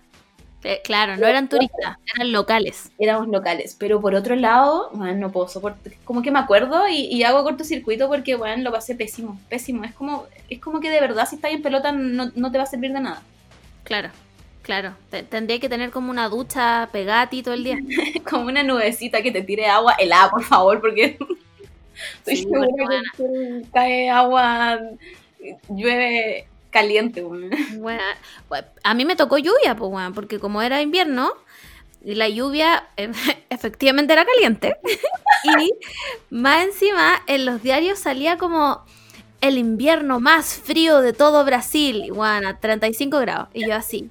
Eh, 0.64 0.82
claro, 0.84 1.18
no 1.18 1.28
eran 1.28 1.50
turistas, 1.50 1.98
eran 2.16 2.32
locales. 2.32 2.92
éramos 2.98 3.28
locales. 3.28 3.76
Pero 3.80 4.00
por 4.02 4.16
otro 4.16 4.36
lado, 4.36 4.90
bueno, 4.94 5.16
no 5.20 5.32
puedo 5.32 5.48
soportar. 5.48 5.94
Como 6.04 6.22
que 6.22 6.32
me 6.32 6.40
acuerdo 6.40 6.88
y, 6.88 7.06
y 7.14 7.24
hago 7.24 7.44
cortocircuito 7.44 8.08
porque, 8.08 8.36
bueno, 8.36 8.64
lo 8.64 8.72
pasé 8.72 8.96
pésimo, 8.96 9.40
pésimo. 9.50 9.84
Es 9.84 9.94
como, 9.94 10.26
es 10.50 10.60
como 10.62 10.80
que 10.80 10.90
de 10.90 11.02
verdad 11.02 11.28
si 11.30 11.36
estás 11.36 11.52
en 11.52 11.62
pelota 11.62 11.92
no, 11.92 12.32
no 12.36 12.52
te 12.52 12.58
va 12.58 12.64
a 12.64 12.68
servir 12.68 12.94
de 12.94 13.02
nada. 13.02 13.28
Claro, 13.84 14.12
claro. 14.64 14.96
Te- 15.12 15.24
tendría 15.24 15.60
que 15.60 15.70
tener 15.70 15.92
como 15.92 16.10
una 16.10 16.28
ducha 16.30 16.90
pegada 16.92 17.22
a 17.24 17.30
ti 17.30 17.44
todo 17.44 17.54
el 17.54 17.64
día. 17.64 17.78
como 18.30 18.46
una 18.48 18.64
nubecita 18.64 19.22
que 19.22 19.32
te 19.32 19.44
tire 19.44 19.68
agua 19.68 19.94
helada, 20.00 20.32
por 20.32 20.44
favor, 20.44 20.82
porque 20.82 21.18
estoy 22.18 22.38
Sí, 22.38 22.44
segura 22.44 23.02
que 23.18 23.62
cae 23.74 24.10
agua, 24.10 24.80
llueve 25.70 26.48
caliente. 26.72 27.22
bueno. 27.24 27.56
Bueno, 27.78 28.02
bueno, 28.50 28.68
a 28.84 28.94
mí 28.94 29.06
me 29.06 29.16
tocó 29.16 29.38
lluvia, 29.38 29.76
pues, 29.76 29.92
weón, 29.92 30.14
porque 30.14 30.40
como 30.40 30.62
era 30.62 30.82
invierno, 30.82 31.34
y 32.04 32.16
la 32.16 32.30
lluvia 32.30 32.88
eh, 32.98 33.12
efectivamente 33.50 34.14
era 34.14 34.26
caliente. 34.26 34.76
y 35.44 35.72
más 36.30 36.66
encima, 36.66 37.22
en 37.28 37.46
los 37.46 37.62
diarios 37.62 38.00
salía 38.00 38.38
como 38.38 38.84
el 39.42 39.58
invierno 39.58 40.20
más 40.20 40.56
frío 40.56 41.02
de 41.02 41.14
todo 41.14 41.46
Brasil, 41.46 42.04
y, 42.06 42.12
weón, 42.12 42.46
a 42.46 42.60
35 42.60 43.20
grados. 43.20 43.50
Y 43.54 43.68
yo 43.68 43.76
así, 43.76 44.10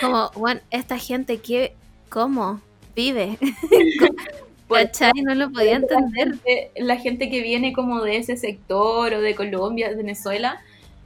como, 0.00 0.30
weón, 0.36 0.60
esta 0.70 0.98
gente 0.98 1.38
que, 1.38 1.74
¿cómo 2.08 2.60
vive? 2.94 3.38
¿Cachai? 4.68 5.12
No 5.22 5.34
lo 5.34 5.50
podía 5.50 5.76
entender. 5.76 6.38
La 6.76 6.96
gente 6.96 7.28
que 7.28 7.42
viene 7.42 7.72
como 7.72 8.00
de 8.00 8.16
ese 8.16 8.36
sector 8.36 9.12
o 9.12 9.20
de 9.20 9.34
Colombia, 9.34 9.90
de 9.90 9.96
Venezuela, 9.96 10.60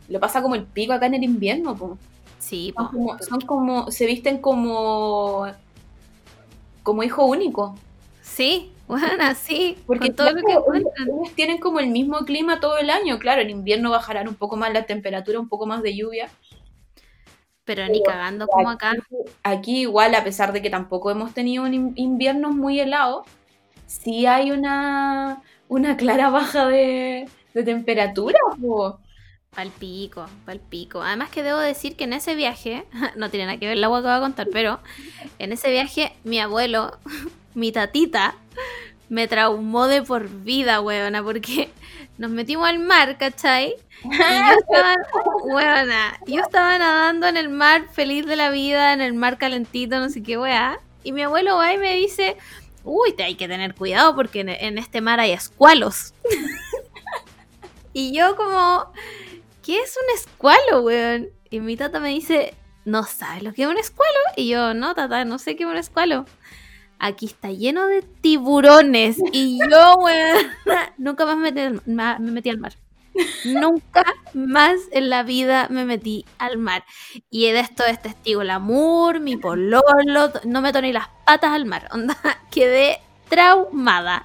lo 0.09 0.21
pasa 0.21 0.41
como 0.41 0.55
el 0.55 0.65
pico 0.65 0.93
acá 0.93 1.07
en 1.07 1.15
el 1.15 1.25
invierno. 1.25 1.77
po. 1.77 1.99
Sí, 2.39 2.73
Son 2.77 2.87
po. 2.87 2.93
como, 2.93 3.19
son 3.19 3.41
como, 3.41 3.91
se 3.91 4.07
visten 4.07 4.39
como, 4.39 5.47
como 6.83 7.03
hijo 7.03 7.25
único. 7.25 7.77
sí, 8.23 8.73
bueno, 8.87 9.07
así, 9.25 9.77
Porque 9.87 10.13
todo 10.13 10.31
lo 10.31 10.43
que 10.43 10.53
ellos 10.53 11.35
tienen 11.35 11.59
como 11.59 11.81
el 11.81 11.89
mismo 11.89 12.19
clima 12.19 12.61
todo 12.61 12.79
el 12.79 12.91
año. 12.91 13.19
Claro, 13.19 13.43
en 13.43 13.51
invierno 13.51 13.91
bajarán 13.91 14.29
un 14.29 14.37
poco 14.37 14.57
más 14.57 14.73
la 14.73 14.87
temperatura, 14.87 15.41
un 15.41 15.49
poco 15.49 15.67
más 15.67 15.83
de 15.83 15.97
lluvia. 15.97 16.29
Pero 17.67 17.87
ni 17.89 18.03
cagando 18.03 18.47
como 18.49 18.71
acá. 18.71 18.95
Aquí 19.43 19.81
igual, 19.83 20.15
a 20.15 20.25
pesar 20.25 20.53
de 20.53 20.63
que 20.63 20.71
tampoco 20.71 21.11
hemos 21.11 21.35
tenido 21.35 21.65
un 21.65 21.75
in- 21.75 21.93
inviernos 21.97 22.55
muy 22.55 22.81
helados, 22.81 23.27
sí 23.87 24.27
hay 24.27 24.53
una, 24.53 25.43
una 25.69 25.97
clara 25.97 26.31
baja 26.39 26.67
de, 26.69 27.29
de 27.55 27.63
temperatura. 27.65 28.39
po. 28.61 29.01
Pal 29.55 29.71
pico, 29.71 30.27
pal 30.45 30.61
pico. 30.61 31.03
Además 31.03 31.31
que 31.31 31.43
debo 31.43 31.59
decir 31.59 31.97
que 31.97 32.05
en 32.05 32.13
ese 32.13 32.35
viaje, 32.35 32.85
no 33.17 33.31
tiene 33.31 33.47
nada 33.47 33.59
que 33.59 33.67
ver 33.67 33.79
el 33.79 33.85
agua 33.85 34.01
que 34.01 34.09
voy 34.09 34.17
a 34.17 34.21
contar, 34.21 34.49
pero 34.53 34.81
en 35.39 35.53
ese 35.53 35.71
viaje 35.71 36.13
mi 36.25 36.41
abuelo, 36.41 36.99
mi 37.55 37.73
tatita, 37.73 38.37
me 39.09 39.29
traumó 39.29 39.87
de 39.87 40.03
por 40.03 40.29
vida, 40.29 40.81
weona, 40.81 41.23
porque 41.23 41.71
nos 42.19 42.31
metimos 42.31 42.69
al 42.69 42.79
mar, 42.79 43.19
¿cachai? 43.19 43.75
Y 44.05 44.09
yo 44.09 44.59
estaba, 44.61 44.97
weona, 45.45 46.19
yo 46.27 46.43
estaba 46.43 46.79
nadando 46.79 47.27
en 47.27 47.37
el 47.37 47.49
mar 47.49 47.89
feliz 47.93 48.27
de 48.27 48.37
la 48.37 48.51
vida, 48.51 48.93
en 48.93 49.01
el 49.01 49.15
mar 49.15 49.39
calentito, 49.39 49.99
no 49.99 50.09
sé 50.09 50.23
qué 50.23 50.39
weá. 50.39 50.81
Y 51.03 51.13
mi 51.13 51.23
abuelo 51.23 51.57
va 51.57 51.73
y 51.73 51.79
me 51.79 51.95
dice, 51.95 52.37
uy, 52.85 53.13
te 53.13 53.23
hay 53.23 53.35
que 53.35 53.49
tener 53.49 53.75
cuidado 53.75 54.15
porque 54.17 54.41
en, 54.41 54.49
en 54.49 54.79
este 54.79 55.01
mar 55.01 55.21
hay 55.21 55.33
escualos. 55.33 56.15
y 57.93 58.13
yo 58.13 58.37
como, 58.37 58.93
¿qué 59.63 59.81
es 59.81 59.97
un 59.97 60.15
escualo, 60.15 60.83
weón? 60.83 61.29
Y 61.51 61.61
mi 61.61 61.77
tata 61.77 62.01
me 62.01 62.09
dice, 62.11 62.55
¿no 62.85 63.05
sabes 63.05 63.43
lo 63.43 63.53
que 63.53 63.63
es 63.65 63.69
un 63.69 63.79
escualo? 63.79 64.19
Y 64.37 64.49
yo, 64.49 64.75
no, 64.75 64.95
tata, 64.95 65.25
no 65.25 65.39
sé 65.39 65.57
qué 65.57 65.65
es 65.65 65.69
un 65.69 65.77
escualo. 65.77 66.25
Aquí 66.99 67.27
está 67.27 67.51
lleno 67.51 67.87
de 67.87 68.03
tiburones. 68.03 69.19
Y 69.33 69.59
yo, 69.59 69.97
weón, 69.99 70.47
nunca 70.99 71.27
más 71.27 71.37
me 71.37 71.53
metí 71.53 72.51
al, 72.51 72.57
me 72.57 72.61
mar. 72.61 72.73
Nunca 73.45 74.05
más 74.35 74.81
en 74.93 75.11
la 75.11 75.23
vida 75.23 75.69
me 75.71 75.85
metí 75.85 76.25
al 76.39 76.59
mar. 76.59 76.85
Y 77.31 77.51
de 77.51 77.61
esto 77.61 77.85
es 77.85 78.01
testigo 78.01 78.43
el 78.43 78.51
amor, 78.51 79.21
mi 79.21 79.37
pololo. 79.37 79.83
No 80.45 80.61
meto 80.61 80.81
ni 80.81 80.93
las 80.93 81.09
patas 81.25 81.53
al 81.53 81.67
mar. 81.67 81.89
Onda, 81.93 82.17
quedé 82.51 83.01
traumada. 83.29 84.25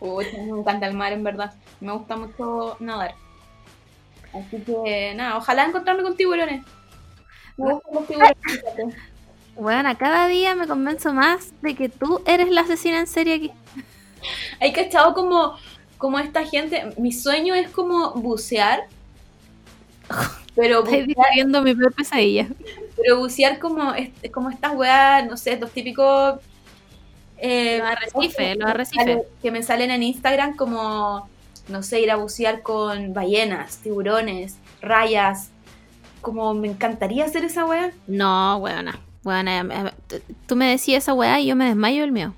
Uy, 0.00 0.26
me 0.32 0.58
encanta 0.60 0.86
el 0.86 0.94
mar, 0.94 1.12
en 1.12 1.24
verdad. 1.24 1.54
Me 1.80 1.92
gusta 1.92 2.16
mucho 2.16 2.76
nadar. 2.80 3.14
Así 4.32 4.60
que, 4.60 5.14
nada, 5.14 5.36
ojalá 5.38 5.64
encontrarme 5.64 6.02
con 6.02 6.16
tiburones. 6.16 6.64
Me 7.56 7.72
gustan 7.72 7.94
los 7.94 8.06
tiburones. 8.06 8.96
Bueno, 9.56 9.96
cada 9.98 10.28
día 10.28 10.54
me 10.54 10.66
convenzo 10.68 11.12
más 11.12 11.52
de 11.60 11.74
que 11.74 11.88
tú 11.88 12.22
eres 12.26 12.48
la 12.50 12.60
asesina 12.62 13.00
en 13.00 13.06
serie 13.06 13.34
aquí. 13.34 13.52
Hay 14.60 14.72
cachado 14.72 15.14
como, 15.14 15.56
como 15.98 16.18
esta 16.18 16.44
gente. 16.44 16.92
Mi 16.98 17.12
sueño 17.12 17.54
es 17.54 17.70
como 17.70 18.12
bucear. 18.14 18.88
Pero 20.54 20.84
Estoy 20.84 21.02
bucear, 21.02 21.06
describiendo 21.06 21.62
mi 21.62 21.74
peor 21.74 21.92
pesadilla. 21.94 22.48
pero 22.96 23.18
bucear 23.18 23.58
como, 23.58 23.92
como 24.32 24.50
estas 24.50 24.74
weas, 24.74 25.26
no 25.26 25.36
sé, 25.36 25.52
estos 25.54 25.72
típicos. 25.72 26.40
eh, 27.36 27.78
Los 27.78 27.88
arrecifes, 27.88 28.56
los 28.56 28.68
que 28.70 28.70
arrecifes. 28.70 29.22
Que 29.42 29.50
me 29.50 29.62
salen 29.62 29.90
en 29.90 30.02
Instagram 30.02 30.56
como, 30.56 31.30
no 31.68 31.82
sé, 31.82 32.00
ir 32.00 32.10
a 32.10 32.16
bucear 32.16 32.62
con 32.62 33.14
ballenas, 33.14 33.78
tiburones, 33.82 34.62
rayas. 34.80 35.52
Como 36.20 36.54
me 36.54 36.68
encantaría 36.68 37.24
hacer 37.26 37.44
esa 37.44 37.66
wea. 37.66 37.92
No, 38.06 38.56
weona. 38.58 39.05
Weona, 39.26 39.60
eh, 39.60 39.92
t- 40.06 40.22
tú 40.46 40.56
me 40.56 40.68
decías 40.70 41.02
esa 41.04 41.12
weá 41.14 41.40
y 41.40 41.46
yo 41.46 41.56
me 41.56 41.66
desmayo 41.66 42.04
el 42.04 42.12
mío. 42.12 42.34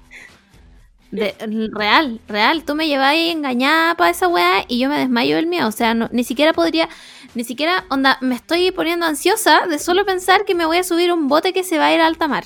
De, 1.11 1.35
real, 1.73 2.21
real. 2.29 2.65
Tú 2.65 2.75
me 2.75 2.87
lleváis 2.89 3.33
engañada 3.35 3.95
para 3.95 4.11
esa 4.11 4.29
weá 4.29 4.65
y 4.69 4.79
yo 4.79 4.89
me 4.89 4.99
desmayo 4.99 5.39
el 5.39 5.47
mío. 5.47 5.67
O 5.67 5.73
sea, 5.73 5.95
no- 5.95 6.09
ni 6.13 6.25
siquiera 6.25 6.53
podría, 6.53 6.89
ni 7.35 7.45
siquiera, 7.45 7.85
onda, 7.91 8.19
me 8.21 8.35
estoy 8.35 8.71
poniendo 8.73 9.07
ansiosa 9.07 9.67
de 9.67 9.79
solo 9.79 10.05
pensar 10.05 10.45
que 10.45 10.55
me 10.55 10.67
voy 10.67 10.79
a 10.79 10.85
subir 10.85 11.13
un 11.13 11.29
bote 11.29 11.53
que 11.53 11.65
se 11.65 11.79
va 11.79 11.87
a 11.87 11.95
ir 11.95 12.01
a 12.01 12.07
alta 12.07 12.29
mar. 12.29 12.45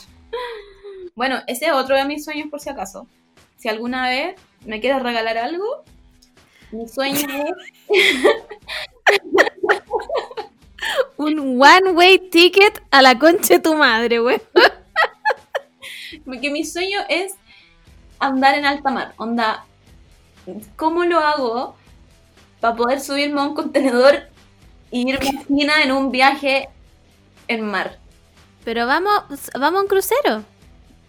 Bueno, 1.14 1.40
ese 1.46 1.66
es 1.66 1.72
otro 1.72 1.96
de 1.96 2.04
mis 2.04 2.24
sueños 2.24 2.48
por 2.50 2.60
si 2.60 2.70
acaso. 2.70 3.06
Si 3.56 3.68
alguna 3.68 4.08
vez 4.08 4.36
me 4.64 4.80
quieres 4.80 5.02
regalar 5.02 5.38
algo, 5.38 5.84
mi 6.70 6.88
sueño 6.88 7.18
es 7.88 8.04
un 11.22 11.60
one-way 11.60 12.18
ticket 12.30 12.82
a 12.90 13.02
la 13.02 13.18
concha 13.18 13.54
de 13.54 13.60
tu 13.60 13.74
madre, 13.74 14.20
weón. 14.20 14.42
Porque 16.24 16.50
mi 16.50 16.64
sueño 16.64 17.00
es 17.08 17.34
andar 18.18 18.54
en 18.56 18.64
alta 18.66 18.90
mar. 18.90 19.14
Onda, 19.16 19.64
¿cómo 20.76 21.04
lo 21.04 21.18
hago 21.18 21.76
para 22.60 22.76
poder 22.76 23.00
subirme 23.00 23.40
a 23.40 23.44
un 23.44 23.54
contenedor 23.54 24.28
y 24.90 25.08
irme 25.08 25.28
a 25.40 25.46
China 25.46 25.82
en 25.82 25.92
un 25.92 26.10
viaje 26.10 26.68
en 27.48 27.66
mar? 27.70 27.98
Pero 28.64 28.86
vamos, 28.86 29.24
vamos 29.58 29.78
a 29.80 29.82
un 29.82 29.88
crucero. 29.88 30.44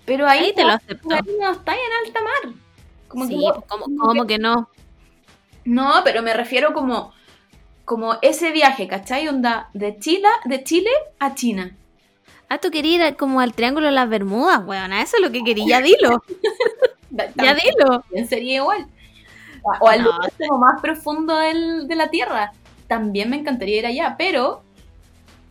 Pero 0.06 0.28
ahí, 0.28 0.46
Ahí 0.46 0.54
te 0.54 0.64
lo 0.64 0.72
acepto. 0.72 1.14
ahí 1.14 1.22
no 1.40 1.52
está 1.52 1.74
en 1.74 2.08
alta 2.08 2.22
mar. 2.22 2.54
Como 3.08 3.28
sí, 3.28 3.38
que- 3.38 3.54
pues, 3.54 3.66
¿cómo, 3.68 3.86
cómo 4.00 4.26
que 4.26 4.40
no? 4.40 4.70
No, 5.66 6.02
pero 6.04 6.22
me 6.22 6.34
refiero 6.34 6.74
como, 6.74 7.14
como 7.86 8.16
ese 8.22 8.52
viaje, 8.52 8.88
¿cachai? 8.88 9.28
Onda 9.28 9.70
de 9.74 9.98
Chile, 10.00 10.28
de 10.46 10.64
Chile 10.64 10.90
a 11.20 11.36
China. 11.36 11.76
Ah, 12.50 12.58
tú 12.60 12.70
querías 12.72 13.10
ir 13.10 13.16
como 13.18 13.40
al 13.40 13.54
Triángulo 13.54 13.88
de 13.88 13.94
las 13.94 14.10
Bermudas, 14.10 14.62
weón. 14.66 14.94
Eso 14.94 15.18
es 15.18 15.24
lo 15.24 15.32
que 15.32 15.44
quería, 15.44 15.66
ya 15.68 15.82
dilo. 15.82 16.24
Ya 17.36 17.54
dilo. 17.54 18.04
sería 18.28 18.56
igual. 18.56 18.88
O, 19.80 19.88
al 19.88 20.02
No. 20.04 20.12
lugar 20.14 20.32
como 20.38 20.58
más 20.58 20.82
profundo 20.82 21.38
del- 21.38 21.88
de 21.88 21.96
la 21.96 22.10
Tierra. 22.10 22.52
También 22.88 23.30
me 23.30 23.38
encantaría 23.38 23.78
ir 23.80 23.86
allá, 23.86 24.16
pero 24.18 24.64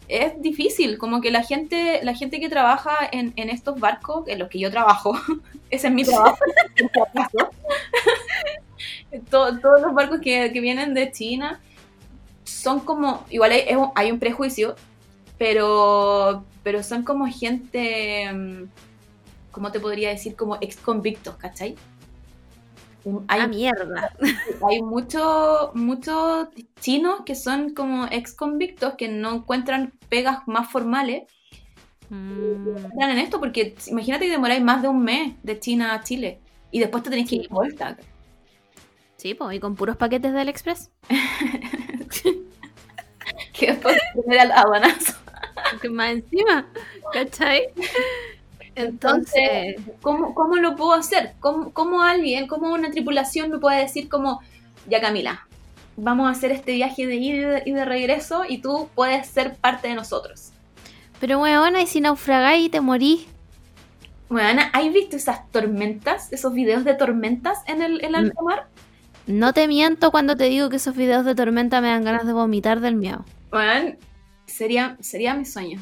es 0.09 0.33
difícil. 0.43 0.99
Como 0.99 1.21
que 1.21 1.31
la 1.31 1.45
gente, 1.45 2.01
la 2.03 2.15
gente 2.15 2.41
que 2.41 2.49
trabaja 2.49 2.97
en, 3.13 3.33
en 3.37 3.49
estos 3.49 3.79
barcos, 3.79 4.27
en 4.27 4.41
los 4.41 4.49
que 4.49 4.59
yo 4.59 4.73
trabajo, 4.73 5.13
ese 5.71 5.87
es 5.87 5.93
mi 5.93 6.05
trabajo. 6.05 6.37
To- 9.31 9.59
todos 9.61 9.81
los 9.83 9.95
barcos 9.95 10.21
que, 10.21 10.51
que 10.53 10.61
vienen 10.61 10.95
de 10.95 11.11
China 11.13 11.61
son 12.45 12.81
como, 12.81 13.25
igual 13.31 13.53
hay, 13.53 13.63
hay 13.95 14.11
un 14.11 14.19
prejuicio, 14.19 14.75
pero, 15.39 16.45
pero 16.63 16.83
son 16.83 17.03
como 17.03 17.27
gente, 17.27 18.33
mm, 18.33 18.65
¿cómo 19.51 19.73
te 19.73 19.81
podría 19.81 20.11
decir? 20.11 20.37
Como 20.37 20.57
ex 20.61 20.77
convictos, 20.77 21.37
¿cachai? 21.37 21.77
Hay, 23.27 23.41
Ah, 23.41 23.47
mierda. 23.49 24.15
hay 24.69 24.81
muchos 24.81 25.75
muchos 25.75 26.49
chinos 26.81 27.23
que 27.27 27.35
son 27.35 27.75
como 27.75 28.07
ex 28.07 28.33
convictos 28.33 28.95
que 28.97 29.09
no 29.09 29.35
encuentran 29.35 29.93
pegas 30.09 30.47
más 30.47 30.71
formales 30.71 31.25
Mm, 32.13 33.01
en 33.01 33.19
esto 33.19 33.41
porque 33.41 33.75
imagínate 33.87 34.27
que 34.27 34.33
demoráis 34.33 34.63
más 34.63 34.83
de 34.83 34.89
un 34.89 35.03
mes 35.03 35.35
de 35.43 35.59
China 35.59 35.95
a 35.95 36.03
Chile 36.03 36.41
y 36.71 36.79
después 36.79 37.03
te 37.03 37.09
tenéis 37.09 37.31
que 37.31 37.37
ir 37.37 37.43
de 37.43 37.49
vuelta. 37.49 37.97
Sí, 39.17 39.33
pues, 39.33 39.57
y 39.57 39.61
con 39.61 39.77
puros 39.77 39.97
paquetes 39.97 40.35
del 40.35 40.51
Express. 40.51 40.91
Que 43.63 43.73
después 43.73 43.97
tener 44.21 44.41
al 44.41 44.53
aduanazo. 44.53 45.15
Que 45.81 45.89
más 45.89 46.11
encima, 46.11 46.67
¿cachai? 47.13 47.69
Entonces, 48.75 49.77
¿Cómo, 50.01 50.35
cómo 50.35 50.57
lo 50.57 50.75
puedo 50.75 50.95
hacer? 50.95 51.35
¿Cómo, 51.39 51.73
cómo 51.73 52.03
alguien, 52.03 52.49
cómo 52.49 52.73
una 52.73 52.91
tripulación 52.91 53.51
me 53.51 53.59
puede 53.59 53.83
decir 53.83 54.09
como, 54.09 54.41
ya 54.89 55.01
Camila, 55.01 55.47
vamos 55.97 56.27
a 56.27 56.31
hacer 56.31 56.51
este 56.51 56.73
viaje 56.73 57.07
de 57.07 57.15
ida 57.15 57.63
y 57.65 57.71
de, 57.71 57.79
de 57.79 57.85
regreso 57.85 58.43
y 58.49 58.59
tú 58.59 58.89
puedes 58.97 59.29
ser 59.29 59.55
parte 59.55 59.87
de 59.89 59.95
nosotros? 59.95 60.53
pero 61.23 61.39
weona, 61.41 61.81
y 61.81 61.87
si 61.87 62.01
naufragáis 62.01 62.67
y 62.67 62.69
te 62.69 62.81
morís. 62.81 63.29
Bueno, 64.29 64.49
Ana, 64.49 64.71
¿has 64.73 64.93
visto 64.93 65.15
esas 65.15 65.49
tormentas, 65.53 66.33
esos 66.33 66.53
videos 66.53 66.83
de 66.83 66.95
tormentas 66.95 67.59
en 67.69 67.81
el, 67.81 68.01
en 68.01 68.07
el 68.07 68.15
alta 68.17 68.43
mar? 68.43 68.67
No 69.29 69.53
te 69.53 69.69
miento 69.69 70.11
cuando 70.11 70.37
te 70.37 70.47
digo 70.47 70.69
que 70.69 70.77
esos 70.77 70.97
videos 70.97 71.25
de 71.25 71.37
tormenta 71.37 71.81
me 71.81 71.91
dan 71.91 72.03
ganas 72.03 72.27
de 72.27 72.33
vomitar 72.33 72.81
del 72.81 72.97
miedo. 72.97 73.25
Bueno, 73.53 73.97
sería, 74.47 74.97
sería 75.01 75.35
mi 75.35 75.45
sueño. 75.45 75.79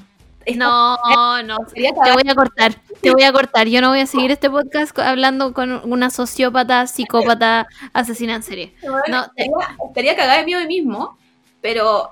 No, 0.56 1.42
no. 1.44 1.58
Te 1.72 2.12
voy 2.12 2.28
a 2.28 2.34
cortar, 2.34 2.74
te 3.00 3.12
voy 3.12 3.22
a 3.22 3.32
cortar. 3.32 3.68
Yo 3.68 3.80
no 3.80 3.90
voy 3.90 4.00
a 4.00 4.06
seguir 4.06 4.32
este 4.32 4.50
podcast 4.50 4.98
hablando 4.98 5.52
con 5.54 5.88
una 5.90 6.10
sociópata, 6.10 6.88
psicópata, 6.88 7.68
asesina 7.92 8.34
en 8.34 8.42
serie. 8.42 8.74
No, 8.82 9.22
estaría, 9.22 9.76
estaría 9.86 10.16
cagada 10.16 10.38
de 10.38 10.46
mí 10.46 10.66
mismo, 10.66 11.16
pero, 11.60 12.10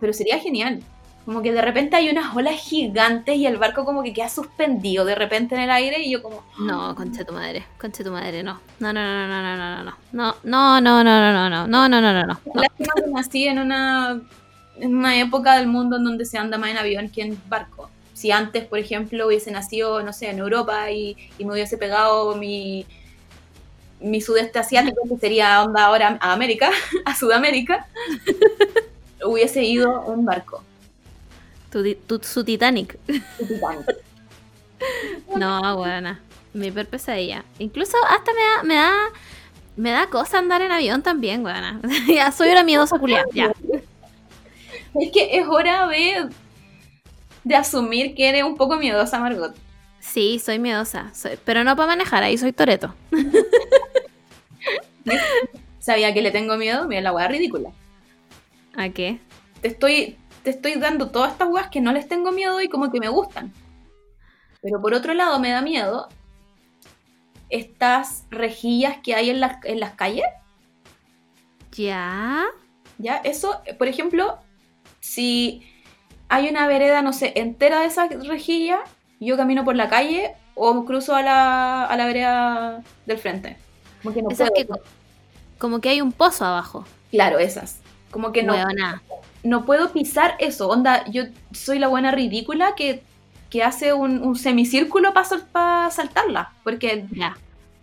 pero 0.00 0.12
sería 0.12 0.40
genial. 0.40 0.82
Como 1.24 1.42
que 1.42 1.52
de 1.52 1.62
repente 1.62 1.96
hay 1.96 2.08
unas 2.08 2.34
olas 2.36 2.54
gigantes 2.54 3.36
y 3.36 3.46
el 3.46 3.58
barco 3.58 3.84
como 3.84 4.02
que 4.02 4.12
queda 4.12 4.28
suspendido 4.28 5.04
de 5.04 5.16
repente 5.16 5.56
en 5.56 5.62
el 5.62 5.70
aire 5.70 6.00
y 6.00 6.10
yo 6.12 6.22
como, 6.22 6.44
No, 6.58 6.94
concha 6.94 7.24
tu 7.24 7.32
madre, 7.32 7.64
concha 7.80 8.02
tu 8.02 8.10
madre, 8.12 8.42
no. 8.42 8.60
No, 8.78 8.92
no, 8.92 9.00
no, 9.00 9.26
no, 9.26 9.42
no, 9.42 9.56
no, 9.56 9.76
no, 9.76 9.84
no. 9.84 9.96
No, 10.12 10.34
no, 10.44 10.80
no, 10.80 11.04
no, 11.04 11.20
no, 11.20 11.32
no, 11.32 11.66
no, 11.66 11.66
no, 11.66 11.88
no, 11.88 12.00
no, 12.00 12.12
no. 12.12 12.26
no. 12.26 12.62
lástima 12.62 12.92
que 12.94 13.10
nací 13.10 13.48
en 13.48 13.58
una, 13.58 14.20
en 14.80 14.94
una 14.96 15.18
época 15.20 15.56
del 15.56 15.66
mundo 15.68 15.96
en 15.96 16.04
donde 16.04 16.24
se 16.24 16.38
anda 16.38 16.58
más 16.58 16.70
en 16.70 16.78
avión 16.78 17.08
que 17.08 17.22
en 17.22 17.40
barco. 17.48 17.90
Si 18.14 18.30
antes, 18.30 18.64
por 18.64 18.78
ejemplo, 18.78 19.26
hubiese 19.26 19.50
nacido, 19.50 20.02
no 20.02 20.12
sé, 20.12 20.30
en 20.30 20.38
Europa 20.38 20.90
y, 20.90 21.16
y 21.38 21.44
me 21.44 21.52
hubiese 21.52 21.76
pegado 21.76 22.34
mi, 22.36 22.86
mi 24.00 24.20
sudeste 24.20 24.58
asiático, 24.58 25.02
que 25.08 25.18
sería 25.18 25.62
onda 25.62 25.84
ahora 25.86 26.18
a 26.20 26.32
América, 26.32 26.70
a 27.04 27.14
Sudamérica, 27.14 27.86
hubiese 29.24 29.62
ido 29.64 30.12
en 30.12 30.24
barco. 30.24 30.62
Tu, 31.70 31.94
tu- 31.94 32.20
su 32.22 32.44
Titanic. 32.44 32.98
Titanic. 33.38 33.86
No, 35.36 35.76
buena. 35.76 36.20
Mi 36.52 36.70
pesadilla. 36.70 37.44
Incluso 37.58 37.96
hasta 38.08 38.32
me 38.32 38.40
da, 38.40 38.62
me 38.62 38.74
da, 38.74 38.92
me 39.76 39.90
da 39.90 40.06
cosa 40.08 40.38
andar 40.38 40.62
en 40.62 40.70
avión 40.72 41.02
también, 41.02 41.42
buena. 41.42 41.80
ya 42.08 42.30
soy 42.32 42.50
una 42.50 42.62
miedosa 42.62 42.98
culiada, 42.98 43.24
ya. 43.34 43.52
Es 45.00 45.10
que 45.12 45.38
es 45.38 45.46
hora 45.46 45.86
de, 45.88 46.28
de 47.44 47.54
asumir 47.56 48.14
que 48.14 48.28
eres 48.28 48.44
un 48.44 48.56
poco 48.56 48.76
miedosa, 48.76 49.18
Margot. 49.18 49.54
Sí, 50.00 50.38
soy 50.38 50.58
miedosa, 50.58 51.12
soy- 51.14 51.38
pero 51.44 51.64
no 51.64 51.74
para 51.76 51.88
manejar, 51.88 52.22
ahí 52.22 52.38
soy 52.38 52.52
toreto. 52.52 52.94
Sabía 55.78 56.12
que 56.12 56.22
le 56.22 56.30
tengo 56.30 56.56
miedo, 56.56 56.86
mira 56.88 57.00
la 57.00 57.12
weá 57.12 57.28
ridícula. 57.28 57.70
¿A 58.76 58.88
qué? 58.88 59.20
Te 59.60 59.68
estoy, 59.68 60.16
te 60.42 60.50
estoy 60.50 60.74
dando 60.74 61.10
todas 61.10 61.32
estas 61.32 61.48
weas 61.48 61.68
que 61.68 61.80
no 61.80 61.92
les 61.92 62.08
tengo 62.08 62.32
miedo 62.32 62.60
y 62.60 62.68
como 62.68 62.90
que 62.90 62.98
me 63.00 63.08
gustan. 63.08 63.52
Pero 64.62 64.80
por 64.82 64.94
otro 64.94 65.14
lado 65.14 65.38
me 65.38 65.50
da 65.50 65.62
miedo 65.62 66.08
estas 67.50 68.24
rejillas 68.30 68.96
que 69.02 69.14
hay 69.14 69.30
en 69.30 69.40
las, 69.40 69.64
en 69.64 69.78
las 69.80 69.92
calles. 69.94 70.26
¿Ya? 71.72 72.44
¿Ya? 72.98 73.16
Eso, 73.18 73.60
por 73.78 73.86
ejemplo, 73.86 74.38
si 75.06 75.62
hay 76.28 76.48
una 76.48 76.66
vereda, 76.66 77.02
no 77.02 77.12
sé, 77.12 77.32
entera 77.36 77.80
de 77.80 77.86
esas 77.86 78.10
rejillas, 78.26 78.80
yo 79.20 79.36
camino 79.36 79.64
por 79.64 79.76
la 79.76 79.88
calle 79.88 80.34
o 80.54 80.84
cruzo 80.84 81.14
a 81.14 81.22
la, 81.22 81.84
a 81.84 81.96
la 81.96 82.06
vereda 82.06 82.82
del 83.06 83.18
frente. 83.18 83.56
Como 84.02 84.14
que 84.14 84.22
no 84.22 84.30
Esas 84.30 84.50
puedo. 84.50 84.54
que 84.54 84.66
co- 84.66 84.80
como 85.58 85.80
que 85.80 85.88
hay 85.90 86.00
un 86.00 86.12
pozo 86.12 86.44
abajo. 86.44 86.84
Claro, 87.10 87.38
esas. 87.38 87.80
Como 88.10 88.32
que 88.32 88.42
no, 88.42 88.54
no 89.42 89.64
puedo 89.66 89.92
pisar 89.92 90.36
eso. 90.38 90.68
Onda, 90.68 91.04
yo 91.10 91.24
soy 91.52 91.78
la 91.78 91.88
buena 91.88 92.10
ridícula 92.10 92.74
que, 92.76 93.02
que 93.50 93.62
hace 93.62 93.92
un, 93.92 94.22
un 94.22 94.36
semicírculo 94.36 95.12
para 95.14 95.90
saltarla. 95.90 96.52
Porque 96.64 97.06
Ya, 97.12 97.36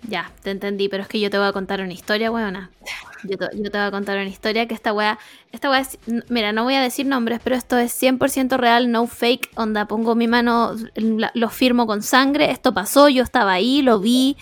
ya, 0.07 0.31
te 0.41 0.51
entendí, 0.51 0.89
pero 0.89 1.03
es 1.03 1.09
que 1.09 1.19
yo 1.19 1.29
te 1.29 1.37
voy 1.37 1.47
a 1.47 1.53
contar 1.53 1.81
una 1.81 1.93
historia, 1.93 2.31
weona. 2.31 2.71
Yo 3.23 3.37
te, 3.37 3.47
yo 3.57 3.71
te 3.71 3.77
voy 3.77 3.87
a 3.87 3.91
contar 3.91 4.17
una 4.17 4.27
historia 4.29 4.67
que 4.67 4.73
esta 4.73 4.91
wea, 4.93 5.17
esta 5.51 5.69
wea 5.69 5.79
es- 5.79 5.97
mira, 6.29 6.51
no 6.51 6.63
voy 6.63 6.75
a 6.75 6.81
decir 6.81 7.05
nombres, 7.05 7.39
pero 7.43 7.55
esto 7.55 7.77
es 7.77 7.91
100% 7.93 8.57
real, 8.57 8.91
no 8.91 9.07
fake, 9.07 9.49
onda, 9.55 9.85
pongo 9.85 10.13
mi 10.15 10.27
mano, 10.27 10.75
la- 10.95 11.31
lo 11.33 11.49
firmo 11.49 11.87
con 11.87 12.01
sangre, 12.01 12.51
esto 12.51 12.73
pasó, 12.73 13.07
yo 13.09 13.23
estaba 13.23 13.53
ahí, 13.53 13.81
lo 13.81 13.99
vi, 13.99 14.35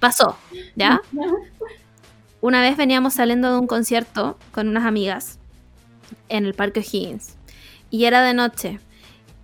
pasó, 0.00 0.36
¿ya? 0.74 1.00
Una 2.40 2.60
vez 2.60 2.76
veníamos 2.76 3.14
saliendo 3.14 3.52
de 3.52 3.58
un 3.58 3.66
concierto 3.66 4.38
con 4.52 4.68
unas 4.68 4.84
amigas 4.84 5.38
en 6.28 6.44
el 6.46 6.54
Parque 6.54 6.80
O'Higgins 6.80 7.36
y 7.90 8.04
era 8.04 8.22
de 8.22 8.34
noche 8.34 8.80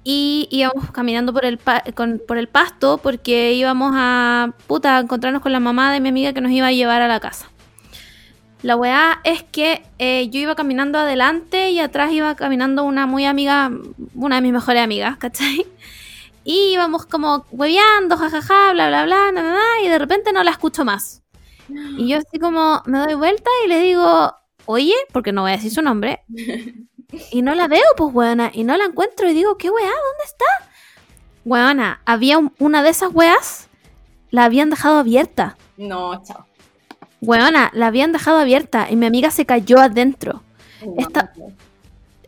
y 0.04 0.48
íbamos 0.50 0.90
caminando 0.92 1.32
por 1.32 1.44
el, 1.44 1.58
pa- 1.58 1.82
con- 1.94 2.20
por 2.26 2.36
el 2.38 2.48
pasto 2.48 2.98
porque 2.98 3.52
íbamos 3.54 3.92
a 3.94 4.52
puta, 4.66 4.96
a 4.96 5.00
encontrarnos 5.00 5.42
con 5.42 5.52
la 5.52 5.60
mamá 5.60 5.92
de 5.92 6.00
mi 6.00 6.08
amiga 6.10 6.32
que 6.32 6.40
nos 6.40 6.52
iba 6.52 6.66
a 6.68 6.72
llevar 6.72 7.02
a 7.02 7.08
la 7.08 7.20
casa. 7.20 7.49
La 8.62 8.76
weá 8.76 9.20
es 9.24 9.42
que 9.42 9.82
eh, 9.98 10.28
yo 10.30 10.38
iba 10.40 10.54
caminando 10.54 10.98
adelante 10.98 11.70
y 11.70 11.80
atrás 11.80 12.12
iba 12.12 12.34
caminando 12.34 12.84
una 12.84 13.06
muy 13.06 13.24
amiga, 13.24 13.70
una 14.14 14.36
de 14.36 14.42
mis 14.42 14.52
mejores 14.52 14.82
amigas, 14.82 15.16
¿cachai? 15.16 15.66
Y 16.44 16.72
íbamos 16.72 17.06
como 17.06 17.46
hueveando, 17.50 18.16
jajaja, 18.16 18.72
bla, 18.72 18.88
bla, 18.88 19.04
bla, 19.04 19.32
na, 19.32 19.42
na, 19.42 19.50
na, 19.54 19.82
y 19.84 19.88
de 19.88 19.98
repente 19.98 20.32
no 20.32 20.42
la 20.42 20.50
escucho 20.50 20.84
más. 20.84 21.22
Y 21.98 22.08
yo 22.08 22.18
así 22.18 22.38
como 22.38 22.82
me 22.86 22.98
doy 22.98 23.14
vuelta 23.14 23.48
y 23.64 23.68
le 23.68 23.80
digo, 23.80 24.34
oye, 24.66 24.94
porque 25.12 25.32
no 25.32 25.42
voy 25.42 25.52
a 25.52 25.56
decir 25.56 25.70
su 25.70 25.82
nombre, 25.82 26.20
y 27.30 27.42
no 27.42 27.54
la 27.54 27.68
veo, 27.68 27.82
pues, 27.96 28.12
weona. 28.14 28.50
Y 28.52 28.64
no 28.64 28.76
la 28.76 28.84
encuentro 28.86 29.28
y 29.30 29.34
digo, 29.34 29.56
¿qué 29.56 29.70
weá? 29.70 29.84
¿Dónde 29.86 30.24
está? 30.24 30.44
Weona, 31.44 32.00
había 32.04 32.38
un- 32.38 32.52
una 32.58 32.82
de 32.82 32.90
esas 32.90 33.10
weas, 33.14 33.68
la 34.30 34.44
habían 34.44 34.68
dejado 34.70 34.98
abierta. 34.98 35.56
no, 35.76 36.22
chao. 36.24 36.46
Weona, 37.20 37.70
la 37.74 37.86
habían 37.88 38.12
dejado 38.12 38.38
abierta 38.38 38.88
y 38.90 38.96
mi 38.96 39.06
amiga 39.06 39.30
se 39.30 39.44
cayó 39.46 39.78
adentro. 39.78 40.42
No, 40.84 40.94
Esta- 40.98 41.32
no. 41.36 41.52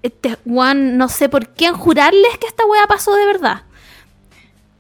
este, 0.03 0.37
weón, 0.45 0.99
no 0.99 1.09
sé 1.09 1.29
por 1.29 1.49
qué 1.49 1.71
jurarles 1.71 2.37
que 2.39 2.47
esta 2.47 2.67
weá 2.67 2.87
pasó 2.87 3.15
de 3.17 3.25
verdad. 3.27 3.63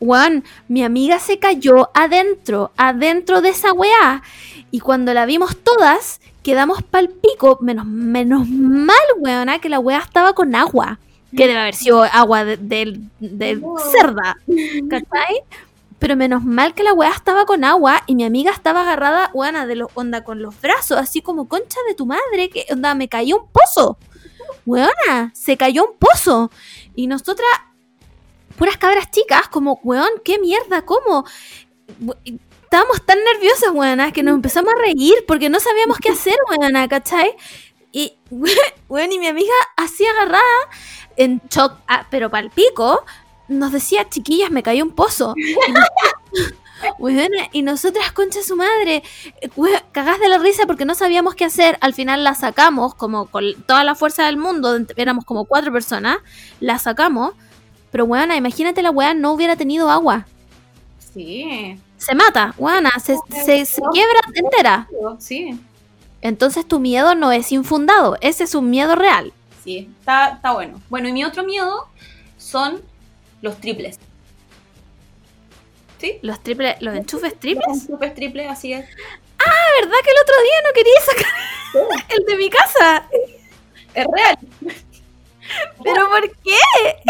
Weón, 0.00 0.44
mi 0.68 0.82
amiga 0.82 1.18
se 1.20 1.38
cayó 1.38 1.90
adentro, 1.94 2.72
adentro 2.76 3.40
de 3.40 3.50
esa 3.50 3.72
weá. 3.72 4.22
Y 4.70 4.80
cuando 4.80 5.14
la 5.14 5.26
vimos 5.26 5.56
todas, 5.62 6.20
quedamos 6.42 6.82
pal 6.82 7.08
pico. 7.08 7.58
Menos, 7.60 7.86
menos 7.86 8.48
mal, 8.48 8.96
weona, 9.18 9.60
que 9.60 9.68
la 9.68 9.78
weá 9.78 9.98
estaba 9.98 10.32
con 10.34 10.54
agua. 10.54 10.98
Que 11.36 11.46
debe 11.46 11.60
haber 11.60 11.74
sido 11.74 12.02
agua 12.02 12.44
de, 12.44 12.56
de- 12.58 13.00
de 13.20 13.56
No. 13.56 13.76
cerda. 13.78 14.36
¿Cachai? 14.90 15.36
Pero 16.02 16.16
menos 16.16 16.42
mal 16.42 16.74
que 16.74 16.82
la 16.82 16.92
weá 16.94 17.12
estaba 17.12 17.46
con 17.46 17.62
agua 17.62 18.02
y 18.08 18.16
mi 18.16 18.24
amiga 18.24 18.50
estaba 18.50 18.80
agarrada, 18.80 19.30
weona, 19.34 19.68
de 19.68 19.76
los 19.76 19.88
onda 19.94 20.24
con 20.24 20.42
los 20.42 20.60
brazos, 20.60 20.98
así 20.98 21.22
como 21.22 21.46
concha 21.46 21.78
de 21.86 21.94
tu 21.94 22.06
madre, 22.06 22.50
que 22.52 22.66
onda, 22.72 22.96
me 22.96 23.08
cayó 23.08 23.36
un 23.36 23.46
pozo. 23.52 23.98
Weona, 24.66 25.30
se 25.32 25.56
cayó 25.56 25.84
un 25.84 25.96
pozo. 25.96 26.50
Y 26.96 27.06
nosotras, 27.06 27.48
puras 28.56 28.78
cabras 28.78 29.12
chicas, 29.12 29.46
como, 29.46 29.78
weón, 29.84 30.10
qué 30.24 30.40
mierda, 30.40 30.84
¿cómo? 30.84 31.24
Estábamos 32.24 33.06
tan 33.06 33.18
nerviosas, 33.22 33.70
weona, 33.70 34.10
que 34.10 34.24
nos 34.24 34.34
empezamos 34.34 34.72
a 34.74 34.82
reír 34.82 35.24
porque 35.28 35.50
no 35.50 35.60
sabíamos 35.60 35.98
qué 35.98 36.08
hacer, 36.08 36.34
weona, 36.50 36.88
¿cachai? 36.88 37.36
Y, 37.92 38.18
weón, 38.88 39.12
y 39.12 39.20
mi 39.20 39.28
amiga 39.28 39.54
así 39.76 40.04
agarrada, 40.04 40.42
en 41.16 41.40
shock, 41.48 41.74
ah, 41.86 42.08
pero 42.10 42.28
pal 42.28 42.50
pico, 42.50 43.04
nos 43.52 43.72
decía, 43.72 44.08
chiquillas, 44.08 44.50
me 44.50 44.62
cayó 44.62 44.84
un 44.84 44.92
pozo. 44.92 45.34
Y, 47.52 47.62
nosotras, 47.62 48.12
concha 48.12 48.42
su 48.42 48.56
madre, 48.56 49.02
cagás 49.92 50.18
de 50.18 50.28
la 50.28 50.38
risa 50.38 50.66
porque 50.66 50.84
no 50.84 50.94
sabíamos 50.94 51.34
qué 51.34 51.44
hacer. 51.44 51.78
Al 51.80 51.94
final 51.94 52.24
la 52.24 52.34
sacamos, 52.34 52.94
como 52.94 53.26
con 53.26 53.44
toda 53.66 53.84
la 53.84 53.94
fuerza 53.94 54.26
del 54.26 54.36
mundo, 54.36 54.78
éramos 54.96 55.24
como 55.24 55.44
cuatro 55.44 55.72
personas, 55.72 56.18
la 56.60 56.78
sacamos. 56.78 57.34
Pero, 57.90 58.04
weona, 58.04 58.36
imagínate 58.36 58.82
la 58.82 58.90
weá 58.90 59.14
no 59.14 59.32
hubiera 59.32 59.54
tenido 59.54 59.90
agua. 59.90 60.26
Sí. 61.12 61.78
Se 61.98 62.14
mata, 62.14 62.54
weona, 62.58 62.90
se, 62.98 63.16
se, 63.44 63.64
se 63.64 63.82
quiebra 63.92 64.20
entera. 64.34 64.88
Sí. 65.18 65.60
Entonces 66.22 66.66
tu 66.66 66.80
miedo 66.80 67.14
no 67.14 67.32
es 67.32 67.52
infundado, 67.52 68.16
ese 68.20 68.44
es 68.44 68.54
un 68.54 68.70
miedo 68.70 68.94
real. 68.94 69.32
Sí, 69.62 69.90
está, 70.00 70.30
está 70.30 70.52
bueno. 70.52 70.80
Bueno, 70.88 71.08
y 71.08 71.12
mi 71.12 71.24
otro 71.24 71.44
miedo 71.44 71.88
son 72.38 72.80
los 73.42 73.60
triples. 73.60 73.98
¿Sí? 75.98 76.18
Los 76.22 76.42
triples, 76.42 76.80
los 76.80 76.96
enchufes 76.96 77.32
Los 77.32 77.40
triples. 77.40 77.66
enchufes 77.68 78.14
triples, 78.14 78.50
así 78.50 78.72
es. 78.72 78.84
¿La 79.38 79.80
verdad 79.80 79.96
que 80.04 80.10
el 80.10 80.16
otro 80.22 80.34
día 80.42 80.58
no 80.64 80.72
quería 80.74 81.00
sacar 81.00 82.08
el 82.18 82.24
de 82.24 82.36
mi 82.36 82.50
casa? 82.50 83.08
Es 83.94 84.06
real. 84.06 84.38
¿Pero 85.82 86.08
por 86.08 86.30
qué? 86.42 86.58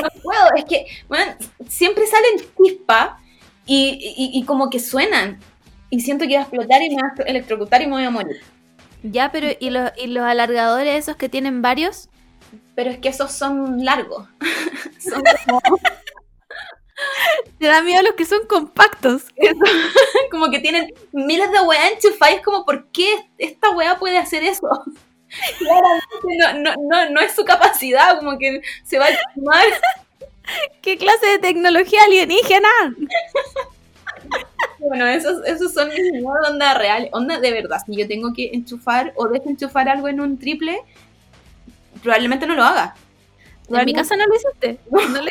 No 0.03 0.09
puedo. 0.23 0.55
Es 0.57 0.65
que, 0.65 0.87
bueno, 1.09 1.35
siempre 1.69 2.07
salen 2.07 2.41
chispas 2.57 3.21
y, 3.67 4.15
y, 4.17 4.39
y 4.39 4.45
como 4.45 4.71
que 4.71 4.81
suenan. 4.81 5.39
Y 5.91 6.01
siento 6.01 6.27
que 6.27 6.35
va 6.35 6.41
a 6.41 6.43
explotar 6.45 6.83
y 6.83 6.95
me 6.95 7.03
va 7.03 7.13
a 7.19 7.23
electrocutar 7.23 7.83
y 7.83 7.87
me 7.87 7.93
voy 7.93 8.05
a 8.05 8.11
morir. 8.11 8.41
Ya, 9.03 9.31
pero 9.33 9.49
¿y 9.59 9.71
los, 9.71 9.91
y 9.97 10.07
los 10.07 10.25
alargadores 10.25 10.97
esos 10.97 11.17
que 11.17 11.29
tienen 11.29 11.61
varios? 11.61 12.09
Pero 12.75 12.91
es 12.91 12.99
que 12.99 13.09
esos 13.09 13.33
son 13.33 13.85
largos. 13.85 14.29
son 14.99 15.23
como, 15.47 15.61
Te 17.59 17.67
da 17.67 17.83
miedo 17.83 18.03
los 18.03 18.15
que 18.15 18.25
son 18.25 18.47
compactos. 18.47 19.25
como 20.31 20.51
que 20.51 20.59
tienen 20.59 20.93
miles 21.13 21.51
de 21.51 21.61
weas 21.61 21.93
enchufadas. 21.93 22.41
como, 22.43 22.65
¿por 22.65 22.87
qué 22.89 23.07
esta 23.39 23.71
wea 23.71 23.99
puede 23.99 24.19
hacer 24.19 24.43
eso? 24.45 24.69
Claramente 25.59 26.37
no, 26.39 26.53
no, 26.55 26.75
no, 26.89 27.11
no 27.11 27.21
es 27.21 27.35
su 27.35 27.45
capacidad, 27.45 28.19
como 28.19 28.39
que 28.39 28.61
se 28.85 28.99
va 28.99 29.07
a 29.07 29.33
quemar. 29.35 29.65
¿Qué 30.83 30.99
clase 30.99 31.27
de 31.27 31.39
tecnología 31.39 32.03
alienígena? 32.05 32.69
Bueno, 34.81 35.07
esos, 35.07 35.47
esos 35.47 35.73
son 35.73 35.89
mis 35.89 36.11
miedos 36.13 36.51
onda 36.51 36.75
real. 36.75 37.09
Onda 37.13 37.39
de 37.39 37.53
verdad, 37.53 37.79
si 37.87 37.97
yo 37.97 38.09
tengo 38.09 38.33
que 38.35 38.51
enchufar 38.53 39.13
o 39.17 39.29
desenchufar 39.29 39.89
algo 39.89 40.09
en 40.09 40.21
un 40.21 40.39
triple, 40.39 40.81
probablemente 42.03 42.47
no 42.47 42.57
lo 42.57 42.65
haga. 42.65 42.95
En 43.69 43.85
mi 43.85 43.95
casa 43.95 44.17
no 44.17 44.27
lo 44.27 44.35
hiciste. 44.35 44.79
No 44.91 45.23
le 45.23 45.31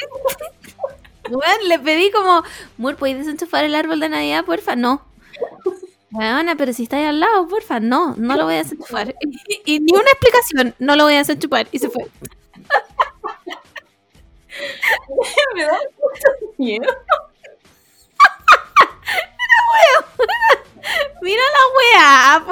Bueno, 1.30 1.64
le 1.68 1.80
pedí 1.80 2.11
como, 2.11 2.43
Mur, 2.77 2.95
¿podéis 2.95 3.19
desenchufar 3.19 3.64
el 3.64 3.76
árbol 3.76 3.99
de 3.99 4.10
Navidad, 4.10 4.43
porfa? 4.45 4.76
No. 4.76 5.06
Bueno, 6.10 6.52
pero 6.57 6.73
si 6.73 6.84
estáis 6.84 7.07
al 7.07 7.19
lado, 7.22 7.48
porfa, 7.48 7.80
no, 7.80 8.15
no 8.18 8.35
lo 8.35 8.45
voy 8.45 8.56
a 8.56 8.64
desenchufar. 8.64 9.15
Y, 9.48 9.61
y 9.76 9.80
ni 9.80 9.93
una 9.93 10.11
explicación, 10.11 10.76
no 10.80 10.95
lo 10.95 11.03
voy 11.06 11.14
a 11.15 11.19
desenchufar. 11.19 11.68
Y 11.72 11.80
se 11.80 11.89
fue. 11.89 12.06
me 15.56 15.64
da 15.64 15.77
mucho 15.99 16.27
miedo. 16.57 16.88
Mira 21.22 21.43
la 21.53 21.60
weá. 21.77 22.43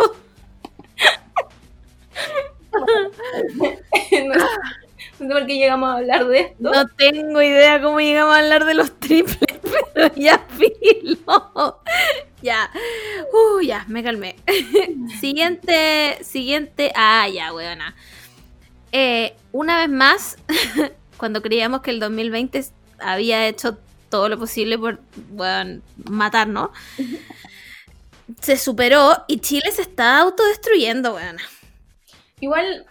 No, 5.20 5.28
sé, 5.28 5.34
por 5.34 5.46
qué 5.46 5.58
llegamos 5.58 5.90
a 5.90 5.98
hablar 5.98 6.28
de 6.28 6.40
esto. 6.40 6.72
No 6.72 6.88
tengo 6.88 7.42
idea 7.42 7.82
cómo 7.82 8.00
llegamos 8.00 8.36
a 8.36 8.40
hablar 8.40 8.66
de 8.66 8.74
los 8.74 9.00
triples, 9.00 9.60
pero 9.94 10.14
ya 10.16 10.46
filo. 10.58 11.82
Ya. 12.42 12.72
Uh, 13.34 13.62
ya, 13.62 13.86
me 13.88 14.04
calmé. 14.04 14.36
siguiente, 15.20 16.18
siguiente. 16.24 16.92
Ah, 16.96 17.28
ya, 17.28 17.54
weona. 17.54 17.96
Eh, 18.92 19.36
una 19.52 19.78
vez 19.78 19.90
más, 19.90 20.38
cuando 21.18 21.42
creíamos 21.42 21.82
que 21.82 21.92
el 21.92 22.00
2020 22.00 22.66
había 23.00 23.48
hecho 23.48 23.78
todo 24.10 24.30
lo 24.30 24.40
posible 24.40 24.78
por, 24.78 25.00
weón, 25.32 25.84
matarnos, 26.06 26.70
se 28.42 28.58
superó 28.58 29.24
y 29.28 29.40
Chile 29.40 29.72
se 29.72 29.84
está 29.84 30.20
autodestruyendo, 30.20 31.16
weona. 31.16 31.42
Igual, 32.40 32.86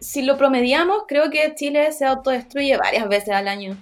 si 0.00 0.22
lo 0.22 0.36
promediamos, 0.36 1.04
creo 1.06 1.30
que 1.30 1.54
Chile 1.54 1.92
se 1.92 2.04
autodestruye 2.06 2.76
varias 2.76 3.08
veces 3.08 3.30
al 3.30 3.46
año. 3.48 3.76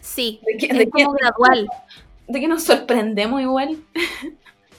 Sí, 0.00 0.40
¿De 0.44 0.82
es 0.82 0.88
gradual. 0.90 1.68
qué 2.32 2.46
nos 2.48 2.64
sorprendemos 2.64 3.40
igual? 3.40 3.78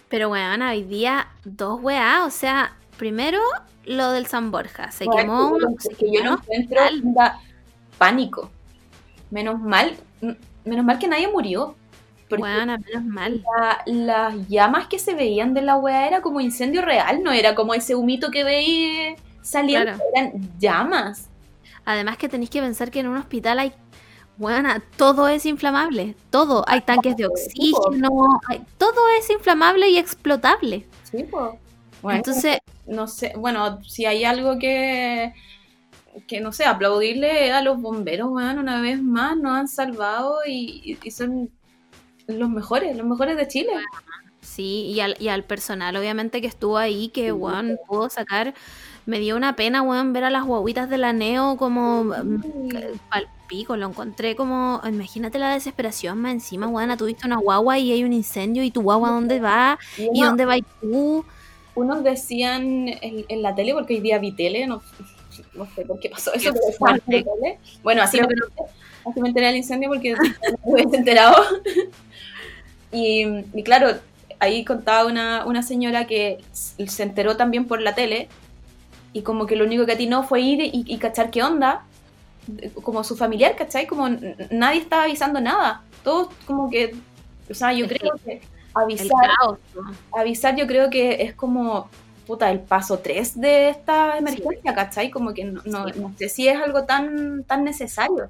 Pero 0.10 0.30
weón, 0.30 0.62
hoy 0.62 0.84
día 0.84 1.30
dos 1.46 1.82
weá, 1.82 2.26
o 2.26 2.30
sea, 2.30 2.76
primero 2.98 3.40
lo 3.86 4.12
del 4.12 4.28
San 4.28 4.52
Borja, 4.52 4.92
se 4.92 5.06
Bueno, 5.06 5.22
quemó 5.22 5.58
que 5.98 6.12
yo- 6.12 6.22
que 6.22 6.24
no 6.24 6.34
encuentro 6.36 6.82
pánico. 7.98 8.52
Menos 9.32 9.60
mal, 9.60 9.96
menos 10.66 10.86
mal 10.86 11.00
que 11.00 11.08
nadie 11.08 11.28
murió. 11.28 11.76
Porque 12.28 12.44
Weona, 12.44 12.78
menos 12.78 13.04
mal. 13.06 13.44
la- 13.58 13.82
las 13.86 14.48
llamas 14.48 14.88
que 14.88 15.00
se 15.00 15.16
veían 15.16 15.54
de 15.54 15.62
la 15.64 15.78
wea 15.78 16.08
era 16.08 16.22
como 16.22 16.42
incendio 16.42 16.82
real, 16.84 17.24
no 17.24 17.32
era 17.32 17.56
como 17.56 17.74
ese 17.74 17.96
humito 17.96 18.30
que 18.32 18.44
veí 18.44 19.16
Claro. 19.84 19.98
eran 20.16 20.50
llamas. 20.60 21.30
Además 21.86 22.18
que 22.18 22.30
tenéis 22.30 22.50
que 22.50 22.62
pensar 22.62 22.92
que 22.92 23.00
en 23.00 23.08
un 23.08 23.18
hospital 23.18 23.60
hay, 23.60 23.74
weona, 24.38 24.82
todo 24.98 25.28
es 25.28 25.46
inflamable, 25.46 26.16
todo, 26.30 26.64
hay 26.68 26.82
tanques 26.82 27.16
de 27.18 27.26
oxígeno, 27.26 28.40
hay- 28.48 28.62
todo 28.78 29.00
es 29.20 29.30
inflamable 29.30 29.90
y 29.90 29.98
explotable. 29.98 30.86
Sí, 31.10 31.24
pues. 31.30 31.52
Bueno, 32.02 32.18
Entonces, 32.18 32.60
no 32.88 33.08
sé, 33.08 33.34
bueno, 33.36 33.84
si 33.84 34.06
hay 34.06 34.24
algo 34.24 34.58
que, 34.58 35.34
que 36.28 36.40
no 36.40 36.52
sé, 36.54 36.64
aplaudirle 36.64 37.52
a 37.52 37.62
los 37.62 37.82
bomberos, 37.82 38.30
weón, 38.32 38.58
una 38.60 38.82
vez 38.82 39.02
más 39.02 39.36
nos 39.36 39.58
han 39.58 39.68
salvado 39.68 40.38
y, 40.48 40.98
y 41.04 41.12
son 41.12 41.50
los 42.28 42.50
mejores, 42.50 42.96
los 42.96 43.06
mejores 43.06 43.36
de 43.36 43.48
Chile. 43.48 43.72
sí, 44.42 44.86
y 44.94 45.00
al, 45.02 45.18
y 45.20 45.28
al 45.28 45.44
personal 45.44 45.96
obviamente 45.98 46.40
que 46.42 46.48
estuvo 46.48 46.78
ahí, 46.78 47.10
que, 47.10 47.32
weón, 47.34 47.78
pudo 47.88 48.10
sacar, 48.10 48.54
me 49.10 49.20
dio 49.20 49.36
una 49.36 49.56
pena, 49.56 49.82
weón, 49.82 50.14
ver 50.14 50.24
a 50.24 50.30
las 50.30 50.46
guaguitas 50.46 50.90
de 50.90 50.98
la 50.98 51.14
Neo 51.14 51.58
como... 51.58 52.04
mm, 52.04 52.42
al 53.10 53.28
pico, 53.48 53.76
lo 53.76 53.88
encontré 53.88 54.36
como, 54.36 54.80
imagínate 54.88 55.40
la 55.40 55.52
desesperación 55.52 56.20
más 56.20 56.34
encima, 56.34 56.68
weón, 56.68 56.96
tuviste 56.96 57.26
una 57.26 57.38
guagua 57.38 57.80
y 57.80 57.92
hay 57.92 58.04
un 58.04 58.14
incendio 58.14 58.64
y 58.64 58.70
tu 58.70 58.84
guagua 58.84 59.10
dónde 59.10 59.40
va 59.40 59.80
Y 59.98 60.22
dónde 60.22 60.46
vas 60.46 60.60
tú. 60.80 61.26
unos 61.74 62.04
decían 62.04 62.88
en, 62.88 63.26
en 63.28 63.42
la 63.42 63.56
tele, 63.56 63.74
porque 63.74 63.96
hoy 63.96 64.02
día 64.02 64.20
vi 64.20 64.32
tele, 64.34 64.68
no, 64.68 64.84
no 65.56 65.66
sé 65.74 65.84
por 65.86 66.00
qué 66.00 66.10
pasó 66.10 66.32
eso, 66.34 66.54
Qué 66.54 66.60
pero 66.80 67.26
tele. 67.26 67.60
Bueno, 67.82 68.04
así 68.04 68.22
me, 68.22 68.28
que 68.28 68.36
así 69.10 69.20
me 69.20 69.30
enteré 69.30 69.48
del 69.48 69.58
incendio 69.58 69.90
porque 69.90 70.12
no 70.12 70.20
me 70.66 70.74
hubiese 70.74 70.98
enterado. 70.98 71.36
Y, 72.92 73.24
y 73.54 73.62
claro, 73.62 74.00
ahí 74.40 74.66
contaba 74.66 75.06
una, 75.06 75.46
una 75.46 75.62
señora 75.62 76.08
que 76.08 76.40
se 76.54 77.04
enteró 77.04 77.38
también 77.38 77.66
por 77.66 77.84
la 77.84 77.94
tele 77.94 78.30
y 79.14 79.22
como 79.22 79.46
que 79.46 79.56
lo 79.56 79.66
único 79.66 79.86
que 79.86 79.94
atinó 79.94 80.24
fue 80.24 80.42
ir 80.42 80.62
y, 80.62 80.84
y 80.86 80.98
cachar 80.98 81.32
qué 81.32 81.44
onda, 81.44 81.86
como 82.84 83.04
su 83.04 83.16
familiar, 83.16 83.56
¿cachai? 83.56 83.88
Como 83.88 84.08
nadie 84.50 84.82
estaba 84.82 85.04
avisando 85.04 85.40
nada. 85.42 85.84
Todos 86.04 86.30
como 86.46 86.70
que, 86.70 86.96
o 87.50 87.54
sea, 87.54 87.74
yo 87.74 87.88
creo 87.88 88.14
que 88.24 88.42
avisar 88.74 89.30
avisar 90.16 90.56
yo 90.56 90.68
creo 90.68 90.90
que 90.90 91.24
es 91.24 91.34
como 91.34 91.90
puta, 92.28 92.52
el 92.52 92.60
paso 92.60 93.00
3 93.00 93.42
de 93.42 93.70
esta 93.70 94.18
emergencia, 94.20 94.76
¿cachai? 94.76 95.10
Como 95.10 95.34
que 95.34 95.46
no, 95.46 95.62
no, 95.66 95.88
Sí. 95.88 96.00
no 96.00 96.14
sé 96.18 96.30
si 96.30 96.48
es 96.48 96.62
algo 96.62 96.84
tan, 96.84 97.44
tan 97.44 97.64
necesario. 97.64 98.30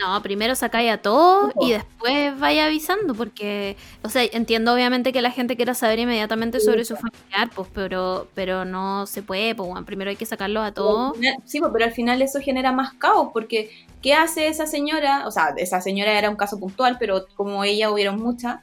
No, 0.00 0.22
primero 0.22 0.54
sacáis 0.54 0.90
a 0.90 0.98
todos 0.98 1.52
y 1.60 1.72
después 1.72 2.38
vaya 2.38 2.66
avisando, 2.66 3.14
porque, 3.14 3.76
o 4.02 4.08
sea, 4.08 4.22
entiendo 4.32 4.72
obviamente 4.72 5.12
que 5.12 5.20
la 5.20 5.30
gente 5.30 5.56
quiera 5.56 5.74
saber 5.74 5.98
inmediatamente 5.98 6.58
Sí, 6.58 6.66
sobre 6.66 6.84
su 6.86 6.96
familiar, 6.96 7.50
pues, 7.54 7.68
pero, 7.74 8.28
pero 8.34 8.64
no 8.64 9.06
se 9.06 9.22
puede, 9.22 9.54
pues, 9.54 9.68
bueno, 9.68 9.84
primero 9.84 10.08
hay 10.10 10.16
que 10.16 10.24
sacarlos 10.26 10.62
a 10.64 10.72
todos. 10.72 11.18
sí, 11.44 11.60
pues, 11.60 11.70
pero 11.72 11.84
al 11.84 11.92
final 11.92 12.22
eso 12.22 12.40
genera 12.40 12.72
más 12.72 12.94
caos, 12.94 13.28
porque 13.32 13.70
¿qué 14.00 14.14
hace 14.14 14.48
esa 14.48 14.66
señora? 14.66 15.26
O 15.26 15.30
sea, 15.30 15.52
esa 15.58 15.80
señora 15.82 16.16
era 16.18 16.30
un 16.30 16.36
caso 16.36 16.58
puntual, 16.58 16.96
pero 16.98 17.26
como 17.36 17.62
ella 17.64 17.90
hubieron 17.90 18.16
muchas, 18.16 18.60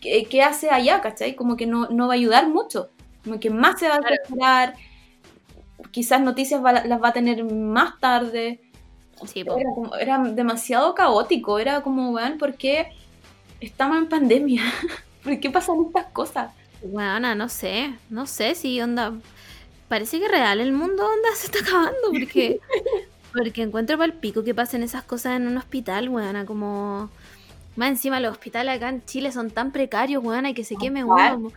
¿qué, 0.00 0.26
qué 0.30 0.42
hace 0.42 0.70
allá, 0.70 1.00
cachai? 1.02 1.36
Como 1.36 1.56
que 1.56 1.66
no, 1.66 1.88
no 1.90 2.08
va 2.08 2.14
a 2.14 2.16
ayudar 2.16 2.48
mucho, 2.48 2.90
como 3.24 3.40
que 3.40 3.50
más 3.50 3.78
se 3.80 3.88
va 3.88 3.96
a 3.96 3.98
Claro. 4.00 4.72
quizás 5.90 6.20
noticias 6.20 6.64
va- 6.64 6.84
las 6.84 7.02
va 7.02 7.08
a 7.08 7.12
tener 7.12 7.44
más 7.44 7.98
tarde. 8.00 8.60
Sí, 9.24 9.44
pues. 9.44 9.58
Era, 9.58 9.70
como- 9.74 9.96
era 9.96 10.18
demasiado 10.18 10.94
caótico, 10.94 11.58
era 11.58 11.80
como, 11.82 12.10
weón, 12.10 12.38
¿por 12.38 12.54
qué 12.54 12.88
estamos 13.60 13.98
en 13.98 14.08
pandemia? 14.08 14.62
¿Por 15.24 15.40
qué 15.40 15.50
pasan 15.50 15.76
estas 15.86 16.06
cosas? 16.06 16.52
Bueno, 16.82 17.34
no 17.34 17.48
sé, 17.48 17.94
no 18.10 18.26
sé 18.26 18.54
si 18.54 18.80
onda. 18.80 19.14
Parece 19.88 20.18
que 20.20 20.28
real 20.28 20.60
el 20.60 20.72
mundo 20.72 21.04
onda 21.04 21.28
se 21.36 21.46
está 21.46 21.60
acabando 21.60 22.10
porque 22.12 22.60
porque 23.32 23.62
encuentro 23.62 23.98
para 23.98 24.12
el 24.12 24.18
pico 24.18 24.44
que 24.44 24.54
pasen 24.54 24.82
esas 24.82 25.04
cosas 25.04 25.36
en 25.36 25.46
un 25.46 25.56
hospital, 25.58 26.08
weona, 26.08 26.46
como 26.46 27.10
más 27.76 27.90
encima 27.90 28.18
los 28.20 28.32
hospitales 28.32 28.74
acá 28.76 28.88
en 28.88 29.04
Chile 29.04 29.30
son 29.32 29.50
tan 29.50 29.70
precarios, 29.70 30.24
weona, 30.24 30.50
y 30.50 30.54
que 30.54 30.64
se 30.64 30.76
queme 30.76 31.04
uno. 31.04 31.52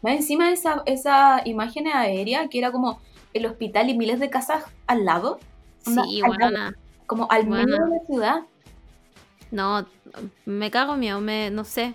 Más 0.00 0.14
encima 0.14 0.50
esa, 0.50 0.82
esa 0.86 1.42
imagen 1.44 1.86
aérea 1.88 2.48
que 2.48 2.58
era 2.58 2.72
como 2.72 3.00
el 3.34 3.44
hospital 3.44 3.90
y 3.90 3.96
miles 3.98 4.18
de 4.20 4.30
casas 4.30 4.64
al 4.86 5.04
lado. 5.04 5.38
Sí, 5.84 6.22
weona. 6.22 6.74
Como 7.08 7.26
al 7.30 7.48
medio 7.48 7.74
de 7.74 7.90
la 7.90 8.06
ciudad. 8.06 8.42
No, 9.50 9.84
me 10.44 10.70
cago 10.70 10.94
en 10.94 11.00
miedo, 11.00 11.20
me, 11.20 11.50
no 11.50 11.64
sé. 11.64 11.94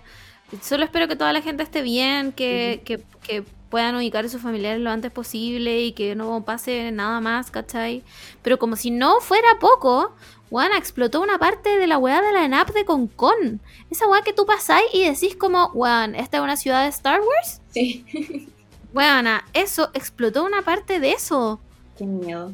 Solo 0.60 0.84
espero 0.84 1.08
que 1.08 1.16
toda 1.16 1.32
la 1.32 1.40
gente 1.40 1.62
esté 1.62 1.80
bien, 1.80 2.32
que, 2.32 2.82
que, 2.84 3.02
que 3.22 3.44
puedan 3.70 3.96
ubicar 3.96 4.24
a 4.24 4.28
sus 4.28 4.42
familiares 4.42 4.80
lo 4.82 4.90
antes 4.90 5.10
posible 5.10 5.80
y 5.80 5.92
que 5.92 6.14
no 6.14 6.44
pase 6.44 6.92
nada 6.92 7.20
más, 7.20 7.50
¿cachai? 7.50 8.02
Pero 8.42 8.58
como 8.58 8.76
si 8.76 8.90
no 8.90 9.20
fuera 9.20 9.58
poco, 9.60 10.12
weona, 10.50 10.76
explotó 10.76 11.22
una 11.22 11.38
parte 11.38 11.78
de 11.78 11.86
la 11.86 11.96
weá 11.96 12.20
de 12.20 12.32
la 12.32 12.44
ENAP 12.44 12.72
de 12.72 12.84
Concon. 12.84 13.60
Esa 13.90 14.08
weá 14.08 14.22
que 14.22 14.32
tú 14.32 14.46
pasáis 14.46 14.86
y 14.92 15.04
decís 15.08 15.36
como, 15.36 15.70
weón, 15.74 16.14
¿esta 16.14 16.36
es 16.38 16.42
una 16.42 16.56
ciudad 16.56 16.82
de 16.82 16.88
Star 16.88 17.20
Wars? 17.20 17.62
Sí. 17.70 18.04
Weona, 18.94 19.44
eso, 19.54 19.90
explotó 19.94 20.44
una 20.44 20.62
parte 20.62 21.00
de 21.00 21.12
eso. 21.12 21.60
Qué 21.98 22.04
miedo. 22.04 22.52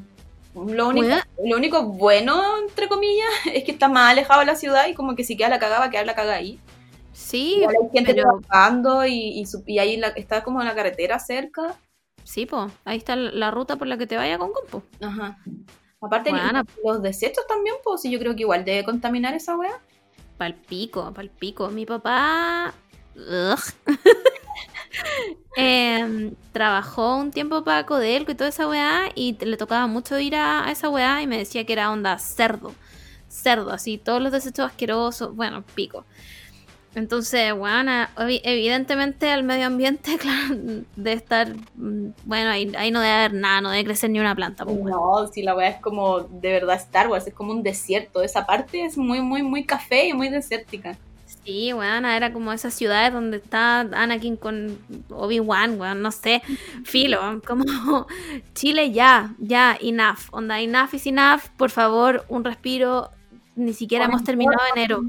Lo 0.67 0.89
único, 0.89 1.09
lo 1.45 1.57
único 1.57 1.83
bueno, 1.85 2.59
entre 2.59 2.89
comillas, 2.89 3.29
es 3.55 3.65
que 3.65 3.73
está 3.73 3.89
más 3.89 4.11
alejado 4.11 4.41
de 4.41 4.47
la 4.47 4.57
ciudad 4.57 4.87
y 4.89 4.95
como 4.95 5.15
que 5.17 5.25
si 5.25 5.37
queda 5.37 5.49
la 5.49 5.59
cagada, 5.59 5.81
va 5.81 5.87
a 5.87 5.91
quedar 5.91 6.07
la 6.07 6.15
caga 6.15 6.35
ahí. 6.35 6.59
Sí, 7.13 7.63
hay 7.69 7.75
gente 7.93 8.15
pero- 8.15 8.41
trabajando 8.41 9.05
y, 9.07 9.45
y, 9.67 9.79
ahí 9.79 9.97
la- 9.97 10.09
está 10.09 10.43
como 10.45 10.61
en 10.61 10.69
la 10.69 10.75
carretera 10.75 11.19
cerca. 11.19 11.77
sí, 12.25 12.47
po, 12.47 12.71
ahí 12.85 12.99
está 12.99 13.17
la 13.17 13.51
ruta 13.51 13.77
por 13.77 13.87
la 13.89 13.97
que 13.99 14.07
te 14.07 14.17
vaya 14.17 14.39
con 14.39 14.53
compo. 14.53 14.83
Ajá. 15.01 15.39
Aparte, 16.03 16.31
Buena. 16.31 16.65
los 16.85 17.03
desechos 17.03 17.47
también, 17.47 17.75
pues, 17.85 18.01
sí, 18.03 18.11
yo 18.11 18.19
creo 18.19 18.35
que 18.35 18.43
igual 18.43 18.65
debe 18.65 18.85
contaminar 18.85 19.35
esa 19.35 19.57
wea. 19.57 19.79
Palpico, 20.39 21.13
palpico. 21.13 21.69
Mi 21.69 21.85
papá 21.85 22.73
em, 25.57 26.35
trabajó 26.53 27.17
un 27.17 27.31
tiempo 27.31 27.65
para 27.65 27.87
Codelco 27.87 28.33
y 28.33 28.35
toda 28.35 28.51
esa 28.51 28.69
weá 28.69 29.11
y 29.15 29.37
le 29.45 29.57
tocaba 29.57 29.87
mucho 29.87 30.19
ir 30.19 30.37
a, 30.37 30.67
a 30.67 30.71
esa 30.71 30.89
weá 30.89 31.23
y 31.23 31.27
me 31.27 31.39
decía 31.39 31.65
que 31.65 31.73
era 31.73 31.91
onda 31.91 32.19
cerdo. 32.19 32.73
Cerdo, 33.29 33.71
así, 33.73 33.99
todos 33.99 34.21
los 34.21 34.33
desechos 34.33 34.67
asquerosos, 34.67 35.35
bueno, 35.37 35.63
pico. 35.75 36.05
Entonces, 36.97 37.53
obvi- 37.53 38.41
evidentemente 38.43 39.31
al 39.31 39.45
medio 39.45 39.67
ambiente, 39.67 40.19
claro, 40.19 40.57
de 40.97 41.13
estar, 41.13 41.49
mm, 41.77 42.09
bueno, 42.25 42.51
ahí, 42.51 42.73
ahí 42.77 42.91
no 42.91 43.01
debe 43.01 43.13
haber 43.13 43.35
nada, 43.35 43.61
no 43.61 43.71
debe 43.71 43.85
crecer 43.85 44.11
ni 44.11 44.19
una 44.19 44.35
planta. 44.35 44.65
pues. 44.65 44.77
No, 44.77 45.29
si 45.33 45.43
la 45.43 45.55
wea 45.55 45.69
es 45.69 45.81
como 45.81 46.21
de 46.21 46.51
verdad 46.53 46.75
Star 46.77 47.07
Wars, 47.09 47.27
es 47.29 47.35
como 47.35 47.53
un 47.53 47.63
desierto. 47.63 48.23
Esa 48.23 48.45
parte 48.45 48.85
es 48.85 48.99
muy, 48.99 49.21
muy, 49.21 49.43
muy 49.45 49.65
café 49.65 50.09
y 50.09 50.13
muy 50.15 50.29
desértica. 50.31 50.97
Sí, 51.45 51.73
weón, 51.73 52.05
era 52.05 52.33
como 52.33 52.53
esas 52.53 52.75
ciudades 52.75 53.13
donde 53.13 53.39
está 53.39 53.81
Anakin 53.81 54.37
con 54.37 54.79
Obi-Wan, 55.09 55.81
weón, 55.81 56.03
no 56.03 56.13
sé, 56.13 56.43
filo, 56.85 57.41
como 57.47 57.65
Chile 58.55 58.93
ya, 58.93 59.35
ya, 59.39 59.77
enough, 59.81 60.29
onda, 60.33 60.61
enough 60.61 60.93
is 60.93 61.07
enough, 61.07 61.41
por 61.57 61.71
favor, 61.71 62.25
un 62.29 62.45
respiro, 62.45 63.11
ni 63.57 63.73
siquiera 63.73 64.05
hemos 64.05 64.23
terminado 64.23 64.61
enero. 64.77 65.03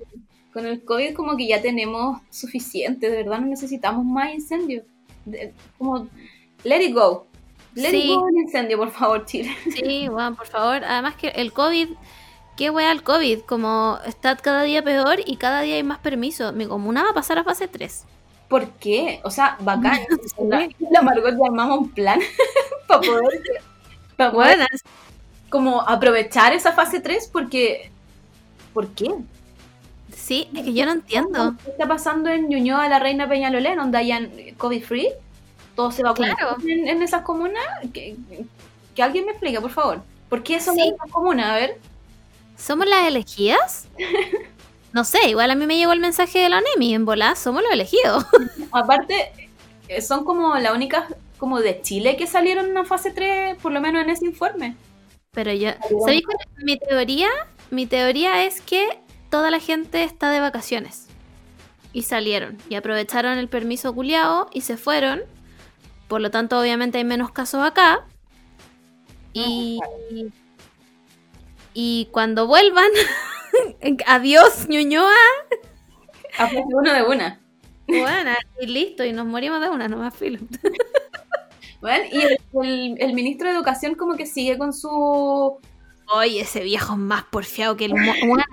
Con 0.54 0.66
el 0.66 0.84
COVID 0.84 1.14
como 1.16 1.38
que 1.38 1.48
ya 1.48 1.62
tenemos 1.62 2.22
suficiente, 2.30 3.10
de 3.10 3.24
verdad 3.24 3.40
no 3.40 3.48
necesitamos 3.48 4.06
más 4.06 4.34
incendios. 4.34 4.84
Como, 5.78 6.08
let 6.64 6.82
it 6.84 6.94
go. 6.94 7.28
Let 7.76 7.92
Sí. 7.92 8.12
it 8.12 8.16
go 8.16 8.28
el 8.28 8.36
incendio, 8.38 8.78
por 8.78 8.92
favor, 8.92 9.26
Chile. 9.26 9.52
Sí, 9.74 10.10
weón, 10.10 10.36
por 10.36 10.48
favor, 10.48 10.84
además 10.84 11.16
que 11.16 11.28
el 11.30 11.54
COVID, 11.54 11.90
qué 12.58 12.70
wea 12.70 12.92
el 12.92 13.04
COVID, 13.04 13.42
como 13.42 14.00
está 14.06 14.36
cada 14.38 14.64
día 14.64 14.84
peor 14.84 15.20
y 15.26 15.38
cada 15.38 15.62
día 15.62 15.76
hay 15.76 15.84
más 15.84 16.00
permisos, 16.00 16.54
mi 16.54 16.66
comuna 16.66 17.04
va 17.04 17.10
a 17.12 17.14
pasar 17.14 17.38
a 17.40 17.44
fase 17.44 17.68
3. 17.68 18.06
¿Por 18.48 18.70
qué? 18.72 19.22
O 19.24 19.32
sea, 19.32 19.58
bacán. 19.62 20.00
La, 20.40 20.68
la 20.92 21.02
Margot 21.02 21.34
armamos 21.44 21.78
un 21.80 21.90
plan 21.92 22.20
para 22.88 23.00
poder, 23.02 23.42
para 24.18 24.32
poder 24.32 24.68
como 25.50 25.82
aprovechar 25.82 26.54
esa 26.54 26.72
fase 26.74 27.00
3 27.00 27.30
porque... 27.32 27.92
¿Por 28.74 28.88
qué? 28.90 29.12
Sí, 30.16 30.50
es 30.56 30.64
que 30.64 30.74
yo 30.74 30.86
no 30.86 30.94
entiendo. 30.94 31.56
¿Qué 31.64 31.72
está 31.72 31.88
pasando 31.88 32.30
en 32.30 32.48
Ñuñoa, 32.48 32.88
la 32.88 33.00
Reina 33.00 33.28
Peñalolén, 33.28 33.78
donde 33.78 33.98
hayan 33.98 34.32
COVID 34.58 34.84
free? 34.84 35.10
¿Todo 35.76 35.92
se 35.92 36.04
va 36.04 36.14
Claro. 36.14 36.58
en, 36.66 36.88
en 36.88 37.02
esas 37.02 37.24
comunas? 37.24 37.64
Que, 37.94 38.16
que 38.96 39.04
alguien 39.04 39.26
me 39.26 39.32
explique, 39.32 39.60
por 39.60 39.72
favor. 39.72 40.02
¿Por 40.30 40.44
qué 40.44 40.60
son 40.62 40.76
Sí. 40.76 40.94
esas 40.94 41.12
comunas? 41.12 41.50
A 41.52 41.56
ver. 41.56 41.80
¿Somos 42.62 42.88
las 42.88 43.08
elegidas? 43.08 43.88
No 44.94 45.06
sé, 45.06 45.30
igual 45.30 45.50
a 45.50 45.56
mí 45.56 45.66
me 45.66 45.78
llegó 45.78 45.94
el 45.94 46.02
mensaje 46.02 46.40
de 46.40 46.50
la 46.50 46.60
NEMI, 46.60 46.96
en 46.96 47.06
volá, 47.06 47.34
somos 47.38 47.64
los 47.64 47.72
elegidos. 47.72 48.26
Aparte, 48.74 49.32
eh, 49.88 50.02
son 50.02 50.26
como 50.26 50.58
la 50.58 50.74
única 50.74 51.08
como 51.38 51.62
de 51.62 51.82
Chile 51.82 52.18
que 52.18 52.28
salieron 52.28 52.66
en 52.66 52.72
una 52.72 52.84
fase 52.84 53.12
3, 53.12 53.56
por 53.62 53.72
lo 53.72 53.80
menos 53.80 54.04
en 54.04 54.10
ese 54.10 54.26
informe. 54.26 54.76
Pero 55.32 55.54
yo, 55.54 55.70
¿sabéis 56.04 56.26
cuál 56.26 56.38
es 56.42 56.64
mi 56.66 56.78
teoría? 56.78 57.30
Mi 57.70 57.86
teoría 57.86 58.44
es 58.44 58.60
que 58.60 59.00
toda 59.30 59.50
la 59.50 59.62
gente 59.62 60.04
está 60.04 60.30
de 60.30 60.42
vacaciones. 60.42 61.08
Y 61.94 62.02
salieron, 62.02 62.58
y 62.68 62.76
aprovecharon 62.76 63.38
el 63.38 63.48
permiso 63.48 63.96
culiao 63.96 64.50
y 64.52 64.60
se 64.60 64.76
fueron. 64.76 65.22
Por 66.10 66.20
lo 66.20 66.32
tanto, 66.32 66.60
obviamente 66.60 66.98
hay 66.98 67.06
menos 67.06 67.32
casos 67.32 67.64
acá. 67.64 68.06
Y, 69.32 69.80
y 71.74 72.08
cuando 72.12 72.48
vuelvan, 72.48 72.90
adiós, 74.08 74.68
ñuñoa. 74.68 75.14
A 76.38 76.48
fase 76.48 76.64
uno 76.74 76.94
de 76.94 77.04
una. 77.04 77.40
Bueno, 77.88 78.32
y 78.62 78.68
listo, 78.68 79.04
y 79.04 79.12
nos 79.12 79.26
morimos 79.26 79.60
de 79.62 79.70
una, 79.70 79.88
nomás 79.88 80.16
filo. 80.16 80.40
Bueno, 81.82 82.06
y 82.12 82.22
el, 82.22 82.38
el- 82.64 82.96
el 83.02 83.14
ministro 83.14 83.48
de 83.50 83.56
Educación 83.56 83.96
como 83.96 84.16
que 84.16 84.26
sigue 84.26 84.58
con 84.58 84.72
su... 84.74 85.58
Oye, 86.14 86.42
ese 86.42 86.62
viejo 86.62 86.94
es 86.94 87.00
más 87.00 87.24
porfiado 87.24 87.76
que 87.76 87.86
el 87.86 87.96
mono. 87.96 88.44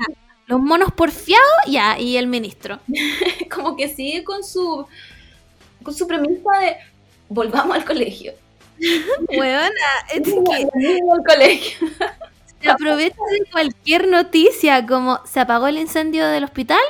Los 0.46 0.60
monos 0.60 0.92
porfiados, 0.92 1.44
ya, 1.66 1.98
y 1.98 2.16
el 2.16 2.26
ministro. 2.26 2.78
como 3.54 3.76
que 3.76 3.88
sigue 3.88 4.24
con 4.24 4.42
su... 4.42 4.86
con 5.82 5.94
su 5.94 6.06
premisa 6.06 6.58
de 6.60 6.76
volvamos 7.28 7.76
al 7.76 7.84
colegio. 7.84 8.32
Weona, 9.28 9.70
es 10.14 10.22
que 10.22 10.98
al 11.12 11.24
colegio. 11.26 11.88
Se 12.60 12.70
aprovecha 12.70 13.16
de 13.30 13.50
cualquier 13.50 14.08
noticia, 14.08 14.86
como 14.86 15.20
se 15.26 15.40
apagó 15.40 15.66
el 15.68 15.78
incendio 15.78 16.26
del 16.26 16.44
hospital, 16.44 16.80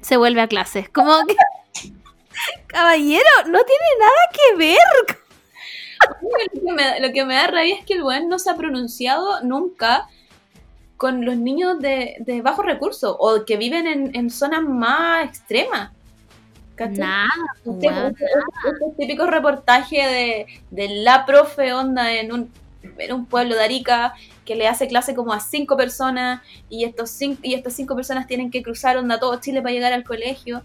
se 0.00 0.16
vuelve 0.16 0.40
a 0.40 0.48
clases. 0.48 0.88
Como 0.88 1.12
que. 1.26 1.36
Caballero, 2.66 3.24
no 3.46 3.58
tiene 3.64 3.86
nada 3.98 4.12
que 4.32 4.56
ver. 4.56 4.78
Lo 6.22 6.60
que, 6.60 6.72
me, 6.72 7.00
lo 7.00 7.12
que 7.12 7.24
me 7.24 7.34
da 7.34 7.48
rabia 7.48 7.74
es 7.76 7.84
que 7.84 7.94
el 7.94 8.02
buen 8.02 8.28
no 8.28 8.38
se 8.38 8.50
ha 8.50 8.56
pronunciado 8.56 9.40
nunca 9.42 10.08
con 10.96 11.24
los 11.24 11.36
niños 11.36 11.78
de, 11.80 12.16
de 12.20 12.42
bajos 12.42 12.64
recursos 12.64 13.16
o 13.18 13.44
que 13.44 13.56
viven 13.56 13.86
en, 13.86 14.14
en 14.14 14.30
zonas 14.30 14.62
más 14.62 15.24
extremas. 15.24 15.90
Nada, 16.78 17.26
Este- 17.66 17.86
este- 17.88 18.26
típicos 18.98 19.28
reportajes 19.28 20.06
de, 20.06 20.46
de 20.70 20.88
la 21.02 21.26
profe 21.26 21.72
onda 21.72 22.12
en 22.12 22.32
un, 22.32 22.52
en 22.82 23.12
un 23.12 23.26
pueblo 23.26 23.54
de 23.54 23.62
Arica 23.62 24.14
que 24.44 24.56
le 24.56 24.68
hace 24.68 24.88
clase 24.88 25.14
como 25.14 25.32
a 25.32 25.40
cinco 25.40 25.76
personas 25.76 26.42
y, 26.68 26.84
estos 26.84 27.10
cinco, 27.10 27.40
y 27.42 27.54
estas 27.54 27.74
cinco 27.74 27.94
personas 27.94 28.26
tienen 28.26 28.50
que 28.50 28.62
cruzar 28.62 28.96
onda 28.96 29.18
todo 29.18 29.40
Chile 29.40 29.60
para 29.62 29.72
llegar 29.72 29.92
al 29.92 30.04
colegio. 30.04 30.62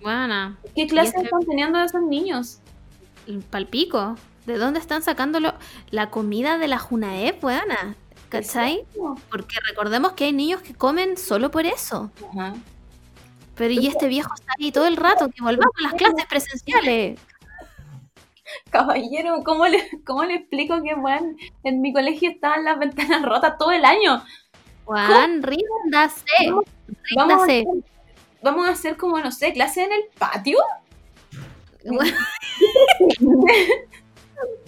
Buena. 0.00 0.58
¿Qué 0.76 0.86
clases 0.86 1.14
este- 1.14 1.24
están 1.24 1.44
teniendo 1.44 1.80
esos 1.82 2.02
niños? 2.02 2.58
Palpico. 3.50 4.16
¿De 4.46 4.58
dónde 4.58 4.78
están 4.78 5.02
sacándolo? 5.02 5.54
La 5.90 6.10
comida 6.10 6.58
de 6.58 6.68
la 6.68 6.78
Junaep, 6.78 7.42
weona. 7.42 7.96
¿Cachai? 8.28 8.84
Porque 9.30 9.56
recordemos 9.66 10.12
que 10.12 10.24
hay 10.24 10.32
niños 10.32 10.60
que 10.60 10.74
comen 10.74 11.16
solo 11.16 11.50
por 11.50 11.66
eso. 11.66 12.10
Ajá. 12.30 12.54
Pero 13.54 13.72
y 13.72 13.86
este 13.86 14.08
viejo 14.08 14.34
está 14.34 14.52
ahí 14.58 14.72
todo 14.72 14.86
el 14.86 14.96
rato, 14.96 15.30
que 15.30 15.40
volvamos 15.42 15.72
a 15.78 15.82
las 15.82 15.94
clases 15.94 16.26
presenciales. 16.26 17.20
Caballero, 18.70 19.42
¿cómo 19.44 19.66
le, 19.66 19.88
cómo 20.04 20.24
le 20.24 20.34
explico 20.34 20.82
que, 20.82 20.94
weón, 20.94 21.36
en 21.62 21.80
mi 21.80 21.92
colegio 21.92 22.30
estaban 22.30 22.64
las 22.64 22.78
ventanas 22.78 23.22
rotas 23.22 23.58
todo 23.58 23.72
el 23.72 23.84
año? 23.84 24.22
Juan, 24.84 25.42
ríndase. 25.42 26.24
Vamos 26.46 26.64
Vamos 27.16 27.32
a, 27.32 27.44
hacer, 27.44 27.64
vamos 28.42 28.66
a 28.66 28.72
hacer 28.72 28.96
como, 28.96 29.18
no 29.18 29.30
sé, 29.30 29.52
clase 29.52 29.84
en 29.84 29.92
el 29.92 30.04
patio. 30.18 30.58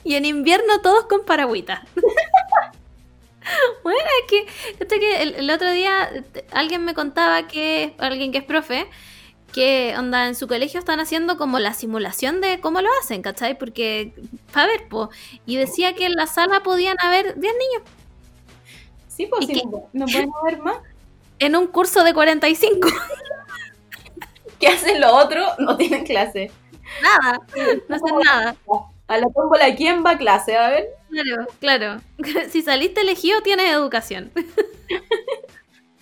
Y 0.05 0.15
en 0.15 0.25
invierno 0.25 0.81
todos 0.83 1.07
con 1.07 1.25
paragüitas. 1.25 1.81
bueno, 3.83 3.99
es 4.23 4.31
que, 4.31 4.47
fíjate 4.47 5.01
que 5.01 5.23
el, 5.23 5.35
el 5.35 5.51
otro 5.51 5.73
día 5.73 6.09
alguien 6.53 6.85
me 6.85 6.95
contaba 6.95 7.49
que, 7.49 7.97
alguien 7.99 8.31
que 8.31 8.39
es 8.39 8.45
profe, 8.45 8.87
que 9.53 9.95
onda 9.99 10.27
en 10.29 10.35
su 10.35 10.47
colegio 10.49 10.79
están 10.79 11.01
haciendo 11.01 11.37
como 11.39 11.59
la 11.59 11.73
simulación 11.75 12.41
de 12.41 12.61
cómo 12.61 12.81
lo 12.83 12.89
hacen, 13.01 13.23
¿cachai? 13.23 13.59
Porque, 13.59 14.13
para 14.53 14.67
ver, 14.67 14.89
po, 14.89 15.11
y 15.47 15.57
decía 15.57 15.95
que 15.95 16.07
en 16.07 16.13
la 16.15 16.27
sala 16.27 16.63
podían 16.63 16.97
haber 17.01 17.39
10 17.39 17.55
niños 17.55 17.83
Sí, 19.09 19.27
pues 19.27 19.49
¿Y 19.49 19.55
sí, 19.55 19.63
no, 19.65 19.89
no 19.95 20.05
pueden 20.07 20.31
haber 20.43 20.59
más. 20.61 20.77
en 21.39 21.57
un 21.57 21.67
curso 21.69 22.05
de 22.05 22.13
45. 22.13 22.87
¿Qué 24.61 24.69
hacen 24.69 25.01
los 25.01 25.13
otros? 25.13 25.47
No 25.59 25.77
tienen 25.77 26.05
clase. 26.05 26.51
nada, 27.03 27.41
no 27.89 27.97
hacen 27.97 28.19
nada. 28.25 28.57
A 29.09 29.19
la 29.19 29.27
tómbola, 29.35 29.75
¿quién 29.75 30.05
va 30.05 30.11
a 30.13 30.19
clase? 30.19 30.57
A 30.57 30.69
ver. 30.71 30.87
Claro, 31.11 31.47
claro. 31.61 32.01
Si 32.51 32.61
saliste 32.63 33.01
elegido, 33.01 33.41
tienes 33.43 33.73
educación. 33.73 34.33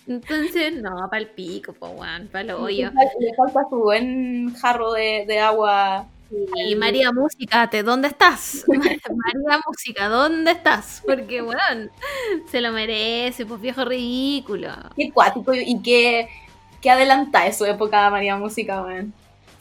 Entonces, 0.07 0.73
no, 0.81 1.07
para 1.09 1.17
el 1.17 1.27
pico, 1.27 1.73
po, 1.73 1.87
weón, 1.87 2.27
para 2.27 2.43
lo 2.43 2.61
hoyo. 2.61 2.91
Le 3.19 3.33
falta 3.35 3.61
su 3.69 3.77
buen 3.77 4.53
jarro 4.55 4.93
de, 4.93 5.25
de 5.27 5.39
agua. 5.39 6.05
Y 6.67 6.75
María 6.75 7.11
Música, 7.11 7.69
¿dónde 7.83 8.09
estás? 8.09 8.65
María 8.67 9.59
Música, 9.65 10.07
¿dónde 10.07 10.51
estás? 10.51 11.01
Porque, 11.05 11.41
weón, 11.41 11.89
se 12.49 12.61
lo 12.61 12.71
merece, 12.71 13.45
pues 13.45 13.61
viejo 13.61 13.85
ridículo. 13.85 14.69
Qué 14.95 15.11
cuático 15.11 15.53
y 15.53 15.81
qué, 15.81 16.29
qué 16.81 16.91
adelantada 16.91 17.47
es 17.47 17.57
su 17.57 17.65
época 17.65 18.09
María 18.09 18.35
Música, 18.37 18.83
weón. 18.83 19.13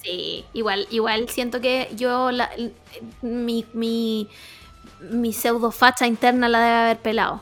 Sí, 0.02 0.44
igual, 0.52 0.86
igual 0.90 1.30
siento 1.30 1.62
que 1.62 1.88
yo, 1.96 2.30
la, 2.30 2.50
mi, 3.22 3.64
mi, 3.72 4.28
mi 5.00 5.32
pseudo 5.32 5.70
facha 5.70 6.06
interna 6.06 6.48
la 6.48 6.60
debe 6.60 6.76
haber 6.76 6.98
pelado. 6.98 7.40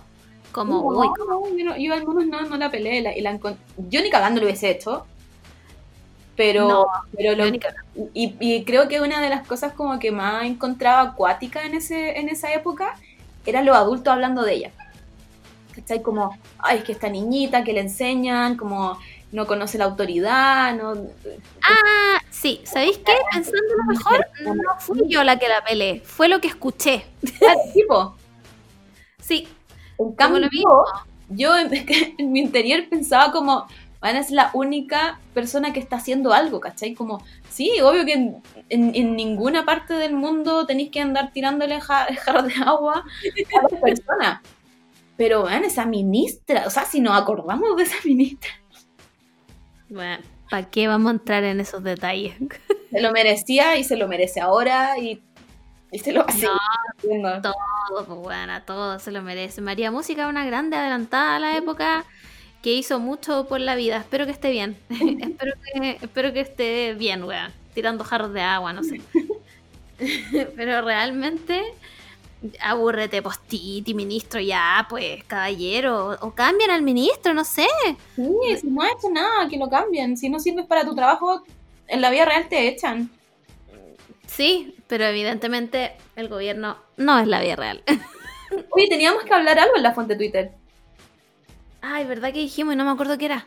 Como, 0.52 0.92
No, 0.92 1.00
uy, 1.00 1.08
no, 1.18 1.56
yo, 1.56 1.64
no- 1.64 1.76
yo 1.76 1.94
al 1.94 2.06
menos 2.06 2.26
no, 2.26 2.48
no 2.48 2.56
la 2.56 2.70
peleé. 2.70 3.00
la- 3.02 3.16
y 3.16 3.20
la 3.20 3.38
yo 3.88 4.02
ni 4.02 4.10
cagando 4.10 4.40
lo 4.40 4.46
hubiese 4.46 4.70
hecho. 4.70 5.06
Pero, 6.36 6.68
No, 6.68 6.86
pero 7.16 7.34
lo- 7.36 7.46
y, 8.14 8.36
y 8.40 8.64
creo 8.64 8.88
que 8.88 9.00
una 9.00 9.20
de 9.20 9.28
las 9.28 9.46
cosas 9.46 9.72
como 9.74 9.98
que 9.98 10.10
más 10.10 10.44
encontraba 10.44 11.02
acuática 11.02 11.64
en, 11.64 11.74
ese, 11.74 12.18
en 12.18 12.28
esa 12.28 12.52
época 12.52 12.94
eran 13.44 13.66
los 13.66 13.76
adultos 13.76 14.12
hablando 14.12 14.42
de 14.42 14.54
ella. 14.54 14.70
¿Cachai? 15.74 16.02
Como, 16.02 16.36
ay, 16.58 16.78
es 16.78 16.84
que 16.84 16.92
esta 16.92 17.08
niñita 17.08 17.64
que 17.64 17.72
le 17.72 17.80
enseñan, 17.80 18.56
como 18.56 18.98
no 19.30 19.46
conoce 19.46 19.78
la 19.78 19.84
autoridad, 19.84 20.74
no... 20.74 20.92
Ah, 21.62 22.20
sí, 22.30 22.60
¿sabéis 22.64 22.98
qué? 22.98 23.14
Pensándolo 23.32 23.84
mejor, 23.88 24.26
no 24.44 24.78
fui 24.78 25.02
yo 25.08 25.24
la 25.24 25.38
que 25.38 25.48
la 25.48 25.64
peleé, 25.64 26.00
fue 26.00 26.28
lo 26.28 26.40
que 26.40 26.48
escuché. 26.48 27.04
Tipo, 27.74 28.16
Sí, 29.22 29.48
en 30.10 30.16
como 30.16 30.16
cambio, 30.16 30.40
lo 30.40 30.48
mismo. 30.50 30.84
yo 31.30 31.56
en, 31.56 31.70
en 32.18 32.32
mi 32.32 32.40
interior 32.40 32.88
pensaba 32.88 33.32
como, 33.32 33.66
Ana 34.00 34.18
es 34.20 34.30
la 34.30 34.50
única 34.54 35.20
persona 35.32 35.72
que 35.72 35.78
está 35.80 35.96
haciendo 35.96 36.32
algo, 36.32 36.58
¿cachai? 36.60 36.94
Como, 36.94 37.22
sí, 37.48 37.70
obvio 37.82 38.04
que 38.04 38.14
en, 38.14 38.42
en- 38.68 38.94
en 38.96 39.14
ninguna 39.16 39.64
parte 39.64 39.94
del 39.94 40.14
mundo 40.14 40.66
tenéis 40.66 40.90
que 40.90 41.00
andar 41.00 41.32
tirándole 41.32 41.80
ja- 41.80 42.08
jarros 42.24 42.46
de 42.46 42.54
agua 42.64 43.04
a 43.04 43.62
las 43.70 43.80
personas. 43.80 44.40
Pero, 45.16 45.44
vean, 45.44 45.64
esa 45.64 45.86
ministra, 45.86 46.64
o 46.66 46.70
sea, 46.70 46.84
si 46.84 47.00
nos 47.00 47.16
acordamos 47.20 47.76
de 47.76 47.82
esa 47.84 47.96
ministra, 48.04 48.50
Bueno, 49.88 50.18
¿para 50.50 50.68
qué 50.70 50.88
vamos 50.88 51.10
a 51.10 51.14
entrar 51.14 51.44
en 51.44 51.60
esos 51.60 51.82
detalles? 51.84 52.34
se 52.90 53.00
lo 53.00 53.12
merecía 53.12 53.76
y 53.76 53.84
se 53.84 53.96
lo 53.96 54.08
merece 54.08 54.40
ahora 54.40 54.98
y, 54.98 55.22
y 55.92 55.98
se 55.98 56.12
lo 56.12 56.26
hace. 56.26 56.48
Todo, 57.02 58.06
pues 58.06 58.18
bueno, 58.18 58.62
todo 58.62 58.98
se 58.98 59.12
lo 59.12 59.22
merece. 59.22 59.60
María 59.60 59.90
Música, 59.90 60.26
una 60.26 60.44
grande 60.44 60.76
adelantada 60.76 61.36
a 61.36 61.38
la 61.38 61.56
época 61.56 62.04
que 62.62 62.72
hizo 62.72 62.98
mucho 62.98 63.46
por 63.46 63.60
la 63.60 63.74
vida. 63.74 63.98
Espero 63.98 64.24
que 64.24 64.32
esté 64.32 64.50
bien. 64.50 64.78
espero, 64.88 65.52
que, 65.62 65.98
espero 66.00 66.32
que 66.32 66.40
esté 66.40 66.94
bien, 66.94 67.22
weón. 67.22 67.52
Tirando 67.74 68.04
jarros 68.04 68.32
de 68.32 68.40
agua, 68.40 68.72
no 68.72 68.82
sé. 68.82 69.02
Pero 70.56 70.82
realmente, 70.82 71.62
abúrrete, 72.60 73.20
postiti, 73.20 73.92
ministro, 73.92 74.40
ya, 74.40 74.86
pues, 74.88 75.22
caballero. 75.24 76.16
O 76.22 76.30
cambian 76.30 76.70
al 76.70 76.82
ministro, 76.82 77.34
no 77.34 77.44
sé. 77.44 77.66
Sí, 78.16 78.32
si 78.60 78.66
no 78.66 78.82
ha 78.82 78.88
hecho 78.88 79.10
nada, 79.10 79.46
que 79.48 79.58
lo 79.58 79.68
cambien. 79.68 80.16
Si 80.16 80.30
no 80.30 80.40
sirves 80.40 80.66
para 80.66 80.84
tu 80.84 80.94
trabajo, 80.94 81.42
en 81.86 82.00
la 82.00 82.10
vida 82.10 82.24
real 82.24 82.48
te 82.48 82.68
echan. 82.68 83.10
Sí, 84.34 84.74
pero 84.86 85.04
evidentemente 85.04 85.92
el 86.16 86.28
gobierno 86.28 86.78
no 86.96 87.18
es 87.18 87.28
la 87.28 87.42
vida 87.42 87.54
real. 87.54 87.82
Oye, 88.70 88.88
teníamos 88.88 89.24
que 89.24 89.34
hablar 89.34 89.58
algo 89.58 89.76
en 89.76 89.82
la 89.82 89.92
fuente 89.92 90.16
Twitter. 90.16 90.52
Ay, 91.82 92.06
¿verdad 92.06 92.32
que 92.32 92.38
dijimos 92.38 92.72
y 92.72 92.76
no 92.78 92.84
me 92.84 92.92
acuerdo 92.92 93.18
qué 93.18 93.26
era? 93.26 93.46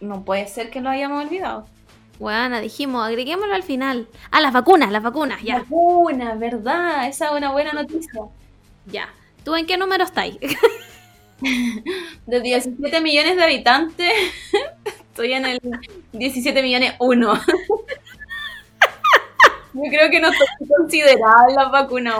No 0.00 0.24
puede 0.24 0.46
ser 0.46 0.70
que 0.70 0.80
lo 0.80 0.90
hayamos 0.90 1.24
olvidado. 1.24 1.66
Bueno, 2.20 2.60
dijimos, 2.60 3.04
agreguémoslo 3.04 3.52
al 3.52 3.64
final. 3.64 4.06
Ah, 4.30 4.40
las 4.40 4.52
vacunas, 4.52 4.92
las 4.92 5.02
vacunas, 5.02 5.42
ya. 5.42 5.58
Vacuna, 5.58 6.34
¿verdad? 6.34 7.08
Esa 7.08 7.26
es 7.26 7.32
una 7.32 7.50
buena 7.50 7.72
noticia. 7.72 8.22
Ya. 8.86 9.08
¿Tú 9.44 9.56
en 9.56 9.66
qué 9.66 9.76
número 9.76 10.04
estáis? 10.04 10.36
De 12.26 12.40
17 12.40 13.00
millones 13.00 13.36
de 13.36 13.42
habitantes, 13.42 14.12
estoy 14.84 15.32
en 15.32 15.46
el 15.46 15.60
17 16.12 16.62
millones 16.62 16.94
1. 17.00 17.40
Yo 19.74 19.82
creo 19.90 20.10
que 20.10 20.20
no 20.20 20.28
estoy 20.28 20.68
considerada 20.68 21.46
en 21.48 21.54
las 21.56 21.70
vacunas. 21.70 22.14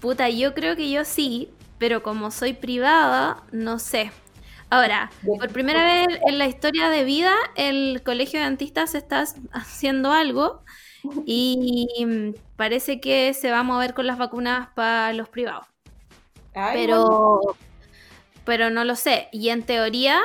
Puta, 0.00 0.28
yo 0.28 0.54
creo 0.54 0.76
que 0.76 0.90
yo 0.90 1.04
sí, 1.04 1.50
pero 1.78 2.02
como 2.02 2.30
soy 2.30 2.52
privada, 2.52 3.42
no 3.52 3.78
sé. 3.78 4.10
Ahora, 4.70 5.10
por 5.24 5.50
primera 5.50 5.84
vez 5.84 6.18
en 6.26 6.38
la 6.38 6.46
historia 6.46 6.88
de 6.88 7.04
vida, 7.04 7.32
el 7.54 8.02
colegio 8.02 8.40
de 8.40 8.46
dentistas 8.46 8.94
está 8.94 9.24
haciendo 9.52 10.10
algo 10.10 10.62
y 11.26 11.86
parece 12.56 13.00
que 13.00 13.34
se 13.34 13.50
va 13.50 13.60
a 13.60 13.62
mover 13.62 13.94
con 13.94 14.06
las 14.06 14.18
vacunas 14.18 14.68
para 14.74 15.12
los 15.12 15.28
privados. 15.28 15.66
Ay, 16.54 16.86
bueno. 16.86 17.40
Pero, 17.44 17.56
pero 18.44 18.70
no 18.70 18.84
lo 18.84 18.96
sé. 18.96 19.28
Y 19.32 19.50
en 19.50 19.62
teoría, 19.62 20.20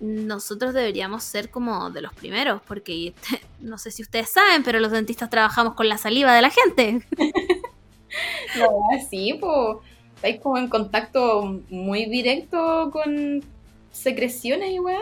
nosotros 0.00 0.72
deberíamos 0.72 1.22
ser 1.22 1.50
como 1.50 1.90
de 1.90 2.00
los 2.00 2.12
primeros, 2.14 2.60
porque 2.66 3.14
no 3.60 3.78
sé 3.78 3.90
si 3.90 4.02
ustedes 4.02 4.30
saben, 4.30 4.62
pero 4.62 4.80
los 4.80 4.90
dentistas 4.90 5.30
trabajamos 5.30 5.74
con 5.74 5.88
la 5.88 5.98
saliva 5.98 6.34
de 6.34 6.42
la 6.42 6.50
gente. 6.50 7.06
Verdad, 8.54 9.06
sí, 9.08 9.38
pues. 9.40 9.78
Estáis 10.16 10.40
como 10.42 10.58
en 10.58 10.68
contacto 10.68 11.62
muy 11.70 12.04
directo 12.04 12.90
con 12.92 13.42
secreciones 13.90 14.70
y 14.70 14.78
weá. 14.78 15.00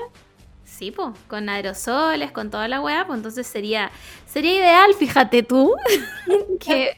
Sí, 0.65 0.93
pues, 0.93 1.09
con 1.27 1.49
aerosoles, 1.49 2.31
con 2.31 2.51
toda 2.51 2.69
la 2.69 2.81
weá, 2.81 3.05
pues 3.05 3.17
entonces 3.17 3.45
sería, 3.45 3.91
sería 4.29 4.59
ideal, 4.59 4.95
fíjate 4.95 5.43
tú, 5.43 5.75
que, 6.61 6.97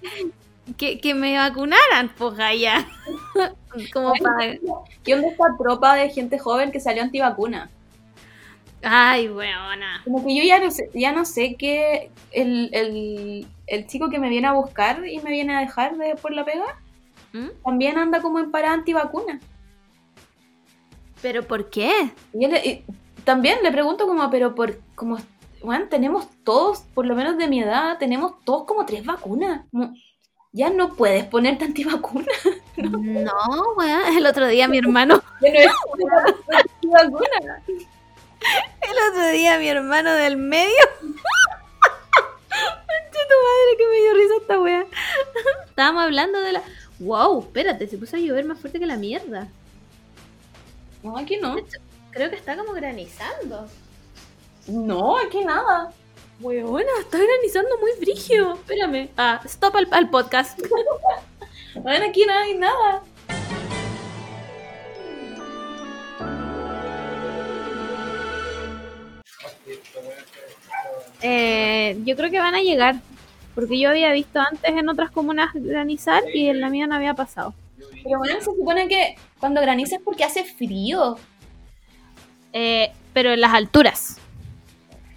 que, 0.77 1.01
que 1.01 1.14
me 1.14 1.39
vacunaran, 1.39 2.12
pues 2.18 2.39
allá. 2.39 2.86
Como 3.90 4.12
para... 4.16 4.59
¿Qué 5.02 5.14
onda 5.14 5.28
esta 5.28 5.56
tropa 5.59 5.94
de 5.94 6.10
gente 6.10 6.39
joven 6.39 6.72
que 6.72 6.81
salió 6.81 7.02
antivacuna? 7.02 7.70
Ay, 8.82 9.28
weona. 9.28 10.01
Como 10.05 10.24
que 10.27 10.36
yo 10.36 10.43
ya 10.43 10.59
no 10.59 10.70
sé, 10.70 10.90
ya 10.94 11.12
no 11.12 11.24
sé 11.24 11.57
que 11.57 12.11
el, 12.32 12.70
el, 12.73 13.47
el 13.66 13.86
chico 13.86 14.09
que 14.09 14.19
me 14.19 14.28
viene 14.28 14.47
a 14.48 14.52
buscar 14.52 15.07
y 15.07 15.19
me 15.20 15.31
viene 15.31 15.55
a 15.55 15.61
dejar 15.61 15.97
de, 15.97 16.15
por 16.16 16.32
la 16.32 16.44
pega, 16.44 16.81
¿Mm? 17.32 17.48
también 17.65 17.98
anda 17.98 18.23
como 18.23 18.39
en 18.39 18.51
parada 18.51 18.74
antivacuna. 18.74 19.39
¿Pero 21.23 21.43
por 21.47 21.69
qué? 21.69 22.12
Y, 22.32 22.44
él- 22.47 22.61
y 22.65 22.85
también 23.24 23.59
le 23.62 23.70
pregunto 23.73 24.07
como, 24.07 24.31
pero 24.31 24.55
por, 24.55 24.78
como, 24.94 25.19
bueno, 25.62 25.86
tenemos 25.90 26.27
todos, 26.44 26.81
por 26.94 27.05
lo 27.07 27.15
menos 27.15 27.36
de 27.36 27.48
mi 27.48 27.61
edad, 27.61 27.98
tenemos 27.98 28.43
todos 28.44 28.65
como 28.65 28.86
tres 28.86 29.05
vacunas. 29.05 29.66
Como, 29.70 29.93
ya 30.52 30.70
no 30.70 30.94
puedes 30.94 31.24
ponerte 31.24 31.65
antivacuna. 31.65 32.27
No, 32.81 33.74
weón, 33.77 34.16
el 34.16 34.24
otro 34.24 34.47
día 34.47 34.66
mi 34.66 34.78
hermano, 34.78 35.23
Ya 35.43 35.51
no 35.52 35.59
es 35.59 35.70
antivacuna. 36.74 37.62
El 38.82 39.10
otro 39.10 39.28
día 39.30 39.58
mi 39.58 39.68
hermano 39.68 40.12
del 40.12 40.36
medio. 40.36 40.84
Conche 41.00 41.20
tu 43.28 43.36
madre 43.46 43.76
que 43.78 43.86
me 43.86 43.96
dio 43.96 44.14
risa 44.14 44.34
esta 44.40 44.60
wea. 44.60 44.86
estábamos 45.66 46.04
hablando 46.04 46.40
de 46.40 46.52
la. 46.52 46.62
¡Wow! 46.98 47.40
Espérate, 47.40 47.88
se 47.88 47.98
puso 47.98 48.16
a 48.16 48.18
llover 48.18 48.44
más 48.44 48.58
fuerte 48.58 48.78
que 48.78 48.86
la 48.86 48.96
mierda. 48.96 49.48
No, 51.02 51.16
aquí 51.16 51.36
no. 51.38 51.56
Creo 52.10 52.30
que 52.30 52.36
está 52.36 52.56
como 52.56 52.72
granizando. 52.72 53.66
No, 54.66 55.18
aquí 55.18 55.44
nada. 55.44 55.92
Weona, 56.40 56.90
está 57.00 57.18
granizando 57.18 57.78
muy 57.78 57.92
brigio. 58.00 58.54
Espérame. 58.54 59.10
Ah, 59.16 59.40
stop 59.44 59.76
al, 59.76 59.88
al 59.90 60.10
podcast. 60.10 60.58
Bueno, 61.72 62.06
aquí 62.06 62.26
no 62.26 62.32
hay 62.34 62.54
nada. 62.54 63.00
Eh, 71.22 71.98
yo 72.05 72.16
creo 72.16 72.30
que 72.30 72.38
van 72.38 72.55
a 72.55 72.60
llegar. 72.60 72.97
Porque 73.55 73.78
yo 73.78 73.90
había 73.90 74.12
visto 74.12 74.40
antes 74.40 74.70
en 74.70 74.88
otras 74.88 75.10
comunas 75.10 75.51
granizar 75.55 76.22
y 76.32 76.48
en 76.48 76.60
la 76.60 76.70
mía 76.70 76.86
no 76.86 76.94
había 76.94 77.14
pasado. 77.14 77.55
Pero 78.02 78.18
bueno, 78.18 78.38
se 78.38 78.44
supone 78.44 78.88
que 78.88 79.16
cuando 79.38 79.60
graniza 79.60 79.97
es 79.97 80.02
porque 80.02 80.24
hace 80.24 80.44
frío. 80.44 81.16
Eh, 82.52 82.92
pero 83.12 83.32
en 83.32 83.40
las 83.40 83.52
alturas. 83.52 84.18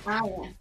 Ah, 0.05 0.21
ya. 0.25 0.53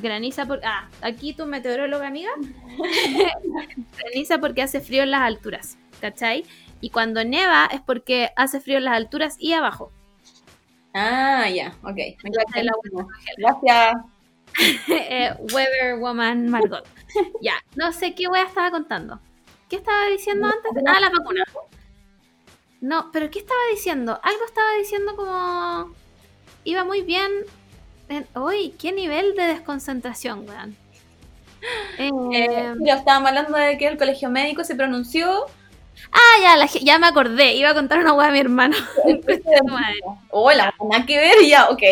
Graniza 0.00 0.46
por. 0.46 0.60
Ah, 0.64 0.88
aquí 1.02 1.32
tu 1.32 1.46
meteoróloga 1.46 2.06
amiga. 2.06 2.30
Graniza 3.98 4.38
porque 4.38 4.62
hace 4.62 4.80
frío 4.80 5.02
en 5.02 5.10
las 5.10 5.22
alturas. 5.22 5.78
¿Cachai? 6.00 6.44
Y 6.80 6.90
cuando 6.90 7.24
neva 7.24 7.68
es 7.72 7.80
porque 7.80 8.30
hace 8.36 8.60
frío 8.60 8.78
en 8.78 8.84
las 8.84 8.94
alturas 8.94 9.36
y 9.38 9.52
abajo. 9.54 9.90
Ah, 10.94 11.48
ya, 11.50 11.74
ok. 11.82 11.98
La 12.22 12.44
clarísimo. 12.44 13.08
Gracias. 13.36 13.94
eh, 14.88 15.34
Weather 15.52 15.98
Woman 15.98 16.48
Margot. 16.48 16.84
Ya, 17.40 17.54
no 17.76 17.92
sé 17.92 18.14
qué 18.14 18.28
wea 18.28 18.44
estaba 18.44 18.70
contando. 18.70 19.20
¿Qué 19.68 19.76
estaba 19.76 20.06
diciendo 20.06 20.46
antes? 20.46 20.82
Ah, 20.86 21.00
las 21.00 21.10
vacunas. 21.12 21.46
No, 22.80 23.10
pero 23.12 23.30
¿qué 23.30 23.38
estaba 23.38 23.60
diciendo? 23.70 24.20
Algo 24.22 24.44
estaba 24.44 24.72
diciendo 24.78 25.16
como. 25.16 25.94
Iba 26.64 26.84
muy 26.84 27.02
bien. 27.02 27.30
En... 28.08 28.26
Uy, 28.34 28.74
qué 28.78 28.92
nivel 28.92 29.34
de 29.34 29.44
desconcentración, 29.44 30.48
weón. 30.48 30.76
Eh, 31.98 32.10
Eh, 32.32 32.74
estábamos 32.86 33.28
hablando 33.30 33.56
de 33.58 33.78
que 33.78 33.88
el 33.88 33.98
colegio 33.98 34.30
médico 34.30 34.62
se 34.62 34.76
pronunció. 34.76 35.46
Ah, 36.12 36.40
ya, 36.42 36.56
la 36.56 36.66
ya 36.66 36.98
me 36.98 37.06
acordé. 37.06 37.54
Iba 37.54 37.70
a 37.70 37.74
contar 37.74 37.98
una 37.98 38.12
wea 38.12 38.28
a 38.28 38.30
mi 38.30 38.38
hermano. 38.38 38.76
Hola, 40.30 40.74
nada 40.90 41.06
que 41.06 41.16
ver, 41.16 41.44
ya, 41.46 41.68
ok. 41.68 41.82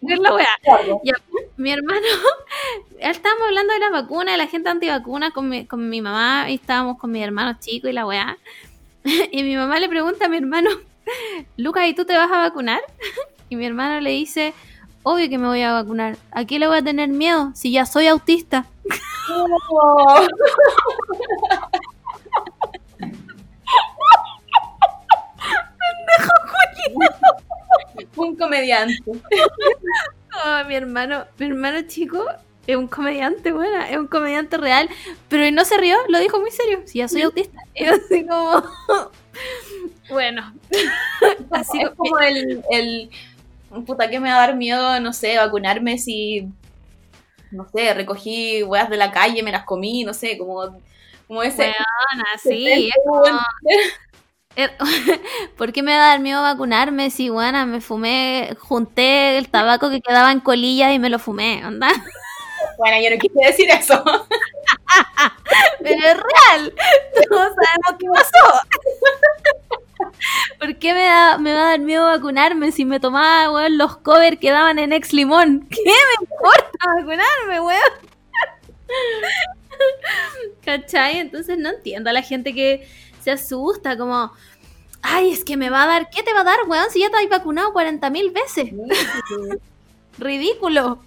ver 0.00 0.18
la. 0.18 0.46
Claro. 0.62 1.00
Ya, 1.04 1.14
mi 1.56 1.70
hermano, 1.70 2.06
estábamos 2.98 3.48
hablando 3.48 3.72
de 3.72 3.78
la 3.78 3.90
vacuna, 3.90 4.32
de 4.32 4.38
la 4.38 4.46
gente 4.46 4.68
antivacuna 4.68 5.30
con 5.30 5.48
mi, 5.48 5.66
con 5.66 5.88
mi 5.88 6.00
mamá 6.00 6.50
y 6.50 6.54
estábamos 6.54 6.98
con 6.98 7.10
mi 7.10 7.22
hermano 7.22 7.56
chico 7.60 7.88
y 7.88 7.92
la 7.92 8.06
weá. 8.06 8.38
Y 9.04 9.42
mi 9.42 9.56
mamá 9.56 9.80
le 9.80 9.88
pregunta 9.88 10.26
a 10.26 10.28
mi 10.28 10.36
hermano, 10.36 10.70
Lucas, 11.56 11.88
¿y 11.88 11.94
tú 11.94 12.04
te 12.04 12.16
vas 12.16 12.30
a 12.30 12.38
vacunar? 12.38 12.80
Y 13.48 13.56
mi 13.56 13.66
hermano 13.66 14.00
le 14.00 14.10
dice, 14.10 14.54
obvio 15.02 15.28
que 15.28 15.38
me 15.38 15.46
voy 15.46 15.62
a 15.62 15.72
vacunar. 15.72 16.16
¿A 16.30 16.44
qué 16.44 16.58
le 16.58 16.66
voy 16.66 16.78
a 16.78 16.82
tener 16.82 17.08
miedo 17.08 17.50
si 17.54 17.72
ya 17.72 17.86
soy 17.86 18.06
autista? 18.06 18.66
Oh. 19.30 20.26
Un 28.16 28.36
comediante. 28.36 28.94
Oh, 29.06 30.64
mi 30.66 30.74
hermano, 30.74 31.26
mi 31.38 31.46
hermano 31.46 31.82
chico 31.82 32.24
es 32.66 32.76
un 32.76 32.86
comediante, 32.86 33.52
buena, 33.52 33.90
es 33.90 33.96
un 33.96 34.06
comediante 34.06 34.56
real, 34.56 34.88
pero 35.28 35.44
él 35.44 35.54
no 35.54 35.64
se 35.64 35.76
rió, 35.78 35.96
lo 36.08 36.18
dijo 36.20 36.40
muy 36.40 36.50
serio, 36.50 36.82
si 36.84 36.98
ya 36.98 37.08
soy 37.08 37.22
autista. 37.22 37.60
Yo 37.76 37.92
así 37.92 38.24
como, 38.26 38.62
bueno, 40.08 40.54
así 41.50 41.82
es 41.82 41.90
como 41.90 42.18
el, 42.20 42.62
el. 42.70 43.10
Puta, 43.86 44.08
que 44.10 44.20
me 44.20 44.28
va 44.28 44.36
a 44.36 44.46
dar 44.46 44.56
miedo, 44.56 45.00
no 45.00 45.12
sé, 45.12 45.36
vacunarme 45.38 45.98
si. 45.98 46.48
No 47.50 47.66
sé, 47.68 47.92
recogí 47.94 48.62
weas 48.62 48.88
de 48.88 48.96
la 48.96 49.10
calle, 49.12 49.42
me 49.42 49.52
las 49.52 49.64
comí, 49.64 50.04
no 50.04 50.14
sé, 50.14 50.38
como. 50.38 50.78
Como 51.26 51.42
ese. 51.42 51.72
Sí, 52.42 52.88
es 52.88 52.94
como- 53.06 53.24
¿Por 55.56 55.72
qué 55.72 55.82
me 55.82 55.96
va 55.96 56.04
a 56.04 56.08
dar 56.10 56.20
miedo 56.20 56.42
vacunarme 56.42 57.10
si, 57.10 57.28
buena, 57.28 57.66
me 57.66 57.80
fumé, 57.80 58.56
junté 58.60 59.38
el 59.38 59.48
tabaco 59.48 59.90
que 59.90 60.00
quedaba 60.00 60.32
en 60.32 60.40
colillas 60.40 60.92
y 60.92 60.98
me 60.98 61.10
lo 61.10 61.18
fumé, 61.18 61.64
onda? 61.66 61.88
Bueno, 62.78 62.96
yo 63.02 63.10
no 63.10 63.18
quise 63.18 63.44
decir 63.44 63.68
eso. 63.70 64.02
Pero 65.82 65.96
es 66.06 66.16
real, 66.16 66.74
todos 67.28 67.52
sabemos 67.54 67.98
qué 67.98 68.06
pasó. 68.14 68.60
¿Por 70.58 70.76
qué 70.76 70.94
me, 70.94 71.04
da- 71.04 71.38
me 71.38 71.52
va 71.54 71.62
a 71.62 71.68
dar 71.70 71.80
miedo 71.80 72.06
vacunarme 72.06 72.72
si 72.72 72.84
me 72.84 73.00
tomaba, 73.00 73.50
weón, 73.50 73.78
los 73.78 73.96
covers 73.98 74.38
que 74.38 74.50
daban 74.50 74.78
en 74.78 74.92
Ex 74.92 75.12
Limón? 75.12 75.66
¿Qué 75.70 75.82
me 75.84 76.24
importa 76.24 76.78
vacunarme, 76.86 77.60
weón? 77.60 77.92
¿Cachai? 80.64 81.18
Entonces 81.18 81.58
no 81.58 81.70
entiendo 81.70 82.10
a 82.10 82.12
la 82.12 82.22
gente 82.22 82.54
que 82.54 82.86
se 83.22 83.30
asusta, 83.30 83.96
como, 83.96 84.32
ay, 85.02 85.30
es 85.30 85.44
que 85.44 85.56
me 85.56 85.70
va 85.70 85.84
a 85.84 85.86
dar, 85.86 86.10
¿qué 86.10 86.22
te 86.22 86.32
va 86.32 86.40
a 86.40 86.44
dar, 86.44 86.58
weón? 86.68 86.90
Si 86.90 87.00
ya 87.00 87.10
te 87.10 87.16
has 87.16 87.28
vacunado 87.28 87.72
40 87.72 88.10
mil 88.10 88.30
veces. 88.30 88.70
Ridículo. 90.18 90.98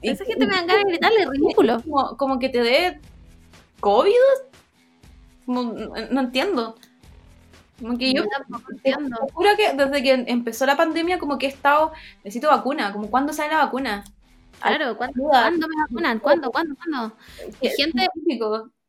Y- 0.00 0.10
Esa 0.10 0.24
gente 0.24 0.46
me 0.46 0.54
dan 0.54 0.66
ganas 0.66 0.84
de 0.84 0.90
gritarle, 0.90 1.26
ridículo. 1.26 1.82
Como, 1.82 2.16
como 2.16 2.38
que 2.38 2.48
te 2.48 2.62
dé 2.62 3.00
COVID. 3.80 4.12
Como, 5.46 5.62
no, 5.72 5.92
no 6.10 6.20
entiendo. 6.20 6.76
Como 7.80 7.98
que 7.98 8.12
yo 8.12 8.22
te 8.24 8.30
entiendo. 8.88 9.16
juro 9.32 9.50
que 9.56 9.72
desde 9.74 10.02
que 10.02 10.12
empezó 10.28 10.66
la 10.66 10.76
pandemia 10.76 11.18
como 11.18 11.38
que 11.38 11.46
he 11.46 11.48
estado, 11.48 11.92
necesito 12.22 12.48
vacuna, 12.48 12.92
como 12.92 13.10
cuándo 13.10 13.32
sale 13.32 13.50
la 13.52 13.64
vacuna. 13.64 14.04
Claro, 14.60 14.96
¿cuándo. 14.96 15.20
¿cuándo 15.24 15.66
me 15.68 15.74
vacunan? 15.82 16.18
¿Cuándo, 16.20 16.50
cuándo, 16.52 16.76
cuándo? 16.76 17.16
Y 17.60 17.68
gente-. 17.70 18.08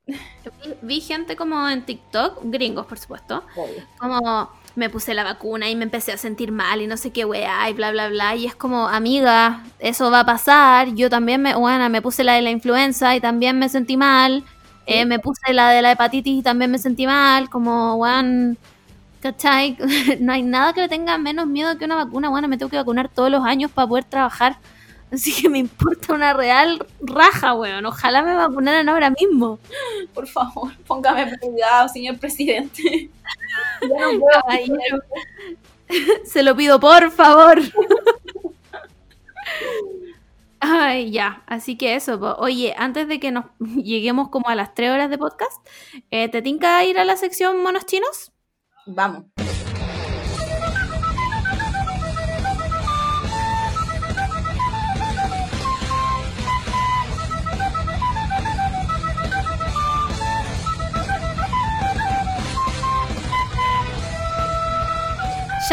Vi, 0.06 0.16
vi 0.82 1.02
gente 1.02 1.36
como 1.36 1.68
en 1.70 1.84
TikTok, 1.86 2.40
gringos 2.44 2.86
por 2.86 3.00
supuesto, 3.00 3.44
como 3.98 4.50
me 4.76 4.90
puse 4.90 5.14
la 5.14 5.24
vacuna 5.24 5.70
y 5.70 5.76
me 5.76 5.84
empecé 5.84 6.12
a 6.12 6.18
sentir 6.18 6.52
mal 6.52 6.82
y 6.82 6.88
no 6.88 6.98
sé 6.98 7.12
qué 7.12 7.26
weá 7.26 7.70
y 7.70 7.74
bla 7.74 7.92
bla 7.92 8.10
bla 8.10 8.36
y 8.36 8.48
es 8.48 8.56
como 8.56 8.88
amiga, 8.88 9.64
eso 9.80 10.10
va 10.12 10.22
a 10.22 10.26
pasar, 10.26 10.94
yo 10.96 11.10
también 11.10 11.42
me, 11.42 11.56
bueno, 11.56 11.90
me 11.90 12.02
puse 12.02 12.24
la 12.24 12.34
de 12.34 12.42
la 12.42 12.50
influenza 12.52 13.16
y 13.16 13.22
también 13.22 13.60
me 13.60 13.70
sentí 13.70 13.98
mal, 13.98 14.44
eh, 14.88 15.06
me 15.06 15.20
puse 15.20 15.54
la 15.54 15.70
de 15.70 15.82
la 15.82 15.92
hepatitis 15.92 16.40
y 16.40 16.44
también 16.44 16.72
me 16.72 16.80
sentí 16.80 17.06
mal, 17.06 17.50
como 17.50 17.96
weón, 17.96 18.58
¿cachai? 19.22 19.78
no 20.20 20.34
hay 20.34 20.44
nada 20.44 20.74
que 20.74 20.82
le 20.82 20.90
tenga 20.90 21.18
menos 21.18 21.48
miedo 21.48 21.78
que 21.78 21.86
una 21.86 21.96
vacuna, 21.96 22.30
bueno, 22.30 22.48
me 22.48 22.58
tengo 22.58 22.70
que 22.70 22.78
vacunar 22.78 23.10
todos 23.10 23.30
los 23.32 23.46
años 23.46 23.72
para 23.72 23.88
poder 23.88 24.06
trabajar. 24.06 24.58
Así 25.14 25.31
que 25.40 25.48
me 25.48 25.60
importa 25.60 26.14
una 26.14 26.34
real 26.34 26.84
raja, 26.99 27.53
weón. 27.53 27.85
Ojalá 27.85 28.23
me 28.23 28.34
vacunaran 28.34 28.90
ahora 28.90 29.11
mismo. 29.11 29.60
Por 30.11 30.27
favor, 30.27 30.73
póngame 30.88 31.38
cuidado, 31.38 31.88
señor 31.90 32.18
presidente. 32.18 33.10
Ya 33.81 33.88
no 33.88 34.19
puedo. 34.19 34.41
Caballero. 34.41 35.03
Se 36.26 36.41
lo 36.41 36.56
pido, 36.56 36.80
por 36.80 37.11
favor. 37.11 37.60
Ay, 40.60 41.11
ya. 41.11 41.44
Así 41.45 41.77
que 41.77 41.94
eso. 41.95 42.19
po. 42.19 42.35
Oye, 42.40 42.73
antes 42.77 43.07
de 43.07 43.19
que 43.19 43.31
nos 43.31 43.45
lleguemos 43.60 44.30
como 44.30 44.49
a 44.49 44.56
las 44.56 44.73
tres 44.73 44.90
horas 44.90 45.11
de 45.11 45.19
podcast, 45.19 45.64
eh, 46.10 46.30
¿te 46.30 46.41
tinca 46.41 46.84
ir 46.84 46.98
a 46.98 47.06
la 47.06 47.18
sección 47.18 47.61
monos 47.61 47.85
chinos? 47.85 48.31
Vamos. 48.88 49.26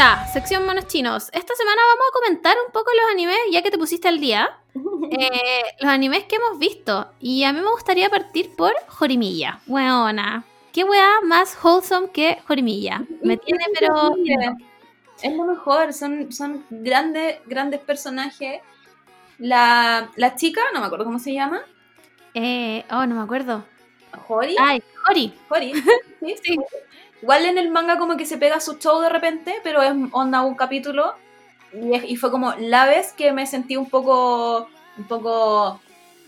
Ya, 0.00 0.26
sección 0.32 0.64
monos 0.64 0.86
chinos. 0.86 1.28
Esta 1.30 1.54
semana 1.54 1.82
vamos 1.88 2.06
a 2.08 2.18
comentar 2.18 2.56
un 2.66 2.72
poco 2.72 2.90
los 2.90 3.12
animes, 3.12 3.36
ya 3.52 3.60
que 3.60 3.70
te 3.70 3.76
pusiste 3.76 4.08
al 4.08 4.18
día. 4.18 4.56
Eh, 5.12 5.62
los 5.80 5.90
animes 5.90 6.24
que 6.24 6.36
hemos 6.36 6.58
visto. 6.58 7.10
Y 7.18 7.42
a 7.42 7.52
mí 7.52 7.60
me 7.60 7.70
gustaría 7.70 8.08
partir 8.08 8.54
por 8.56 8.72
Jorimilla. 8.86 9.60
Weona. 9.66 10.44
¿Qué 10.72 10.84
weá 10.84 11.20
más 11.22 11.58
wholesome 11.62 12.10
que 12.12 12.38
Jorimilla? 12.46 13.02
Me 13.22 13.36
tiene, 13.36 13.64
pero. 13.78 14.14
Es 15.20 15.36
lo 15.36 15.44
mejor, 15.44 15.92
son, 15.92 16.32
son 16.32 16.64
grandes, 16.70 17.40
grandes 17.44 17.80
personajes. 17.80 18.62
La, 19.38 20.10
la 20.16 20.34
chica, 20.36 20.62
no 20.72 20.80
me 20.80 20.86
acuerdo 20.86 21.04
cómo 21.04 21.18
se 21.18 21.34
llama. 21.34 21.60
Eh, 22.32 22.84
oh, 22.90 23.04
no 23.04 23.16
me 23.16 23.22
acuerdo. 23.22 23.64
Hori. 24.28 24.56
Ay, 24.58 24.82
Jori. 25.04 25.34
Hori. 25.50 25.72
Sí, 26.20 26.36
Sí. 26.42 26.58
Igual 27.22 27.44
en 27.46 27.58
el 27.58 27.70
manga 27.70 27.98
como 27.98 28.16
que 28.16 28.24
se 28.26 28.38
pega 28.38 28.60
su 28.60 28.78
show 28.78 29.00
de 29.00 29.08
repente, 29.10 29.54
pero 29.62 29.82
es 29.82 29.92
onda 30.12 30.42
un 30.42 30.54
capítulo. 30.54 31.14
Y, 31.72 31.94
es- 31.94 32.04
y 32.08 32.16
fue 32.16 32.30
como 32.30 32.54
la 32.58 32.86
vez 32.86 33.12
que 33.12 33.32
me 33.32 33.46
sentí 33.46 33.76
un 33.76 33.88
poco, 33.88 34.68
un 34.96 35.04
poco 35.04 35.80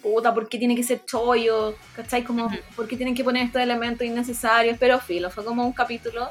puta, 0.02 0.34
¿por 0.34 0.48
qué 0.48 0.58
tiene 0.58 0.74
que 0.76 0.82
ser 0.82 1.04
chollo? 1.04 1.74
¿Cachai? 1.96 2.24
Como. 2.24 2.50
¿por 2.76 2.86
qué 2.88 2.96
tienen 2.96 3.14
que 3.14 3.24
poner 3.24 3.44
estos 3.46 3.62
elementos 3.62 4.06
innecesarios? 4.06 4.76
Pero 4.78 4.98
filo, 5.00 5.30
fue 5.30 5.44
como 5.44 5.64
un 5.64 5.72
capítulo. 5.72 6.28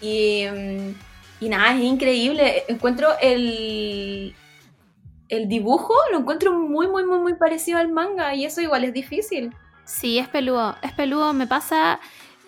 Y, 0.00 0.44
mm, 0.46 0.94
y 1.44 1.48
nada, 1.48 1.74
es 1.74 1.80
increíble. 1.82 2.64
Encuentro 2.68 3.08
el, 3.20 4.34
el 5.28 5.48
dibujo, 5.48 5.94
lo 6.12 6.18
encuentro 6.18 6.52
muy, 6.58 6.86
muy, 6.88 7.04
muy, 7.04 7.18
muy 7.18 7.34
parecido 7.34 7.78
al 7.78 7.88
manga. 7.88 8.34
Y 8.34 8.44
eso 8.44 8.60
igual 8.60 8.84
es 8.84 8.92
difícil. 8.92 9.52
Sí, 9.84 10.18
es 10.18 10.28
peludo. 10.28 10.76
Es 10.82 10.92
peludo. 10.92 11.32
Me 11.32 11.46
pasa 11.46 11.98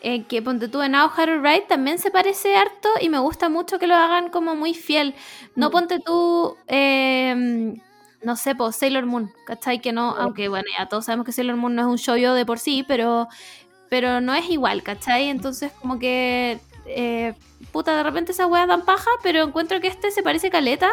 eh, 0.03 0.25
que 0.25 0.41
ponte 0.43 0.69
tú 0.69 0.81
en 0.83 0.93
Now 0.93 1.07
How 1.17 1.41
Write 1.41 1.67
también 1.69 1.99
se 1.99 2.11
parece 2.11 2.57
harto 2.57 2.89
y 3.01 3.09
me 3.09 3.19
gusta 3.19 3.49
mucho 3.49 3.79
que 3.79 3.87
lo 3.87 3.95
hagan 3.97 4.31
como 4.31 4.55
muy 4.55 4.75
fiel. 4.75 5.15
No 5.57 5.69
Mm. 5.69 5.73
ponte 5.73 5.99
tú, 6.01 6.57
eh, 6.69 7.75
no 8.23 8.37
sé, 8.37 8.55
pues 8.55 8.77
Sailor 8.77 9.07
Moon, 9.07 9.33
¿cachai? 9.47 9.81
Que 9.81 9.93
no, 9.93 10.13
Sí. 10.13 10.19
aunque 10.21 10.49
bueno, 10.49 10.67
ya 10.79 10.87
todos 10.87 11.05
sabemos 11.05 11.27
que 11.27 11.33
Sailor 11.33 11.57
Moon 11.57 11.75
no 11.75 11.83
es 11.83 11.89
un 11.89 11.97
shoujo 11.97 12.35
de 12.35 12.47
por 12.47 12.59
sí, 12.59 12.85
pero, 12.87 13.29
pero 13.89 14.21
no 14.21 14.35
es 14.35 14.49
igual, 14.51 14.83
¿cachai? 14.83 15.29
Entonces 15.29 15.73
como 15.81 15.99
que, 15.99 16.59
eh, 16.87 17.35
puta, 17.73 17.97
de 17.97 18.03
repente 18.03 18.33
esa 18.33 18.47
wea 18.47 18.67
dan 18.67 18.85
paja, 18.85 19.11
pero 19.23 19.43
encuentro 19.43 19.81
que 19.81 19.89
este 19.89 20.11
se 20.11 20.23
parece 20.23 20.51
caleta. 20.51 20.91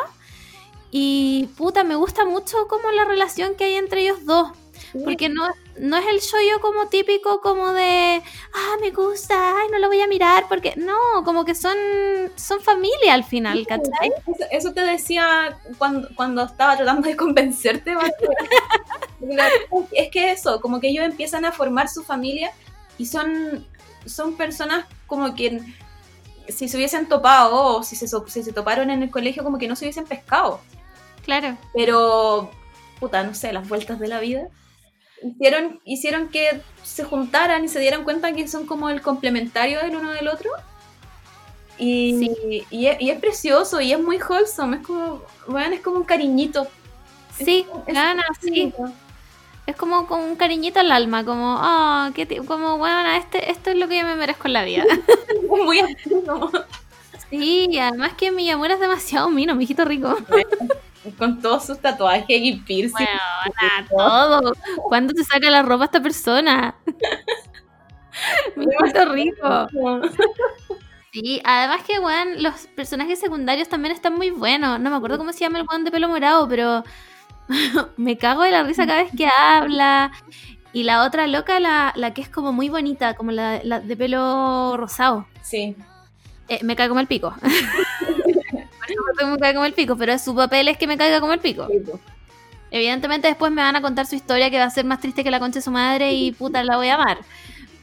Y 0.91 1.49
puta, 1.57 1.84
me 1.84 1.95
gusta 1.95 2.26
mucho 2.26 2.68
como 2.68 2.90
la 2.91 3.06
relación 3.06 3.56
que 3.56 3.65
hay 3.65 3.76
entre 3.76 4.02
ellos 4.02 4.26
dos. 4.26 4.52
Porque 5.03 5.27
no, 5.30 5.44
no 5.80 5.98
es 5.98 6.06
el 6.08 6.20
shoyo 6.20 6.62
como 6.62 6.88
típico, 6.88 7.42
como 7.42 7.74
de, 7.74 8.22
ah, 8.54 8.76
me 8.82 8.92
gusta, 8.92 9.58
ay, 9.58 9.68
no 9.72 9.80
lo 9.80 9.88
voy 9.88 10.02
a 10.02 10.08
mirar, 10.08 10.46
porque 10.48 10.74
no, 10.78 11.24
como 11.24 11.44
que 11.46 11.56
son, 11.56 11.76
son 12.36 12.62
familia 12.62 13.14
al 13.14 13.24
final, 13.24 13.66
¿cachai? 13.68 14.12
Eso, 14.26 14.46
eso 14.52 14.74
te 14.74 14.82
decía 14.82 15.58
cuando, 15.78 16.08
cuando 16.16 16.44
estaba 16.44 16.78
tratando 16.78 17.08
de 17.08 17.16
convencerte. 17.16 17.94
Es 19.92 20.12
que 20.12 20.32
eso, 20.32 20.62
como 20.62 20.80
que 20.80 20.90
ellos 20.90 21.04
empiezan 21.04 21.46
a 21.46 21.52
formar 21.52 21.90
su 21.90 22.04
familia 22.04 22.52
y 22.98 23.08
son, 23.08 23.66
son 24.06 24.36
personas 24.38 24.86
como 25.08 25.34
que 25.34 25.62
si 26.48 26.68
se 26.70 26.78
hubiesen 26.78 27.08
topado 27.08 27.78
o 27.78 27.84
si 27.84 27.96
se, 27.96 28.08
si 28.08 28.44
se 28.44 28.54
toparon 28.54 28.92
en 28.92 29.02
el 29.02 29.10
colegio 29.10 29.44
como 29.44 29.58
que 29.58 29.68
no 29.68 29.76
se 29.76 29.86
hubiesen 29.86 30.06
pescado. 30.06 30.60
Claro. 31.24 31.58
Pero, 31.74 32.52
puta, 33.00 33.24
no 33.24 33.34
sé, 33.34 33.52
las 33.52 33.68
vueltas 33.68 34.00
de 34.00 34.08
la 34.08 34.20
vida 34.20 34.50
hicieron, 35.26 35.82
hicieron 35.86 36.30
que 36.30 36.62
se 36.84 37.04
juntaran 37.04 37.64
y 37.66 37.68
se 37.70 37.80
dieran 37.80 38.04
cuenta 38.04 38.34
que 38.34 38.48
son 38.48 38.66
como 38.66 38.90
el 38.90 39.02
complementario 39.02 39.82
del 39.82 39.96
uno 39.98 40.12
del 40.12 40.28
otro. 40.28 40.50
Y, 41.78 42.66
y, 42.70 42.88
es, 42.88 43.02
y 43.02 43.10
es 43.10 43.20
precioso 43.20 43.82
y 43.82 43.92
es 43.92 44.00
muy 44.02 44.18
wholesome, 44.18 44.78
es 44.78 44.84
como, 44.84 45.22
bueno, 45.48 45.76
es 45.76 45.82
como 45.82 45.98
un 45.98 46.06
cariñito. 46.06 46.68
Sí, 47.38 47.66
Es- 47.86 47.96
gana, 47.96 48.24
sí. 48.42 48.74
Es 49.66 49.76
como 49.76 50.08
con 50.08 50.22
un 50.22 50.36
cariñito 50.36 50.80
al 50.80 50.92
alma, 50.92 51.26
como, 51.26 51.58
ah, 51.60 52.12
qué 52.16 52.28
como, 52.46 52.78
bueno, 52.78 53.10
este, 53.12 53.52
esto 53.52 53.72
es 53.72 53.78
lo 53.78 53.88
que 53.88 53.98
yo 54.00 54.06
me 54.06 54.16
merezco 54.16 54.48
en 54.48 54.54
la 54.54 54.64
vida. 54.64 54.86
Muy 55.50 55.80
así, 55.80 56.10
¿no? 56.26 56.52
sí, 57.30 57.78
además 57.80 58.14
que 58.18 58.32
mi 58.32 58.50
amor 58.50 58.72
es 58.72 58.80
demasiado 58.80 59.30
mino, 59.30 59.56
mijito 59.56 59.86
rico. 59.86 60.16
Con 61.18 61.41
todos 61.41 61.65
sus 61.65 61.80
tatuajes 61.80 62.26
y 62.30 62.53
piercing. 62.57 63.06
Bueno, 63.45 63.88
todo. 63.90 64.53
¿Cuándo 64.88 65.14
te 65.14 65.23
saca 65.23 65.49
la 65.49 65.61
ropa 65.61 65.86
esta 65.86 66.02
persona? 66.02 66.76
mijito 68.56 69.06
rico. 69.11 69.68
Sí, 71.11 71.41
además 71.45 71.84
que, 71.84 71.99
weón, 71.99 72.44
los 72.44 72.68
personajes 72.76 73.19
secundarios 73.19 73.69
también 73.69 73.94
están 73.94 74.15
muy 74.15 74.32
buenos. 74.32 74.80
No 74.80 74.90
me 74.90 74.95
acuerdo 74.98 75.18
cómo 75.18 75.32
se 75.32 75.40
llama 75.40 75.60
el 75.60 75.65
weón 75.68 75.84
de 75.84 75.91
pelo 75.91 76.10
morado, 76.10 76.48
pero 76.48 76.84
me 77.98 78.18
cago 78.18 78.44
de 78.44 78.52
la 78.52 78.64
risa 78.64 78.86
cada 78.86 79.03
vez 79.03 79.11
que 79.15 79.27
habla. 79.27 80.11
Y 80.73 80.84
la 80.84 81.06
otra 81.06 81.27
loca, 81.27 81.60
la, 81.61 81.94
la 81.95 82.14
que 82.14 82.22
es 82.22 82.27
como 82.27 82.52
muy 82.52 82.68
bonita, 82.68 83.14
como 83.14 83.32
la, 83.32 83.61
la 83.64 83.80
de 83.80 83.95
pelo 83.95 84.76
rosado. 84.76 85.26
Sí. 85.41 85.76
Eh, 86.49 86.60
me 86.64 86.76
cae 86.76 86.90
como 86.90 86.99
el 86.99 87.07
pico. 87.07 87.34
Eso 89.18 89.28
me 89.28 89.38
cae 89.38 89.54
como 89.54 89.66
el 89.66 89.74
pico, 89.74 89.96
pero 89.96 90.18
su 90.20 90.36
papel 90.36 90.68
es 90.68 90.78
que 90.78 90.88
me 90.88 90.98
caiga 90.98 91.20
como 91.20 91.34
el 91.34 91.40
pico. 91.40 91.68
Evidentemente 92.72 93.28
después 93.28 93.52
me 93.52 93.62
van 93.62 93.76
a 93.76 93.82
contar 93.82 94.06
su 94.06 94.16
historia 94.16 94.50
que 94.50 94.58
va 94.58 94.66
a 94.66 94.70
ser 94.70 94.86
más 94.86 95.00
triste 95.00 95.24
que 95.24 95.32
la 95.32 95.40
concha 95.40 95.60
de 95.60 95.64
su 95.64 95.72
madre 95.72 96.14
y 96.14 96.32
puta 96.34 96.64
la 96.64 96.78
voy 96.78 96.90
a 96.90 96.96
amar. 96.96 97.20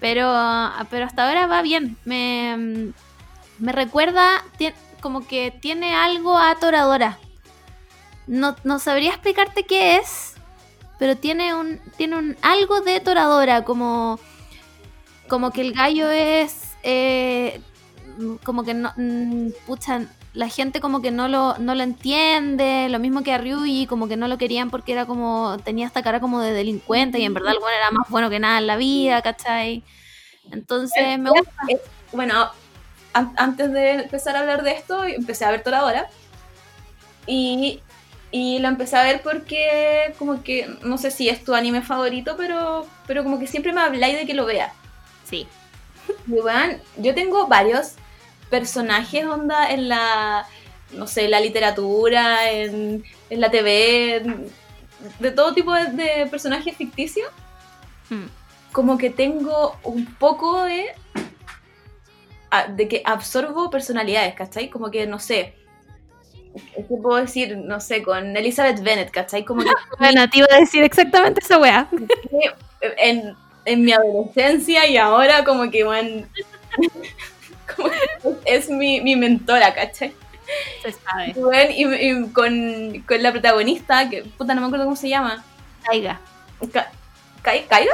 Pero, 0.00 0.32
pero 0.90 1.06
hasta 1.06 1.28
ahora 1.28 1.46
va 1.46 1.62
bien. 1.62 1.96
Me, 2.04 2.92
me 3.58 3.72
recuerda 3.72 4.44
como 5.00 5.26
que 5.26 5.52
tiene 5.60 5.94
algo 5.94 6.36
a 6.36 6.54
Toradora. 6.56 7.18
No, 8.26 8.56
no 8.64 8.78
sabría 8.78 9.10
explicarte 9.10 9.64
qué 9.64 9.96
es, 9.96 10.34
pero 10.98 11.16
tiene 11.16 11.54
un, 11.54 11.80
tiene 11.96 12.16
un 12.16 12.36
algo 12.42 12.80
de 12.80 13.00
Toradora, 13.00 13.64
como, 13.64 14.18
como 15.28 15.50
que 15.50 15.60
el 15.60 15.72
gallo 15.72 16.10
es 16.10 16.72
eh, 16.82 17.60
como 18.44 18.64
que 18.64 18.74
no, 18.74 18.92
mm, 18.96 19.48
pucha, 19.66 20.06
la 20.34 20.48
gente 20.48 20.80
como 20.80 21.02
que 21.02 21.10
no 21.10 21.28
lo, 21.28 21.58
no 21.58 21.74
lo 21.74 21.82
entiende, 21.82 22.88
lo 22.88 22.98
mismo 22.98 23.22
que 23.22 23.32
a 23.32 23.38
Ryuji, 23.38 23.86
como 23.86 24.08
que 24.08 24.16
no 24.16 24.28
lo 24.28 24.38
querían 24.38 24.70
porque 24.70 24.92
era 24.92 25.04
como, 25.06 25.58
tenía 25.64 25.86
esta 25.86 26.02
cara 26.02 26.20
como 26.20 26.40
de 26.40 26.52
delincuente 26.52 27.18
y 27.18 27.24
en 27.24 27.34
verdad 27.34 27.52
el 27.52 27.58
bueno 27.58 27.76
era 27.76 27.90
más 27.90 28.08
bueno 28.08 28.30
que 28.30 28.38
nada 28.38 28.58
en 28.58 28.66
la 28.66 28.76
vida, 28.76 29.20
¿cachai? 29.22 29.82
Entonces 30.50 31.18
me 31.18 31.30
gusta. 31.30 31.52
Es- 31.68 31.80
bueno, 32.12 32.50
an- 33.12 33.32
antes 33.36 33.72
de 33.72 33.90
empezar 33.92 34.36
a 34.36 34.40
hablar 34.40 34.62
de 34.62 34.72
esto, 34.72 35.04
empecé 35.04 35.44
a 35.44 35.50
ver 35.50 35.62
Toradora. 35.62 36.08
Y, 37.26 37.80
y 38.30 38.58
lo 38.58 38.68
empecé 38.68 38.96
a 38.96 39.04
ver 39.04 39.22
porque, 39.22 40.14
como 40.18 40.42
que, 40.42 40.68
no 40.82 40.98
sé 40.98 41.10
si 41.10 41.28
es 41.28 41.44
tu 41.44 41.54
anime 41.54 41.82
favorito, 41.82 42.36
pero, 42.36 42.86
pero 43.06 43.22
como 43.22 43.38
que 43.38 43.46
siempre 43.46 43.72
me 43.72 43.80
habláis 43.80 44.16
de 44.16 44.26
que 44.26 44.34
lo 44.34 44.46
vea. 44.46 44.72
Sí. 45.24 45.46
Y 46.26 47.02
yo 47.02 47.14
tengo 47.14 47.46
varios 47.46 47.92
personajes, 48.52 49.24
onda, 49.24 49.70
en 49.72 49.88
la, 49.88 50.46
no 50.92 51.06
sé, 51.06 51.26
la 51.28 51.40
literatura, 51.40 52.50
en, 52.50 53.02
en 53.30 53.40
la 53.40 53.50
TV, 53.50 54.16
en- 54.18 54.46
de 55.18 55.30
todo 55.32 55.54
tipo 55.54 55.72
de, 55.74 55.86
de 55.86 56.26
personajes 56.26 56.76
ficticios 56.76 57.28
Hmm. 58.10 58.26
como 58.72 58.98
que 58.98 59.08
tengo 59.10 59.76
un 59.84 60.04
poco 60.16 60.64
de. 60.64 60.84
de 62.76 62.88
que 62.88 63.02
absorbo 63.06 63.70
personalidades, 63.70 64.34
¿cachai? 64.34 64.68
Como 64.68 64.90
que, 64.90 65.06
no 65.06 65.18
sé. 65.18 65.54
¿Qué 66.76 66.96
puedo 67.02 67.16
decir? 67.16 67.56
No 67.56 67.80
sé, 67.80 68.02
con 68.02 68.36
Elizabeth 68.36 68.82
Bennet, 68.82 69.10
¿cachai? 69.10 69.44
Como 69.46 69.62
que 69.62 69.70
Bueno, 69.98 70.28
te 70.28 70.38
iba 70.38 70.48
a 70.52 70.60
decir 70.60 70.82
exactamente 70.82 71.40
esa 71.42 71.58
weá. 71.58 71.88
en, 72.98 73.34
en 73.64 73.82
mi 73.84 73.92
adolescencia 73.92 74.86
y 74.86 74.98
ahora, 74.98 75.42
como 75.44 75.70
que, 75.70 75.84
bueno. 75.84 76.26
Como 77.76 77.90
que 77.90 78.54
es 78.54 78.68
mi, 78.70 79.00
mi 79.00 79.16
mentora, 79.16 79.74
¿cachai? 79.74 80.12
Se 80.82 80.92
sabe. 80.92 81.32
Y, 81.36 81.40
bueno, 81.40 81.70
y- 81.70 82.10
y 82.10 82.28
con, 82.32 83.04
con 83.06 83.22
la 83.22 83.32
protagonista, 83.32 84.08
que 84.10 84.22
puta, 84.24 84.54
no 84.54 84.60
me 84.60 84.66
acuerdo 84.66 84.84
cómo 84.84 84.96
se 84.96 85.08
llama. 85.08 85.44
Taiga. 85.84 86.20
Ka- 86.72 86.90
Kai- 87.42 87.66
¿Kaiga? 87.68 87.92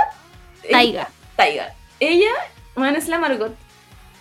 Taiga. 0.70 1.08
Taiga. 1.36 1.74
Ella, 2.00 2.30
bueno, 2.74 2.98
es 2.98 3.08
la 3.08 3.18
Margot. 3.18 3.54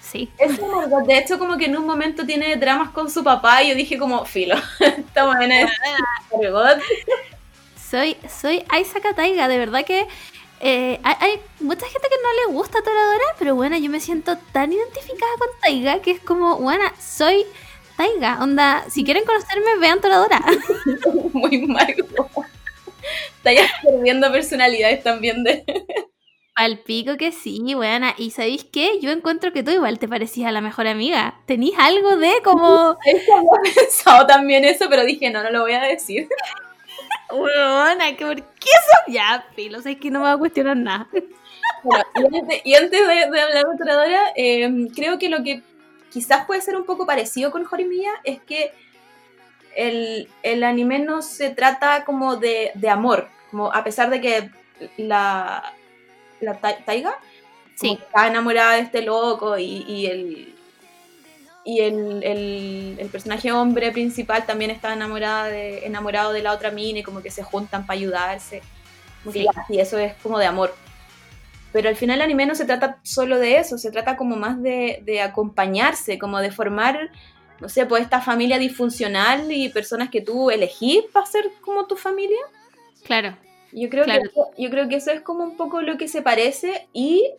Sí. 0.01 0.29
Es 0.37 0.57
la 0.59 0.67
Margot. 0.67 1.05
De 1.05 1.17
hecho, 1.17 1.37
como 1.39 1.57
que 1.57 1.65
en 1.65 1.75
un 1.77 1.85
momento 1.85 2.25
tiene 2.25 2.55
dramas 2.55 2.89
con 2.91 3.09
su 3.09 3.23
papá 3.23 3.63
y 3.63 3.69
yo 3.69 3.75
dije 3.75 3.97
como, 3.97 4.23
filo, 4.25 4.55
esta 4.79 5.25
buena 5.25 5.61
es 5.61 5.71
Margot. 6.31 6.79
Soy, 7.89 8.17
soy 8.29 8.63
Aisaka 8.69 9.13
Taiga, 9.13 9.47
de 9.47 9.57
verdad 9.57 9.85
que 9.85 10.07
eh, 10.59 10.99
hay, 11.03 11.15
hay 11.19 11.41
mucha 11.59 11.85
gente 11.85 12.07
que 12.09 12.15
no 12.21 12.51
le 12.51 12.57
gusta 12.57 12.81
Toradora, 12.81 13.25
pero 13.37 13.55
bueno, 13.55 13.77
yo 13.77 13.89
me 13.89 13.99
siento 13.99 14.37
tan 14.51 14.71
identificada 14.73 15.31
con 15.37 15.49
Taiga 15.61 16.01
que 16.01 16.11
es 16.11 16.19
como, 16.19 16.57
bueno, 16.57 16.83
soy 16.99 17.45
Taiga. 17.97 18.39
Onda, 18.41 18.85
si 18.89 19.03
quieren 19.03 19.25
conocerme, 19.25 19.77
vean 19.79 19.99
Toradora. 19.99 20.39
Muy. 21.33 21.67
Está 23.37 23.53
ya 23.53 23.67
perdiendo 23.83 24.31
personalidades 24.31 25.03
también 25.03 25.43
de... 25.43 25.63
Al 26.55 26.79
pico 26.79 27.17
que 27.17 27.31
sí, 27.31 27.61
buena. 27.75 28.15
Y 28.17 28.31
¿sabéis 28.31 28.63
qué? 28.63 28.99
Yo 28.99 29.11
encuentro 29.11 29.53
que 29.53 29.61
tú 29.61 29.69
igual 29.69 29.99
te 29.99 30.07
parecías 30.07 30.49
a 30.49 30.51
la 30.51 30.61
mejor 30.61 30.87
amiga. 30.87 31.39
Tenís 31.45 31.73
algo 31.77 32.17
de 32.17 32.33
como, 32.43 32.97
Había 33.05 33.75
pensado 33.75 34.25
también 34.25 34.65
eso, 34.65 34.87
pero 34.89 35.05
dije, 35.05 35.29
no, 35.29 35.43
no 35.43 35.51
lo 35.51 35.61
voy 35.61 35.73
a 35.73 35.83
decir. 35.83 36.27
Buena, 37.31 38.15
que 38.15 38.25
¿por 38.25 38.35
qué 38.35 38.69
eso? 38.69 39.11
Ya, 39.13 39.45
filo, 39.55 39.81
sé 39.81 39.97
que 39.97 40.09
no 40.11 40.19
me 40.19 40.25
va 40.25 40.31
a 40.33 40.37
cuestionar 40.37 40.77
nada. 40.77 41.07
Bueno, 41.83 42.03
y 42.15 42.35
antes, 42.37 42.61
y 42.65 42.75
antes 42.75 43.07
de, 43.07 43.13
de 43.31 43.41
hablar 43.41 43.65
de 43.65 43.77
Toradora, 43.77 44.21
eh, 44.35 44.87
creo 44.95 45.17
que 45.19 45.29
lo 45.29 45.43
que 45.43 45.61
quizás 46.11 46.45
puede 46.45 46.61
ser 46.61 46.75
un 46.75 46.85
poco 46.85 47.05
parecido 47.05 47.51
con 47.51 47.65
Horimiya 47.69 48.11
es 48.23 48.41
que 48.41 48.71
el, 49.75 50.27
el 50.43 50.63
anime 50.63 50.99
no 50.99 51.21
se 51.21 51.49
trata 51.51 52.03
como 52.03 52.35
de, 52.37 52.71
de 52.73 52.89
amor, 52.89 53.29
como 53.51 53.71
a 53.73 53.83
pesar 53.83 54.09
de 54.09 54.21
que 54.21 54.49
la, 54.97 55.73
la 56.41 56.59
Tai- 56.59 56.83
Taiga 56.85 57.15
Sí. 57.75 57.99
está 58.01 58.25
enamorada 58.27 58.73
de 58.73 58.79
este 58.81 59.03
loco 59.03 59.55
y, 59.59 59.85
y 59.87 60.07
el 60.07 60.55
y 61.67 61.81
el, 61.81 62.23
el- 62.23 62.95
el 62.97 63.09
personaje 63.09 63.51
hombre 63.51 63.91
principal 63.91 64.45
también 64.45 64.71
está 64.71 64.93
enamorada 64.93 65.49
de, 65.49 65.85
enamorado 65.85 66.31
de 66.31 66.41
la 66.41 66.53
otra 66.53 66.71
mina 66.71 66.99
y 66.99 67.03
como 67.03 67.21
que 67.21 67.29
se 67.29 67.43
juntan 67.43 67.85
para 67.85 67.99
ayudarse. 67.99 68.61
Sí. 69.33 69.45
sí, 69.67 69.77
eso 69.79 69.97
es 69.97 70.13
como 70.23 70.39
de 70.39 70.45
amor. 70.45 70.73
Pero 71.73 71.89
al 71.89 71.97
final 71.97 72.15
el 72.19 72.21
anime 72.21 72.45
no 72.45 72.55
se 72.55 72.63
trata 72.63 72.99
solo 73.03 73.37
de 73.37 73.57
eso, 73.57 73.77
se 73.77 73.91
trata 73.91 74.15
como 74.15 74.37
más 74.37 74.61
de, 74.63 75.01
de 75.03 75.19
acompañarse, 75.21 76.17
como 76.17 76.39
de 76.39 76.51
formar, 76.51 77.11
no 77.59 77.67
sé, 77.67 77.85
pues 77.85 78.03
esta 78.03 78.21
familia 78.21 78.57
disfuncional 78.59 79.51
y 79.51 79.67
personas 79.67 80.09
que 80.09 80.21
tú 80.21 80.49
elegís 80.49 81.03
para 81.11 81.25
ser 81.25 81.51
como 81.59 81.85
tu 81.85 81.97
familia. 81.97 82.39
Claro. 83.03 83.35
Yo 83.73 83.89
creo, 83.89 84.05
Claro. 84.05 84.21
que, 84.55 84.63
yo 84.63 84.69
creo 84.69 84.87
que 84.87 84.95
eso 84.95 85.11
es 85.11 85.19
como 85.19 85.43
un 85.43 85.57
poco 85.57 85.81
lo 85.81 85.97
que 85.97 86.07
se 86.07 86.21
parece 86.21 86.87
y 86.93 87.29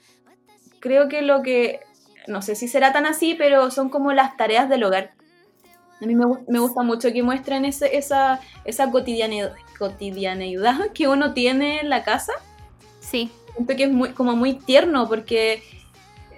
creo 0.81 1.09
que 1.09 1.23
lo 1.23 1.43
que, 1.43 1.81
no 2.29 2.43
sé 2.43 2.55
si 2.55 2.69
será 2.69 2.93
tan 2.93 3.07
así, 3.07 3.35
pero 3.35 3.71
son 3.71 3.89
como 3.89 4.13
las 4.13 4.37
tareas 4.37 4.69
del 4.69 4.85
hogar. 4.85 5.13
A 6.01 6.07
mí 6.07 6.15
me, 6.15 6.27
me 6.47 6.61
gusta 6.61 6.83
mucho 6.83 7.13
que 7.13 7.23
muestren 7.25 7.65
ese, 7.65 7.97
esa, 7.97 8.41
esa 8.65 8.91
cotidianeidad 9.79 10.91
que 10.95 11.09
uno 11.09 11.33
tiene 11.35 11.81
en 11.81 11.89
la 11.91 12.05
casa. 12.05 12.33
Sí. 13.01 13.31
Siento 13.55 13.75
que 13.77 13.85
es 13.85 13.91
muy, 13.91 14.11
como 14.11 14.37
muy 14.37 14.55
tierno 14.55 15.09
porque, 15.09 15.63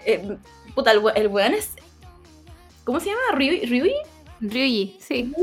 eh, 0.06 0.36
puta, 0.74 0.92
el, 0.92 1.02
el 1.14 1.28
weón 1.28 1.52
es, 1.54 1.72
¿cómo 2.84 3.00
se 3.00 3.06
llama? 3.10 3.20
¿Ryui? 3.34 3.66
¿Ryui? 3.66 3.92
Ryuji, 4.40 4.96
sí. 5.00 5.34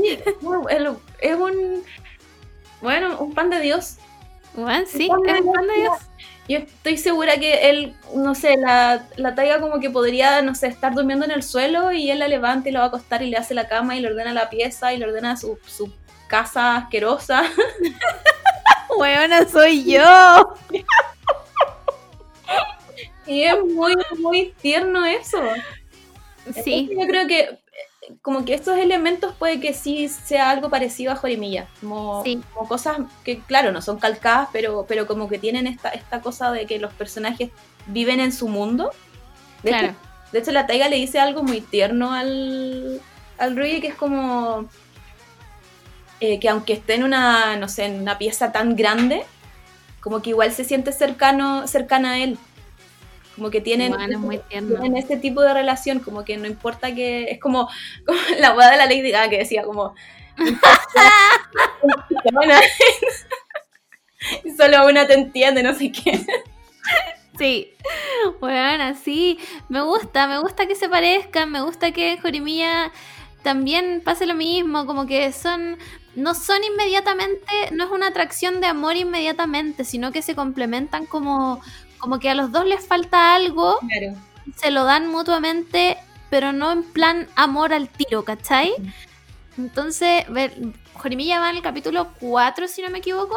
El- 0.70 0.96
es 1.20 1.36
un, 1.36 1.84
bueno, 2.82 3.18
un 3.20 3.32
pan 3.32 3.50
de 3.50 3.60
Dios. 3.60 3.98
Bueno, 4.54 4.84
sí, 4.86 5.08
es 5.08 5.24
Dios, 5.24 5.54
pan 5.54 5.66
de 5.68 5.74
Dios. 5.74 5.96
Yo 6.48 6.58
estoy 6.58 6.96
segura 6.96 7.38
que 7.38 7.68
él, 7.68 7.94
no 8.14 8.34
sé, 8.34 8.56
la, 8.56 9.06
la 9.16 9.34
taiga 9.34 9.60
como 9.60 9.80
que 9.80 9.90
podría, 9.90 10.40
no 10.40 10.54
sé, 10.54 10.68
estar 10.68 10.94
durmiendo 10.94 11.26
en 11.26 11.30
el 11.30 11.42
suelo 11.42 11.92
y 11.92 12.10
él 12.10 12.20
la 12.20 12.28
levanta 12.28 12.68
y 12.68 12.72
lo 12.72 12.78
va 12.78 12.86
a 12.86 12.88
acostar 12.88 13.22
y 13.22 13.28
le 13.28 13.36
hace 13.36 13.54
la 13.54 13.68
cama 13.68 13.96
y 13.96 14.00
le 14.00 14.08
ordena 14.08 14.32
la 14.32 14.48
pieza 14.48 14.92
y 14.94 14.96
le 14.96 15.04
ordena 15.04 15.36
su, 15.36 15.58
su 15.66 15.92
casa 16.26 16.76
asquerosa. 16.76 17.42
Weona, 18.98 19.46
soy 19.46 19.84
yo. 19.84 20.54
Y 23.28 23.42
es 23.42 23.62
muy, 23.62 23.94
muy 24.18 24.54
tierno 24.62 25.04
eso. 25.04 25.38
Sí, 26.64 26.88
Entonces 26.88 26.98
yo 26.98 27.06
creo 27.06 27.26
que 27.26 27.58
como 28.22 28.44
que 28.44 28.54
estos 28.54 28.76
elementos 28.78 29.34
puede 29.34 29.60
que 29.60 29.74
sí 29.74 30.08
sea 30.08 30.50
algo 30.50 30.70
parecido 30.70 31.12
a 31.12 31.16
Jorimilla. 31.16 31.66
Como, 31.80 32.22
Sí. 32.24 32.40
como 32.54 32.68
cosas 32.68 32.98
que, 33.24 33.40
claro, 33.40 33.72
no 33.72 33.82
son 33.82 33.98
calcadas, 33.98 34.48
pero, 34.52 34.86
pero 34.88 35.06
como 35.06 35.28
que 35.28 35.38
tienen 35.38 35.66
esta, 35.66 35.90
esta 35.90 36.20
cosa 36.20 36.50
de 36.52 36.66
que 36.66 36.78
los 36.78 36.92
personajes 36.94 37.50
viven 37.86 38.20
en 38.20 38.32
su 38.32 38.48
mundo. 38.48 38.90
De 39.62 39.70
claro. 39.70 39.86
hecho, 39.88 39.96
De 40.32 40.38
hecho, 40.40 40.52
la 40.52 40.66
Taiga 40.66 40.88
le 40.88 40.96
dice 40.96 41.18
algo 41.18 41.42
muy 41.42 41.60
tierno 41.60 42.12
al, 42.12 43.00
al 43.38 43.56
Rui, 43.56 43.80
que 43.80 43.88
es 43.88 43.94
como 43.94 44.68
eh, 46.20 46.38
que 46.40 46.48
aunque 46.48 46.72
esté 46.74 46.94
en 46.94 47.04
una, 47.04 47.56
no 47.56 47.68
sé, 47.68 47.84
en 47.86 48.00
una 48.00 48.18
pieza 48.18 48.52
tan 48.52 48.76
grande, 48.76 49.24
como 50.00 50.20
que 50.22 50.30
igual 50.30 50.52
se 50.52 50.64
siente 50.64 50.92
cercano, 50.92 51.66
cercana 51.68 52.12
a 52.12 52.18
él. 52.18 52.38
Como 53.38 53.50
que 53.50 53.62
tienen, 53.62 53.92
Bueno, 53.92 54.12
es 54.12 54.18
muy 54.18 54.38
tierno. 54.38 54.78
tienen 54.80 55.02
ese 55.02 55.16
tipo 55.16 55.40
de 55.40 55.54
relación, 55.54 56.00
como 56.00 56.24
que 56.24 56.36
no 56.36 56.46
importa 56.46 56.94
que. 56.94 57.30
Es 57.30 57.40
como, 57.40 57.68
como 58.06 58.18
la 58.38 58.52
boda 58.52 58.70
de 58.72 58.76
la 58.76 58.84
Lady 58.86 59.10
Gaga 59.10 59.30
que 59.30 59.38
decía, 59.38 59.62
como. 59.62 59.94
Solo 64.56 64.86
una 64.86 65.06
te 65.06 65.14
entiende, 65.14 65.62
no 65.62 65.74
sé 65.74 65.92
qué. 65.92 66.24
Sí, 67.38 67.72
bueno, 68.40 68.96
sí, 69.02 69.38
me 69.68 69.82
gusta, 69.82 70.26
me 70.26 70.38
gusta 70.40 70.66
que 70.66 70.74
se 70.74 70.88
parezcan, 70.88 71.52
me 71.52 71.60
gusta 71.60 71.92
que 71.92 72.12
en 72.14 72.20
Jorimilla 72.20 72.90
también 73.42 74.02
pase 74.04 74.26
lo 74.26 74.34
mismo, 74.34 74.86
como 74.86 75.06
que 75.06 75.30
son, 75.32 75.78
no 76.16 76.34
son 76.34 76.64
inmediatamente, 76.64 77.46
no 77.72 77.84
es 77.84 77.90
una 77.90 78.08
atracción 78.08 78.60
de 78.60 78.66
amor 78.66 78.96
inmediatamente, 78.96 79.84
sino 79.84 80.10
que 80.10 80.22
se 80.22 80.34
complementan 80.34 81.06
como, 81.06 81.60
como 81.98 82.18
que 82.18 82.30
a 82.30 82.34
los 82.34 82.52
dos 82.52 82.64
les 82.66 82.86
falta 82.86 83.34
algo, 83.34 83.78
Claro. 83.80 84.16
se 84.56 84.70
lo 84.70 84.84
dan 84.84 85.08
mutuamente, 85.08 85.96
pero 86.30 86.52
no 86.52 86.72
en 86.72 86.82
plan 86.82 87.28
amor 87.36 87.72
al 87.72 87.88
tiro, 87.88 88.24
¿cachai? 88.24 88.72
Entonces, 89.56 90.24
ver, 90.28 90.54
Jorimilla 90.94 91.40
va 91.40 91.50
en 91.50 91.56
el 91.56 91.62
capítulo 91.62 92.08
4, 92.20 92.68
si 92.68 92.82
no 92.82 92.90
me 92.90 92.98
equivoco. 92.98 93.36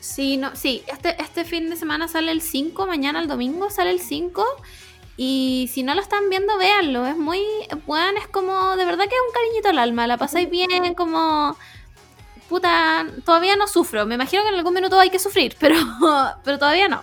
Sí, 0.00 0.36
no, 0.36 0.54
sí, 0.56 0.82
este, 0.88 1.20
este 1.22 1.44
fin 1.44 1.70
de 1.70 1.76
semana 1.76 2.08
sale 2.08 2.32
el 2.32 2.40
5, 2.42 2.86
mañana 2.86 3.20
el 3.20 3.28
domingo 3.28 3.70
sale 3.70 3.90
el 3.90 4.00
5. 4.00 4.44
Y 5.16 5.68
si 5.72 5.82
no 5.82 5.94
lo 5.94 6.00
están 6.00 6.28
viendo, 6.30 6.56
véanlo. 6.58 7.06
Es 7.06 7.16
muy 7.16 7.40
bueno, 7.86 8.18
es 8.18 8.26
como, 8.28 8.76
de 8.76 8.84
verdad 8.84 9.04
que 9.04 9.14
es 9.14 9.20
un 9.28 9.32
cariñito 9.34 9.68
al 9.68 9.78
alma. 9.78 10.06
La 10.06 10.16
pasáis 10.16 10.48
bien, 10.50 10.94
como. 10.94 11.56
Puta, 12.52 13.06
todavía 13.24 13.56
no 13.56 13.66
sufro. 13.66 14.04
Me 14.04 14.16
imagino 14.16 14.42
que 14.42 14.50
en 14.50 14.56
algún 14.56 14.74
minuto 14.74 15.00
hay 15.00 15.08
que 15.08 15.18
sufrir, 15.18 15.56
pero, 15.58 15.74
pero 16.44 16.58
todavía 16.58 16.86
no. 16.86 17.02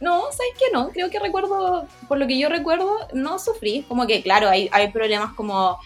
No, 0.00 0.22
¿sabes 0.22 0.52
qué? 0.58 0.64
No, 0.72 0.88
creo 0.88 1.08
que 1.10 1.20
recuerdo, 1.20 1.86
por 2.08 2.18
lo 2.18 2.26
que 2.26 2.36
yo 2.36 2.48
recuerdo, 2.48 2.90
no 3.12 3.38
sufrí. 3.38 3.84
Como 3.86 4.04
que, 4.08 4.20
claro, 4.20 4.48
hay, 4.48 4.68
hay 4.72 4.90
problemas 4.90 5.34
como, 5.34 5.78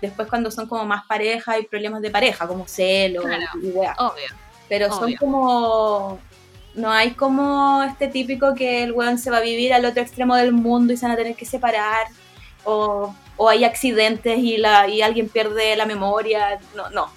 después 0.00 0.26
cuando 0.26 0.50
son 0.50 0.66
como 0.66 0.84
más 0.84 1.06
pareja, 1.06 1.52
hay 1.52 1.62
problemas 1.66 2.02
de 2.02 2.10
pareja, 2.10 2.48
como 2.48 2.66
celos 2.66 3.24
Claro. 3.24 3.44
y. 3.62 3.68
Obvio. 3.70 4.34
Pero 4.68 4.88
son 4.92 5.14
como, 5.14 6.18
no 6.74 6.90
hay 6.90 7.12
como 7.12 7.84
este 7.84 8.08
típico 8.08 8.56
que 8.56 8.82
el 8.82 8.90
weón 8.90 9.18
se 9.18 9.30
va 9.30 9.36
a 9.36 9.40
vivir 9.40 9.72
al 9.72 9.84
otro 9.84 10.02
extremo 10.02 10.34
del 10.34 10.50
mundo 10.50 10.94
y 10.94 10.96
se 10.96 11.06
van 11.06 11.12
a 11.12 11.16
tener 11.16 11.36
que 11.36 11.46
separar. 11.46 12.08
O, 12.64 13.14
o 13.42 13.48
hay 13.48 13.64
accidentes 13.64 14.38
y, 14.38 14.56
la, 14.56 14.86
y 14.86 15.02
alguien 15.02 15.28
pierde 15.28 15.74
la 15.74 15.84
memoria. 15.84 16.60
No, 16.76 16.88
no. 16.90 17.10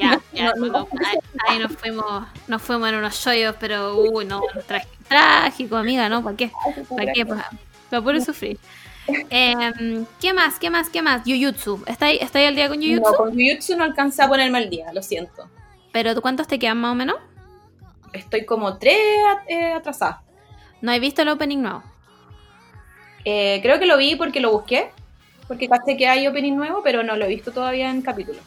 Ya, 0.00 0.20
ya, 0.32 0.52
No, 0.54 0.66
no. 0.66 0.72
no, 0.72 0.88
ahí, 1.04 1.18
ahí 1.48 1.58
nos 1.58 1.72
fuimos, 1.72 2.28
nos 2.46 2.62
fuimos 2.62 2.88
en 2.88 2.94
unos 2.94 3.14
shoyos, 3.16 3.56
pero 3.58 3.96
uy, 3.96 4.24
no, 4.24 4.40
trágico, 5.08 5.74
amiga, 5.74 6.08
¿no? 6.08 6.22
¿Para 6.22 6.36
qué? 6.36 6.52
¿Para 6.88 7.12
qué? 7.12 7.26
Puro 7.90 8.20
sufrir. 8.20 8.56
Em, 9.30 10.06
¿Qué 10.20 10.32
más? 10.32 10.60
¿Qué 10.60 10.70
más? 10.70 10.90
¿Qué 10.90 11.02
más? 11.02 11.22
Jujutsu. 11.26 11.82
¿Está 11.86 12.06
ahí, 12.06 12.18
está 12.20 12.38
ahí 12.38 12.44
al 12.44 12.54
día 12.54 12.68
con 12.68 12.80
Jujutsu? 12.80 13.10
No, 13.10 13.16
con 13.16 13.30
Jujutsu 13.32 13.76
no 13.76 13.82
alcancé 13.82 14.22
a 14.22 14.28
ponerme 14.28 14.58
al 14.58 14.70
día, 14.70 14.92
lo 14.92 15.02
siento. 15.02 15.48
¿Pero 15.90 16.20
cuántos 16.22 16.46
te 16.46 16.60
quedan 16.60 16.78
más 16.78 16.92
o 16.92 16.94
menos? 16.94 17.16
Estoy 18.12 18.44
como 18.46 18.78
tres 18.78 18.96
eh, 19.48 19.72
atrasada. 19.72 20.22
No 20.82 20.92
he 20.92 21.00
visto 21.00 21.22
el 21.22 21.30
opening 21.30 21.62
nuevo. 21.62 21.82
Eh, 23.24 23.58
creo 23.60 23.80
que 23.80 23.86
lo 23.86 23.96
vi 23.96 24.14
porque 24.14 24.38
lo 24.38 24.52
busqué, 24.52 24.92
porque 25.48 25.68
caché 25.68 25.96
que 25.96 26.06
hay 26.06 26.26
opening 26.26 26.54
nuevo, 26.56 26.82
pero 26.84 27.02
no 27.02 27.16
lo 27.16 27.24
he 27.24 27.28
visto 27.28 27.50
todavía 27.50 27.90
en 27.90 28.02
capítulo. 28.02 28.38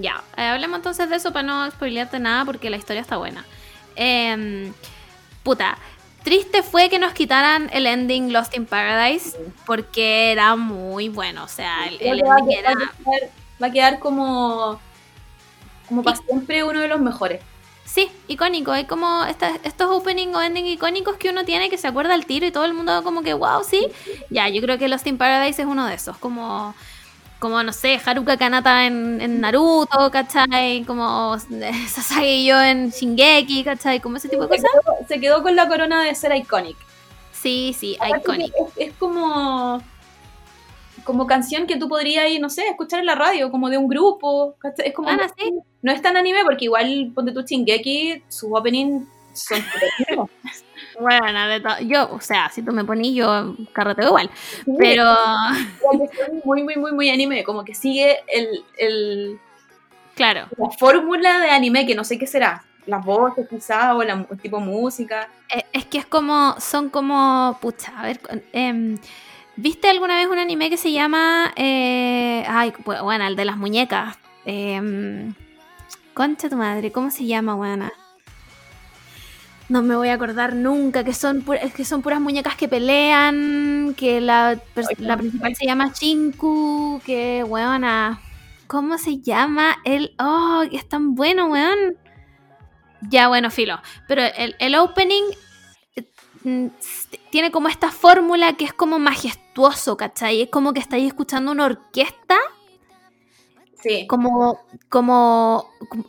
Ya, 0.00 0.22
eh, 0.36 0.42
hablemos 0.42 0.78
entonces 0.78 1.08
de 1.08 1.16
eso 1.16 1.32
para 1.32 1.42
no 1.44 1.70
spoilearte 1.70 2.18
nada 2.18 2.44
porque 2.44 2.68
la 2.70 2.76
historia 2.76 3.00
está 3.00 3.16
buena. 3.16 3.44
Em, 3.96 4.72
puta, 5.42 5.76
triste 6.22 6.62
fue 6.62 6.88
que 6.88 6.98
nos 6.98 7.12
quitaran 7.12 7.68
el 7.72 7.86
ending 7.86 8.32
Lost 8.32 8.56
in 8.56 8.66
Paradise 8.66 9.36
porque 9.66 10.32
era 10.32 10.56
muy 10.56 11.08
bueno. 11.08 11.44
O 11.44 11.48
sea, 11.48 11.86
el, 11.86 12.00
ending 12.00 12.22
que- 12.24 12.28
va 12.28 12.36
a 12.36 12.38
era... 12.58 12.70
quedar, 12.74 13.30
va 13.62 13.66
a 13.66 13.70
quedar 13.70 13.98
como, 13.98 14.80
como 15.88 16.02
para 16.02 16.16
siempre 16.16 16.64
uno 16.64 16.80
de 16.80 16.88
los 16.88 17.00
mejores. 17.00 17.40
Sí, 17.92 18.08
icónico. 18.26 18.72
Hay 18.72 18.86
como 18.86 19.24
esta- 19.24 19.56
estos 19.64 19.90
opening 19.90 20.28
o 20.34 20.40
ending 20.40 20.66
icónicos 20.66 21.16
que 21.18 21.28
uno 21.28 21.44
tiene 21.44 21.68
que 21.68 21.76
se 21.76 21.88
acuerda 21.88 22.14
al 22.14 22.24
tiro 22.24 22.46
y 22.46 22.50
todo 22.50 22.64
el 22.64 22.72
mundo 22.72 23.02
como 23.04 23.22
que, 23.22 23.34
wow, 23.34 23.62
sí. 23.68 23.86
Ya, 24.30 24.48
yo 24.48 24.62
creo 24.62 24.78
que 24.78 24.88
Lost 24.88 25.06
in 25.06 25.18
Paradise 25.18 25.60
es 25.60 25.68
uno 25.68 25.84
de 25.86 25.94
esos. 25.94 26.16
Como, 26.16 26.74
como 27.38 27.62
no 27.62 27.70
sé, 27.74 28.00
Haruka 28.02 28.38
Kanata 28.38 28.86
en, 28.86 29.20
en 29.20 29.42
Naruto, 29.42 30.10
¿cachai? 30.10 30.84
Como 30.86 31.36
Sasage 31.88 32.36
y 32.36 32.46
yo 32.46 32.58
en 32.62 32.88
Shingeki, 32.90 33.62
¿cachai? 33.62 34.00
Como 34.00 34.16
ese 34.16 34.30
tipo 34.30 34.46
de 34.46 34.56
Se 34.56 34.62
cosas. 34.62 34.80
quedó, 34.82 35.08
se 35.08 35.20
quedó 35.20 35.42
con 35.42 35.54
la 35.54 35.68
corona 35.68 36.02
de 36.02 36.14
ser 36.14 36.34
iconic. 36.34 36.76
Sí, 37.32 37.76
sí, 37.78 37.98
icónico. 38.18 38.72
es 38.76 38.94
como 38.94 39.82
como 41.04 41.26
canción 41.26 41.66
que 41.66 41.76
tú 41.76 41.88
podrías 41.88 42.28
ir, 42.30 42.40
no 42.40 42.48
sé, 42.50 42.66
escuchar 42.68 43.00
en 43.00 43.06
la 43.06 43.14
radio, 43.14 43.50
como 43.50 43.68
de 43.70 43.78
un 43.78 43.88
grupo. 43.88 44.56
Es 44.78 44.92
como 44.94 45.08
Bueno, 45.08 45.24
sí. 45.38 45.52
no 45.82 45.92
es 45.92 46.00
tan 46.02 46.16
anime 46.16 46.40
porque 46.44 46.64
igual 46.66 47.10
ponte 47.14 47.32
tu 47.32 47.42
Shingeki, 47.42 48.22
su 48.28 48.54
opening 48.54 49.04
son. 49.34 49.60
Bueno, 51.00 51.48
de 51.48 51.60
to- 51.60 51.80
yo, 51.86 52.08
o 52.12 52.20
sea, 52.20 52.50
si 52.50 52.62
tú 52.62 52.70
me 52.72 52.84
ponís, 52.84 53.14
yo 53.14 53.54
carreteo 53.72 54.08
igual. 54.08 54.30
Pero, 54.78 55.04
que 56.10 56.24
son 56.26 56.40
muy, 56.44 56.62
muy, 56.62 56.76
muy, 56.76 56.92
muy 56.92 57.08
anime. 57.08 57.44
Como 57.44 57.64
que 57.64 57.74
sigue 57.74 58.18
el, 58.28 58.62
el, 58.76 59.40
claro. 60.14 60.46
la 60.58 60.68
fórmula 60.78 61.38
de 61.40 61.50
anime, 61.50 61.86
que 61.86 61.94
no 61.94 62.04
sé 62.04 62.18
qué 62.18 62.26
será. 62.26 62.64
Las 62.86 63.04
voces 63.04 63.48
quizá, 63.48 63.96
o 63.96 64.02
la, 64.02 64.26
el 64.30 64.38
tipo 64.40 64.58
de 64.58 64.64
música. 64.66 65.28
Eh, 65.48 65.64
Es 65.72 65.86
que 65.86 65.98
es 65.98 66.06
como, 66.06 66.56
son 66.60 66.90
como, 66.90 67.56
pucha, 67.60 67.92
a 67.98 68.02
ver, 68.04 68.20
em, 68.52 68.98
¿viste 69.56 69.88
alguna 69.88 70.16
vez 70.16 70.26
un 70.28 70.38
anime 70.38 70.70
que 70.70 70.76
se 70.76 70.92
llama, 70.92 71.52
eh, 71.56 72.44
ay, 72.48 72.72
bu- 72.84 73.02
bueno, 73.02 73.26
el 73.26 73.36
de 73.36 73.44
las 73.44 73.56
muñecas? 73.56 74.16
Em, 74.44 75.34
concha 76.14 76.48
tu 76.48 76.56
madre, 76.56 76.92
¿cómo 76.92 77.10
se 77.10 77.26
llama, 77.26 77.54
buena? 77.54 77.92
No 79.68 79.82
me 79.82 79.96
voy 79.96 80.08
a 80.08 80.14
acordar 80.14 80.54
nunca, 80.54 81.02
que 81.04 81.14
son, 81.14 81.44
que 81.74 81.84
son 81.84 82.02
puras 82.02 82.20
muñecas 82.20 82.56
que 82.56 82.68
pelean, 82.68 83.94
que 83.96 84.20
la, 84.20 84.58
principal 85.16 85.56
se 85.56 85.64
llama 85.64 85.92
Chinku, 85.92 87.00
que, 87.06 87.42
weona, 87.44 88.20
¿cómo 88.66 88.98
se 88.98 89.20
llama? 89.20 89.78
El, 89.84 90.14
oh, 90.18 90.62
es 90.70 90.86
tan 90.88 91.14
bueno, 91.14 91.46
weón. 91.46 91.96
Ya, 93.08 93.28
bueno, 93.28 93.50
filo. 93.50 93.80
Pero 94.08 94.22
el, 94.36 94.54
el 94.58 94.74
opening 94.76 95.22
tiene 97.30 97.50
como 97.50 97.68
esta 97.68 97.90
fórmula 97.90 98.54
que 98.54 98.64
es 98.64 98.72
como 98.72 98.98
majestuoso, 98.98 99.96
¿cachai? 99.96 100.42
Es 100.42 100.50
como 100.50 100.72
que 100.72 100.80
estáis 100.80 101.06
escuchando 101.06 101.52
una 101.52 101.66
orquesta, 101.66 102.36
Sí. 103.82 104.06
como, 104.06 104.60
como, 104.88 105.68
como, 105.88 106.04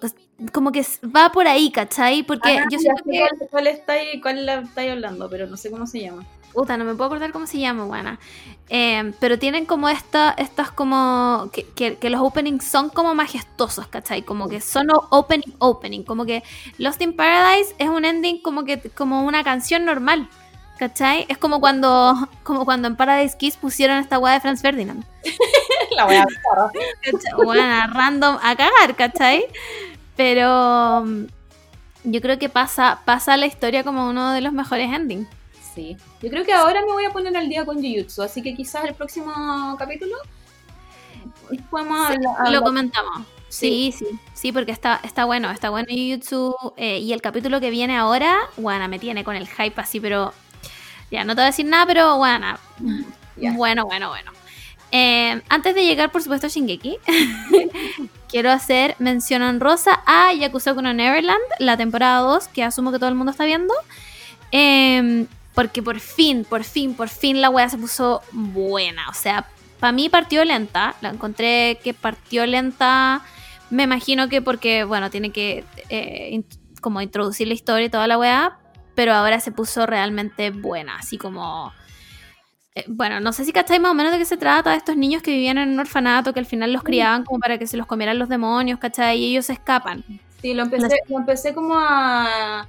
como 0.52 0.72
que 0.72 0.86
va 1.04 1.32
por 1.32 1.48
ahí, 1.48 1.72
¿cachai? 1.72 2.22
Porque 2.22 2.58
Ah, 2.60 2.66
yo 2.70 2.78
siento 2.78 3.04
sé 3.04 3.10
que... 3.12 3.20
cuál, 3.20 3.50
cuál 3.50 3.68
estáis, 3.68 4.22
cuál 4.22 4.46
la 4.46 4.60
estáis 4.60 4.92
hablando, 4.92 5.28
pero 5.30 5.48
no 5.48 5.58
sé 5.58 5.72
cómo 5.72 5.88
se 5.88 6.02
llama. 6.02 6.24
Puta, 6.54 6.78
no 6.78 6.86
me 6.86 6.94
puedo 6.94 7.06
acordar 7.08 7.32
cómo 7.32 7.48
se 7.48 7.58
llama, 7.60 7.86
buena. 7.86 8.20
Eh, 8.70 9.12
pero 9.20 9.40
tienen 9.40 9.66
como 9.66 9.90
esta, 9.90 10.32
estas 10.38 10.70
como. 10.72 11.50
Que, 11.52 11.64
que- 11.66 11.96
que 11.98 12.10
los 12.12 12.22
openings 12.22 12.64
son 12.66 12.90
como 12.90 13.16
majestuosos, 13.16 13.88
¿cachai? 13.88 14.22
Como 14.22 14.48
que 14.48 14.62
son 14.62 14.88
opening, 15.10 15.52
opening. 15.60 16.04
Como 16.04 16.26
que 16.26 16.44
Lost 16.78 17.02
in 17.02 17.16
Paradise 17.16 17.74
es 17.80 17.90
un 17.90 18.06
ending 18.06 18.42
como 18.42 18.66
que 18.66 18.80
como 18.92 19.24
una 19.24 19.44
canción 19.44 19.84
normal. 19.86 20.30
¿Cachai? 20.80 21.26
Es 21.30 21.38
como 21.38 21.60
cuando, 21.60 22.14
como 22.44 22.66
cuando 22.66 22.88
en 22.88 22.96
Paradise 22.96 23.36
Kiss 23.38 23.58
pusieron 23.58 23.98
esta 23.98 24.20
weá 24.20 24.34
de 24.34 24.42
Franz 24.42 24.62
Ferdinand. 24.62 25.04
La. 25.96 26.06
Weá, 27.46 27.88
random 27.88 28.38
a 28.42 28.56
cagar, 28.56 28.96
¿cachai? 28.96 29.46
Pero 30.16 31.04
yo 32.04 32.22
creo 32.22 32.38
que 32.38 32.50
pasa, 32.50 33.00
pasa 33.06 33.38
la 33.38 33.46
historia 33.46 33.84
como 33.84 34.10
uno 34.10 34.32
de 34.32 34.42
los 34.42 34.54
mejores 34.54 34.92
endings. 34.92 35.28
Sí. 35.74 35.98
Yo 36.22 36.30
creo 36.30 36.44
que 36.46 36.54
ahora 36.54 36.82
me 36.82 36.92
voy 36.92 37.06
a 37.06 37.10
poner 37.12 37.36
al 37.36 37.50
día 37.50 37.66
con 37.66 37.78
Jujutsu, 37.82 38.22
así 38.22 38.42
que 38.44 38.54
quizás 38.56 38.86
el 38.86 38.94
próximo 38.94 39.76
capítulo 39.80 40.16
podemos 41.70 42.08
Sí, 42.10 42.14
hablar- 42.38 42.52
lo 42.52 42.62
comentamos. 42.62 43.26
Sí, 43.50 43.94
sí, 43.96 44.06
sí, 44.34 44.52
porque 44.52 44.72
está, 44.72 45.00
está 45.04 45.26
bueno, 45.26 45.52
está 45.52 45.70
bueno 45.70 45.88
Jujutsu. 45.90 46.56
eh, 46.78 47.00
y 47.00 47.14
el 47.14 47.22
capítulo 47.22 47.60
que 47.60 47.70
viene 47.70 47.96
ahora, 47.98 48.36
bueno, 48.58 48.88
me 48.88 48.98
tiene 49.00 49.24
con 49.24 49.36
el 49.36 49.48
hype 49.48 49.80
así, 49.80 50.00
pero 50.00 50.34
ya 51.12 51.24
no 51.24 51.34
te 51.36 51.42
voy 51.42 51.44
a 51.44 51.48
decir 51.48 51.66
nada, 51.66 51.86
pero 51.86 52.18
bueno, 52.18 52.58
Ya. 53.38 53.54
bueno, 53.54 53.86
bueno, 53.86 54.10
bueno. 54.10 54.32
Eh, 54.92 55.42
antes 55.50 55.74
de 55.74 55.86
llegar, 55.86 56.12
por 56.12 56.22
supuesto, 56.22 56.46
a 56.48 56.50
Shingeki, 56.52 56.98
quiero 58.30 58.52
hacer 58.52 58.96
mención 59.00 59.42
honrosa 59.42 60.02
a 60.06 60.34
Yakuza 60.34 60.74
no 60.74 60.94
Neverland, 60.94 61.42
la 61.60 61.78
temporada 61.78 62.20
2, 62.20 62.48
que 62.50 62.64
asumo 62.64 62.92
que 62.92 63.00
todo 63.00 63.10
el 63.10 63.16
mundo 63.16 63.32
está 63.32 63.44
viendo. 63.46 63.74
Eh, 64.52 65.26
porque 65.54 65.82
por 65.84 66.00
fin, 66.00 66.46
por 66.46 66.64
fin, 66.64 66.96
por 66.96 67.10
fin 67.10 67.42
la 67.42 67.50
wea 67.50 67.70
se 67.70 67.78
puso 67.78 68.22
buena. 68.32 69.10
O 69.10 69.14
sea, 69.14 69.48
para 69.80 69.92
mí 69.92 70.10
partió 70.10 70.44
lenta. 70.46 70.96
La 71.02 71.10
encontré 71.10 71.80
que 71.84 71.94
partió 71.94 72.46
lenta. 72.46 73.22
Me 73.70 73.84
imagino 73.84 74.30
que 74.30 74.42
porque, 74.42 74.84
bueno, 74.84 75.10
tiene 75.10 75.32
que 75.32 75.64
eh, 75.90 76.30
in- 76.32 76.46
como 76.82 77.02
introducir 77.02 77.48
la 77.48 77.54
historia 77.54 77.86
y 77.86 77.90
toda 77.90 78.08
la 78.08 78.18
weá. 78.18 78.58
Pero 78.96 79.14
ahora 79.14 79.40
se 79.40 79.52
puso 79.52 79.86
realmente 79.86 80.52
buena. 80.52 80.98
Así 80.98 81.18
como. 81.18 81.72
eh, 82.76 82.86
bueno, 82.88 83.20
no 83.20 83.34
sé 83.34 83.46
si 83.46 83.52
cacháis 83.52 83.80
más 83.82 83.92
o 83.92 83.96
menos 83.96 84.12
de 84.12 84.18
qué 84.20 84.26
se 84.26 84.38
trata 84.38 84.72
de 84.72 84.78
estos 84.78 84.96
niños 84.98 85.22
que 85.22 85.32
vivían 85.32 85.58
en 85.60 85.70
un 85.70 85.80
orfanato 85.80 86.34
que 86.34 86.40
al 86.40 86.46
final 86.48 86.74
los 86.74 86.84
criaban 86.84 87.24
como 87.24 87.40
para 87.40 87.58
que 87.58 87.68
se 87.68 87.78
los 87.78 87.86
comieran 87.88 88.18
los 88.20 88.30
demonios, 88.30 88.80
¿cachai? 88.80 89.20
Y 89.20 89.32
ellos 89.32 89.46
se 89.48 89.54
escapan. 89.54 90.04
Sí, 90.42 90.54
lo 90.54 90.64
empecé, 90.64 90.98
lo 91.10 91.18
empecé 91.20 91.54
como 91.54 91.76
a, 91.78 92.62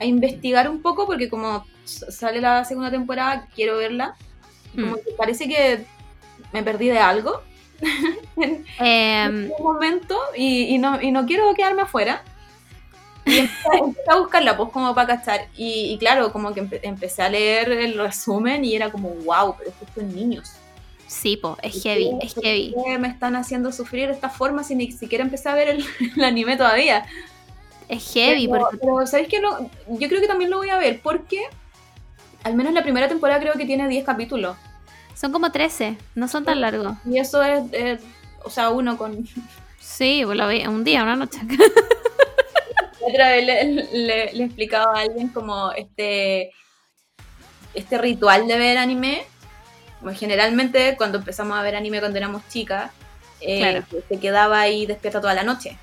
a 0.00 0.04
investigar 0.04 0.68
un 0.68 0.82
poco 0.82 1.06
porque 1.06 1.28
como 1.28 1.64
sale 1.88 2.40
la 2.40 2.64
segunda 2.64 2.90
temporada, 2.90 3.48
quiero 3.54 3.76
verla. 3.78 4.16
Y 4.72 4.78
Como 4.80 4.96
Mm. 4.96 4.96
que 4.96 5.12
parece 5.16 5.48
que 5.48 5.86
me 6.52 6.62
perdí 6.62 6.88
de 6.88 6.98
algo 6.98 7.42
en 8.36 8.66
Em, 8.78 9.50
un 9.58 9.64
momento 9.64 10.18
y, 10.36 10.74
y 10.74 10.78
no, 10.78 11.00
y 11.00 11.10
no 11.12 11.26
quiero 11.26 11.54
quedarme 11.54 11.82
afuera. 11.82 12.22
Y 13.24 13.38
empecé, 13.38 14.10
a 14.10 14.16
buscarla, 14.18 14.56
pues, 14.56 14.70
como 14.70 14.94
para 14.94 15.16
cachar. 15.18 15.48
Y, 15.56 15.92
y 15.94 15.98
claro, 15.98 16.32
como 16.32 16.54
que 16.54 16.62
empe- 16.62 16.80
empecé 16.82 17.22
a 17.22 17.28
leer 17.30 17.70
el 17.72 17.98
resumen 17.98 18.64
y 18.64 18.74
era 18.74 18.90
como, 18.90 19.10
wow, 19.10 19.56
pero 19.56 19.70
estos 19.70 19.88
son 19.94 20.14
niños. 20.14 20.62
sí, 21.06 21.36
po, 21.36 21.58
es 21.62 21.82
heavy, 21.82 22.16
es 22.20 22.34
¿Por 22.34 22.44
heavy. 22.44 22.74
me 22.98 23.08
están 23.08 23.36
haciendo 23.36 23.72
sufrir 23.72 24.08
de 24.08 24.14
esta 24.14 24.30
forma 24.30 24.62
si 24.64 24.74
ni 24.76 24.92
siquiera 24.92 25.24
empecé 25.24 25.48
a 25.48 25.54
ver 25.54 25.68
el, 25.68 25.84
el 26.16 26.24
anime 26.24 26.56
todavía? 26.56 27.06
Es 27.88 28.12
heavy, 28.12 28.48
pero, 28.48 28.66
porque 28.70 28.78
pero, 28.78 29.06
¿sabéis 29.06 29.28
qué? 29.28 29.40
No, 29.40 29.70
yo 29.88 30.08
creo 30.08 30.20
que 30.20 30.26
también 30.28 30.50
lo 30.50 30.58
voy 30.58 30.70
a 30.70 30.78
ver 30.78 31.00
porque 31.02 31.42
al 32.44 32.54
menos 32.54 32.72
la 32.72 32.82
primera 32.82 33.08
temporada 33.08 33.40
creo 33.40 33.54
que 33.54 33.66
tiene 33.66 33.88
10 33.88 34.04
capítulos. 34.04 34.56
son 35.14 35.32
como 35.32 35.50
13, 35.50 35.96
no 36.14 36.28
son 36.28 36.44
tan 36.44 36.60
largos. 36.60 36.96
Y 37.04 37.18
eso 37.18 37.42
es, 37.42 37.64
es- 37.72 38.00
o 38.44 38.50
sea, 38.50 38.70
uno 38.70 38.96
con... 38.96 39.26
Sí, 39.80 40.22
pues 40.24 40.36
lo 40.38 40.46
vi 40.48 40.64
un 40.66 40.84
día, 40.84 41.02
una 41.02 41.16
noche. 41.16 41.40
Otra 43.00 43.30
vez 43.30 43.44
le, 43.46 43.64
le- 43.92 44.32
le 44.32 44.44
explicaba 44.44 44.98
a 44.98 45.02
alguien 45.02 45.28
como 45.28 45.72
este, 45.72 46.52
este 47.74 47.98
ritual 47.98 48.46
de 48.46 48.58
ver 48.58 48.78
anime. 48.78 49.24
Como 50.00 50.12
generalmente 50.12 50.94
cuando 50.96 51.18
empezamos 51.18 51.58
a 51.58 51.62
ver 51.62 51.74
anime 51.74 52.00
cuando 52.00 52.18
éramos 52.18 52.42
chicas, 52.48 52.90
eh, 53.40 53.58
Claro. 53.60 53.84
se 54.08 54.20
quedaba 54.20 54.60
ahí 54.60 54.86
despierta 54.86 55.20
toda 55.20 55.34
la 55.34 55.42
noche. 55.42 55.76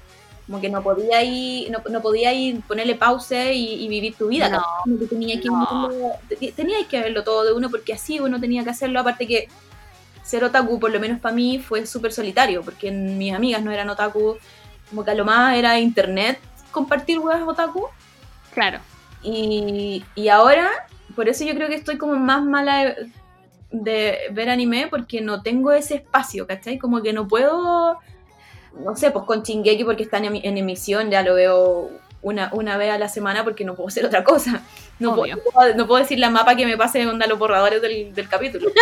Como 0.46 0.62
que 0.62 0.70
no 0.70 0.84
podía 0.84 1.24
ir, 1.24 1.72
no, 1.72 1.80
no 1.90 2.02
podía 2.02 2.32
ir 2.34 2.62
ponerle 2.62 2.96
pause 2.96 3.54
y, 3.54 3.84
y 3.84 3.88
vivir 3.88 4.16
tu 4.16 4.28
vida. 4.28 4.48
No. 4.50 4.64
Como 4.84 5.00
que 5.00 5.06
tenía 5.08 5.42
que 5.42 5.48
No. 5.48 5.90
verlo- 5.90 6.12
te- 6.30 6.52
teníais 6.52 6.86
que 6.88 7.00
verlo 7.00 7.24
todo 7.24 7.44
de 7.46 7.54
uno 7.54 7.70
porque 7.72 7.94
así 7.94 8.20
uno 8.20 8.40
tenía 8.40 8.64
que 8.64 8.70
hacerlo. 8.70 9.00
Aparte 9.00 9.26
que 9.26 9.48
ser 10.24 10.44
otaku, 10.44 10.80
por 10.80 10.92
lo 10.92 11.00
menos 11.00 11.20
para 11.20 11.34
mí, 11.36 11.60
fue 11.60 11.86
súper 11.86 12.12
solitario, 12.14 12.62
porque 12.64 12.92
mis 12.92 13.34
amigas 13.34 13.62
no 13.64 13.72
eran 13.72 13.90
otaku, 13.90 14.38
como 14.90 15.04
que 15.04 15.12
a 15.12 15.16
lo 15.16 15.26
más 15.26 15.56
era 15.56 15.80
internet 15.80 16.40
compartir 16.72 17.20
weas 17.20 17.42
otaku. 17.42 17.88
Claro. 18.54 18.80
Y, 19.24 20.04
y 20.16 20.28
ahora, 20.30 20.70
por 21.16 21.28
eso 21.30 21.44
yo 21.44 21.56
creo 21.56 21.68
que 21.68 21.76
estoy 21.76 21.98
como 21.98 22.16
más 22.16 22.44
mala 22.44 22.86
de, 22.86 23.12
de 23.72 24.18
ver 24.32 24.50
anime, 24.50 24.88
porque 24.90 25.22
no 25.22 25.42
tengo 25.42 25.72
ese 25.72 25.96
espacio, 25.96 26.46
¿cachai? 26.46 26.78
Como 26.78 27.02
que 27.02 27.14
no 27.14 27.28
puedo, 27.28 27.98
no 28.84 28.96
sé, 28.96 29.12
pues 29.12 29.26
con 29.26 29.44
Chingeki 29.44 29.84
porque 29.84 30.04
está 30.04 30.18
en, 30.18 30.26
emi- 30.26 30.42
en 30.44 30.58
emisión, 30.58 31.10
ya 31.12 31.22
lo 31.24 31.36
veo 31.36 31.90
una, 32.22 32.50
una 32.54 32.78
vez 32.78 32.92
a 32.92 32.98
la 32.98 33.08
semana 33.10 33.44
porque 33.44 33.64
no 33.66 33.76
puedo 33.76 33.88
hacer 33.90 34.06
otra 34.06 34.24
cosa. 34.24 34.62
No, 35.00 35.16
puedo, 35.16 35.36
no 35.36 35.42
puedo- 35.42 35.76
no 35.76 35.88
puedo 35.88 36.02
decir 36.02 36.20
la 36.20 36.30
mapa 36.30 36.56
que 36.56 36.66
me 36.66 36.78
pase 36.78 37.06
onda 37.08 37.28
los 37.28 37.38
borradores 37.40 37.82
del, 37.82 38.14
del 38.14 38.28
capítulo. 38.30 38.70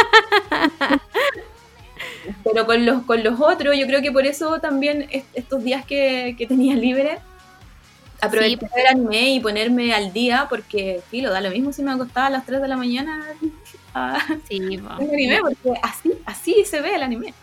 Pero 2.43 2.65
con 2.65 2.85
los, 2.85 3.03
con 3.03 3.23
los 3.23 3.39
otros, 3.39 3.75
yo 3.77 3.85
creo 3.85 4.01
que 4.01 4.11
por 4.11 4.25
eso 4.25 4.59
también 4.59 5.07
est- 5.11 5.27
estos 5.33 5.63
días 5.63 5.85
que, 5.85 6.35
que 6.37 6.47
tenía 6.47 6.75
libre, 6.75 7.19
aproveché 8.21 8.51
Sí. 8.51 8.65
de 8.65 8.69
ver 8.75 8.87
anime 8.87 9.29
y 9.33 9.39
ponerme 9.39 9.93
al 9.93 10.13
día, 10.13 10.47
porque, 10.49 11.01
filo, 11.09 11.31
da 11.31 11.41
lo 11.41 11.49
mismo 11.49 11.73
si 11.73 11.83
me 11.83 11.91
acostaba 11.91 12.27
a 12.27 12.29
las 12.29 12.45
3 12.45 12.61
de 12.61 12.67
la 12.67 12.77
mañana 12.77 13.25
a 13.93 14.19
Sí, 14.47 14.57
anime, 14.61 15.39
porque 15.41 15.79
así, 15.81 16.13
así 16.25 16.63
se 16.65 16.81
ve 16.81 16.95
el 16.95 17.03
anime. 17.03 17.33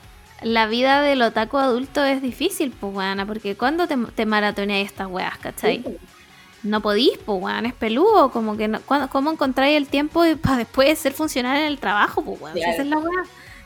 La 0.43 0.67
vida 0.67 1.03
del 1.03 1.23
otaku 1.23 1.59
adulto 1.59 2.05
es 2.05 2.23
difícil, 2.23 2.73
pues, 2.79 2.95
weana, 2.95 3.27
porque 3.27 3.57
cuando 3.57 3.87
te, 3.87 3.97
te 3.97 4.27
maratoneas 4.27 4.87
estas 4.87 5.09
weas, 5.09 5.37
¿cachai? 5.39 5.85
No 6.62 6.81
podís, 6.81 7.19
pues, 7.25 7.43
weón, 7.43 7.67
es 7.67 7.75
peludo, 7.75 8.31
como 8.31 8.57
que 8.57 8.69
no, 8.69 8.81
¿cómo 9.11 9.31
encontráis 9.31 9.77
el 9.77 9.87
tiempo 9.87 10.25
para 10.43 10.59
después 10.59 10.99
ser 10.99 11.12
funcional 11.12 11.57
en 11.59 11.67
el 11.67 11.79
trabajo, 11.79 12.23
pues, 12.25 12.41
weón? 12.41 12.55
Claro. 12.55 12.73
Esa 12.73 12.83
es 12.83 12.89
la 12.89 12.99
wea, 12.99 13.25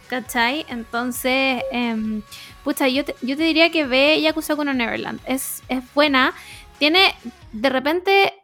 ¿cachai? 0.09 0.67
Entonces, 0.69 1.63
em, 1.71 2.23
pucha, 2.63 2.89
yo 2.89 3.05
te, 3.05 3.15
yo 3.23 3.37
te 3.37 3.43
diría 3.43 3.71
que 3.71 3.87
ve 3.87 4.21
Yakuza 4.21 4.55
no 4.55 4.75
Neverland, 4.75 5.21
es, 5.27 5.63
es 5.69 5.83
buena, 5.95 6.35
tiene, 6.79 7.15
de 7.53 7.69
repente, 7.69 8.35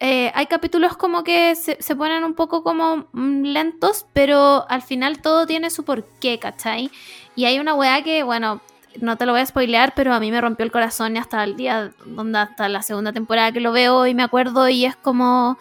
eh, 0.00 0.32
hay 0.34 0.46
capítulos 0.46 0.96
como 0.96 1.22
que 1.24 1.54
se, 1.54 1.76
se 1.80 1.94
ponen 1.94 2.24
un 2.24 2.34
poco 2.34 2.62
como 2.62 3.08
mm, 3.12 3.42
lentos, 3.44 4.06
pero 4.14 4.64
al 4.70 4.80
final 4.80 5.20
todo 5.20 5.46
tiene 5.46 5.68
su 5.68 5.84
porqué, 5.84 6.38
¿cachai? 6.38 6.90
Y 7.36 7.44
hay 7.44 7.58
una 7.58 7.74
weá 7.74 8.02
que, 8.02 8.22
bueno, 8.22 8.62
no 8.98 9.16
te 9.16 9.26
lo 9.26 9.32
voy 9.32 9.42
a 9.42 9.46
spoilear, 9.46 9.92
pero 9.94 10.14
a 10.14 10.20
mí 10.20 10.30
me 10.30 10.40
rompió 10.40 10.64
el 10.64 10.72
corazón 10.72 11.16
y 11.16 11.18
hasta 11.18 11.44
el 11.44 11.56
día, 11.56 11.92
donde 12.06 12.38
hasta 12.38 12.68
la 12.70 12.82
segunda 12.82 13.12
temporada 13.12 13.52
que 13.52 13.60
lo 13.60 13.72
veo 13.72 14.06
y 14.06 14.14
me 14.14 14.22
acuerdo 14.22 14.68
y 14.68 14.86
es 14.86 14.96
como 14.96 15.58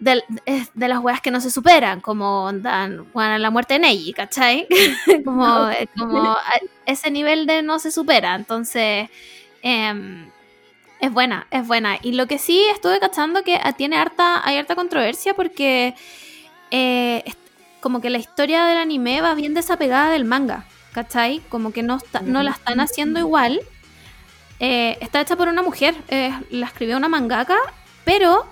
de, 0.00 0.24
de 0.74 0.88
las 0.88 0.98
weas 0.98 1.20
que 1.20 1.30
no 1.30 1.40
se 1.40 1.50
superan, 1.50 2.00
como 2.00 2.44
onda, 2.44 2.90
bueno, 3.12 3.38
la 3.38 3.50
muerte 3.50 3.74
de 3.74 3.80
Neji, 3.80 4.12
¿cachai? 4.12 4.66
como, 5.24 5.68
como 5.96 6.36
ese 6.84 7.10
nivel 7.12 7.46
de 7.46 7.62
no 7.62 7.78
se 7.78 7.92
supera, 7.92 8.34
entonces 8.34 9.08
em, 9.62 10.28
es 11.02 11.12
buena, 11.12 11.46
es 11.50 11.66
buena. 11.66 11.98
Y 12.02 12.12
lo 12.12 12.26
que 12.26 12.38
sí 12.38 12.64
estuve 12.72 12.98
cachando 13.00 13.42
que 13.42 13.60
tiene 13.76 13.96
harta, 13.96 14.40
hay 14.46 14.56
harta 14.56 14.74
controversia 14.74 15.34
porque 15.34 15.94
eh, 16.70 17.24
como 17.80 18.00
que 18.00 18.08
la 18.08 18.18
historia 18.18 18.64
del 18.64 18.78
anime 18.78 19.20
va 19.20 19.34
bien 19.34 19.52
desapegada 19.52 20.10
del 20.12 20.24
manga, 20.24 20.64
¿cachai? 20.92 21.40
Como 21.50 21.72
que 21.72 21.82
no, 21.82 21.96
está- 21.96 22.20
no 22.22 22.42
la 22.42 22.52
están 22.52 22.80
haciendo 22.80 23.18
igual. 23.20 23.60
Eh, 24.60 24.96
está 25.00 25.20
hecha 25.20 25.34
por 25.36 25.48
una 25.48 25.62
mujer, 25.62 25.94
eh, 26.08 26.32
la 26.50 26.66
escribió 26.66 26.96
una 26.96 27.08
mangaka, 27.08 27.58
pero 28.04 28.46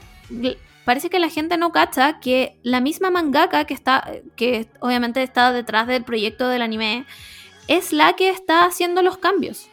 parece 0.85 1.09
que 1.09 1.21
la 1.21 1.29
gente 1.29 1.57
no 1.57 1.71
cacha 1.71 2.19
que 2.19 2.57
la 2.65 2.81
misma 2.81 3.11
mangaka 3.11 3.65
que 3.65 3.75
está, 3.75 4.11
que 4.35 4.67
obviamente 4.81 5.23
está 5.23 5.53
detrás 5.53 5.87
del 5.87 6.03
proyecto 6.03 6.49
del 6.49 6.63
anime, 6.63 7.05
es 7.69 7.93
la 7.93 8.15
que 8.15 8.29
está 8.31 8.65
haciendo 8.65 9.03
los 9.03 9.19
cambios. 9.19 9.69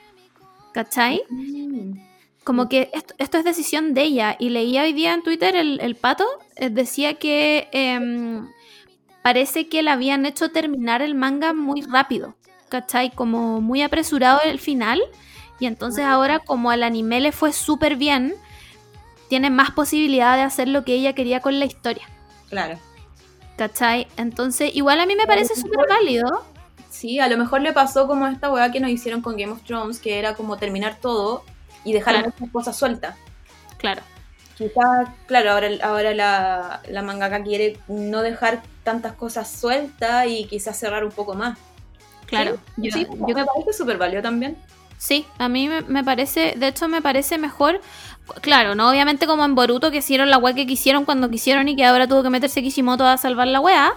¿Cachai? 0.74 1.24
Mm. 1.30 2.06
Como 2.48 2.70
que 2.70 2.90
esto, 2.94 3.14
esto 3.18 3.40
es 3.40 3.44
decisión 3.44 3.94
de 3.94 4.04
ella. 4.04 4.38
Y 4.40 4.52
leía 4.52 4.84
hoy 4.84 4.94
día 4.94 5.14
en 5.14 5.22
Twitter 5.22 5.54
el, 5.54 5.82
el 5.82 5.98
pato, 5.98 6.24
eh, 6.56 6.70
decía 6.70 7.16
que 7.16 7.68
em, 7.74 8.48
parece 9.22 9.68
que 9.68 9.84
le 9.84 9.92
habían 9.92 10.26
hecho 10.26 10.50
terminar 10.50 11.02
el 11.02 11.14
manga 11.14 11.52
muy 11.52 11.82
rápido, 11.82 12.36
¿cachai? 12.70 13.12
Como 13.12 13.60
muy 13.60 13.82
apresurado 13.82 14.40
el 14.46 14.60
final. 14.60 15.02
Y 15.60 15.66
entonces 15.66 16.06
ahora 16.06 16.40
como 16.40 16.72
al 16.72 16.84
anime 16.84 17.20
le 17.20 17.34
fue 17.34 17.52
súper 17.52 17.98
bien, 17.98 18.34
tiene 19.28 19.50
más 19.50 19.72
posibilidad 19.72 20.38
de 20.38 20.44
hacer 20.44 20.70
lo 20.70 20.86
que 20.86 20.94
ella 20.94 21.12
quería 21.12 21.42
con 21.42 21.60
la 21.60 21.66
historia. 21.66 22.08
Claro. 22.48 22.80
¿Cachai? 23.58 24.08
Entonces, 24.16 24.74
igual 24.74 25.02
a 25.02 25.06
mí 25.06 25.18
me 25.18 25.28
parece 25.28 25.54
súper 25.54 25.86
válido. 25.90 26.46
Sí, 26.90 27.20
a 27.20 27.28
lo 27.28 27.38
mejor 27.38 27.60
le 27.60 27.74
pasó 27.74 28.08
como 28.08 28.26
esta 28.26 28.50
weá 28.50 28.72
que 28.72 28.80
nos 28.80 28.90
hicieron 28.90 29.22
con 29.22 29.36
Game 29.36 29.52
of 29.52 29.64
Thrones, 29.64 30.00
que 30.00 30.18
era 30.18 30.34
como 30.34 30.56
terminar 30.56 30.96
todo 31.02 31.44
y 31.90 31.94
dejar 31.94 32.16
Claro. 32.16 32.34
muchas 32.38 32.52
cosas 32.54 32.76
sueltas. 32.78 33.16
Claro. 33.78 34.02
Quizás, 34.58 35.08
claro, 35.28 35.52
ahora, 35.52 35.70
ahora 35.84 36.14
la, 36.14 36.82
la 36.90 37.02
mangaka 37.04 37.44
quiere 37.44 37.78
no 37.88 38.22
dejar 38.24 38.62
tantas 38.84 39.14
cosas 39.14 39.50
sueltas 39.52 40.26
y 40.28 40.46
quizás 40.46 40.78
cerrar 40.78 41.04
un 41.06 41.12
poco 41.12 41.36
más. 41.36 41.58
Claro. 42.26 42.58
Sí, 42.76 42.82
Yo- 42.90 42.92
sí, 42.92 43.08
yo 43.10 43.36
me 43.36 43.46
parece 43.46 43.74
súper 43.74 43.98
válido 43.98 44.22
también. 44.22 44.58
Sí, 44.98 45.26
a 45.38 45.48
mí 45.48 45.70
me, 45.70 45.82
me 45.82 46.04
parece, 46.04 46.56
de 46.58 46.68
hecho 46.70 46.88
me 46.88 47.04
parece 47.04 47.38
mejor, 47.38 47.80
claro, 48.42 48.74
no 48.74 48.90
obviamente 48.90 49.28
como 49.28 49.46
en 49.46 49.54
Boruto 49.54 49.92
que 49.92 49.98
hicieron 49.98 50.32
la 50.32 50.40
weá 50.40 50.56
que 50.56 50.66
quisieron 50.66 51.06
cuando 51.06 51.30
quisieron 51.30 51.68
y 51.70 51.76
que 51.76 51.86
ahora 51.86 52.08
tuvo 52.08 52.24
que 52.24 52.32
meterse 52.32 52.64
Kishimoto 52.64 53.06
a 53.06 53.16
salvar 53.18 53.48
la 53.48 53.60
weá, 53.60 53.94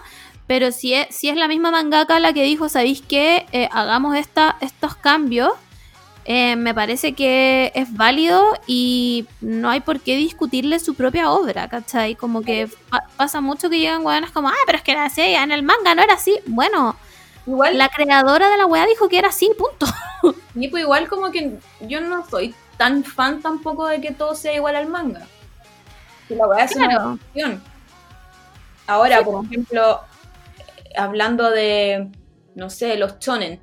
pero 0.47 0.73
si 0.73 0.93
es, 0.93 1.07
si 1.17 1.31
es 1.31 1.37
la 1.37 1.49
misma 1.49 1.71
mangaka 1.71 2.21
la 2.21 2.35
que 2.35 2.43
dijo, 2.43 2.69
¿sabéis 2.69 3.01
qué? 3.01 3.47
Eh, 3.53 3.71
hagamos 3.73 4.15
esta, 4.17 4.57
estos 4.61 4.95
cambios, 4.95 5.53
eh, 6.33 6.55
me 6.55 6.73
parece 6.75 7.13
que 7.15 7.73
es 7.75 7.93
válido 7.93 8.41
y 8.69 9.27
no 9.41 9.69
hay 9.69 9.81
por 9.81 9.99
qué 9.99 10.15
discutirle 10.15 10.79
su 10.79 10.95
propia 10.95 11.29
obra, 11.33 11.69
¿cachai? 11.69 12.15
Como 12.15 12.43
que 12.43 12.69
pa- 12.89 13.03
pasa 13.17 13.41
mucho 13.41 13.69
que 13.69 13.81
llegan 13.81 14.07
weonas 14.07 14.31
como, 14.31 14.49
ah, 14.49 14.55
pero 14.65 14.79
es 14.79 14.85
que 14.85 14.93
era 14.93 15.07
así, 15.07 15.23
en 15.23 15.51
el 15.51 15.65
manga 15.65 15.93
no 15.97 16.03
era 16.03 16.15
así. 16.15 16.39
Bueno, 16.47 16.95
Igual, 17.49 17.77
la 17.77 17.89
creadora 17.89 18.49
de 18.49 18.57
la 18.59 18.67
weá 18.67 18.87
dijo 18.87 19.09
que 19.09 19.19
era 19.19 19.31
así, 19.31 19.51
punto. 19.59 19.87
y 20.55 20.69
pues 20.69 20.85
igual 20.85 21.09
como 21.09 21.33
que 21.33 21.59
yo 21.81 22.01
no 22.01 22.25
soy 22.29 22.55
tan 22.77 23.03
fan 23.03 23.43
tampoco 23.43 23.89
de 23.89 24.01
que 24.01 24.13
todo 24.13 24.37
sea 24.37 24.55
igual 24.55 24.77
al 24.77 24.87
manga. 24.87 25.27
Que 26.29 26.37
la 26.37 26.47
weá 26.47 26.65
es 26.65 26.77
una 26.77 27.19
Claro. 27.35 27.59
Ahora, 28.87 29.25
por 29.25 29.45
ejemplo, 29.47 30.01
hablando 30.97 31.51
de, 31.51 32.09
no 32.55 32.71
sé, 32.71 32.97
los 32.97 33.19
chonen. 33.19 33.61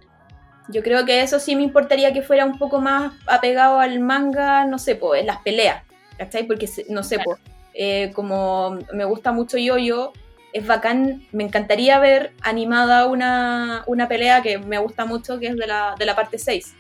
Yo 0.70 0.84
creo 0.84 1.06
que 1.06 1.22
eso 1.22 1.40
sí 1.40 1.56
me 1.56 1.64
importaría 1.64 2.14
que 2.14 2.22
fuera 2.22 2.46
un 2.46 2.58
poco 2.58 2.82
más 2.82 3.14
apegado 3.26 3.80
al 3.80 4.00
manga, 4.00 4.66
no 4.66 4.78
sé, 4.80 4.96
pues, 4.96 5.26
las 5.26 5.38
peleas, 5.42 5.84
¿cachai? 6.18 6.44
Porque, 6.44 6.70
no 6.90 7.04
sé, 7.04 7.16
Claro. 7.16 7.32
pues, 7.32 7.40
eh, 7.74 8.12
como 8.14 8.78
me 8.94 9.06
gusta 9.06 9.32
mucho 9.32 9.58
Yo-Yo, 9.58 10.12
es 10.54 10.66
bacán, 10.66 11.24
me 11.32 11.44
encantaría 11.44 12.00
ver 12.00 12.34
animada 12.42 13.06
una, 13.06 13.84
una 13.86 14.08
pelea 14.08 14.42
que 14.42 14.58
me 14.58 14.78
gusta 14.78 15.06
mucho, 15.06 15.40
que 15.40 15.48
es 15.48 15.56
de 15.56 15.68
la, 15.68 15.96
de 15.98 16.06
la 16.06 16.16
parte 16.16 16.38
6. 16.40 16.74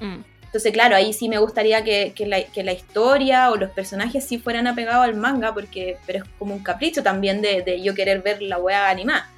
Mm. 0.00 0.18
Entonces, 0.44 0.72
claro, 0.72 0.94
ahí 0.94 1.12
sí 1.12 1.28
me 1.28 1.38
gustaría 1.38 1.82
que, 1.82 2.12
que 2.14 2.26
la, 2.26 2.44
que 2.44 2.62
la 2.62 2.72
historia 2.72 3.50
o 3.50 3.56
los 3.56 3.70
personajes 3.70 4.24
sí 4.24 4.38
fueran 4.38 4.68
apegados 4.68 5.04
al 5.04 5.16
manga, 5.16 5.52
porque 5.52 5.96
pero 6.06 6.22
es 6.22 6.30
como 6.38 6.54
un 6.54 6.62
capricho 6.62 7.02
también 7.02 7.42
de, 7.42 7.62
de 7.62 7.82
yo 7.82 7.94
querer 7.94 8.22
ver 8.22 8.40
la 8.42 8.58
weá 8.58 8.88
animada. 8.88 9.28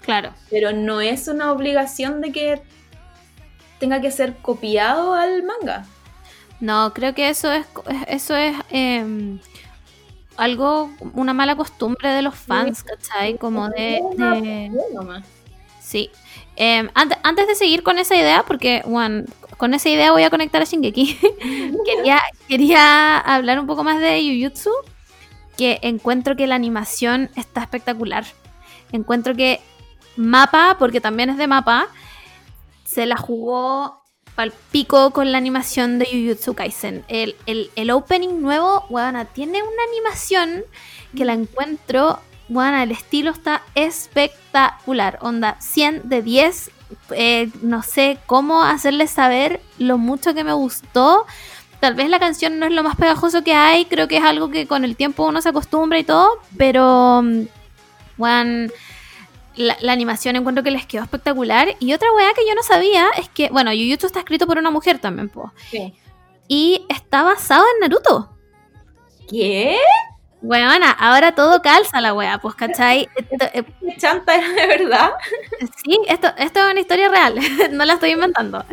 Claro. 0.00 0.32
Pero 0.50 0.72
no 0.72 1.00
es 1.00 1.28
una 1.28 1.52
obligación 1.52 2.20
de 2.20 2.32
que 2.32 2.62
tenga 3.80 4.00
que 4.00 4.12
ser 4.12 4.36
copiado 4.36 5.14
al 5.14 5.42
manga. 5.42 5.84
No, 6.60 6.92
creo 6.94 7.14
que 7.14 7.28
eso 7.30 7.50
es 7.50 7.66
eso 8.06 8.36
es 8.36 8.54
eh, 8.70 9.38
algo, 10.36 10.90
una 11.14 11.32
mala 11.34 11.56
costumbre 11.56 12.10
de 12.10 12.22
los 12.22 12.34
fans, 12.34 12.82
¿cachai? 12.82 13.36
Como 13.38 13.68
de, 13.70 14.00
sí. 15.80 16.10
Eh, 16.56 16.88
ante- 16.94 17.18
antes 17.22 17.46
de 17.48 17.54
seguir 17.54 17.82
con 17.82 17.98
esa 17.98 18.14
idea, 18.14 18.44
porque 18.46 18.82
bueno, 18.86 19.24
con 19.56 19.72
esa 19.74 19.88
idea 19.88 20.12
voy 20.12 20.22
a 20.22 20.30
conectar 20.30 20.60
a 20.62 20.64
Shingeki. 20.64 21.18
quería, 21.84 22.20
quería 22.48 23.18
hablar 23.18 23.58
un 23.58 23.66
poco 23.66 23.82
más 23.82 23.98
de 24.00 24.20
Jujutsu, 24.22 24.70
que 25.56 25.78
encuentro 25.82 26.36
que 26.36 26.46
la 26.46 26.54
animación 26.54 27.30
está 27.36 27.62
espectacular. 27.62 28.24
Encuentro 28.92 29.34
que 29.34 29.60
Mapa, 30.16 30.76
porque 30.78 31.00
también 31.00 31.30
es 31.30 31.38
de 31.38 31.46
Mapa, 31.46 31.88
se 32.92 33.06
la 33.06 33.16
jugó 33.16 34.02
pal 34.34 34.52
pico 34.72 35.12
con 35.12 35.30
la 35.30 35.38
animación 35.38 35.98
de 35.98 36.06
Jujutsu 36.06 36.54
Kaisen. 36.54 37.04
El, 37.08 37.36
el, 37.46 37.70
el 37.76 37.90
opening 37.90 38.40
nuevo, 38.40 38.84
weona, 38.90 39.26
tiene 39.26 39.62
una 39.62 39.82
animación 39.90 40.64
que 41.16 41.24
la 41.24 41.34
encuentro, 41.34 42.18
weona, 42.48 42.82
el 42.82 42.90
estilo 42.90 43.30
está 43.30 43.62
espectacular. 43.74 45.18
Onda, 45.20 45.56
100 45.60 46.08
de 46.08 46.22
10. 46.22 46.70
eh, 47.12 47.50
no 47.62 47.84
sé 47.84 48.18
cómo 48.26 48.64
hacerles 48.64 49.10
saber 49.12 49.60
lo 49.78 49.96
mucho 49.96 50.34
que 50.34 50.42
me 50.42 50.52
gustó. 50.52 51.26
Tal 51.78 51.94
vez 51.94 52.08
la 52.08 52.18
canción 52.18 52.58
no 52.58 52.66
es 52.66 52.72
lo 52.72 52.82
más 52.82 52.96
pegajoso 52.96 53.44
que 53.44 53.54
hay, 53.54 53.84
creo 53.84 54.08
que 54.08 54.16
es 54.16 54.24
algo 54.24 54.50
que 54.50 54.66
con 54.66 54.84
el 54.84 54.96
tiempo 54.96 55.26
uno 55.26 55.40
se 55.40 55.48
acostumbra 55.48 55.98
y 55.98 56.04
todo, 56.04 56.28
pero, 56.58 57.22
mm, 57.22 57.42
weón, 58.18 58.72
la, 59.60 59.76
la 59.80 59.92
animación 59.92 60.36
encuentro 60.36 60.64
que 60.64 60.70
les 60.70 60.86
quedó 60.86 61.02
espectacular. 61.02 61.74
Y 61.78 61.92
otra 61.92 62.12
weá 62.12 62.32
que 62.34 62.46
yo 62.46 62.54
no 62.54 62.62
sabía 62.62 63.08
es 63.16 63.28
que, 63.28 63.48
bueno, 63.50 63.70
Jujutsu 63.70 64.06
está 64.06 64.20
escrito 64.20 64.46
por 64.46 64.58
una 64.58 64.70
mujer 64.70 64.98
también, 64.98 65.28
po. 65.28 65.52
Sí. 65.70 65.94
Y 66.48 66.84
está 66.88 67.22
basado 67.22 67.64
en 67.74 67.80
Naruto. 67.80 68.30
¿Qué? 69.28 69.78
Weona, 70.42 70.90
ahora 70.90 71.34
todo 71.34 71.60
calza 71.60 72.00
la 72.00 72.14
weá, 72.14 72.38
pues, 72.38 72.54
¿cachai? 72.54 73.08
Esto, 73.16 73.46
eh, 73.52 73.62
¿Qué 73.80 73.96
chanta 73.98 74.34
era 74.34 74.48
de 74.54 74.66
verdad? 74.66 75.10
sí, 75.84 75.98
esto, 76.08 76.28
esto 76.38 76.60
es 76.60 76.70
una 76.70 76.80
historia 76.80 77.08
real, 77.08 77.38
no 77.72 77.84
la 77.84 77.94
estoy 77.94 78.12
inventando. 78.12 78.64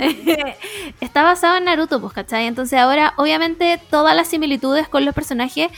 está 1.01 1.23
basado 1.23 1.57
en 1.57 1.65
Naruto, 1.65 1.99
pues, 1.99 2.13
¿cachai? 2.13 2.47
Entonces 2.47 2.79
ahora, 2.79 3.13
obviamente, 3.17 3.81
todas 3.89 4.15
las 4.15 4.27
similitudes 4.29 4.87
con 4.87 5.03
los 5.03 5.13
personajes 5.13 5.69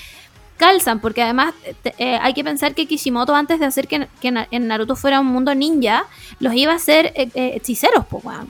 calzan, 0.60 1.00
porque 1.00 1.24
además 1.24 1.56
eh, 1.98 2.20
hay 2.22 2.34
que 2.36 2.44
pensar 2.44 2.76
que 2.76 2.86
Kishimoto, 2.86 3.34
antes 3.34 3.60
de 3.60 3.66
hacer 3.66 3.88
que, 3.88 4.08
que 4.22 4.30
na- 4.30 4.48
en 4.52 4.68
Naruto 4.68 4.96
fuera 4.96 5.20
un 5.20 5.26
mundo 5.26 5.56
ninja, 5.56 6.06
los 6.40 6.54
iba 6.54 6.74
a 6.74 6.76
hacer 6.76 7.08
eh, 7.16 7.30
eh, 7.34 7.54
hechiceros, 7.56 8.06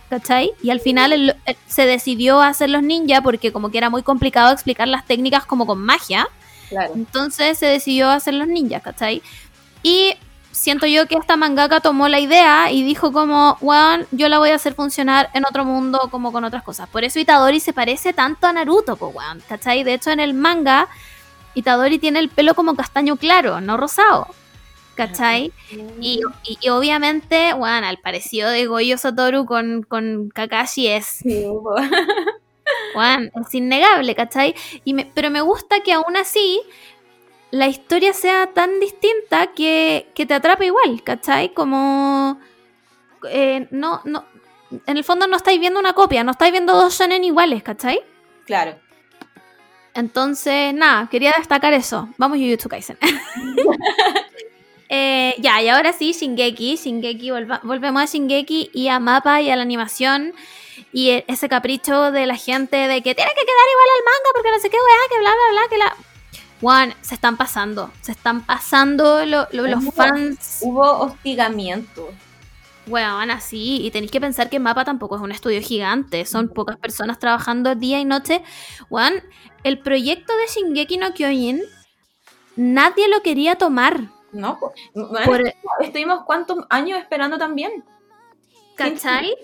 ¿cachai? 0.09 0.51
Y 0.61 0.71
al 0.71 0.81
final 0.81 1.13
él- 1.13 1.35
él 1.45 1.55
se 1.67 1.85
decidió 1.85 2.41
a 2.41 2.47
hacer 2.47 2.69
los 2.69 2.83
ninja 2.83 3.21
porque 3.21 3.53
como 3.53 3.69
que 3.71 3.77
era 3.77 3.89
muy 3.89 4.03
complicado 4.03 4.51
explicar 4.51 4.87
las 4.89 5.05
técnicas 5.05 5.45
como 5.45 5.65
con 5.65 5.79
magia. 5.79 6.27
Claro. 6.67 6.93
Entonces 6.95 7.57
se 7.57 7.67
decidió 7.67 8.09
a 8.09 8.15
hacer 8.15 8.33
los 8.33 8.47
ninjas, 8.47 8.81
¿cachai? 8.83 9.21
Y 9.81 10.15
siento 10.51 10.85
yo 10.87 11.07
que 11.07 11.15
esta 11.15 11.37
mangaka 11.37 11.79
tomó 11.79 12.09
la 12.09 12.19
idea 12.19 12.69
y 12.71 12.83
dijo 12.83 13.13
como, 13.13 13.57
weón, 13.61 14.05
yo 14.11 14.27
la 14.27 14.39
voy 14.39 14.49
a 14.49 14.55
hacer 14.55 14.73
funcionar 14.73 15.29
en 15.33 15.45
otro 15.45 15.63
mundo 15.63 16.09
como 16.11 16.31
con 16.33 16.43
otras 16.43 16.63
cosas. 16.63 16.89
Por 16.89 17.03
eso 17.05 17.17
Itadori 17.19 17.59
se 17.61 17.71
parece 17.71 18.11
tanto 18.13 18.45
a 18.47 18.51
Naruto, 18.53 18.95
weón, 18.99 19.41
¿cachai? 19.47 19.83
De 19.83 19.93
hecho, 19.93 20.11
en 20.11 20.19
el 20.19 20.33
manga, 20.33 20.87
Itadori 21.55 21.99
tiene 21.99 22.19
el 22.19 22.29
pelo 22.29 22.53
como 22.55 22.75
castaño 22.75 23.17
claro, 23.17 23.59
no 23.61 23.77
rosado, 23.77 24.27
¿cachai? 24.95 25.51
Y, 25.99 26.21
y- 26.43 26.57
y 26.61 26.69
obviamente, 26.69 27.53
weón, 27.53 27.83
al 27.83 27.97
parecido 27.97 28.49
de 28.49 28.65
Goyo 28.67 28.97
Satoru 28.97 29.45
con, 29.45 29.83
con 29.83 30.29
Kakashi 30.33 30.87
es 30.87 31.05
Sí. 31.05 31.45
Juan, 32.93 33.31
es 33.47 33.53
innegable, 33.53 34.15
¿cachai? 34.15 34.55
Y 34.85 34.93
me- 34.93 35.09
pero 35.13 35.29
me 35.29 35.41
gusta 35.41 35.81
que 35.81 35.93
aún 35.93 36.15
así 36.17 36.61
la 37.51 37.67
historia 37.67 38.13
sea 38.13 38.47
tan 38.53 38.79
distinta 38.79 39.47
que, 39.55 40.07
que 40.13 40.25
te 40.25 40.33
atrape 40.35 40.67
igual, 40.67 41.01
¿cachai? 41.03 41.53
Como... 41.53 42.39
eh, 43.29 43.67
no, 43.71 44.01
no... 44.05 44.25
En 44.85 44.97
el 44.97 45.03
fondo 45.03 45.25
no 45.25 45.35
estáis 45.35 45.59
viendo 45.59 45.79
una 45.79 45.93
copia, 45.93 46.23
no 46.23 46.29
estáis 46.31 46.51
viendo 46.51 46.73
dos 46.73 46.95
shonen 46.99 47.23
iguales, 47.23 47.63
¿cachai? 47.63 48.01
Claro. 48.45 48.75
Entonces, 49.93 50.73
nada, 50.73 51.07
quería 51.09 51.33
destacar 51.37 51.73
eso. 51.73 52.09
Vamos 52.17 52.37
Jujutsu 52.37 52.69
Kaisen. 52.69 52.97
Eh, 54.91 55.35
ya, 55.39 55.61
y 55.61 55.69
ahora 55.69 55.93
sí, 55.93 56.13
Shingeki. 56.13 56.75
Shingeki, 56.75 57.29
volva- 57.29 57.59
volvemos 57.63 58.01
a 58.01 58.05
Shingeki 58.05 58.71
y 58.73 58.87
a 58.87 58.99
Mapa 58.99 59.39
y 59.41 59.51
a 59.51 59.55
la 59.55 59.61
animación. 59.61 60.33
Y 60.91 61.09
e- 61.11 61.25
ese 61.27 61.47
capricho 61.47 62.11
de 62.11 62.25
la 62.25 62.35
gente 62.35 62.75
de 62.75 63.03
que 63.03 63.13
tiene 63.13 63.29
que 63.35 63.45
quedar 63.45 63.67
igual 63.71 63.87
al 63.97 64.03
manga 64.05 64.29
porque 64.33 64.49
no 64.51 64.59
sé 64.59 64.69
qué 64.71 64.77
weá, 64.77 65.09
que 65.11 65.19
bla, 65.19 65.29
bla, 65.29 65.51
bla, 65.51 65.61
que 65.69 65.77
la... 65.77 65.95
Juan, 66.61 66.93
se 67.01 67.13
están 67.13 67.37
pasando. 67.37 67.91
Se 68.01 68.11
están 68.13 68.43
pasando 68.43 69.25
lo- 69.27 69.47
lo- 69.51 69.67
los 69.67 69.83
Hubo- 69.83 69.91
fans. 69.91 70.57
Hubo 70.61 70.81
hostigamiento. 71.01 72.09
Weón, 72.87 73.29
así. 73.29 73.85
Y 73.85 73.91
tenéis 73.91 74.09
que 74.11 74.19
pensar 74.19 74.49
que 74.49 74.57
Mapa 74.59 74.83
tampoco 74.85 75.15
es 75.17 75.21
un 75.21 75.31
estudio 75.31 75.61
gigante. 75.61 76.25
Son 76.25 76.49
pocas 76.49 76.77
personas 76.77 77.19
trabajando 77.19 77.75
día 77.75 77.99
y 77.99 78.05
noche. 78.05 78.41
Weón, 78.89 79.13
el 79.63 79.79
proyecto 79.79 80.35
de 80.37 80.47
Shingeki 80.47 80.97
no 80.97 81.13
Kyojin, 81.13 81.61
nadie 82.55 83.07
lo 83.07 83.21
quería 83.21 83.55
tomar. 83.55 84.01
¿No? 84.31 84.59
Bueno, 84.93 85.25
Por, 85.25 85.41
Estuvimos 85.81 86.23
cuántos 86.25 86.59
años 86.69 86.99
esperando 86.99 87.37
también. 87.37 87.83
¿Cachai? 88.75 89.35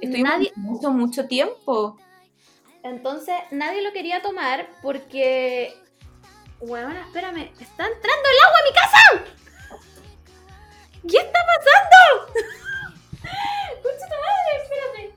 Estuvimos 0.00 0.30
Nadie- 0.32 0.52
mucho, 0.56 0.90
mucho 0.90 1.26
tiempo. 1.28 1.96
Entonces 2.82 3.34
nadie 3.50 3.82
lo 3.82 3.92
quería 3.92 4.22
tomar 4.22 4.68
porque. 4.82 5.74
Weón, 6.60 6.96
espérame, 6.96 7.50
está 7.60 7.86
entrando 7.86 8.28
el 8.28 8.46
agua 8.46 8.58
a 8.58 8.64
mi 8.68 8.74
casa. 8.74 8.98
¿Qué 11.08 11.16
está 11.18 11.38
pasando? 11.46 12.32
Concha 13.82 14.06
tu 14.08 14.14
madre, 14.14 14.62
espérate. 14.62 15.09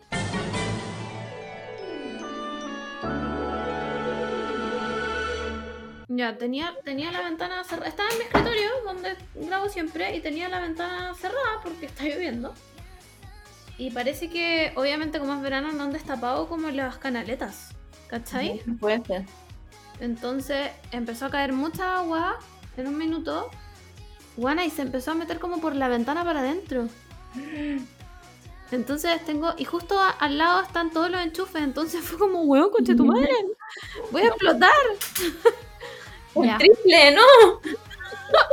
Ya, 6.16 6.38
tenía, 6.38 6.76
tenía 6.84 7.12
la 7.12 7.22
ventana 7.22 7.64
cerrada. 7.64 7.88
Estaba 7.90 8.10
en 8.10 8.18
mi 8.20 8.24
escritorio, 8.26 8.70
donde 8.86 9.16
grabo 9.36 9.70
siempre, 9.70 10.16
y 10.16 10.20
tenía 10.22 10.50
la 10.50 10.60
ventana 10.60 11.14
cerrada 11.16 11.62
porque 11.64 11.86
está 11.88 12.04
lloviendo. 12.04 12.54
Y 13.78 13.90
parece 13.92 14.30
que, 14.30 14.72
obviamente, 14.76 15.18
como 15.20 15.34
es 15.34 15.42
verano, 15.42 15.72
no 15.72 15.84
han 15.84 15.92
destapado 15.94 16.48
como 16.48 16.70
las 16.70 16.98
canaletas. 16.98 17.70
¿Cachai? 18.08 18.60
Puede 18.80 19.04
ser. 19.06 19.26
Entonces 20.00 20.70
empezó 20.92 21.26
a 21.28 21.30
caer 21.32 21.54
mucha 21.54 21.98
agua 21.98 22.38
en 22.78 22.88
un 22.88 22.98
minuto. 22.98 23.50
Guana, 24.38 24.66
y 24.66 24.70
se 24.70 24.82
empezó 24.84 25.12
a 25.12 25.16
meter 25.16 25.40
como 25.40 25.62
por 25.62 25.76
la 25.76 25.88
ventana 25.88 26.24
para 26.24 26.42
adentro. 26.42 26.90
Entonces 28.72 29.24
tengo, 29.26 29.54
y 29.58 29.66
justo 29.66 30.00
a- 30.00 30.10
al 30.10 30.38
lado 30.38 30.62
están 30.62 30.90
todos 30.92 31.10
los 31.12 31.22
enchufes, 31.22 31.62
entonces 31.62 32.02
fue 32.04 32.18
como, 32.18 32.42
weón, 32.42 32.72
conche 32.72 32.96
tu 32.96 33.06
madre, 33.06 33.30
voy 34.12 34.24
a 34.24 34.28
explotar. 34.30 34.72
Un 36.36 36.48
Ya. 36.48 36.58
triple, 36.58 37.16
¿no? 37.16 37.22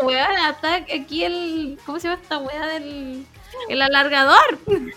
Weón, 0.06 0.30
está 0.50 0.74
aquí 0.74 1.24
el, 1.24 1.78
¿cómo 1.86 1.98
se 1.98 2.08
llama 2.08 2.20
esta 2.22 2.38
weá 2.38 2.66
del, 2.66 3.26
el 3.68 3.82
alargador? 3.82 4.58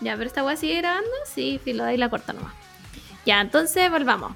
ya, 0.00 0.16
pero 0.16 0.26
esta 0.26 0.44
weá 0.44 0.56
sigue 0.56 0.76
grabando, 0.76 1.10
sí, 1.32 1.60
filo, 1.62 1.84
ahí 1.84 1.96
la 1.96 2.10
corta 2.10 2.32
nomás. 2.32 2.54
Ya, 3.24 3.40
entonces 3.40 3.90
volvamos. 3.90 4.32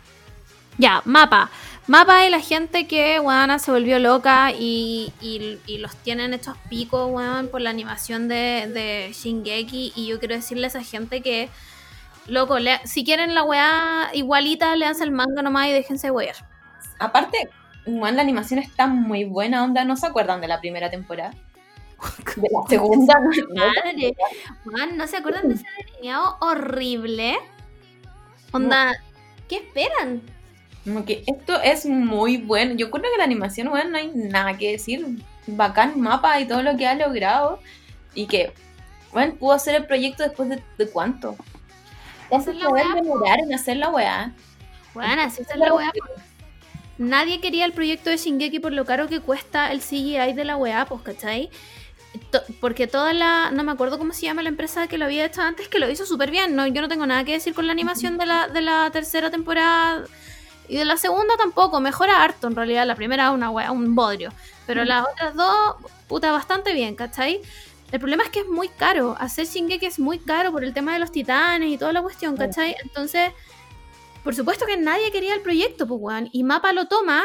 Ya, 0.79 1.03
mapa. 1.05 1.51
Mapa 1.89 2.19
de 2.23 2.31
la 2.31 2.41
gente 2.41 2.87
que, 2.89 3.21
weón, 3.21 3.59
se 3.61 3.71
volvió 3.71 3.99
loca 4.01 4.51
y, 4.53 5.13
y- 5.21 5.59
y 5.67 5.79
los 5.79 5.95
tienen 5.97 6.35
estos 6.35 6.57
picos, 6.69 7.09
weón, 7.11 7.49
por 7.49 7.61
la 7.61 7.71
animación 7.71 8.29
de, 8.29 8.69
de 8.73 9.13
Shingeki. 9.13 9.93
Y 9.95 10.07
yo 10.09 10.19
quiero 10.19 10.35
decirle 10.35 10.67
a 10.67 10.69
esa 10.69 10.83
gente 10.83 11.23
que, 11.23 11.49
loco, 12.27 12.59
lea- 12.59 12.83
si 12.85 13.05
quieren 13.05 13.35
la 13.35 13.43
weá 13.45 14.11
igualita, 14.15 14.75
leanse 14.77 15.05
el 15.05 15.13
manga 15.13 15.43
nomás 15.43 15.69
y 15.69 15.73
déjense 15.73 16.11
wear. 16.11 16.35
Aparte, 16.99 17.49
bueno, 17.87 18.17
la 18.17 18.23
animación 18.23 18.59
está 18.61 18.87
muy 18.87 19.25
buena, 19.25 19.65
onda. 19.65 19.85
¿No 19.85 19.97
se 19.97 20.07
acuerdan 20.07 20.41
de 20.41 20.49
la 20.49 20.61
primera 20.61 20.91
temporada? 20.91 21.33
De 22.37 22.49
la 22.53 22.69
segunda, 22.69 23.15
¿no? 23.55 23.55
Madre, 23.55 24.15
Juan, 24.65 24.97
¿no 24.99 25.07
se 25.07 25.17
acuerdan 25.17 25.49
de 25.49 25.55
ese 25.55 25.65
delineado 25.79 26.37
horrible? 26.41 27.39
Onda, 28.53 28.93
¿qué 29.49 29.57
esperan? 29.57 30.21
Como 30.85 31.05
que 31.05 31.25
esto 31.27 31.61
es 31.63 31.87
muy 31.87 32.37
bueno. 32.37 32.75
Yo 32.75 32.91
creo 32.91 33.11
que 33.11 33.19
la 33.19 33.25
animación, 33.25 33.71
bueno, 33.71 33.91
no 33.91 33.97
hay 33.99 34.13
nada 34.15 34.59
que 34.59 34.73
decir. 34.73 35.07
Bacán 35.47 35.99
mapa 35.99 36.39
y 36.39 36.47
todo 36.47 36.63
lo 36.63 36.77
que 36.77 36.87
ha 36.87 36.95
logrado. 36.95 37.61
Y 38.15 38.27
que, 38.27 38.53
bueno, 39.13 39.35
pudo 39.35 39.53
hacer 39.53 39.75
el 39.75 39.87
proyecto 39.87 40.23
después 40.23 40.49
de, 40.49 40.63
de 40.77 40.91
cuánto. 40.91 41.35
¿Cuánto 42.29 42.51
es 42.51 42.57
la 42.57 42.67
se 42.67 42.75
debe 42.75 42.83
weá, 42.83 42.89
po. 42.91 43.03
demorar 43.03 43.39
en 43.41 43.55
hacer 43.55 43.77
la 43.79 43.89
weá? 43.91 44.33
Bueno, 44.95 45.23
así 45.23 45.43
es 45.43 45.57
la 45.57 45.73
weá. 45.73 45.93
Nadie 46.99 47.41
quería 47.41 47.65
el 47.65 47.73
proyecto 47.73 48.11
de 48.11 48.17
Shingeki 48.17 48.59
por 48.59 48.73
lo 48.73 48.85
caro 48.85 49.07
que 49.09 49.21
cuesta 49.21 49.71
el 49.73 49.81
CGI 49.81 50.33
de 50.33 50.45
la 50.45 50.57
weá, 50.57 50.87
pues, 50.87 51.03
¿cachai? 51.03 51.51
To- 52.31 52.43
porque 52.61 52.87
toda 52.87 53.13
la. 53.13 53.51
No 53.51 53.63
me 53.65 53.73
acuerdo 53.73 53.99
cómo 53.99 54.13
se 54.15 54.23
llama 54.23 54.43
la 54.43 54.49
empresa 54.49 54.87
que 54.89 54.97
lo 54.97 55.05
había 55.05 55.27
hecho 55.27 55.43
antes, 55.43 55.69
que 55.69 55.79
lo 55.79 55.91
hizo 55.91 56.07
súper 56.07 56.31
bien. 56.31 56.57
No, 56.57 56.67
yo 56.67 56.81
no 56.81 56.89
tengo 56.89 57.07
nada 57.07 57.25
que 57.25 57.33
decir 57.33 57.53
con 57.55 57.67
la 57.67 57.73
animación 57.73 58.17
de 58.17 58.25
la, 58.27 58.49
de 58.49 58.63
la 58.63 58.91
tercera 58.91 59.31
temporada. 59.31 60.05
Y 60.69 60.79
de 60.79 60.85
la 60.87 60.97
segunda 60.97 61.37
tampoco. 61.37 61.79
Mejora 61.81 62.23
harto, 62.25 62.47
en 62.49 62.57
realidad. 62.57 62.87
La 62.87 62.95
primera 62.97 63.31
una 63.33 63.51
weá, 63.51 63.71
un 63.71 63.95
bodrio. 63.95 64.33
Pero 64.67 64.85
las 64.85 65.07
otras 65.13 65.35
dos, 65.35 65.77
puta, 66.09 66.33
bastante 66.33 66.73
bien, 66.73 66.95
¿cachai? 66.97 67.41
El 67.93 68.01
problema 68.01 68.25
es 68.25 68.31
que 68.31 68.41
es 68.41 68.49
muy 68.49 68.69
caro. 68.69 69.15
Hacer 69.21 69.47
Shingeki 69.47 69.87
es 69.87 69.99
muy 69.99 70.19
caro 70.19 70.51
por 70.51 70.65
el 70.65 70.73
tema 70.75 70.95
de 70.95 70.99
los 70.99 71.13
titanes 71.13 71.69
y 71.71 71.79
toda 71.79 71.93
la 71.93 72.03
cuestión, 72.03 72.37
¿cachai? 72.37 72.75
Entonces, 72.83 73.31
por 74.27 74.35
supuesto 74.35 74.67
que 74.67 74.77
nadie 74.77 75.13
quería 75.13 75.35
el 75.35 75.41
proyecto, 75.41 75.87
pues, 75.87 76.01
weón. 76.03 76.29
Y 76.33 76.43
Mapa 76.43 76.73
lo 76.73 76.87
toma 76.87 77.23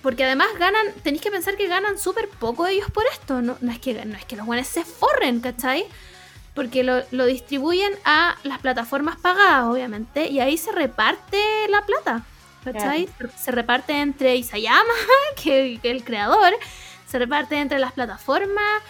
porque 0.00 0.24
además 0.24 0.46
ganan, 0.58 0.86
tenéis 1.02 1.22
que 1.22 1.30
pensar 1.30 1.58
que 1.58 1.68
ganan 1.68 1.98
súper 1.98 2.26
poco 2.30 2.66
ellos 2.66 2.90
por 2.90 3.04
esto. 3.12 3.42
No, 3.42 3.58
no 3.60 3.70
es, 3.70 3.78
que, 3.78 4.02
no 4.06 4.16
es 4.16 4.24
que 4.24 4.34
los 4.34 4.46
buenos 4.46 4.66
se 4.66 4.82
forren, 4.86 5.40
¿cachai? 5.40 5.84
Porque 6.54 6.84
lo, 6.84 7.02
lo 7.10 7.26
distribuyen 7.26 7.92
a 8.06 8.36
las 8.44 8.60
plataformas 8.60 9.18
pagadas, 9.18 9.64
obviamente, 9.64 10.26
y 10.28 10.40
ahí 10.40 10.56
se 10.56 10.72
reparte 10.72 11.38
la 11.68 11.84
plata, 11.84 12.24
¿cachai? 12.64 13.10
Se 13.36 13.50
reparte 13.50 14.00
entre 14.00 14.36
Isayama, 14.36 14.94
que, 15.44 15.78
que 15.82 15.90
el 15.90 16.02
creador, 16.02 16.54
se 17.06 17.18
reparte 17.18 17.58
entre 17.58 17.78
las 17.78 17.92
plataformas, 17.92 18.82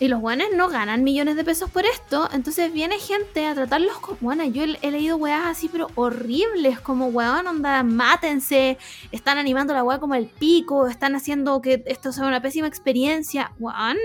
y 0.00 0.08
los 0.08 0.20
guanes 0.20 0.48
no 0.54 0.68
ganan 0.68 1.04
millones 1.04 1.36
de 1.36 1.44
pesos 1.44 1.70
por 1.70 1.84
esto. 1.86 2.28
Entonces 2.32 2.72
viene 2.72 2.98
gente 2.98 3.46
a 3.46 3.54
tratarlos 3.54 3.96
como. 3.98 4.18
Bueno, 4.20 4.44
yo 4.44 4.64
he, 4.64 4.78
he 4.82 4.90
leído 4.90 5.16
weas 5.16 5.46
así, 5.46 5.68
pero 5.68 5.88
horribles. 5.94 6.80
Como 6.80 7.06
weón, 7.06 7.46
onda, 7.46 7.82
mátense. 7.82 8.76
Están 9.12 9.38
animando 9.38 9.72
la 9.72 9.84
wea 9.84 9.98
como 10.00 10.14
el 10.16 10.26
pico. 10.26 10.88
Están 10.88 11.14
haciendo 11.14 11.60
que 11.62 11.82
esto 11.86 12.12
sea 12.12 12.26
una 12.26 12.42
pésima 12.42 12.66
experiencia. 12.66 13.52
Weón, 13.58 13.96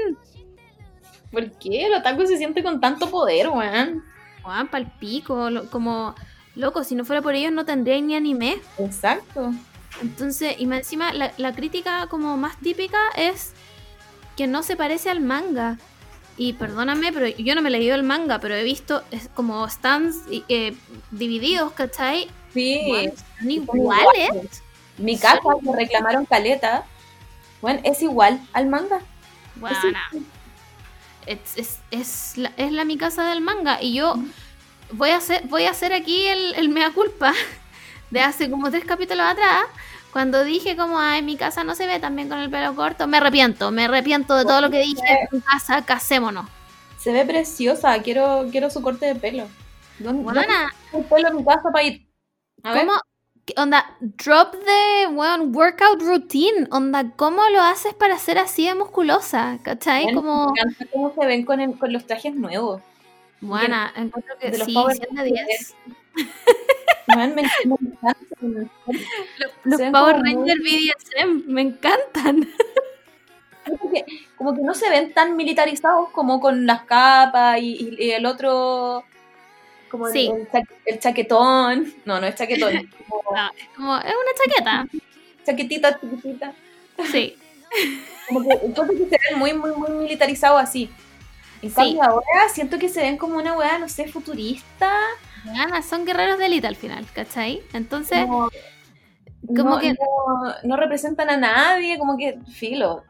¿Por 1.31 1.51
qué 1.59 1.85
el 1.85 1.93
otaku 1.93 2.25
se 2.25 2.37
siente 2.37 2.63
con 2.63 2.79
tanto 2.79 3.09
poder, 3.09 3.49
weón? 3.49 4.03
weón, 4.45 4.67
pa'l 4.67 4.91
pico. 4.99 5.49
lo- 5.49 5.69
como. 5.69 6.15
Loco, 6.55 6.83
si 6.83 6.95
no 6.95 7.05
fuera 7.05 7.21
por 7.21 7.35
ellos 7.35 7.51
no 7.53 7.65
tendría 7.65 8.01
ni 8.01 8.15
anime. 8.15 8.57
Exacto. 8.79 9.53
Entonces, 10.01 10.55
y 10.59 10.63
encima, 10.71 11.13
la, 11.13 11.31
la 11.37 11.53
crítica 11.53 12.07
como 12.09 12.35
más 12.37 12.57
típica 12.59 12.97
es 13.15 13.53
que 14.39 14.47
no 14.47 14.63
se 14.63 14.77
parece 14.77 15.09
al 15.09 15.19
manga. 15.19 15.77
Y 16.37 16.53
perdóname, 16.53 17.11
pero 17.11 17.27
yo 17.27 17.55
no 17.55 17.61
me 17.61 17.67
he 17.67 17.73
leído 17.73 17.93
el 17.93 18.03
manga, 18.03 18.39
pero 18.39 18.55
he 18.55 18.63
visto 18.63 19.03
es 19.11 19.27
como 19.35 19.67
stands 19.67 20.15
eh, 20.47 20.73
divididos, 21.11 21.73
¿cachai? 21.73 22.29
Sí. 22.53 22.85
Bueno, 22.87 23.11
son 23.17 23.65
son 23.65 23.77
iguales. 23.77 24.63
Mi 24.97 25.17
casa 25.17 25.41
me 25.61 25.75
reclamaron 25.75 26.25
caleta. 26.25 26.85
Bueno, 27.61 27.81
es 27.83 28.01
igual 28.01 28.39
al 28.53 28.67
manga. 28.67 29.01
Bueno, 29.57 29.77
es, 31.25 31.39
es, 31.57 31.79
es 31.91 32.37
la, 32.37 32.53
es 32.55 32.71
la 32.71 32.85
mi 32.85 32.97
casa 32.97 33.27
del 33.29 33.41
manga. 33.41 33.81
Y 33.81 33.93
yo 33.93 34.15
voy 34.93 35.09
a 35.09 35.17
hacer, 35.17 35.45
voy 35.49 35.65
a 35.65 35.71
hacer 35.71 35.91
aquí 35.91 36.27
el, 36.27 36.55
el 36.55 36.69
mea 36.69 36.91
culpa 36.91 37.33
de 38.09 38.21
hace 38.21 38.49
como 38.49 38.71
tres 38.71 38.85
capítulos 38.85 39.25
atrás. 39.27 39.65
Cuando 40.11 40.43
dije 40.43 40.75
como, 40.75 40.99
ay, 40.99 41.21
mi 41.21 41.37
casa 41.37 41.63
no 41.63 41.75
se 41.75 41.85
ve 41.85 41.99
tan 41.99 42.15
bien 42.15 42.29
con 42.29 42.39
el 42.39 42.49
pelo 42.49 42.75
corto, 42.75 43.05
me 43.07 43.17
arrepiento, 43.17 43.69
me 43.71 43.85
arrepiento 43.85 44.35
de 44.35 44.43
todo 44.43 44.61
lo 44.61 44.69
que 44.71 44.79
dije. 44.79 45.27
Mi 45.31 45.39
casa, 45.41 45.85
casémonos. 45.85 46.47
Se 46.97 47.11
ve 47.13 47.25
preciosa. 47.25 48.01
Quiero, 48.01 48.47
quiero 48.51 48.69
su 48.69 48.81
corte 48.81 49.05
de 49.05 49.15
pelo. 49.15 49.45
¿Dónde 49.99 50.23
Buena, 50.23 50.41
dónde 50.41 50.65
está 50.85 50.97
el 50.97 51.03
pelo 51.05 51.27
en 51.29 51.35
mi 51.37 51.45
casa 51.45 51.69
para 51.71 51.83
ir? 51.83 52.07
A. 52.63 52.73
¿cómo? 52.79 52.93
¿Qué 53.45 53.53
Onda, 53.57 53.97
drop 53.99 54.51
the 54.53 55.07
weón, 55.07 55.55
workout 55.55 56.01
routine. 56.01 56.67
Onda, 56.71 57.11
¿cómo 57.15 57.41
lo 57.49 57.61
haces 57.61 57.93
para 57.93 58.17
ser 58.19 58.37
así 58.37 58.65
de 58.67 58.75
musculosa? 58.75 59.57
¿Cachai? 59.63 60.03
Bueno, 60.03 60.21
Como, 60.21 60.53
Me 60.53 60.61
encanta 60.61 60.85
cómo 60.91 61.13
se 61.19 61.25
ven 61.25 61.45
con, 61.45 61.59
el- 61.59 61.77
con 61.77 61.91
los 61.93 62.05
trajes 62.05 62.35
nuevos. 62.35 62.81
buena, 63.41 63.91
encuentro 63.95 64.37
que 64.39 64.51
de 64.51 64.57
los 64.57 64.67
sí, 64.67 64.73
Power 64.73 64.95
100 64.97 65.15
de 65.15 65.23
10. 65.23 65.75
Man, 67.07 67.33
me, 67.35 67.41
me 67.65 67.75
encantan. 67.81 68.71
Los 69.63 69.81
Power 69.81 69.91
como 69.91 70.23
muy- 70.23 70.49
Rangers 70.49 70.61
BDSM 70.61 71.43
me 71.47 71.61
encantan. 71.61 72.47
Como 73.65 73.91
que, 73.91 74.05
como 74.37 74.55
que 74.55 74.61
no 74.61 74.73
se 74.73 74.89
ven 74.89 75.13
tan 75.13 75.35
militarizados 75.35 76.09
como 76.09 76.39
con 76.39 76.65
las 76.65 76.83
capas 76.83 77.59
y, 77.61 77.97
el 78.11 78.25
otro. 78.25 79.03
Como 79.89 80.07
el- 80.07 80.13
Sí. 80.13 80.31
el, 80.33 80.47
cha- 80.51 80.73
el 80.85 80.99
chaquetón. 80.99 81.93
No, 82.05 82.19
no 82.21 82.27
es 82.27 82.35
chaquetón. 82.35 82.89
Como 83.07 83.23
No, 83.35 83.47
es 83.57 83.67
como, 83.75 83.97
es 83.97 84.03
una 84.05 84.33
chaqueta. 84.37 84.87
chaquetita 85.45 85.99
chiquitita. 85.99 86.53
Sí. 87.11 87.37
Como 88.27 88.43
que 88.47 88.53
entonces 88.65 88.97
se 89.09 89.17
ven 89.29 89.39
muy, 89.39 89.53
muy, 89.53 89.71
muy 89.71 89.89
militarizados 89.91 90.61
así. 90.61 90.87
En 91.63 91.69
Sí. 91.69 91.75
cambio 91.75 92.03
ahora 92.03 92.47
siento 92.53 92.77
que 92.77 92.87
se 92.89 93.01
ven 93.01 93.17
como 93.17 93.37
una 93.37 93.53
weá, 93.57 93.79
no 93.79 93.89
sé, 93.89 94.07
futurista. 94.07 94.91
Gana, 95.45 95.81
son 95.81 96.05
guerreros 96.05 96.37
de 96.37 96.45
élite 96.47 96.67
al 96.67 96.75
final, 96.75 97.05
¿cachai? 97.13 97.61
Entonces, 97.73 98.19
como, 98.25 98.49
como 99.47 99.69
no, 99.75 99.79
que- 99.79 99.93
no, 99.93 100.53
no 100.63 100.75
representan 100.77 101.29
a 101.29 101.37
nadie, 101.37 101.97
como 101.97 102.17
que 102.17 102.39
filo. 102.51 103.03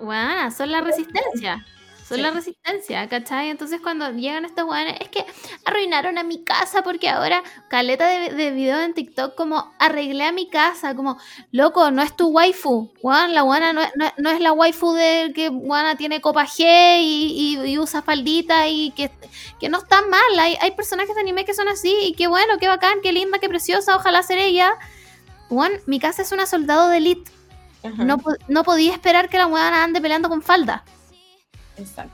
bueno, 0.00 0.50
son 0.50 0.70
la 0.72 0.80
resistencia. 0.80 1.64
Son 2.06 2.16
Sí. 2.18 2.22
la 2.22 2.30
resistencia, 2.32 3.08
¿cachai? 3.08 3.48
Entonces 3.48 3.80
cuando 3.80 4.10
llegan 4.10 4.44
estos 4.44 4.64
weones, 4.68 4.96
es 5.00 5.08
que 5.08 5.24
arruinaron 5.64 6.18
a 6.18 6.22
mi 6.22 6.44
casa 6.44 6.82
porque 6.82 7.08
ahora 7.08 7.42
caleta 7.68 8.06
de, 8.06 8.28
de 8.34 8.50
videos 8.50 8.82
en 8.82 8.92
TikTok 8.92 9.34
como 9.34 9.72
arreglé 9.78 10.24
a 10.24 10.32
mi 10.32 10.50
casa, 10.50 10.94
como 10.94 11.16
loco, 11.50 11.90
no 11.90 12.02
es 12.02 12.14
tu 12.14 12.28
waifu, 12.28 12.92
weón, 13.02 13.32
la 13.32 13.42
weona 13.42 13.72
no, 13.72 13.80
es- 13.80 13.92
no, 13.96 14.04
no 14.18 14.30
es 14.30 14.40
la 14.40 14.52
waifu 14.52 14.92
de 14.92 15.32
que 15.34 15.48
weona 15.48 15.96
tiene 15.96 16.20
copa 16.20 16.44
G 16.44 17.00
y, 17.00 17.56
y- 17.62 17.70
y 17.70 17.78
usa 17.78 18.02
faldita 18.02 18.68
y 18.68 18.90
que, 18.90 19.10
que 19.58 19.70
no 19.70 19.78
está 19.78 20.02
mal, 20.02 20.38
hay, 20.38 20.58
hay 20.60 20.72
personajes 20.72 21.14
de 21.14 21.22
anime 21.22 21.46
que 21.46 21.54
son 21.54 21.68
así 21.68 21.96
y 22.02 22.12
qué 22.12 22.26
bueno, 22.26 22.58
qué 22.58 22.68
bacán, 22.68 22.98
qué 23.02 23.12
linda, 23.12 23.38
qué 23.38 23.48
preciosa, 23.48 23.96
ojalá 23.96 24.22
ser 24.22 24.36
ella. 24.38 24.74
Weón, 25.48 25.72
mi 25.86 25.98
casa 26.00 26.20
es 26.20 26.32
una 26.32 26.44
soldado 26.44 26.88
de 26.88 26.98
elite, 26.98 27.30
Ajá, 27.82 28.04
no, 28.04 28.18
no 28.48 28.62
podía 28.62 28.92
esperar 28.92 29.30
que 29.30 29.38
la 29.38 29.46
weona 29.46 29.84
ande 29.84 30.02
peleando 30.02 30.28
con 30.28 30.42
falda. 30.42 30.84
Exacto. 31.76 32.12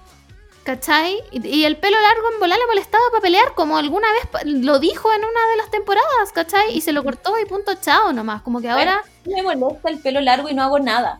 ¿Cachai? 0.65 1.17
Y, 1.33 1.65
el 1.65 1.79
pelo 1.79 1.97
largo 2.01 2.33
en 2.35 2.39
volar 2.41 2.59
le 2.59 2.67
molestaba 2.67 3.03
para 3.11 3.23
pelear, 3.23 3.55
como 3.55 3.79
alguna 3.79 4.07
vez 4.13 4.45
lo 4.45 4.79
dijo 4.79 5.11
en 5.13 5.21
una 5.21 5.51
de 5.51 5.57
las 5.57 5.71
temporadas, 5.71 6.33
¿cachai? 6.35 6.77
Y 6.77 6.83
se 6.83 6.93
lo 6.93 7.03
cortó 7.03 7.39
y 7.39 7.47
punto 7.47 7.73
chao 7.81 8.13
nomás. 8.13 8.43
Como 8.43 8.61
que 8.61 8.69
ahora, 8.69 9.03
Me 9.25 9.43
molesta 9.43 9.89
el 9.89 9.99
pelo 10.01 10.21
largo 10.21 10.49
y 10.51 10.55
no 10.55 10.63
hago 10.63 10.79
nada. 10.79 11.19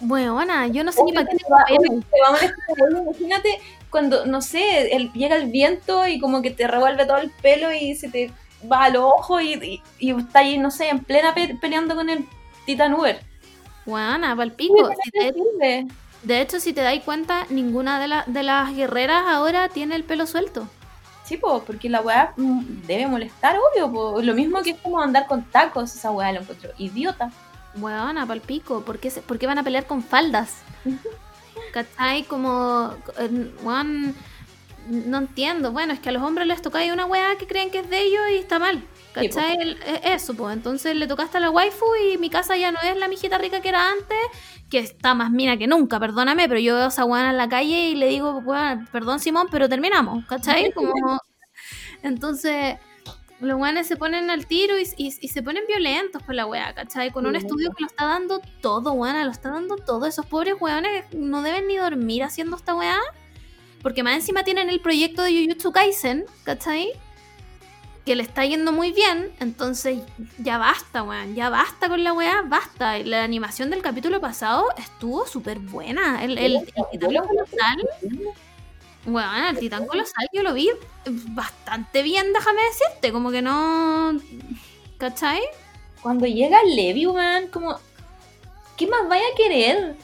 bueno, 0.00 0.66
yo 0.66 0.84
no 0.84 0.92
sé 0.92 1.02
ni 1.04 1.12
para 1.12 1.26
qué 1.26 1.36
te 1.38 1.44
va- 1.50 1.64
a. 1.64 3.00
Imagínate 3.02 3.60
cuando, 3.90 4.26
no 4.26 4.42
sé, 4.42 4.94
el- 4.94 5.10
llega 5.12 5.36
el 5.36 5.50
viento 5.50 6.06
y 6.06 6.20
como 6.20 6.42
que 6.42 6.50
te 6.50 6.66
revuelve 6.68 7.06
todo 7.06 7.18
el 7.18 7.30
pelo 7.30 7.72
y 7.72 7.94
se 7.96 8.08
te 8.10 8.30
va 8.70 8.84
a 8.84 8.90
los 8.90 9.04
ojos 9.04 9.42
y, 9.42 9.54
y, 9.54 9.82
y 9.98 10.10
está 10.10 10.40
ahí, 10.40 10.58
no 10.58 10.70
sé, 10.70 10.88
en 10.90 11.00
plena 11.02 11.34
pe- 11.34 11.56
peleando 11.60 11.94
con 11.94 12.10
el 12.10 12.26
Titan 12.66 12.92
Uber. 12.94 13.20
Bueno, 13.86 14.36
pa'l 14.36 14.52
pico. 14.52 14.90
Si. 15.12 15.86
De 16.24 16.40
hecho, 16.40 16.58
si 16.60 16.72
te 16.72 16.80
dais 16.80 17.02
cuenta, 17.04 17.46
ninguna 17.50 18.00
de, 18.00 18.08
la- 18.08 18.24
de 18.26 18.42
las 18.42 18.74
guerreras 18.74 19.24
ahora 19.26 19.68
tiene 19.68 19.94
el 19.96 20.04
pelo 20.04 20.26
suelto. 20.26 20.68
Sí, 21.24 21.36
po, 21.38 21.62
porque 21.64 21.88
la 21.88 22.00
weá 22.02 22.32
mm, 22.36 22.82
debe 22.86 23.06
molestar, 23.06 23.56
obvio. 23.58 23.90
po. 23.92 24.20
Lo 24.20 24.34
mismo 24.34 24.62
que 24.62 24.70
es 24.70 24.76
como 24.80 25.00
andar 25.00 25.26
con 25.26 25.42
tacos, 25.44 25.94
esa 25.94 26.10
weá 26.10 26.32
lo 26.32 26.40
encuentro 26.40 26.70
idiota. 26.78 27.30
Bueno, 27.76 28.26
pa'l 28.26 28.40
pico. 28.40 28.82
¿Por 28.82 28.98
qué, 28.98 29.10
se- 29.10 29.22
por 29.22 29.38
qué 29.38 29.46
van 29.46 29.58
a 29.58 29.62
pelear 29.62 29.86
con 29.86 30.02
faldas? 30.02 30.56
¿Cachai? 31.72 32.24
Como, 32.24 32.94
eh, 33.18 33.50
weón, 33.62 34.14
no 34.88 35.18
entiendo. 35.18 35.72
Bueno, 35.72 35.92
es 35.92 36.00
que 36.00 36.10
a 36.10 36.12
los 36.12 36.22
hombres 36.22 36.46
les 36.46 36.60
toca 36.62 36.80
una 36.92 37.06
weá 37.06 37.36
que 37.38 37.46
creen 37.46 37.70
que 37.70 37.78
es 37.80 37.88
de 37.90 38.00
ellos 38.02 38.22
y 38.32 38.36
está 38.36 38.58
mal. 38.58 38.82
Sí, 39.14 39.28
¿Cachai? 39.28 39.56
El- 39.60 39.78
e- 39.82 40.14
eso, 40.14 40.34
pues. 40.34 40.54
Entonces 40.56 40.96
le 40.96 41.06
tocaste 41.06 41.36
a 41.36 41.40
la 41.40 41.50
waifu 41.50 41.84
y 42.12 42.18
mi 42.18 42.30
casa 42.30 42.56
ya 42.56 42.72
no 42.72 42.80
es 42.80 42.96
la 42.96 43.08
mijita 43.08 43.38
rica 43.38 43.60
que 43.60 43.68
era 43.68 43.90
antes, 43.90 44.18
que 44.70 44.78
está 44.78 45.14
más 45.14 45.30
mina 45.30 45.56
que 45.56 45.66
nunca, 45.66 46.00
perdóname, 46.00 46.48
pero 46.48 46.58
yo 46.60 46.74
veo 46.74 46.84
a 46.86 46.88
esa 46.88 47.04
weá 47.04 47.30
en 47.30 47.36
la 47.36 47.48
calle 47.48 47.90
y 47.90 47.94
le 47.94 48.08
digo, 48.08 48.38
weón, 48.44 48.86
perdón 48.90 49.20
Simón, 49.20 49.46
pero 49.50 49.68
terminamos, 49.68 50.24
¿cachai? 50.26 50.72
Como... 50.72 50.92
Entonces, 52.02 52.76
los 53.40 53.60
weones 53.60 53.86
se 53.86 53.96
ponen 53.96 54.30
al 54.30 54.46
tiro 54.46 54.78
y, 54.78 54.82
y- 54.96 55.14
y 55.20 55.28
se 55.28 55.42
ponen 55.42 55.64
violentos 55.68 56.22
con 56.22 56.36
la 56.36 56.46
weá, 56.46 56.74
¿cachai? 56.74 57.10
Con 57.10 57.26
un 57.26 57.32
Sí, 57.32 57.38
estudio 57.38 57.70
que 57.72 57.82
lo 57.82 57.86
está 57.86 58.06
dando 58.06 58.40
todo, 58.60 58.92
weona, 58.92 59.24
lo 59.24 59.30
está 59.30 59.50
dando 59.50 59.76
todo. 59.76 60.06
Esos 60.06 60.26
pobres 60.26 60.54
weones 60.60 61.04
no 61.14 61.42
deben 61.42 61.66
ni 61.66 61.76
dormir 61.76 62.22
haciendo 62.24 62.56
esta 62.56 62.74
weá. 62.74 62.98
Porque 63.82 64.02
más 64.02 64.14
encima 64.14 64.44
tienen 64.44 64.70
el 64.70 64.80
proyecto 64.80 65.22
de 65.22 65.32
Jujutsu 65.44 65.70
Kaisen, 65.72 66.24
¿cachai? 66.44 66.90
Que 68.04 68.14
le 68.16 68.22
está 68.22 68.44
yendo 68.44 68.70
muy 68.72 68.92
bien. 68.92 69.32
Entonces, 69.40 69.98
ya 70.38 70.58
basta, 70.58 71.02
weón. 71.02 71.34
Ya 71.34 71.48
basta 71.48 71.88
con 71.88 72.04
la 72.04 72.12
weá, 72.12 72.42
basta. 72.46 72.98
La 72.98 73.24
animación 73.24 73.70
del 73.70 73.80
capítulo 73.80 74.20
pasado 74.20 74.66
estuvo 74.76 75.26
súper 75.26 75.58
buena. 75.58 76.22
El, 76.22 76.36
el, 76.36 76.66
titán 76.92 77.14
lo- 77.14 77.22
colosal, 77.26 77.88
weón, 79.06 79.44
el 79.50 79.58
titán 79.58 79.86
colosal 79.86 80.28
yo 80.32 80.42
lo 80.42 80.52
vi 80.52 80.68
bastante 81.06 82.02
bien, 82.02 82.32
déjame 82.34 82.60
decirte. 82.62 83.10
Como 83.12 83.30
que 83.30 83.40
no. 83.40 84.18
¿cachai? 84.98 85.40
Cuando 86.02 86.26
llega 86.26 86.62
Levi, 86.62 87.06
weón, 87.06 87.46
como. 87.48 87.78
¿Qué 88.76 88.86
más 88.86 89.08
vaya 89.08 89.24
a 89.32 89.36
querer? 89.36 89.96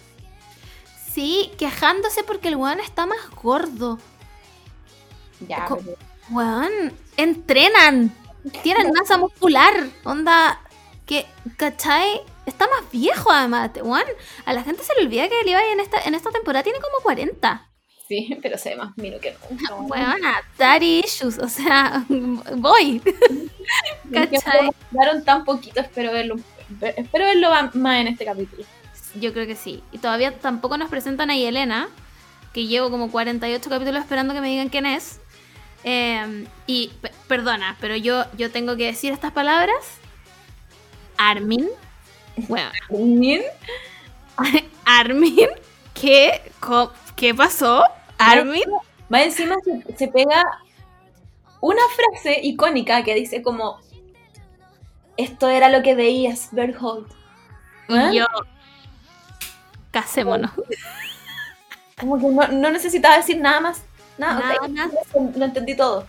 Sí, 1.13 1.51
quejándose 1.59 2.23
porque 2.25 2.49
el 2.49 2.57
weón 2.57 2.81
está 2.81 3.05
más 3.05 3.19
gordo. 3.43 3.99
Ya, 5.47 5.67
Co- 5.67 5.77
pero- 5.79 5.97
Weón, 6.31 6.93
entrenan. 7.17 8.15
Tienen 8.63 8.93
masa 8.93 9.19
muscular. 9.19 9.73
Onda, 10.05 10.61
que, 11.07 11.27
¿cachai? 11.57 12.21
Está 12.47 12.67
más 12.69 12.91
viejo 12.91 13.31
además. 13.31 13.71
Weón, 13.83 14.05
a 14.45 14.53
la 14.53 14.63
gente 14.63 14.83
se 14.83 14.95
le 14.95 15.03
olvida 15.03 15.29
que 15.29 15.43
Levi 15.45 15.73
en 15.73 15.81
esta, 15.81 16.01
en 16.03 16.15
esta 16.15 16.31
temporada 16.31 16.63
tiene 16.63 16.79
como 16.81 17.03
40. 17.03 17.69
Sí, 18.09 18.37
pero 18.43 18.59
se 18.59 18.71
ve 18.71 18.77
más 18.77 18.97
mino 18.97 19.19
que 19.21 19.37
nunca. 19.51 19.75
weón. 19.75 19.91
Weona, 19.91 20.43
daddy 20.59 21.01
issues. 21.05 21.39
O 21.39 21.49
sea, 21.49 22.05
voy. 22.57 23.03
¿Cachai? 24.13 24.67
mostraron 24.67 25.25
tan 25.25 25.45
poquito, 25.45 25.81
espero 25.81 26.13
verlo, 26.13 26.37
espero 26.81 27.25
verlo 27.25 27.51
más 27.75 27.97
en 27.99 28.09
este 28.09 28.25
capítulo. 28.25 28.65
Yo 29.15 29.33
creo 29.33 29.47
que 29.47 29.57
sí. 29.57 29.83
Y 29.93 29.99
todavía 29.99 30.37
tampoco 30.39 30.77
nos 30.77 30.91
presentan 30.91 31.31
a 31.31 31.37
Yelena, 31.37 31.89
que 32.53 32.67
llevo 32.67 32.91
como 32.91 33.11
48 33.11 33.69
capítulos 33.71 34.03
esperando 34.03 34.35
que 34.35 34.41
me 34.41 34.49
digan 34.49 34.69
quién 34.69 34.87
es. 34.87 35.20
Eh, 35.85 36.47
y 36.67 36.89
pe- 37.01 37.13
perdona, 37.27 37.77
pero 37.81 37.97
yo, 37.97 38.25
yo 38.37 38.51
tengo 38.51 38.77
que 38.77 38.87
decir 38.87 39.13
estas 39.13 39.33
palabras. 39.33 39.77
Armin. 41.17 41.69
Bueno, 42.49 42.71
¿Bien? 42.91 43.43
Armin. 44.85 45.49
¿Qué, 45.95 46.53
¿Qué 47.17 47.35
pasó? 47.35 47.85
Armin. 48.19 48.65
Más 49.09 49.23
encima 49.23 49.57
se, 49.65 49.97
se 49.97 50.09
pega 50.09 50.43
una 51.61 51.83
frase 51.95 52.41
icónica 52.43 53.03
que 53.05 53.15
dice 53.15 53.43
como 53.43 53.81
esto 55.17 55.49
era 55.51 55.69
lo 55.69 55.83
que 55.83 55.95
veías, 55.95 56.49
Berthold. 56.53 57.07
¿Eh? 57.89 58.11
Y 58.13 58.19
yo. 58.19 58.27
Casémonos. 59.91 60.53
Como 61.99 62.19
que 62.19 62.27
no, 62.29 62.49
no 62.49 62.71
necesitaba 62.71 63.17
decir 63.17 63.39
nada 63.41 63.61
más. 63.61 63.83
Nada, 64.21 64.55
Nada 64.69 64.69
más. 64.69 65.37
Lo 65.37 65.45
entendí 65.47 65.75
todo. 65.75 66.07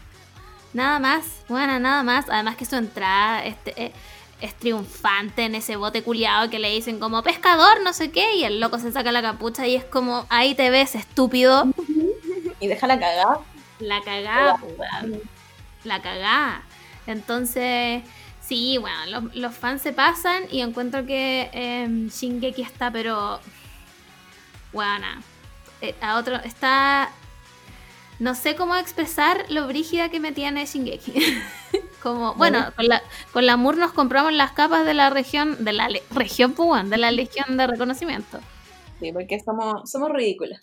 Nada 0.73 0.99
más, 0.99 1.25
bueno, 1.47 1.79
nada 1.79 2.03
más. 2.03 2.25
Además 2.29 2.57
que 2.57 2.65
su 2.65 2.75
entrada 2.75 3.45
este, 3.45 3.73
eh, 3.81 3.93
es 4.41 4.53
triunfante 4.55 5.45
en 5.45 5.55
ese 5.55 5.77
bote 5.77 6.03
culiado 6.03 6.49
que 6.49 6.59
le 6.59 6.69
dicen 6.71 6.99
como 6.99 7.23
pescador, 7.23 7.81
no 7.83 7.93
sé 7.93 8.11
qué, 8.11 8.35
y 8.35 8.43
el 8.43 8.59
loco 8.59 8.79
se 8.79 8.91
saca 8.91 9.13
la 9.13 9.21
capucha 9.21 9.65
y 9.65 9.75
es 9.75 9.85
como, 9.85 10.25
ahí 10.29 10.55
te 10.55 10.69
ves, 10.69 10.95
estúpido. 10.95 11.65
Y 12.59 12.67
deja 12.67 12.85
la 12.85 12.99
cagada. 12.99 13.39
La 13.79 14.01
po, 14.59 14.67
weón. 14.77 15.19
La 15.83 15.99
cagá. 15.99 16.61
Entonces, 17.07 18.03
sí, 18.39 18.77
bueno, 18.77 18.97
los, 19.07 19.35
los 19.35 19.55
fans 19.55 19.81
se 19.81 19.93
pasan 19.93 20.43
y 20.51 20.61
encuentro 20.61 21.07
que 21.07 21.49
eh, 21.53 21.87
Shingeki 21.87 22.61
está, 22.61 22.91
pero. 22.91 23.39
Bueno, 24.71 25.07
a 26.01 26.17
otro. 26.17 26.35
Está. 26.35 27.09
No 28.21 28.35
sé 28.35 28.55
cómo 28.55 28.75
expresar 28.75 29.45
lo 29.49 29.65
brígida 29.65 30.09
que 30.09 30.19
me 30.19 30.31
tiene 30.31 30.67
Shingeki. 30.67 31.11
Como, 32.03 32.35
bueno, 32.35 32.71
con 32.75 32.87
la, 32.87 33.01
con 33.33 33.47
la 33.47 33.57
Mur 33.57 33.77
nos 33.77 33.93
compramos 33.93 34.31
las 34.31 34.51
capas 34.51 34.85
de 34.85 34.93
la 34.93 35.09
región, 35.09 35.63
de 35.65 35.73
la 35.73 35.89
le- 35.89 36.03
región 36.11 36.53
Puan, 36.53 36.91
de 36.91 36.97
la 36.97 37.09
Legión 37.09 37.57
de 37.57 37.65
Reconocimiento. 37.65 38.39
Sí, 38.99 39.11
porque 39.11 39.39
somos, 39.39 39.89
somos 39.89 40.11
ridículas. 40.11 40.61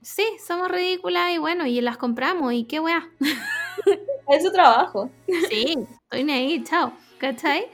Sí, 0.00 0.24
somos 0.46 0.70
ridículas 0.70 1.30
y 1.32 1.36
bueno, 1.36 1.66
y 1.66 1.78
las 1.82 1.98
compramos 1.98 2.54
y 2.54 2.64
qué 2.64 2.80
weá. 2.80 3.06
Es 4.28 4.42
su 4.42 4.50
trabajo. 4.50 5.10
Sí, 5.50 5.76
estoy 6.10 6.30
ahí, 6.30 6.64
chao. 6.64 6.94
¿Cachai? 7.18 7.66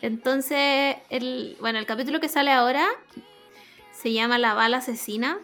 Entonces, 0.00 0.96
el, 1.08 1.56
bueno, 1.60 1.78
el 1.78 1.86
capítulo 1.86 2.18
que 2.18 2.28
sale 2.28 2.50
ahora 2.50 2.88
se 3.92 4.12
llama 4.12 4.38
La 4.38 4.54
bala 4.54 4.78
asesina. 4.78 5.38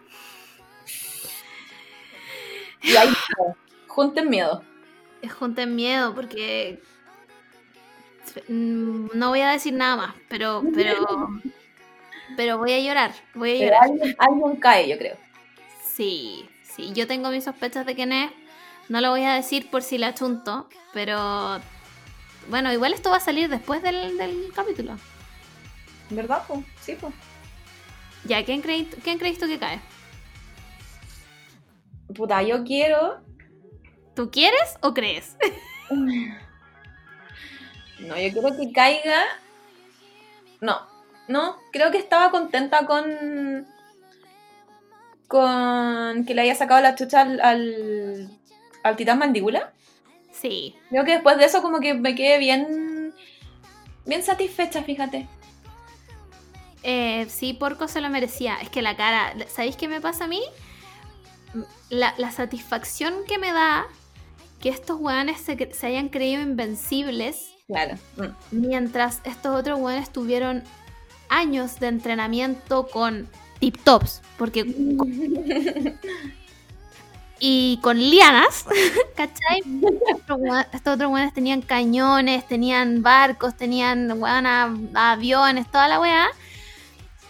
Y 2.83 2.97
ahí 2.97 3.11
junten 3.87 4.29
miedo. 4.31 4.63
Junten 5.39 5.75
miedo 5.75 6.15
porque 6.15 6.81
mm, 8.49 9.09
no 9.15 9.29
voy 9.31 9.41
a 9.41 9.51
decir 9.51 9.73
nada 9.75 9.97
más, 9.97 10.15
pero, 10.29 10.63
pero, 10.75 10.95
pero 12.37 12.59
voy 12.59 12.73
a 12.73 12.81
llorar, 12.81 13.13
voy 13.35 13.51
a 13.51 13.53
Pero 13.55 13.65
llorar. 13.67 13.83
alguien, 13.85 14.17
alguien 14.19 14.57
cae, 14.61 14.89
yo 14.89 14.99
creo. 14.99 15.17
Sí, 15.85 16.49
sí, 16.63 16.93
yo 16.95 17.07
tengo 17.07 17.31
mis 17.31 17.45
sospechas 17.45 17.85
de 17.87 17.95
quién 17.95 18.13
es. 18.13 18.31
No 18.89 19.01
lo 19.01 19.11
voy 19.11 19.25
a 19.25 19.35
decir 19.35 19.69
por 19.71 19.83
si 19.83 19.99
la 19.99 20.15
chunto, 20.15 20.69
pero 20.93 21.61
bueno, 22.49 22.73
igual 22.73 22.95
esto 22.95 23.11
va 23.11 23.17
a 23.17 23.21
salir 23.21 23.49
después 23.49 23.83
del, 23.83 24.17
del 24.17 24.53
capítulo. 24.55 24.97
¿Verdad? 26.11 26.47
po? 26.47 26.63
Sí, 26.81 26.97
pues. 26.99 27.13
Ya, 28.25 28.45
¿quién 28.45 28.63
crees, 28.63 28.87
¿quién 29.03 29.19
crees 29.19 29.39
tú 29.39 29.47
que 29.47 29.59
cae? 29.59 29.81
Puta, 32.15 32.43
yo 32.43 32.65
quiero. 32.65 33.21
¿Tú 34.15 34.31
quieres 34.31 34.77
o 34.81 34.95
crees? 34.95 35.37
No, 37.99 38.17
yo 38.17 38.33
quiero 38.33 38.57
que 38.57 38.73
caiga. 38.73 39.25
No, 40.61 40.87
no, 41.27 41.57
creo 41.73 41.91
que 41.91 41.99
estaba 41.99 42.31
contenta 42.31 42.87
con. 42.87 43.67
con 45.27 46.25
que 46.25 46.35
le 46.35 46.43
haya 46.43 46.55
sacado 46.55 46.81
la 46.81 46.95
chucha 46.95 47.23
al, 47.23 47.41
al, 47.41 48.31
al 48.85 48.97
titán 48.97 49.19
mandíbula. 49.19 49.73
Sí. 50.31 50.77
Creo 50.91 51.05
que 51.05 51.13
después 51.13 51.37
de 51.39 51.47
eso 51.47 51.61
como 51.61 51.81
que 51.81 51.95
me 51.95 52.15
quedé 52.15 52.39
bien, 52.39 53.13
bien 54.07 54.23
satisfecha, 54.23 54.83
fíjate. 54.85 55.27
Eh, 56.85 57.27
sí, 57.29 57.55
Porco 57.55 57.89
se 57.89 58.01
lo 58.01 58.09
merecía. 58.09 58.57
Es 58.63 58.71
que 58.71 58.83
la 58.83 58.97
cara, 58.97 59.35
¿sabéis 59.49 59.77
qué 59.77 59.89
me 59.89 60.01
pasa 60.01 60.25
a 60.25 60.29
mí? 60.29 60.41
La, 61.91 62.15
la 62.19 62.31
satisfacción 62.31 63.15
que 63.27 63.39
me 63.39 63.53
da 63.53 63.87
que 64.61 64.69
estos 64.69 64.99
weones 65.01 65.41
se, 65.41 65.73
se 65.73 65.87
hayan 65.87 66.09
creído 66.09 66.43
invencibles 66.43 67.51
Claro. 67.69 67.97
Mm. 68.17 68.27
mientras 68.51 69.21
estos 69.25 69.55
otros 69.55 69.79
weones 69.79 70.11
tuvieron 70.11 70.63
años 71.29 71.79
de 71.81 71.89
entrenamiento 71.89 72.87
con 72.87 73.29
tip 73.61 73.77
tops. 73.85 74.23
Porque 74.39 74.65
y 77.41 77.79
con 77.83 77.99
lianas, 77.99 78.65
¿cachai? 79.17 79.63
Estos 80.73 80.95
otros 80.95 81.13
weones 81.13 81.33
tenían 81.35 81.63
cañones, 81.63 82.47
tenían 82.49 83.03
barcos, 83.03 83.57
tenían 83.57 84.11
aviones, 84.95 85.71
toda 85.71 85.89
la 85.89 86.01
weá. 86.01 86.29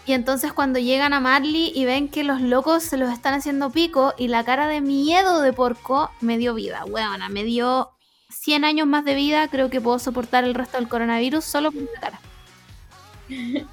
Y 0.09 0.13
entonces 0.13 0.53
cuando 0.53 0.79
llegan 0.79 1.13
a 1.13 1.19
Marley 1.19 1.71
y 1.75 1.85
ven 1.85 2.09
que 2.09 2.23
los 2.23 2.41
locos 2.41 2.81
se 2.81 2.97
los 2.97 3.13
están 3.13 3.35
haciendo 3.35 3.69
pico 3.69 4.15
y 4.17 4.27
la 4.27 4.43
cara 4.43 4.65
de 4.65 4.81
miedo 4.81 5.39
de 5.39 5.53
porco 5.53 6.09
me 6.19 6.39
dio 6.39 6.55
vida, 6.55 6.83
weona, 6.83 7.29
me 7.29 7.43
dio 7.43 7.91
100 8.29 8.65
años 8.65 8.87
más 8.87 9.05
de 9.05 9.13
vida, 9.13 9.47
creo 9.49 9.69
que 9.69 9.79
puedo 9.79 9.99
soportar 9.99 10.45
el 10.45 10.55
resto 10.55 10.77
del 10.77 10.87
coronavirus 10.87 11.45
solo 11.45 11.71
por 11.71 11.83
esa 11.83 11.99
cara. 12.01 12.19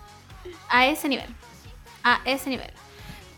A 0.68 0.86
ese 0.86 1.08
nivel. 1.08 1.34
A 2.02 2.20
ese 2.26 2.50
nivel. 2.50 2.70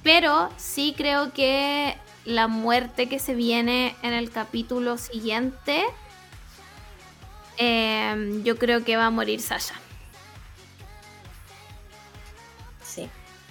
Pero 0.03 0.51
sí 0.57 0.93
creo 0.97 1.33
que 1.33 1.97
la 2.25 2.49
muerte 2.49 3.09
que 3.09 3.21
se 3.21 3.37
viene 3.37 3.95
en 4.03 4.13
el 4.13 4.29
capítulo 4.33 4.99
siguiente, 4.99 5.85
eh, 7.59 8.41
yo 8.43 8.59
creo 8.59 8.85
que 8.85 8.97
va 8.97 9.07
a 9.07 9.11
morir 9.11 9.41
Sasha. 9.41 9.77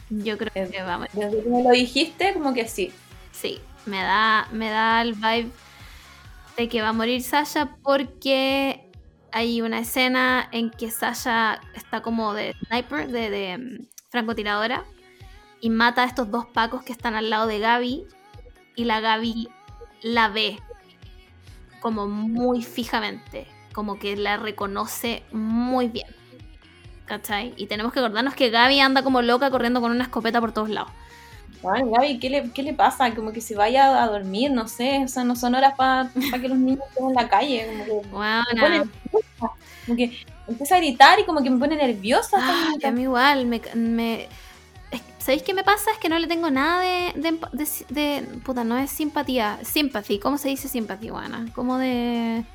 Yo 0.09 0.37
creo 0.37 0.51
Eh, 0.55 0.69
que 0.71 0.81
va 0.83 0.95
a 0.95 0.97
morir. 0.99 1.11
Desde 1.13 1.43
que 1.43 1.49
me 1.49 1.63
lo 1.63 1.69
dijiste, 1.71 2.33
como 2.33 2.53
que 2.53 2.67
sí. 2.67 2.91
Sí, 3.31 3.59
me 3.85 4.01
da, 4.01 4.47
me 4.51 4.69
da 4.69 5.01
el 5.01 5.13
vibe 5.13 5.49
de 6.57 6.69
que 6.69 6.81
va 6.81 6.89
a 6.89 6.93
morir 6.93 7.21
Sasha 7.21 7.75
porque 7.83 8.89
hay 9.31 9.61
una 9.61 9.79
escena 9.79 10.47
en 10.51 10.71
que 10.71 10.89
Sasha 10.89 11.61
está 11.75 12.01
como 12.01 12.33
de 12.33 12.55
sniper, 12.67 13.09
de, 13.09 13.29
de, 13.29 13.57
mm, 13.57 13.85
francotiradora, 14.09 14.83
y 15.59 15.69
mata 15.69 16.03
a 16.03 16.05
estos 16.05 16.31
dos 16.31 16.45
pacos 16.45 16.83
que 16.83 16.93
están 16.93 17.15
al 17.15 17.29
lado 17.29 17.47
de 17.47 17.59
Gaby, 17.59 18.05
y 18.75 18.83
la 18.85 19.01
Gaby 19.01 19.49
la 20.01 20.29
ve 20.29 20.57
como 21.81 22.07
muy 22.07 22.63
fijamente, 22.63 23.45
como 23.73 23.99
que 23.99 24.15
la 24.15 24.37
reconoce 24.37 25.23
muy 25.31 25.89
bien. 25.89 26.07
¿Cachai? 27.07 27.53
Y 27.57 27.65
tenemos 27.67 27.93
que 27.93 27.99
acordarnos 27.99 28.35
que 28.35 28.49
Gaby 28.49 28.79
anda 28.79 29.01
como 29.01 29.21
loca 29.21 29.49
corriendo 29.49 29.81
con 29.81 29.91
una 29.91 30.03
escopeta 30.03 30.39
por 30.39 30.51
todos 30.51 30.69
lados. 30.69 30.91
Ay, 31.73 31.83
Gaby, 31.89 32.19
¿qué 32.19 32.29
le, 32.29 32.51
¿qué 32.51 32.61
le 32.63 32.73
pasa? 32.73 33.13
Como 33.15 33.31
que 33.31 33.41
se 33.41 33.55
vaya 33.55 34.03
a 34.03 34.07
dormir, 34.07 34.51
no 34.51 34.67
sé. 34.67 35.03
O 35.03 35.07
sea, 35.07 35.23
no 35.23 35.35
son 35.35 35.55
horas 35.55 35.73
para 35.75 36.11
que 36.39 36.47
los 36.49 36.57
niños 36.57 36.81
estén 36.89 37.07
en 37.07 37.13
la 37.15 37.27
calle. 37.29 37.65
Como 37.67 37.85
que, 37.85 38.07
Weona. 38.15 38.45
me 38.53 38.59
pone 38.61 38.77
nerviosa. 38.79 39.51
Como 39.85 39.97
que 39.97 40.17
empieza 40.47 40.75
a 40.75 40.77
gritar 40.79 41.19
y 41.19 41.23
como 41.23 41.41
que 41.41 41.49
me 41.49 41.57
pone 41.57 41.75
nerviosa. 41.77 42.37
Ah, 42.39 42.73
a 42.83 42.91
mí 42.91 43.03
igual, 43.03 43.45
me, 43.45 43.61
me- 43.73 44.27
¿Sabéis 45.19 45.43
qué 45.43 45.53
me 45.53 45.63
pasa? 45.63 45.91
Es 45.91 45.97
que 45.97 46.07
no 46.07 46.19
le 46.19 46.27
tengo 46.27 46.49
nada 46.49 46.81
de, 46.81 47.13
de, 47.15 47.39
de- 47.51 47.85
de- 47.89 48.21
Puta, 48.45 48.63
no 48.63 48.77
es 48.77 48.89
simpatía. 48.91 49.59
Sympathy, 49.63 50.19
¿cómo 50.19 50.37
se 50.37 50.47
dice 50.49 50.67
simpatía, 50.69 51.11
buena? 51.11 51.47
Como 51.53 51.77
de... 51.77 52.45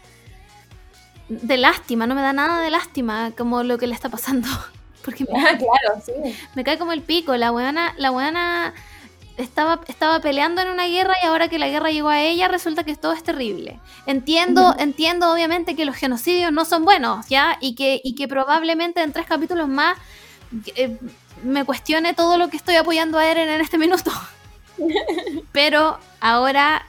De 1.41 1.57
lástima, 1.57 2.07
no 2.07 2.15
me 2.15 2.23
da 2.23 2.33
nada 2.33 2.61
de 2.61 2.71
lástima 2.71 3.33
como 3.37 3.63
lo 3.63 3.79
que 3.79 3.87
le 3.87 3.95
está 3.95 4.09
pasando. 4.09 4.49
Porque 5.05 5.25
me, 5.25 5.39
Ah, 5.41 5.57
claro, 5.59 6.01
sí. 6.05 6.13
me 6.55 6.63
cae 6.65 6.79
como 6.79 6.93
el 6.93 7.03
pico. 7.03 7.37
La 7.37 7.51
weona, 7.51 7.95
la 7.97 8.11
weona 8.13 8.73
estaba, 9.37 9.81
estaba 9.89 10.21
peleando 10.21 10.61
en 10.63 10.69
una 10.69 10.87
guerra 10.87 11.15
y 11.23 11.27
ahora 11.27 11.49
que 11.49 11.59
la 11.59 11.69
guerra 11.69 11.91
llegó 11.91 12.09
a 12.11 12.21
ella 12.21 12.49
resulta 12.49 12.85
que 12.85 12.95
todo 12.95 13.13
es 13.13 13.23
terrible. 13.23 13.81
Entiendo, 14.07 14.75
entiendo 14.79 15.33
obviamente 15.33 15.75
que 15.75 15.85
los 15.85 15.97
genocidios 15.97 16.53
no 16.53 16.65
son 16.65 16.85
buenos, 16.85 17.27
¿ya? 17.29 17.57
Y 17.61 17.75
que, 17.75 18.01
y 18.05 18.15
que 18.15 18.29
probablemente 18.29 19.03
en 19.03 19.13
tres 19.13 19.27
capítulos 19.27 19.69
más 19.69 19.97
eh, 20.77 20.97
me 21.43 21.65
cuestione 21.65 22.15
todo 22.15 22.37
lo 22.39 22.49
que 22.49 22.57
estoy 22.59 22.77
apoyando 22.77 23.19
a 23.19 23.27
Eren 23.27 23.49
en 23.49 23.61
este 23.61 23.79
minuto. 23.79 24.13
Pero 25.53 25.99
ahora, 26.21 26.85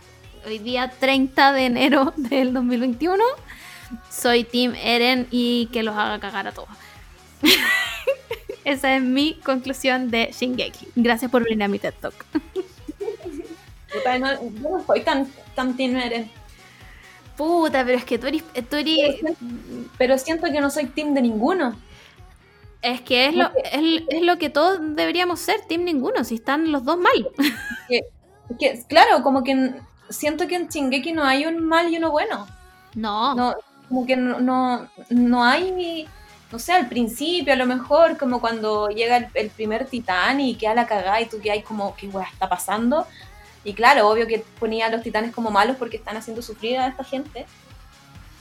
hoy 0.46 0.60
día 0.60 0.92
30 1.00 1.52
de 1.54 1.66
enero 1.66 2.14
del 2.16 2.54
2021, 2.54 3.24
soy 4.10 4.44
Team 4.44 4.74
Eren 4.76 5.28
y 5.32 5.68
que 5.74 5.84
los 5.84 5.96
haga 5.96 6.20
cagar 6.20 6.48
a 6.48 6.52
todos. 6.52 6.70
Esa 8.66 8.96
es 8.96 9.02
mi 9.02 9.34
conclusión 9.44 10.10
de 10.10 10.32
Shingeki. 10.32 10.88
Gracias 10.96 11.30
por 11.30 11.44
venir 11.44 11.64
a 11.64 11.68
mi 11.68 11.80
TED 11.80 11.94
Talk. 12.00 12.14
Puta, 13.94 14.18
no, 14.20 14.32
yo 14.34 14.70
no 14.70 14.84
soy 14.86 15.02
tan, 15.02 15.28
tan 15.56 15.76
Team 15.76 15.96
Eren. 15.98 16.32
Puta, 17.38 17.84
pero 17.84 17.98
es 17.98 18.06
que 18.06 18.18
tú 18.18 18.28
eres, 18.28 18.44
tú 18.70 18.76
eres- 18.78 19.20
Pero 19.98 20.18
siento 20.18 20.48
que 20.52 20.62
no 20.62 20.70
soy 20.70 20.86
team 20.86 21.14
de 21.14 21.22
ninguno. 21.24 21.76
es 22.82 23.02
que 23.02 23.28
es 23.28 23.36
lo, 23.36 23.46
es, 23.64 24.04
es 24.10 24.22
lo 24.22 24.38
que 24.38 24.50
todos 24.50 24.78
deberíamos 24.96 25.40
ser, 25.40 25.62
Team 25.68 25.84
ninguno, 25.84 26.24
si 26.24 26.36
están 26.36 26.72
los 26.72 26.86
dos 26.86 26.98
mal. 27.00 27.28
Que, 28.60 28.84
claro, 28.88 29.24
como 29.24 29.44
que 29.44 29.74
siento 30.10 30.48
que 30.48 30.56
en 30.56 30.68
Shingeki 30.68 31.12
no 31.12 31.24
hay 31.24 31.46
un 31.48 31.66
mal 31.68 31.92
y 31.92 31.98
uno 31.98 32.12
bueno. 32.12 32.46
No, 32.94 33.34
No, 33.36 33.56
como 33.88 34.06
que 34.06 34.16
no, 34.16 34.40
no, 34.40 34.88
no 35.10 35.44
hay, 35.44 36.08
no 36.52 36.60
sé, 36.60 36.72
al 36.74 36.88
principio 36.90 37.54
a 37.54 37.58
lo 37.58 37.66
mejor, 37.66 38.18
como 38.18 38.40
cuando 38.42 38.90
llega 38.90 39.18
el, 39.18 39.28
el 39.34 39.50
primer 39.50 39.86
titán 39.86 40.40
y 40.42 40.56
queda 40.56 40.74
la 40.76 40.88
cagada 40.88 41.22
y 41.22 41.26
tú 41.28 41.40
que 41.42 41.52
hay 41.52 41.62
como, 41.62 41.96
¿qué 41.96 42.08
weá 42.08 42.28
está 42.32 42.48
pasando? 42.50 43.08
Y 43.64 43.74
claro, 43.74 44.10
obvio 44.10 44.28
que 44.28 44.44
ponía 44.60 44.88
a 44.88 44.90
los 44.90 45.04
titanes 45.04 45.34
como 45.34 45.50
malos 45.50 45.78
porque 45.78 45.98
están 45.98 46.18
haciendo 46.18 46.42
sufrir 46.42 46.78
a 46.80 46.88
esta 46.88 47.04
gente. 47.04 47.46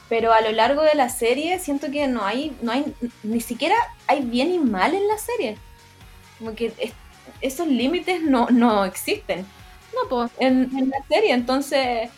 Pero 0.09 0.33
a 0.33 0.41
lo 0.43 0.53
largo 0.53 0.83
de 0.83 0.95
la 0.95 1.09
serie 1.09 1.59
siento 1.59 1.91
que 1.91 2.07
no 2.07 2.25
hay, 2.25 2.55
no 2.61 2.73
hay, 2.73 2.93
ni 3.23 3.41
siquiera 3.41 3.77
hay 4.07 4.21
bien 4.23 4.53
y 4.53 4.59
mal 4.59 4.95
en 4.95 5.07
la 5.09 5.17
serie. 5.17 5.57
Como 6.39 6.55
que 6.55 6.73
es- 6.79 6.93
esos 7.41 7.67
límites 7.67 8.21
no, 8.23 8.49
no 8.51 8.85
existen 8.85 9.47
no, 9.95 10.09
po. 10.09 10.31
en, 10.39 10.71
en 10.77 10.91
la 10.91 10.99
serie, 11.09 11.33
entonces 11.33 12.11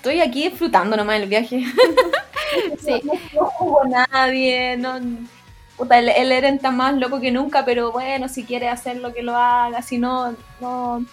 estoy 0.00 0.20
aquí 0.20 0.48
disfrutando 0.48 0.96
nomás 0.96 1.20
el 1.20 1.28
viaje. 1.28 1.64
Sí. 2.84 3.00
No, 3.32 3.78
a 3.96 4.06
nadie, 4.08 4.76
no, 4.76 4.98
puta, 5.76 6.00
el, 6.00 6.08
el 6.08 6.32
Eren 6.32 6.56
está 6.56 6.72
más 6.72 6.94
loco 6.96 7.20
que 7.20 7.30
nunca, 7.30 7.64
pero 7.64 7.92
bueno, 7.92 8.28
si 8.28 8.42
quiere 8.44 8.68
hacer 8.68 8.96
lo 8.96 9.12
que 9.12 9.22
lo 9.22 9.36
haga, 9.36 9.82
si 9.82 9.98
no, 9.98 10.34
no. 10.60 11.04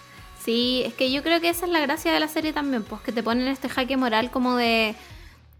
Sí, 0.44 0.82
es 0.84 0.94
que 0.94 1.12
yo 1.12 1.22
creo 1.22 1.40
que 1.40 1.48
esa 1.50 1.66
es 1.66 1.70
la 1.70 1.78
gracia 1.78 2.10
de 2.12 2.18
la 2.18 2.26
serie 2.26 2.52
también, 2.52 2.82
pues 2.82 3.00
que 3.02 3.12
te 3.12 3.22
ponen 3.22 3.46
este 3.46 3.68
jaque 3.68 3.96
moral 3.96 4.32
como 4.32 4.56
de 4.56 4.96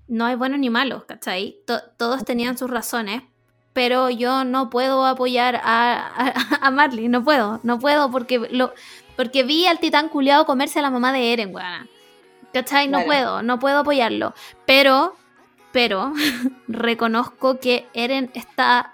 no 0.08 0.24
hay 0.26 0.34
buenos 0.34 0.58
ni 0.58 0.68
malos, 0.68 1.04
¿cachai? 1.04 1.58
To- 1.64 1.82
todos 1.96 2.24
tenían 2.24 2.58
sus 2.58 2.70
razones, 2.70 3.22
pero 3.72 4.10
yo 4.10 4.42
no 4.42 4.70
puedo 4.70 5.06
apoyar 5.06 5.60
a, 5.62 6.08
a, 6.16 6.32
a 6.66 6.70
Marley, 6.72 7.06
no 7.08 7.22
puedo, 7.22 7.60
no 7.62 7.78
puedo 7.78 8.10
porque 8.10 8.40
lo 8.50 8.72
porque 9.16 9.44
vi 9.44 9.66
al 9.66 9.78
titán 9.78 10.08
culiado 10.08 10.44
comerse 10.44 10.80
a 10.80 10.82
la 10.82 10.90
mamá 10.90 11.12
de 11.12 11.32
Eren, 11.32 11.54
weona. 11.54 11.86
¿Cachai? 12.52 12.88
No 12.88 13.04
puedo, 13.04 13.42
no 13.42 13.58
puedo 13.58 13.78
apoyarlo. 13.80 14.34
Pero, 14.66 15.16
pero, 15.72 16.12
reconozco 16.68 17.58
que 17.60 17.86
Eren 17.94 18.30
está 18.34 18.92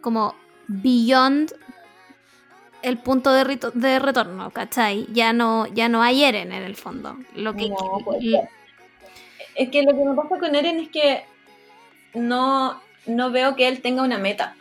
como 0.00 0.34
beyond 0.68 1.52
el 2.82 2.98
punto 2.98 3.32
de, 3.32 3.42
rito- 3.44 3.72
de 3.72 3.98
retorno, 3.98 4.50
¿cachai? 4.50 5.06
Ya 5.12 5.32
no, 5.32 5.66
ya 5.66 5.88
no 5.88 6.02
hay 6.02 6.22
Eren 6.22 6.52
en 6.52 6.62
el 6.62 6.76
fondo. 6.76 7.16
Lo 7.34 7.54
que, 7.54 7.68
No, 7.68 7.76
pues, 8.04 8.22
Es 9.56 9.70
que 9.70 9.82
lo 9.82 9.90
que 9.96 10.04
me 10.04 10.14
pasa 10.14 10.38
con 10.38 10.54
Eren 10.54 10.78
es 10.78 10.88
que 10.90 11.24
no, 12.14 12.80
no 13.06 13.30
veo 13.32 13.56
que 13.56 13.66
él 13.66 13.82
tenga 13.82 14.02
una 14.02 14.18
meta. 14.18 14.54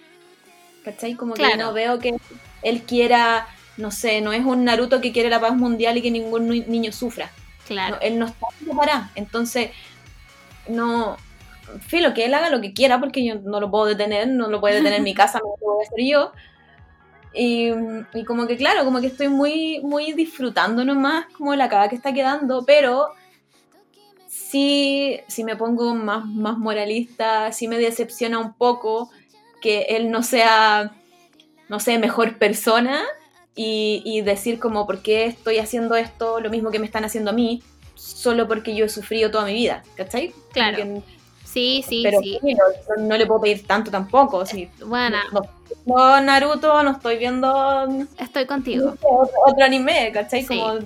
¿Cachai? 0.84 1.14
Como 1.16 1.34
que 1.36 1.44
no 1.58 1.74
veo 1.74 2.00
que 2.00 2.16
él 2.64 2.82
quiera, 2.84 3.48
no 3.78 3.92
sé, 3.92 4.22
no 4.22 4.34
es 4.34 4.44
un 4.46 4.64
Naruto 4.64 5.02
que 5.02 5.12
quiere 5.12 5.30
la 5.30 5.40
paz 5.40 5.56
mundial 5.56 5.98
y 5.98 6.02
que 6.02 6.12
ningún 6.12 6.48
ni- 6.48 6.62
niño 6.62 6.92
sufra. 6.92 7.30
Claro. 7.68 7.96
No, 7.96 8.02
él 8.02 8.20
no 8.20 8.26
está 8.26 8.48
preparado. 8.64 9.06
Entonces, 9.16 9.72
no. 10.68 11.18
Filo, 11.88 12.14
que 12.14 12.26
él 12.26 12.34
haga 12.34 12.50
lo 12.50 12.62
que 12.62 12.74
quiera 12.74 13.00
porque 13.00 13.26
yo 13.26 13.36
no 13.36 13.60
lo 13.60 13.72
puedo 13.72 13.86
detener, 13.86 14.28
no 14.28 14.48
lo 14.50 14.62
puede 14.62 14.76
detener 14.76 15.00
en 15.00 15.04
mi 15.04 15.14
casa, 15.16 15.40
no 15.40 15.56
lo 15.62 15.80
a 15.80 15.84
hacer 15.84 16.06
yo. 16.06 16.32
Y, 17.34 17.72
y 18.14 18.24
como 18.24 18.48
que, 18.48 18.56
claro, 18.56 18.86
como 18.86 19.02
que 19.02 19.08
estoy 19.08 19.28
muy, 19.28 19.82
muy 19.82 20.14
disfrutando 20.14 20.86
nomás 20.86 21.26
como 21.34 21.54
la 21.56 21.68
caga 21.68 21.90
que 21.90 21.96
está 21.96 22.14
quedando, 22.14 22.64
pero 22.66 23.10
sí, 24.28 25.20
sí 25.28 25.44
me 25.44 25.58
pongo 25.58 25.96
más, 25.96 26.26
más 26.26 26.58
moralista, 26.58 27.52
sí 27.52 27.68
me 27.68 27.78
decepciona 27.78 28.40
un 28.40 28.54
poco 28.54 29.10
que 29.62 29.82
él 29.90 30.12
no 30.12 30.24
sea, 30.24 30.94
no 31.68 31.80
sé, 31.80 31.98
mejor 32.00 32.38
persona 32.38 33.04
y, 33.56 34.02
y 34.06 34.22
decir 34.22 34.60
como, 34.60 34.86
¿por 34.86 35.00
qué 35.02 35.26
estoy 35.26 35.60
haciendo 35.60 35.96
esto? 35.96 36.40
Lo 36.40 36.50
mismo 36.50 36.72
que 36.72 36.80
me 36.80 36.86
están 36.86 37.06
haciendo 37.06 37.32
a 37.32 37.34
mí, 37.34 37.64
solo 37.96 38.48
porque 38.48 38.76
yo 38.76 38.86
he 38.86 38.90
sufrido 38.90 39.32
toda 39.32 39.46
mi 39.46 39.54
vida, 39.54 39.84
¿cachai? 39.96 40.34
Claro. 40.52 40.78
Porque- 40.78 41.16
Sí, 41.46 41.86
sí, 41.88 42.02
pero 42.04 42.20
sí. 42.20 42.38
no, 42.44 43.04
no 43.04 43.16
le 43.18 43.26
puedo 43.26 43.40
pedir 43.40 43.66
tanto 43.66 43.90
tampoco. 43.90 44.46
sí. 44.46 44.70
Bueno, 44.86 45.18
No, 45.32 45.42
no 45.86 46.20
Naruto, 46.20 46.84
no 46.84 46.92
estoy 46.92 47.18
viendo 47.18 47.48
no 47.88 48.06
estoy 48.20 48.46
contigo. 48.46 48.90
otro, 49.02 49.30
otro 49.48 49.64
anime, 49.66 50.12
¿cachai? 50.14 50.44
Sí. 50.44 50.60
Como 50.60 50.80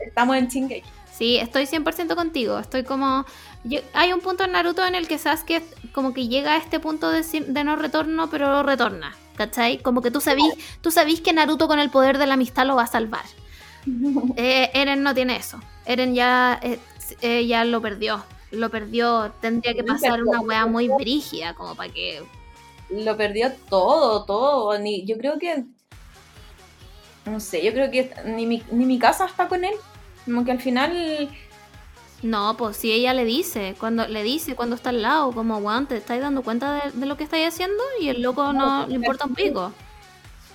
estamos 0.00 0.36
en 0.38 0.48
Shingeki. 0.48 0.88
Sí, 1.12 1.36
estoy 1.36 1.66
100% 1.66 2.14
contigo. 2.14 2.58
Estoy 2.58 2.84
como... 2.84 3.26
yo- 3.64 3.80
hay 3.92 4.12
un 4.12 4.20
punto 4.20 4.44
en 4.44 4.52
Naruto 4.52 4.84
en 4.86 4.94
el 4.94 5.08
que 5.08 5.18
Sasuke 5.18 5.62
como 5.92 6.12
que 6.14 6.28
llega 6.28 6.54
a 6.54 6.56
este 6.58 6.80
punto 6.80 7.10
de, 7.10 7.22
no 7.64 7.76
retorno, 7.76 8.30
pero 8.30 8.62
retorna. 8.62 9.16
¿Cachai? 9.36 9.78
Como 9.78 10.00
que 10.00 10.12
tú 10.12 10.20
sabís, 10.20 10.54
tú 10.80 10.92
sabís 10.92 11.20
que 11.20 11.32
Naruto 11.32 11.66
con 11.66 11.80
el 11.80 11.90
poder 11.90 12.18
de 12.18 12.26
la 12.26 12.34
amistad 12.34 12.66
lo 12.66 12.76
va 12.76 12.84
a 12.84 12.86
salvar. 12.86 13.24
Eh, 14.36 14.70
Eren 14.72 15.02
no 15.02 15.14
tiene 15.14 15.36
eso. 15.36 15.60
Eren 15.84 16.14
ya, 16.14 16.58
eh, 16.62 16.78
eh, 17.20 17.46
ya 17.46 17.64
lo 17.64 17.82
perdió. 17.82 18.24
Lo 18.50 18.70
perdió. 18.70 19.32
Tendría 19.40 19.74
que 19.74 19.84
pasar 19.84 20.22
una 20.22 20.40
weá 20.40 20.64
muy 20.66 20.88
brígida 20.88 21.54
como 21.54 21.74
para 21.74 21.92
que... 21.92 22.22
Lo 22.90 23.16
perdió 23.16 23.52
todo, 23.68 24.24
todo. 24.24 24.78
Ni, 24.78 25.04
yo 25.04 25.18
creo 25.18 25.38
que. 25.38 25.64
No 27.26 27.40
sé, 27.40 27.64
yo 27.64 27.72
creo 27.72 27.90
que 27.90 28.12
ni 28.24 28.46
mi, 28.46 28.62
ni 28.70 28.86
mi 28.86 28.98
casa 28.98 29.26
está 29.26 29.48
con 29.48 29.64
él. 29.64 29.74
Como 30.24 30.44
que 30.44 30.52
al 30.52 30.60
final. 30.60 31.28
No, 32.24 32.56
pues 32.56 32.78
si 32.78 32.90
ella 32.90 33.12
le 33.12 33.26
dice, 33.26 33.76
cuando 33.78 34.08
le 34.08 34.22
dice 34.22 34.56
cuando 34.56 34.76
está 34.76 34.88
al 34.88 35.02
lado, 35.02 35.30
como 35.32 35.58
weón, 35.58 35.84
te 35.86 35.98
estáis 35.98 36.22
dando 36.22 36.42
cuenta 36.42 36.72
de, 36.72 36.92
de 36.92 37.04
lo 37.04 37.18
que 37.18 37.24
estáis 37.24 37.46
haciendo 37.46 37.82
y 38.00 38.08
el 38.08 38.22
loco 38.22 38.50
no 38.54 38.86
le 38.86 38.94
importa 38.94 39.26
un 39.26 39.34
pico. 39.34 39.72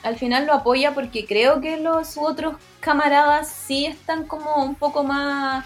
Al 0.01 0.17
final 0.17 0.47
lo 0.47 0.53
apoya 0.53 0.95
porque 0.95 1.27
creo 1.27 1.61
que 1.61 1.77
los 1.77 2.17
otros 2.17 2.55
camaradas 2.79 3.51
sí 3.51 3.85
están 3.85 4.25
como 4.25 4.63
un 4.63 4.73
poco 4.73 5.03
más. 5.03 5.63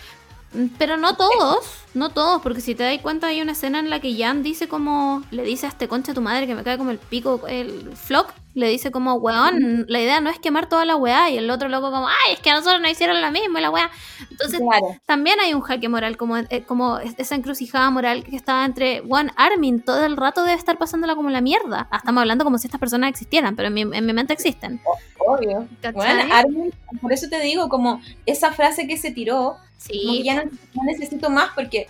Pero 0.78 0.98
no 0.98 1.16
todos, 1.16 1.66
no 1.94 2.10
todos, 2.10 2.42
porque 2.42 2.60
si 2.60 2.76
te 2.76 2.84
das 2.84 3.00
cuenta 3.02 3.28
hay 3.28 3.42
una 3.42 3.54
escena 3.54 3.80
en 3.80 3.90
la 3.90 4.02
que 4.02 4.14
Jan 4.14 4.44
dice 4.44 4.68
como, 4.68 5.24
le 5.32 5.44
dice 5.44 5.68
a 5.68 5.70
este 5.70 5.88
concha 5.88 6.12
de 6.12 6.16
tu 6.16 6.22
madre 6.22 6.48
que 6.48 6.56
me 6.56 6.66
cae 6.66 6.78
como 6.78 6.92
el 6.92 6.98
pico, 7.00 7.48
el 7.48 7.96
flock, 7.96 8.34
le 8.56 8.68
dice 8.70 8.92
como, 8.92 9.16
weón, 9.16 9.86
la 9.88 10.00
idea 10.00 10.22
no 10.22 10.30
es 10.30 10.38
quemar 10.40 10.68
toda 10.70 10.86
la 10.86 10.96
weá, 10.96 11.30
y 11.30 11.38
el 11.38 11.50
otro 11.50 11.70
loco 11.70 11.90
como, 11.92 12.08
ay, 12.08 12.34
es 12.34 12.40
que 12.40 12.50
a 12.52 12.54
nosotros 12.56 12.82
nos 12.82 12.92
hicieron 12.92 13.20
la 13.22 13.32
misma 13.32 13.60
y 13.60 13.62
la 13.64 13.70
weá. 13.72 13.90
Entonces 14.30 14.60
Claro. 14.60 14.96
también 15.06 15.40
hay 15.40 15.54
un 15.54 15.62
jaque 15.62 15.90
moral, 15.90 16.18
como, 16.18 16.38
eh, 16.38 16.64
como 16.68 17.00
es- 17.00 17.16
esa 17.18 17.36
encrucijada 17.36 17.90
moral 17.90 18.24
que 18.24 18.36
está 18.36 18.64
entre, 18.66 19.02
weón, 19.02 19.32
Armin 19.36 19.82
todo 19.82 20.06
el 20.06 20.18
rato 20.18 20.44
debe 20.44 20.58
estar 20.58 20.78
pasándola 20.78 21.16
como 21.16 21.30
la 21.30 21.42
mierda. 21.42 21.88
Ah, 21.92 21.98
Estamos 21.98 22.22
hablando 22.22 22.44
como 22.44 22.58
si 22.58 22.68
estas 22.68 22.80
personas 22.80 23.10
existieran, 23.10 23.56
pero 23.56 23.70
en 23.70 23.74
mi, 23.74 23.82
en 23.82 24.06
mi 24.06 24.14
mente 24.14 24.34
existen. 24.34 24.82
Obvio. 25.26 25.68
Bueno, 25.94 26.34
Armin, 26.34 26.74
por 27.02 27.12
eso 27.14 27.28
te 27.30 27.40
digo, 27.40 27.70
como 27.70 28.02
esa 28.26 28.52
frase 28.52 28.88
que 28.88 28.98
se 28.98 29.12
tiró, 29.12 29.58
Sí, 29.78 30.22
ya 30.24 30.36
no, 30.36 30.44
no 30.44 30.84
necesito 30.86 31.30
más 31.30 31.50
porque 31.56 31.88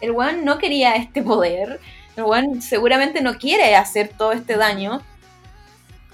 el 0.00 0.12
weón 0.12 0.44
no 0.44 0.56
quería 0.58 0.94
este 0.96 1.20
poder. 1.22 1.80
El 2.16 2.24
weón 2.24 2.62
seguramente 2.62 3.20
no 3.20 3.34
quiere 3.38 3.76
hacer 3.76 4.10
todo 4.16 4.32
este 4.32 4.56
daño. 4.56 5.02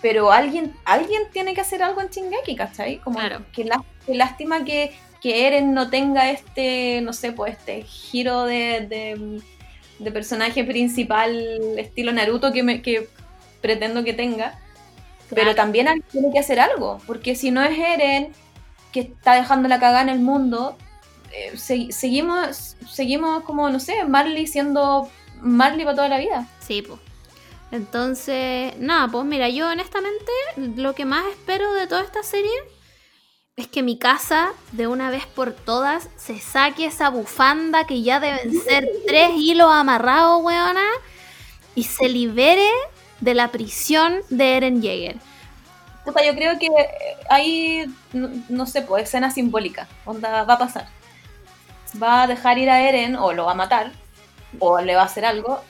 Pero 0.03 0.33
alguien, 0.33 0.75
alguien 0.85 1.23
tiene 1.33 1.55
que 1.55 1.61
hacer 1.61 1.83
algo 1.83 2.01
en 2.01 2.09
Shingeki, 2.09 2.57
¿cachai? 2.57 2.99
Como 2.99 3.19
Claro. 3.21 3.45
que, 3.53 3.65
lá- 3.65 3.85
que 4.05 4.15
lástima 4.15 4.65
que, 4.65 4.93
que 5.21 5.47
Eren 5.47 5.73
no 5.75 5.89
tenga 5.91 6.31
este, 6.31 7.01
no 7.03 7.13
sé, 7.13 7.31
pues 7.33 7.53
este 7.57 7.83
giro 7.83 8.45
de, 8.45 8.81
de, 8.89 9.41
de 10.01 10.11
personaje 10.13 10.65
principal 10.65 11.79
estilo 11.79 12.13
Naruto 12.13 12.53
que, 12.53 12.63
me, 12.65 12.83
que 12.83 13.09
pretendo 13.61 14.03
que 14.03 14.13
tenga. 14.13 14.59
Pero 15.35 15.55
también 15.55 15.89
alguien 15.89 16.05
tiene 16.11 16.31
que 16.33 16.41
hacer 16.41 16.61
algo, 16.61 16.99
porque 17.07 17.35
si 17.37 17.51
no 17.53 17.63
es 17.63 17.79
Eren 17.79 18.33
que 18.93 19.01
está 19.01 19.35
dejando 19.35 19.67
la 19.69 19.79
cagada 19.81 20.03
en 20.03 20.11
el 20.11 20.19
mundo, 20.19 20.77
eh, 21.33 21.57
se- 21.57 21.93
seguimos, 21.93 22.77
seguimos 22.91 23.43
como, 23.45 23.71
no 23.71 23.81
sé, 23.81 24.05
Marley 24.05 24.47
siendo 24.47 25.09
Marley 25.41 25.85
para 25.85 25.97
toda 25.97 26.09
la 26.09 26.19
vida. 26.19 26.47
Sí, 26.61 26.83
pues. 26.83 26.99
Entonces, 27.73 28.77
nada, 28.79 29.09
pues 29.09 29.25
mira, 29.25 29.49
yo 29.49 29.67
honestamente 29.67 30.31
lo 30.77 30.95
que 30.95 31.07
más 31.07 31.25
espero 31.27 31.73
de 31.73 31.87
toda 31.87 32.03
esta 32.03 32.23
serie 32.23 32.53
es 33.57 33.67
que 33.67 33.83
mi 33.83 33.99
casa, 33.99 34.53
de 34.73 34.87
una 34.87 35.09
vez 35.09 35.25
por 35.25 35.55
todas, 35.55 36.11
se 36.17 36.39
saque 36.39 36.85
esa 36.85 37.09
bufanda 37.09 37.87
que 37.87 38.03
ya 38.03 38.21
deben 38.21 38.53
ser 38.61 38.87
tres 39.07 39.31
hilos 39.37 39.73
amarrados, 39.73 40.45
weona, 40.45 40.85
y 41.75 41.85
se 41.85 42.11
libere 42.11 42.69
de 43.21 43.33
la 43.33 43.49
prisión 43.49 44.21
de 44.29 44.59
Eren 44.59 44.83
Jaeger. 44.83 45.17
Yo 46.05 46.35
creo 46.35 46.59
que 46.59 46.69
eh, 47.39 47.87
no, 48.13 48.29
no 48.51 48.67
sé, 48.67 48.83
pues 48.83 49.05
escena 49.05 49.31
simbólica, 49.31 49.89
onda, 50.05 50.45
va 50.45 50.55
a 50.55 50.59
pasar. 50.59 50.89
Va 52.03 52.25
a 52.25 52.27
dejar 52.27 52.59
ir 52.59 52.69
a 52.69 52.87
Eren, 52.87 53.17
o 53.17 53.33
lo 53.33 53.47
va 53.47 53.53
a 53.53 53.55
matar, 53.55 53.93
o 54.59 54.79
le 54.79 54.95
va 54.95 55.03
a 55.03 55.07
hacer 55.07 55.25
algo, 55.25 55.63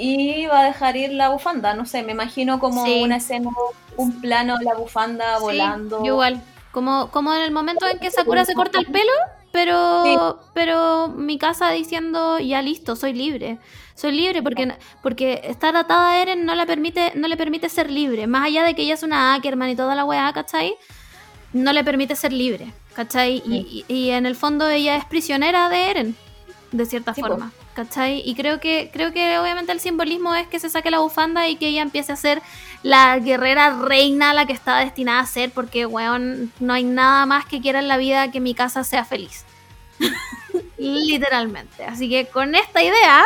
y 0.00 0.46
va 0.46 0.60
a 0.60 0.64
dejar 0.64 0.96
ir 0.96 1.12
la 1.12 1.28
bufanda, 1.28 1.74
no 1.74 1.84
sé, 1.86 2.02
me 2.02 2.12
imagino 2.12 2.58
como 2.58 2.84
Sí. 2.84 3.02
una 3.02 3.16
escena, 3.16 3.50
un 3.96 4.20
plano 4.20 4.56
la 4.62 4.74
bufanda 4.74 5.36
Sí, 5.38 5.42
volando. 5.42 6.04
igual. 6.04 6.42
Como, 6.72 7.10
como 7.10 7.34
en 7.34 7.42
el 7.42 7.50
momento 7.50 7.86
en 7.86 7.98
que 7.98 8.10
Sakura 8.10 8.44
se 8.44 8.54
corta 8.54 8.78
el 8.78 8.86
pelo, 8.86 9.12
pero, 9.52 10.04
Sí. 10.04 10.16
pero 10.54 11.08
mi 11.08 11.36
casa 11.38 11.70
diciendo, 11.70 12.38
ya 12.38 12.62
listo, 12.62 12.94
soy 12.96 13.12
libre. 13.12 13.58
Soy 13.96 14.12
libre 14.12 14.42
porque, 14.42 14.72
porque 15.02 15.40
estar 15.44 15.76
atada 15.76 16.10
a 16.12 16.22
Eren 16.22 16.44
no, 16.46 16.54
la 16.54 16.64
permite, 16.66 17.12
no 17.16 17.28
le 17.28 17.36
permite 17.36 17.68
ser 17.68 17.90
libre. 17.90 18.26
Más 18.26 18.46
allá 18.46 18.62
de 18.62 18.74
que 18.74 18.82
ella 18.82 18.94
es 18.94 19.02
una 19.02 19.34
Ackerman 19.34 19.68
y 19.70 19.76
toda 19.76 19.94
la 19.94 20.04
weá, 20.04 20.32
¿cachai? 20.32 20.74
No 21.52 21.72
le 21.72 21.82
permite 21.84 22.14
ser 22.16 22.32
libre, 22.32 22.72
¿cachai? 22.94 23.42
Y, 23.44 23.84
y- 23.88 23.94
y 23.94 24.10
en 24.10 24.24
el 24.24 24.36
fondo 24.36 24.68
ella 24.68 24.96
es 24.96 25.04
prisionera 25.04 25.68
de 25.68 25.90
Eren, 25.90 26.16
de 26.72 26.86
cierta 26.86 27.12
po. 27.12 27.20
¿Cachai? 27.80 28.20
Y 28.26 28.34
creo 28.34 28.60
que, 28.60 28.90
creo 28.92 29.10
que 29.10 29.38
obviamente 29.38 29.72
el 29.72 29.80
simbolismo 29.80 30.34
es 30.34 30.46
que 30.46 30.60
se 30.60 30.68
saque 30.68 30.90
la 30.90 30.98
bufanda 30.98 31.48
y 31.48 31.56
que 31.56 31.68
ella 31.68 31.80
empiece 31.80 32.12
a 32.12 32.16
ser 32.16 32.42
la 32.82 33.18
guerrera 33.18 33.70
reina, 33.70 34.34
la 34.34 34.44
que 34.44 34.52
está 34.52 34.80
destinada 34.80 35.20
a 35.20 35.26
ser, 35.26 35.50
porque, 35.50 35.86
weón, 35.86 36.52
no 36.60 36.74
hay 36.74 36.84
nada 36.84 37.24
más 37.24 37.46
que 37.46 37.62
quiera 37.62 37.78
en 37.78 37.88
la 37.88 37.96
vida 37.96 38.30
que 38.30 38.38
mi 38.38 38.52
casa 38.52 38.84
sea 38.84 39.06
feliz. 39.06 39.46
Literalmente. 40.76 41.84
Así 41.84 42.10
que 42.10 42.26
con 42.26 42.54
esta 42.54 42.82
idea 42.82 43.24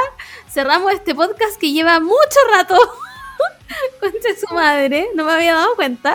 cerramos 0.49 0.93
este 0.93 1.17
podcast 1.17 1.59
que 1.59 1.73
lleva 1.73 1.99
mucho 1.99 2.39
rato. 2.53 2.77
Concha 4.01 4.29
su 4.39 4.55
madre, 4.55 5.09
no 5.17 5.25
me 5.25 5.33
había 5.33 5.55
dado 5.55 5.75
cuenta. 5.75 6.15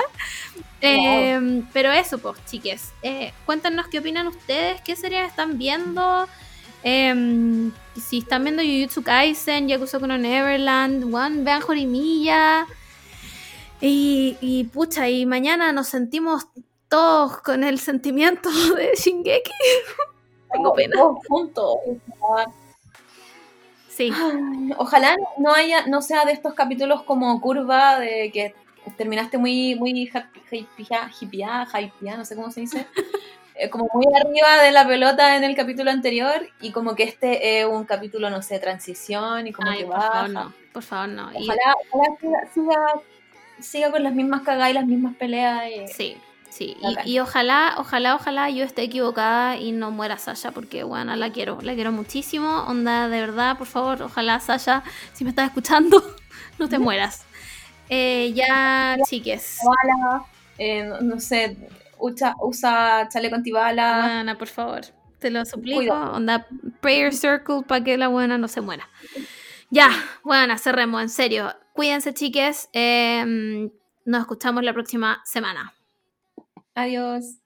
Eh, 0.79 1.61
pero 1.73 1.91
eso, 1.91 2.19
pues, 2.19 2.37
chiques. 2.45 2.93
Eh, 3.03 3.33
cuéntanos 3.45 3.89
qué 3.89 3.99
opinan 3.99 4.27
ustedes, 4.27 4.79
qué 4.79 4.95
series 4.95 5.27
están 5.27 5.57
viendo. 5.57 6.25
Eh, 6.83 7.71
si 7.99 8.19
están 8.19 8.43
viendo 8.43 8.63
Jujutsu 8.63 9.03
Kaisen, 9.03 9.67
Yakuza 9.67 9.99
no 9.99 10.17
Neverland, 10.17 11.13
One, 11.13 11.43
vean 11.43 11.61
Jorimilla. 11.61 12.65
Y, 13.81 14.37
y 14.41 14.65
pucha, 14.65 15.09
y 15.09 15.25
mañana 15.25 15.71
nos 15.71 15.87
sentimos 15.87 16.47
todos 16.89 17.37
con 17.41 17.63
el 17.63 17.79
sentimiento 17.79 18.49
de 18.75 18.91
Shingeki. 18.95 19.51
Tengo 20.51 20.73
pena. 20.73 20.95
Todos 20.95 21.17
juntos. 21.27 21.75
Sí, 23.89 24.11
Ojalá 24.77 25.15
no 25.37 25.53
haya, 25.53 25.85
no 25.87 26.01
sea 26.01 26.23
de 26.23 26.31
estos 26.31 26.53
capítulos 26.53 27.03
como 27.03 27.39
curva 27.41 27.99
de 27.99 28.31
que 28.31 28.55
terminaste 28.97 29.37
muy, 29.37 29.75
muy 29.75 29.91
hypeada, 29.91 31.11
hypeada, 31.19 31.81
hypeada, 31.81 32.17
no 32.17 32.25
sé 32.25 32.35
cómo 32.35 32.49
se 32.49 32.61
dice. 32.61 32.87
eh, 33.59 33.69
como 33.69 33.89
muy 33.93 34.05
arriba 34.15 34.61
de 34.63 34.71
la 34.71 34.87
pelota 34.87 35.35
en 35.35 35.43
el 35.43 35.55
capítulo 35.55 35.91
anterior 35.91 36.47
y 36.61 36.71
como 36.71 36.95
que 36.95 37.03
este 37.03 37.59
es 37.59 37.65
un 37.65 37.83
capítulo, 37.85 38.29
no 38.29 38.41
sé, 38.41 38.59
transición 38.59 39.47
y 39.47 39.51
como 39.53 39.69
Ay, 39.69 39.79
que 39.79 39.85
por 39.85 39.95
baja. 39.95 40.11
favor, 40.11 40.29
no. 40.29 40.53
Por 40.73 40.83
favor, 40.83 41.09
no. 41.09 41.31
Y- 41.33 41.43
Ojalá, 41.43 41.75
ojalá 41.91 42.15
siga, 42.19 42.39
siga, 42.53 43.01
siga 43.59 43.91
con 43.91 44.03
las 44.03 44.13
mismas 44.13 44.41
cagadas 44.41 44.71
y 44.71 44.73
las 44.73 44.85
mismas 44.85 45.15
peleas. 45.15 45.63
y- 45.69 45.87
Sí, 45.87 46.17
sí. 46.49 46.77
Y, 47.05 47.11
y 47.15 47.19
ojalá, 47.19 47.75
ojalá, 47.77 48.15
ojalá 48.15 48.49
yo 48.49 48.63
esté 48.63 48.83
equivocada 48.83 49.57
y 49.57 49.71
no 49.71 49.91
muera 49.91 50.17
Sasha, 50.17 50.51
porque 50.51 50.83
bueno, 50.83 51.15
la 51.15 51.31
quiero, 51.31 51.59
la 51.61 51.73
quiero 51.73 51.91
muchísimo. 51.91 52.63
Onda, 52.67 53.09
de 53.09 53.19
verdad, 53.19 53.57
por 53.57 53.67
favor, 53.67 54.01
ojalá 54.03 54.39
Sasha, 54.39 54.83
si 55.13 55.23
me 55.23 55.31
estás 55.31 55.47
escuchando, 55.47 56.01
no 56.59 56.69
te 56.69 56.79
mueras. 56.79 57.25
Eh, 57.89 58.31
ya, 58.35 58.97
chiques. 59.05 59.59
Eh, 60.59 60.83
no, 60.83 60.99
no 61.01 61.19
sé, 61.19 61.57
usa, 61.99 62.35
usa 62.41 63.07
chaleco 63.09 63.35
antibala. 63.35 64.01
Buena, 64.01 64.37
por 64.37 64.47
favor. 64.47 64.81
Te 65.19 65.29
lo 65.29 65.45
suplico. 65.45 65.79
Cuidado. 65.79 66.13
Onda, 66.13 66.47
prayer 66.81 67.13
circle 67.13 67.61
para 67.67 67.83
que 67.83 67.97
la 67.97 68.07
buena 68.07 68.37
no 68.37 68.47
se 68.47 68.61
muera. 68.61 68.87
Ya, 69.69 69.89
buena, 70.23 70.57
cerremos, 70.57 71.01
en 71.01 71.09
serio. 71.09 71.53
Cuídense, 71.73 72.13
chiques. 72.13 72.69
Eh, 72.73 73.69
nos 74.05 74.21
escuchamos 74.21 74.63
la 74.63 74.73
próxima 74.73 75.21
semana. 75.25 75.73
Adiós. 76.73 77.39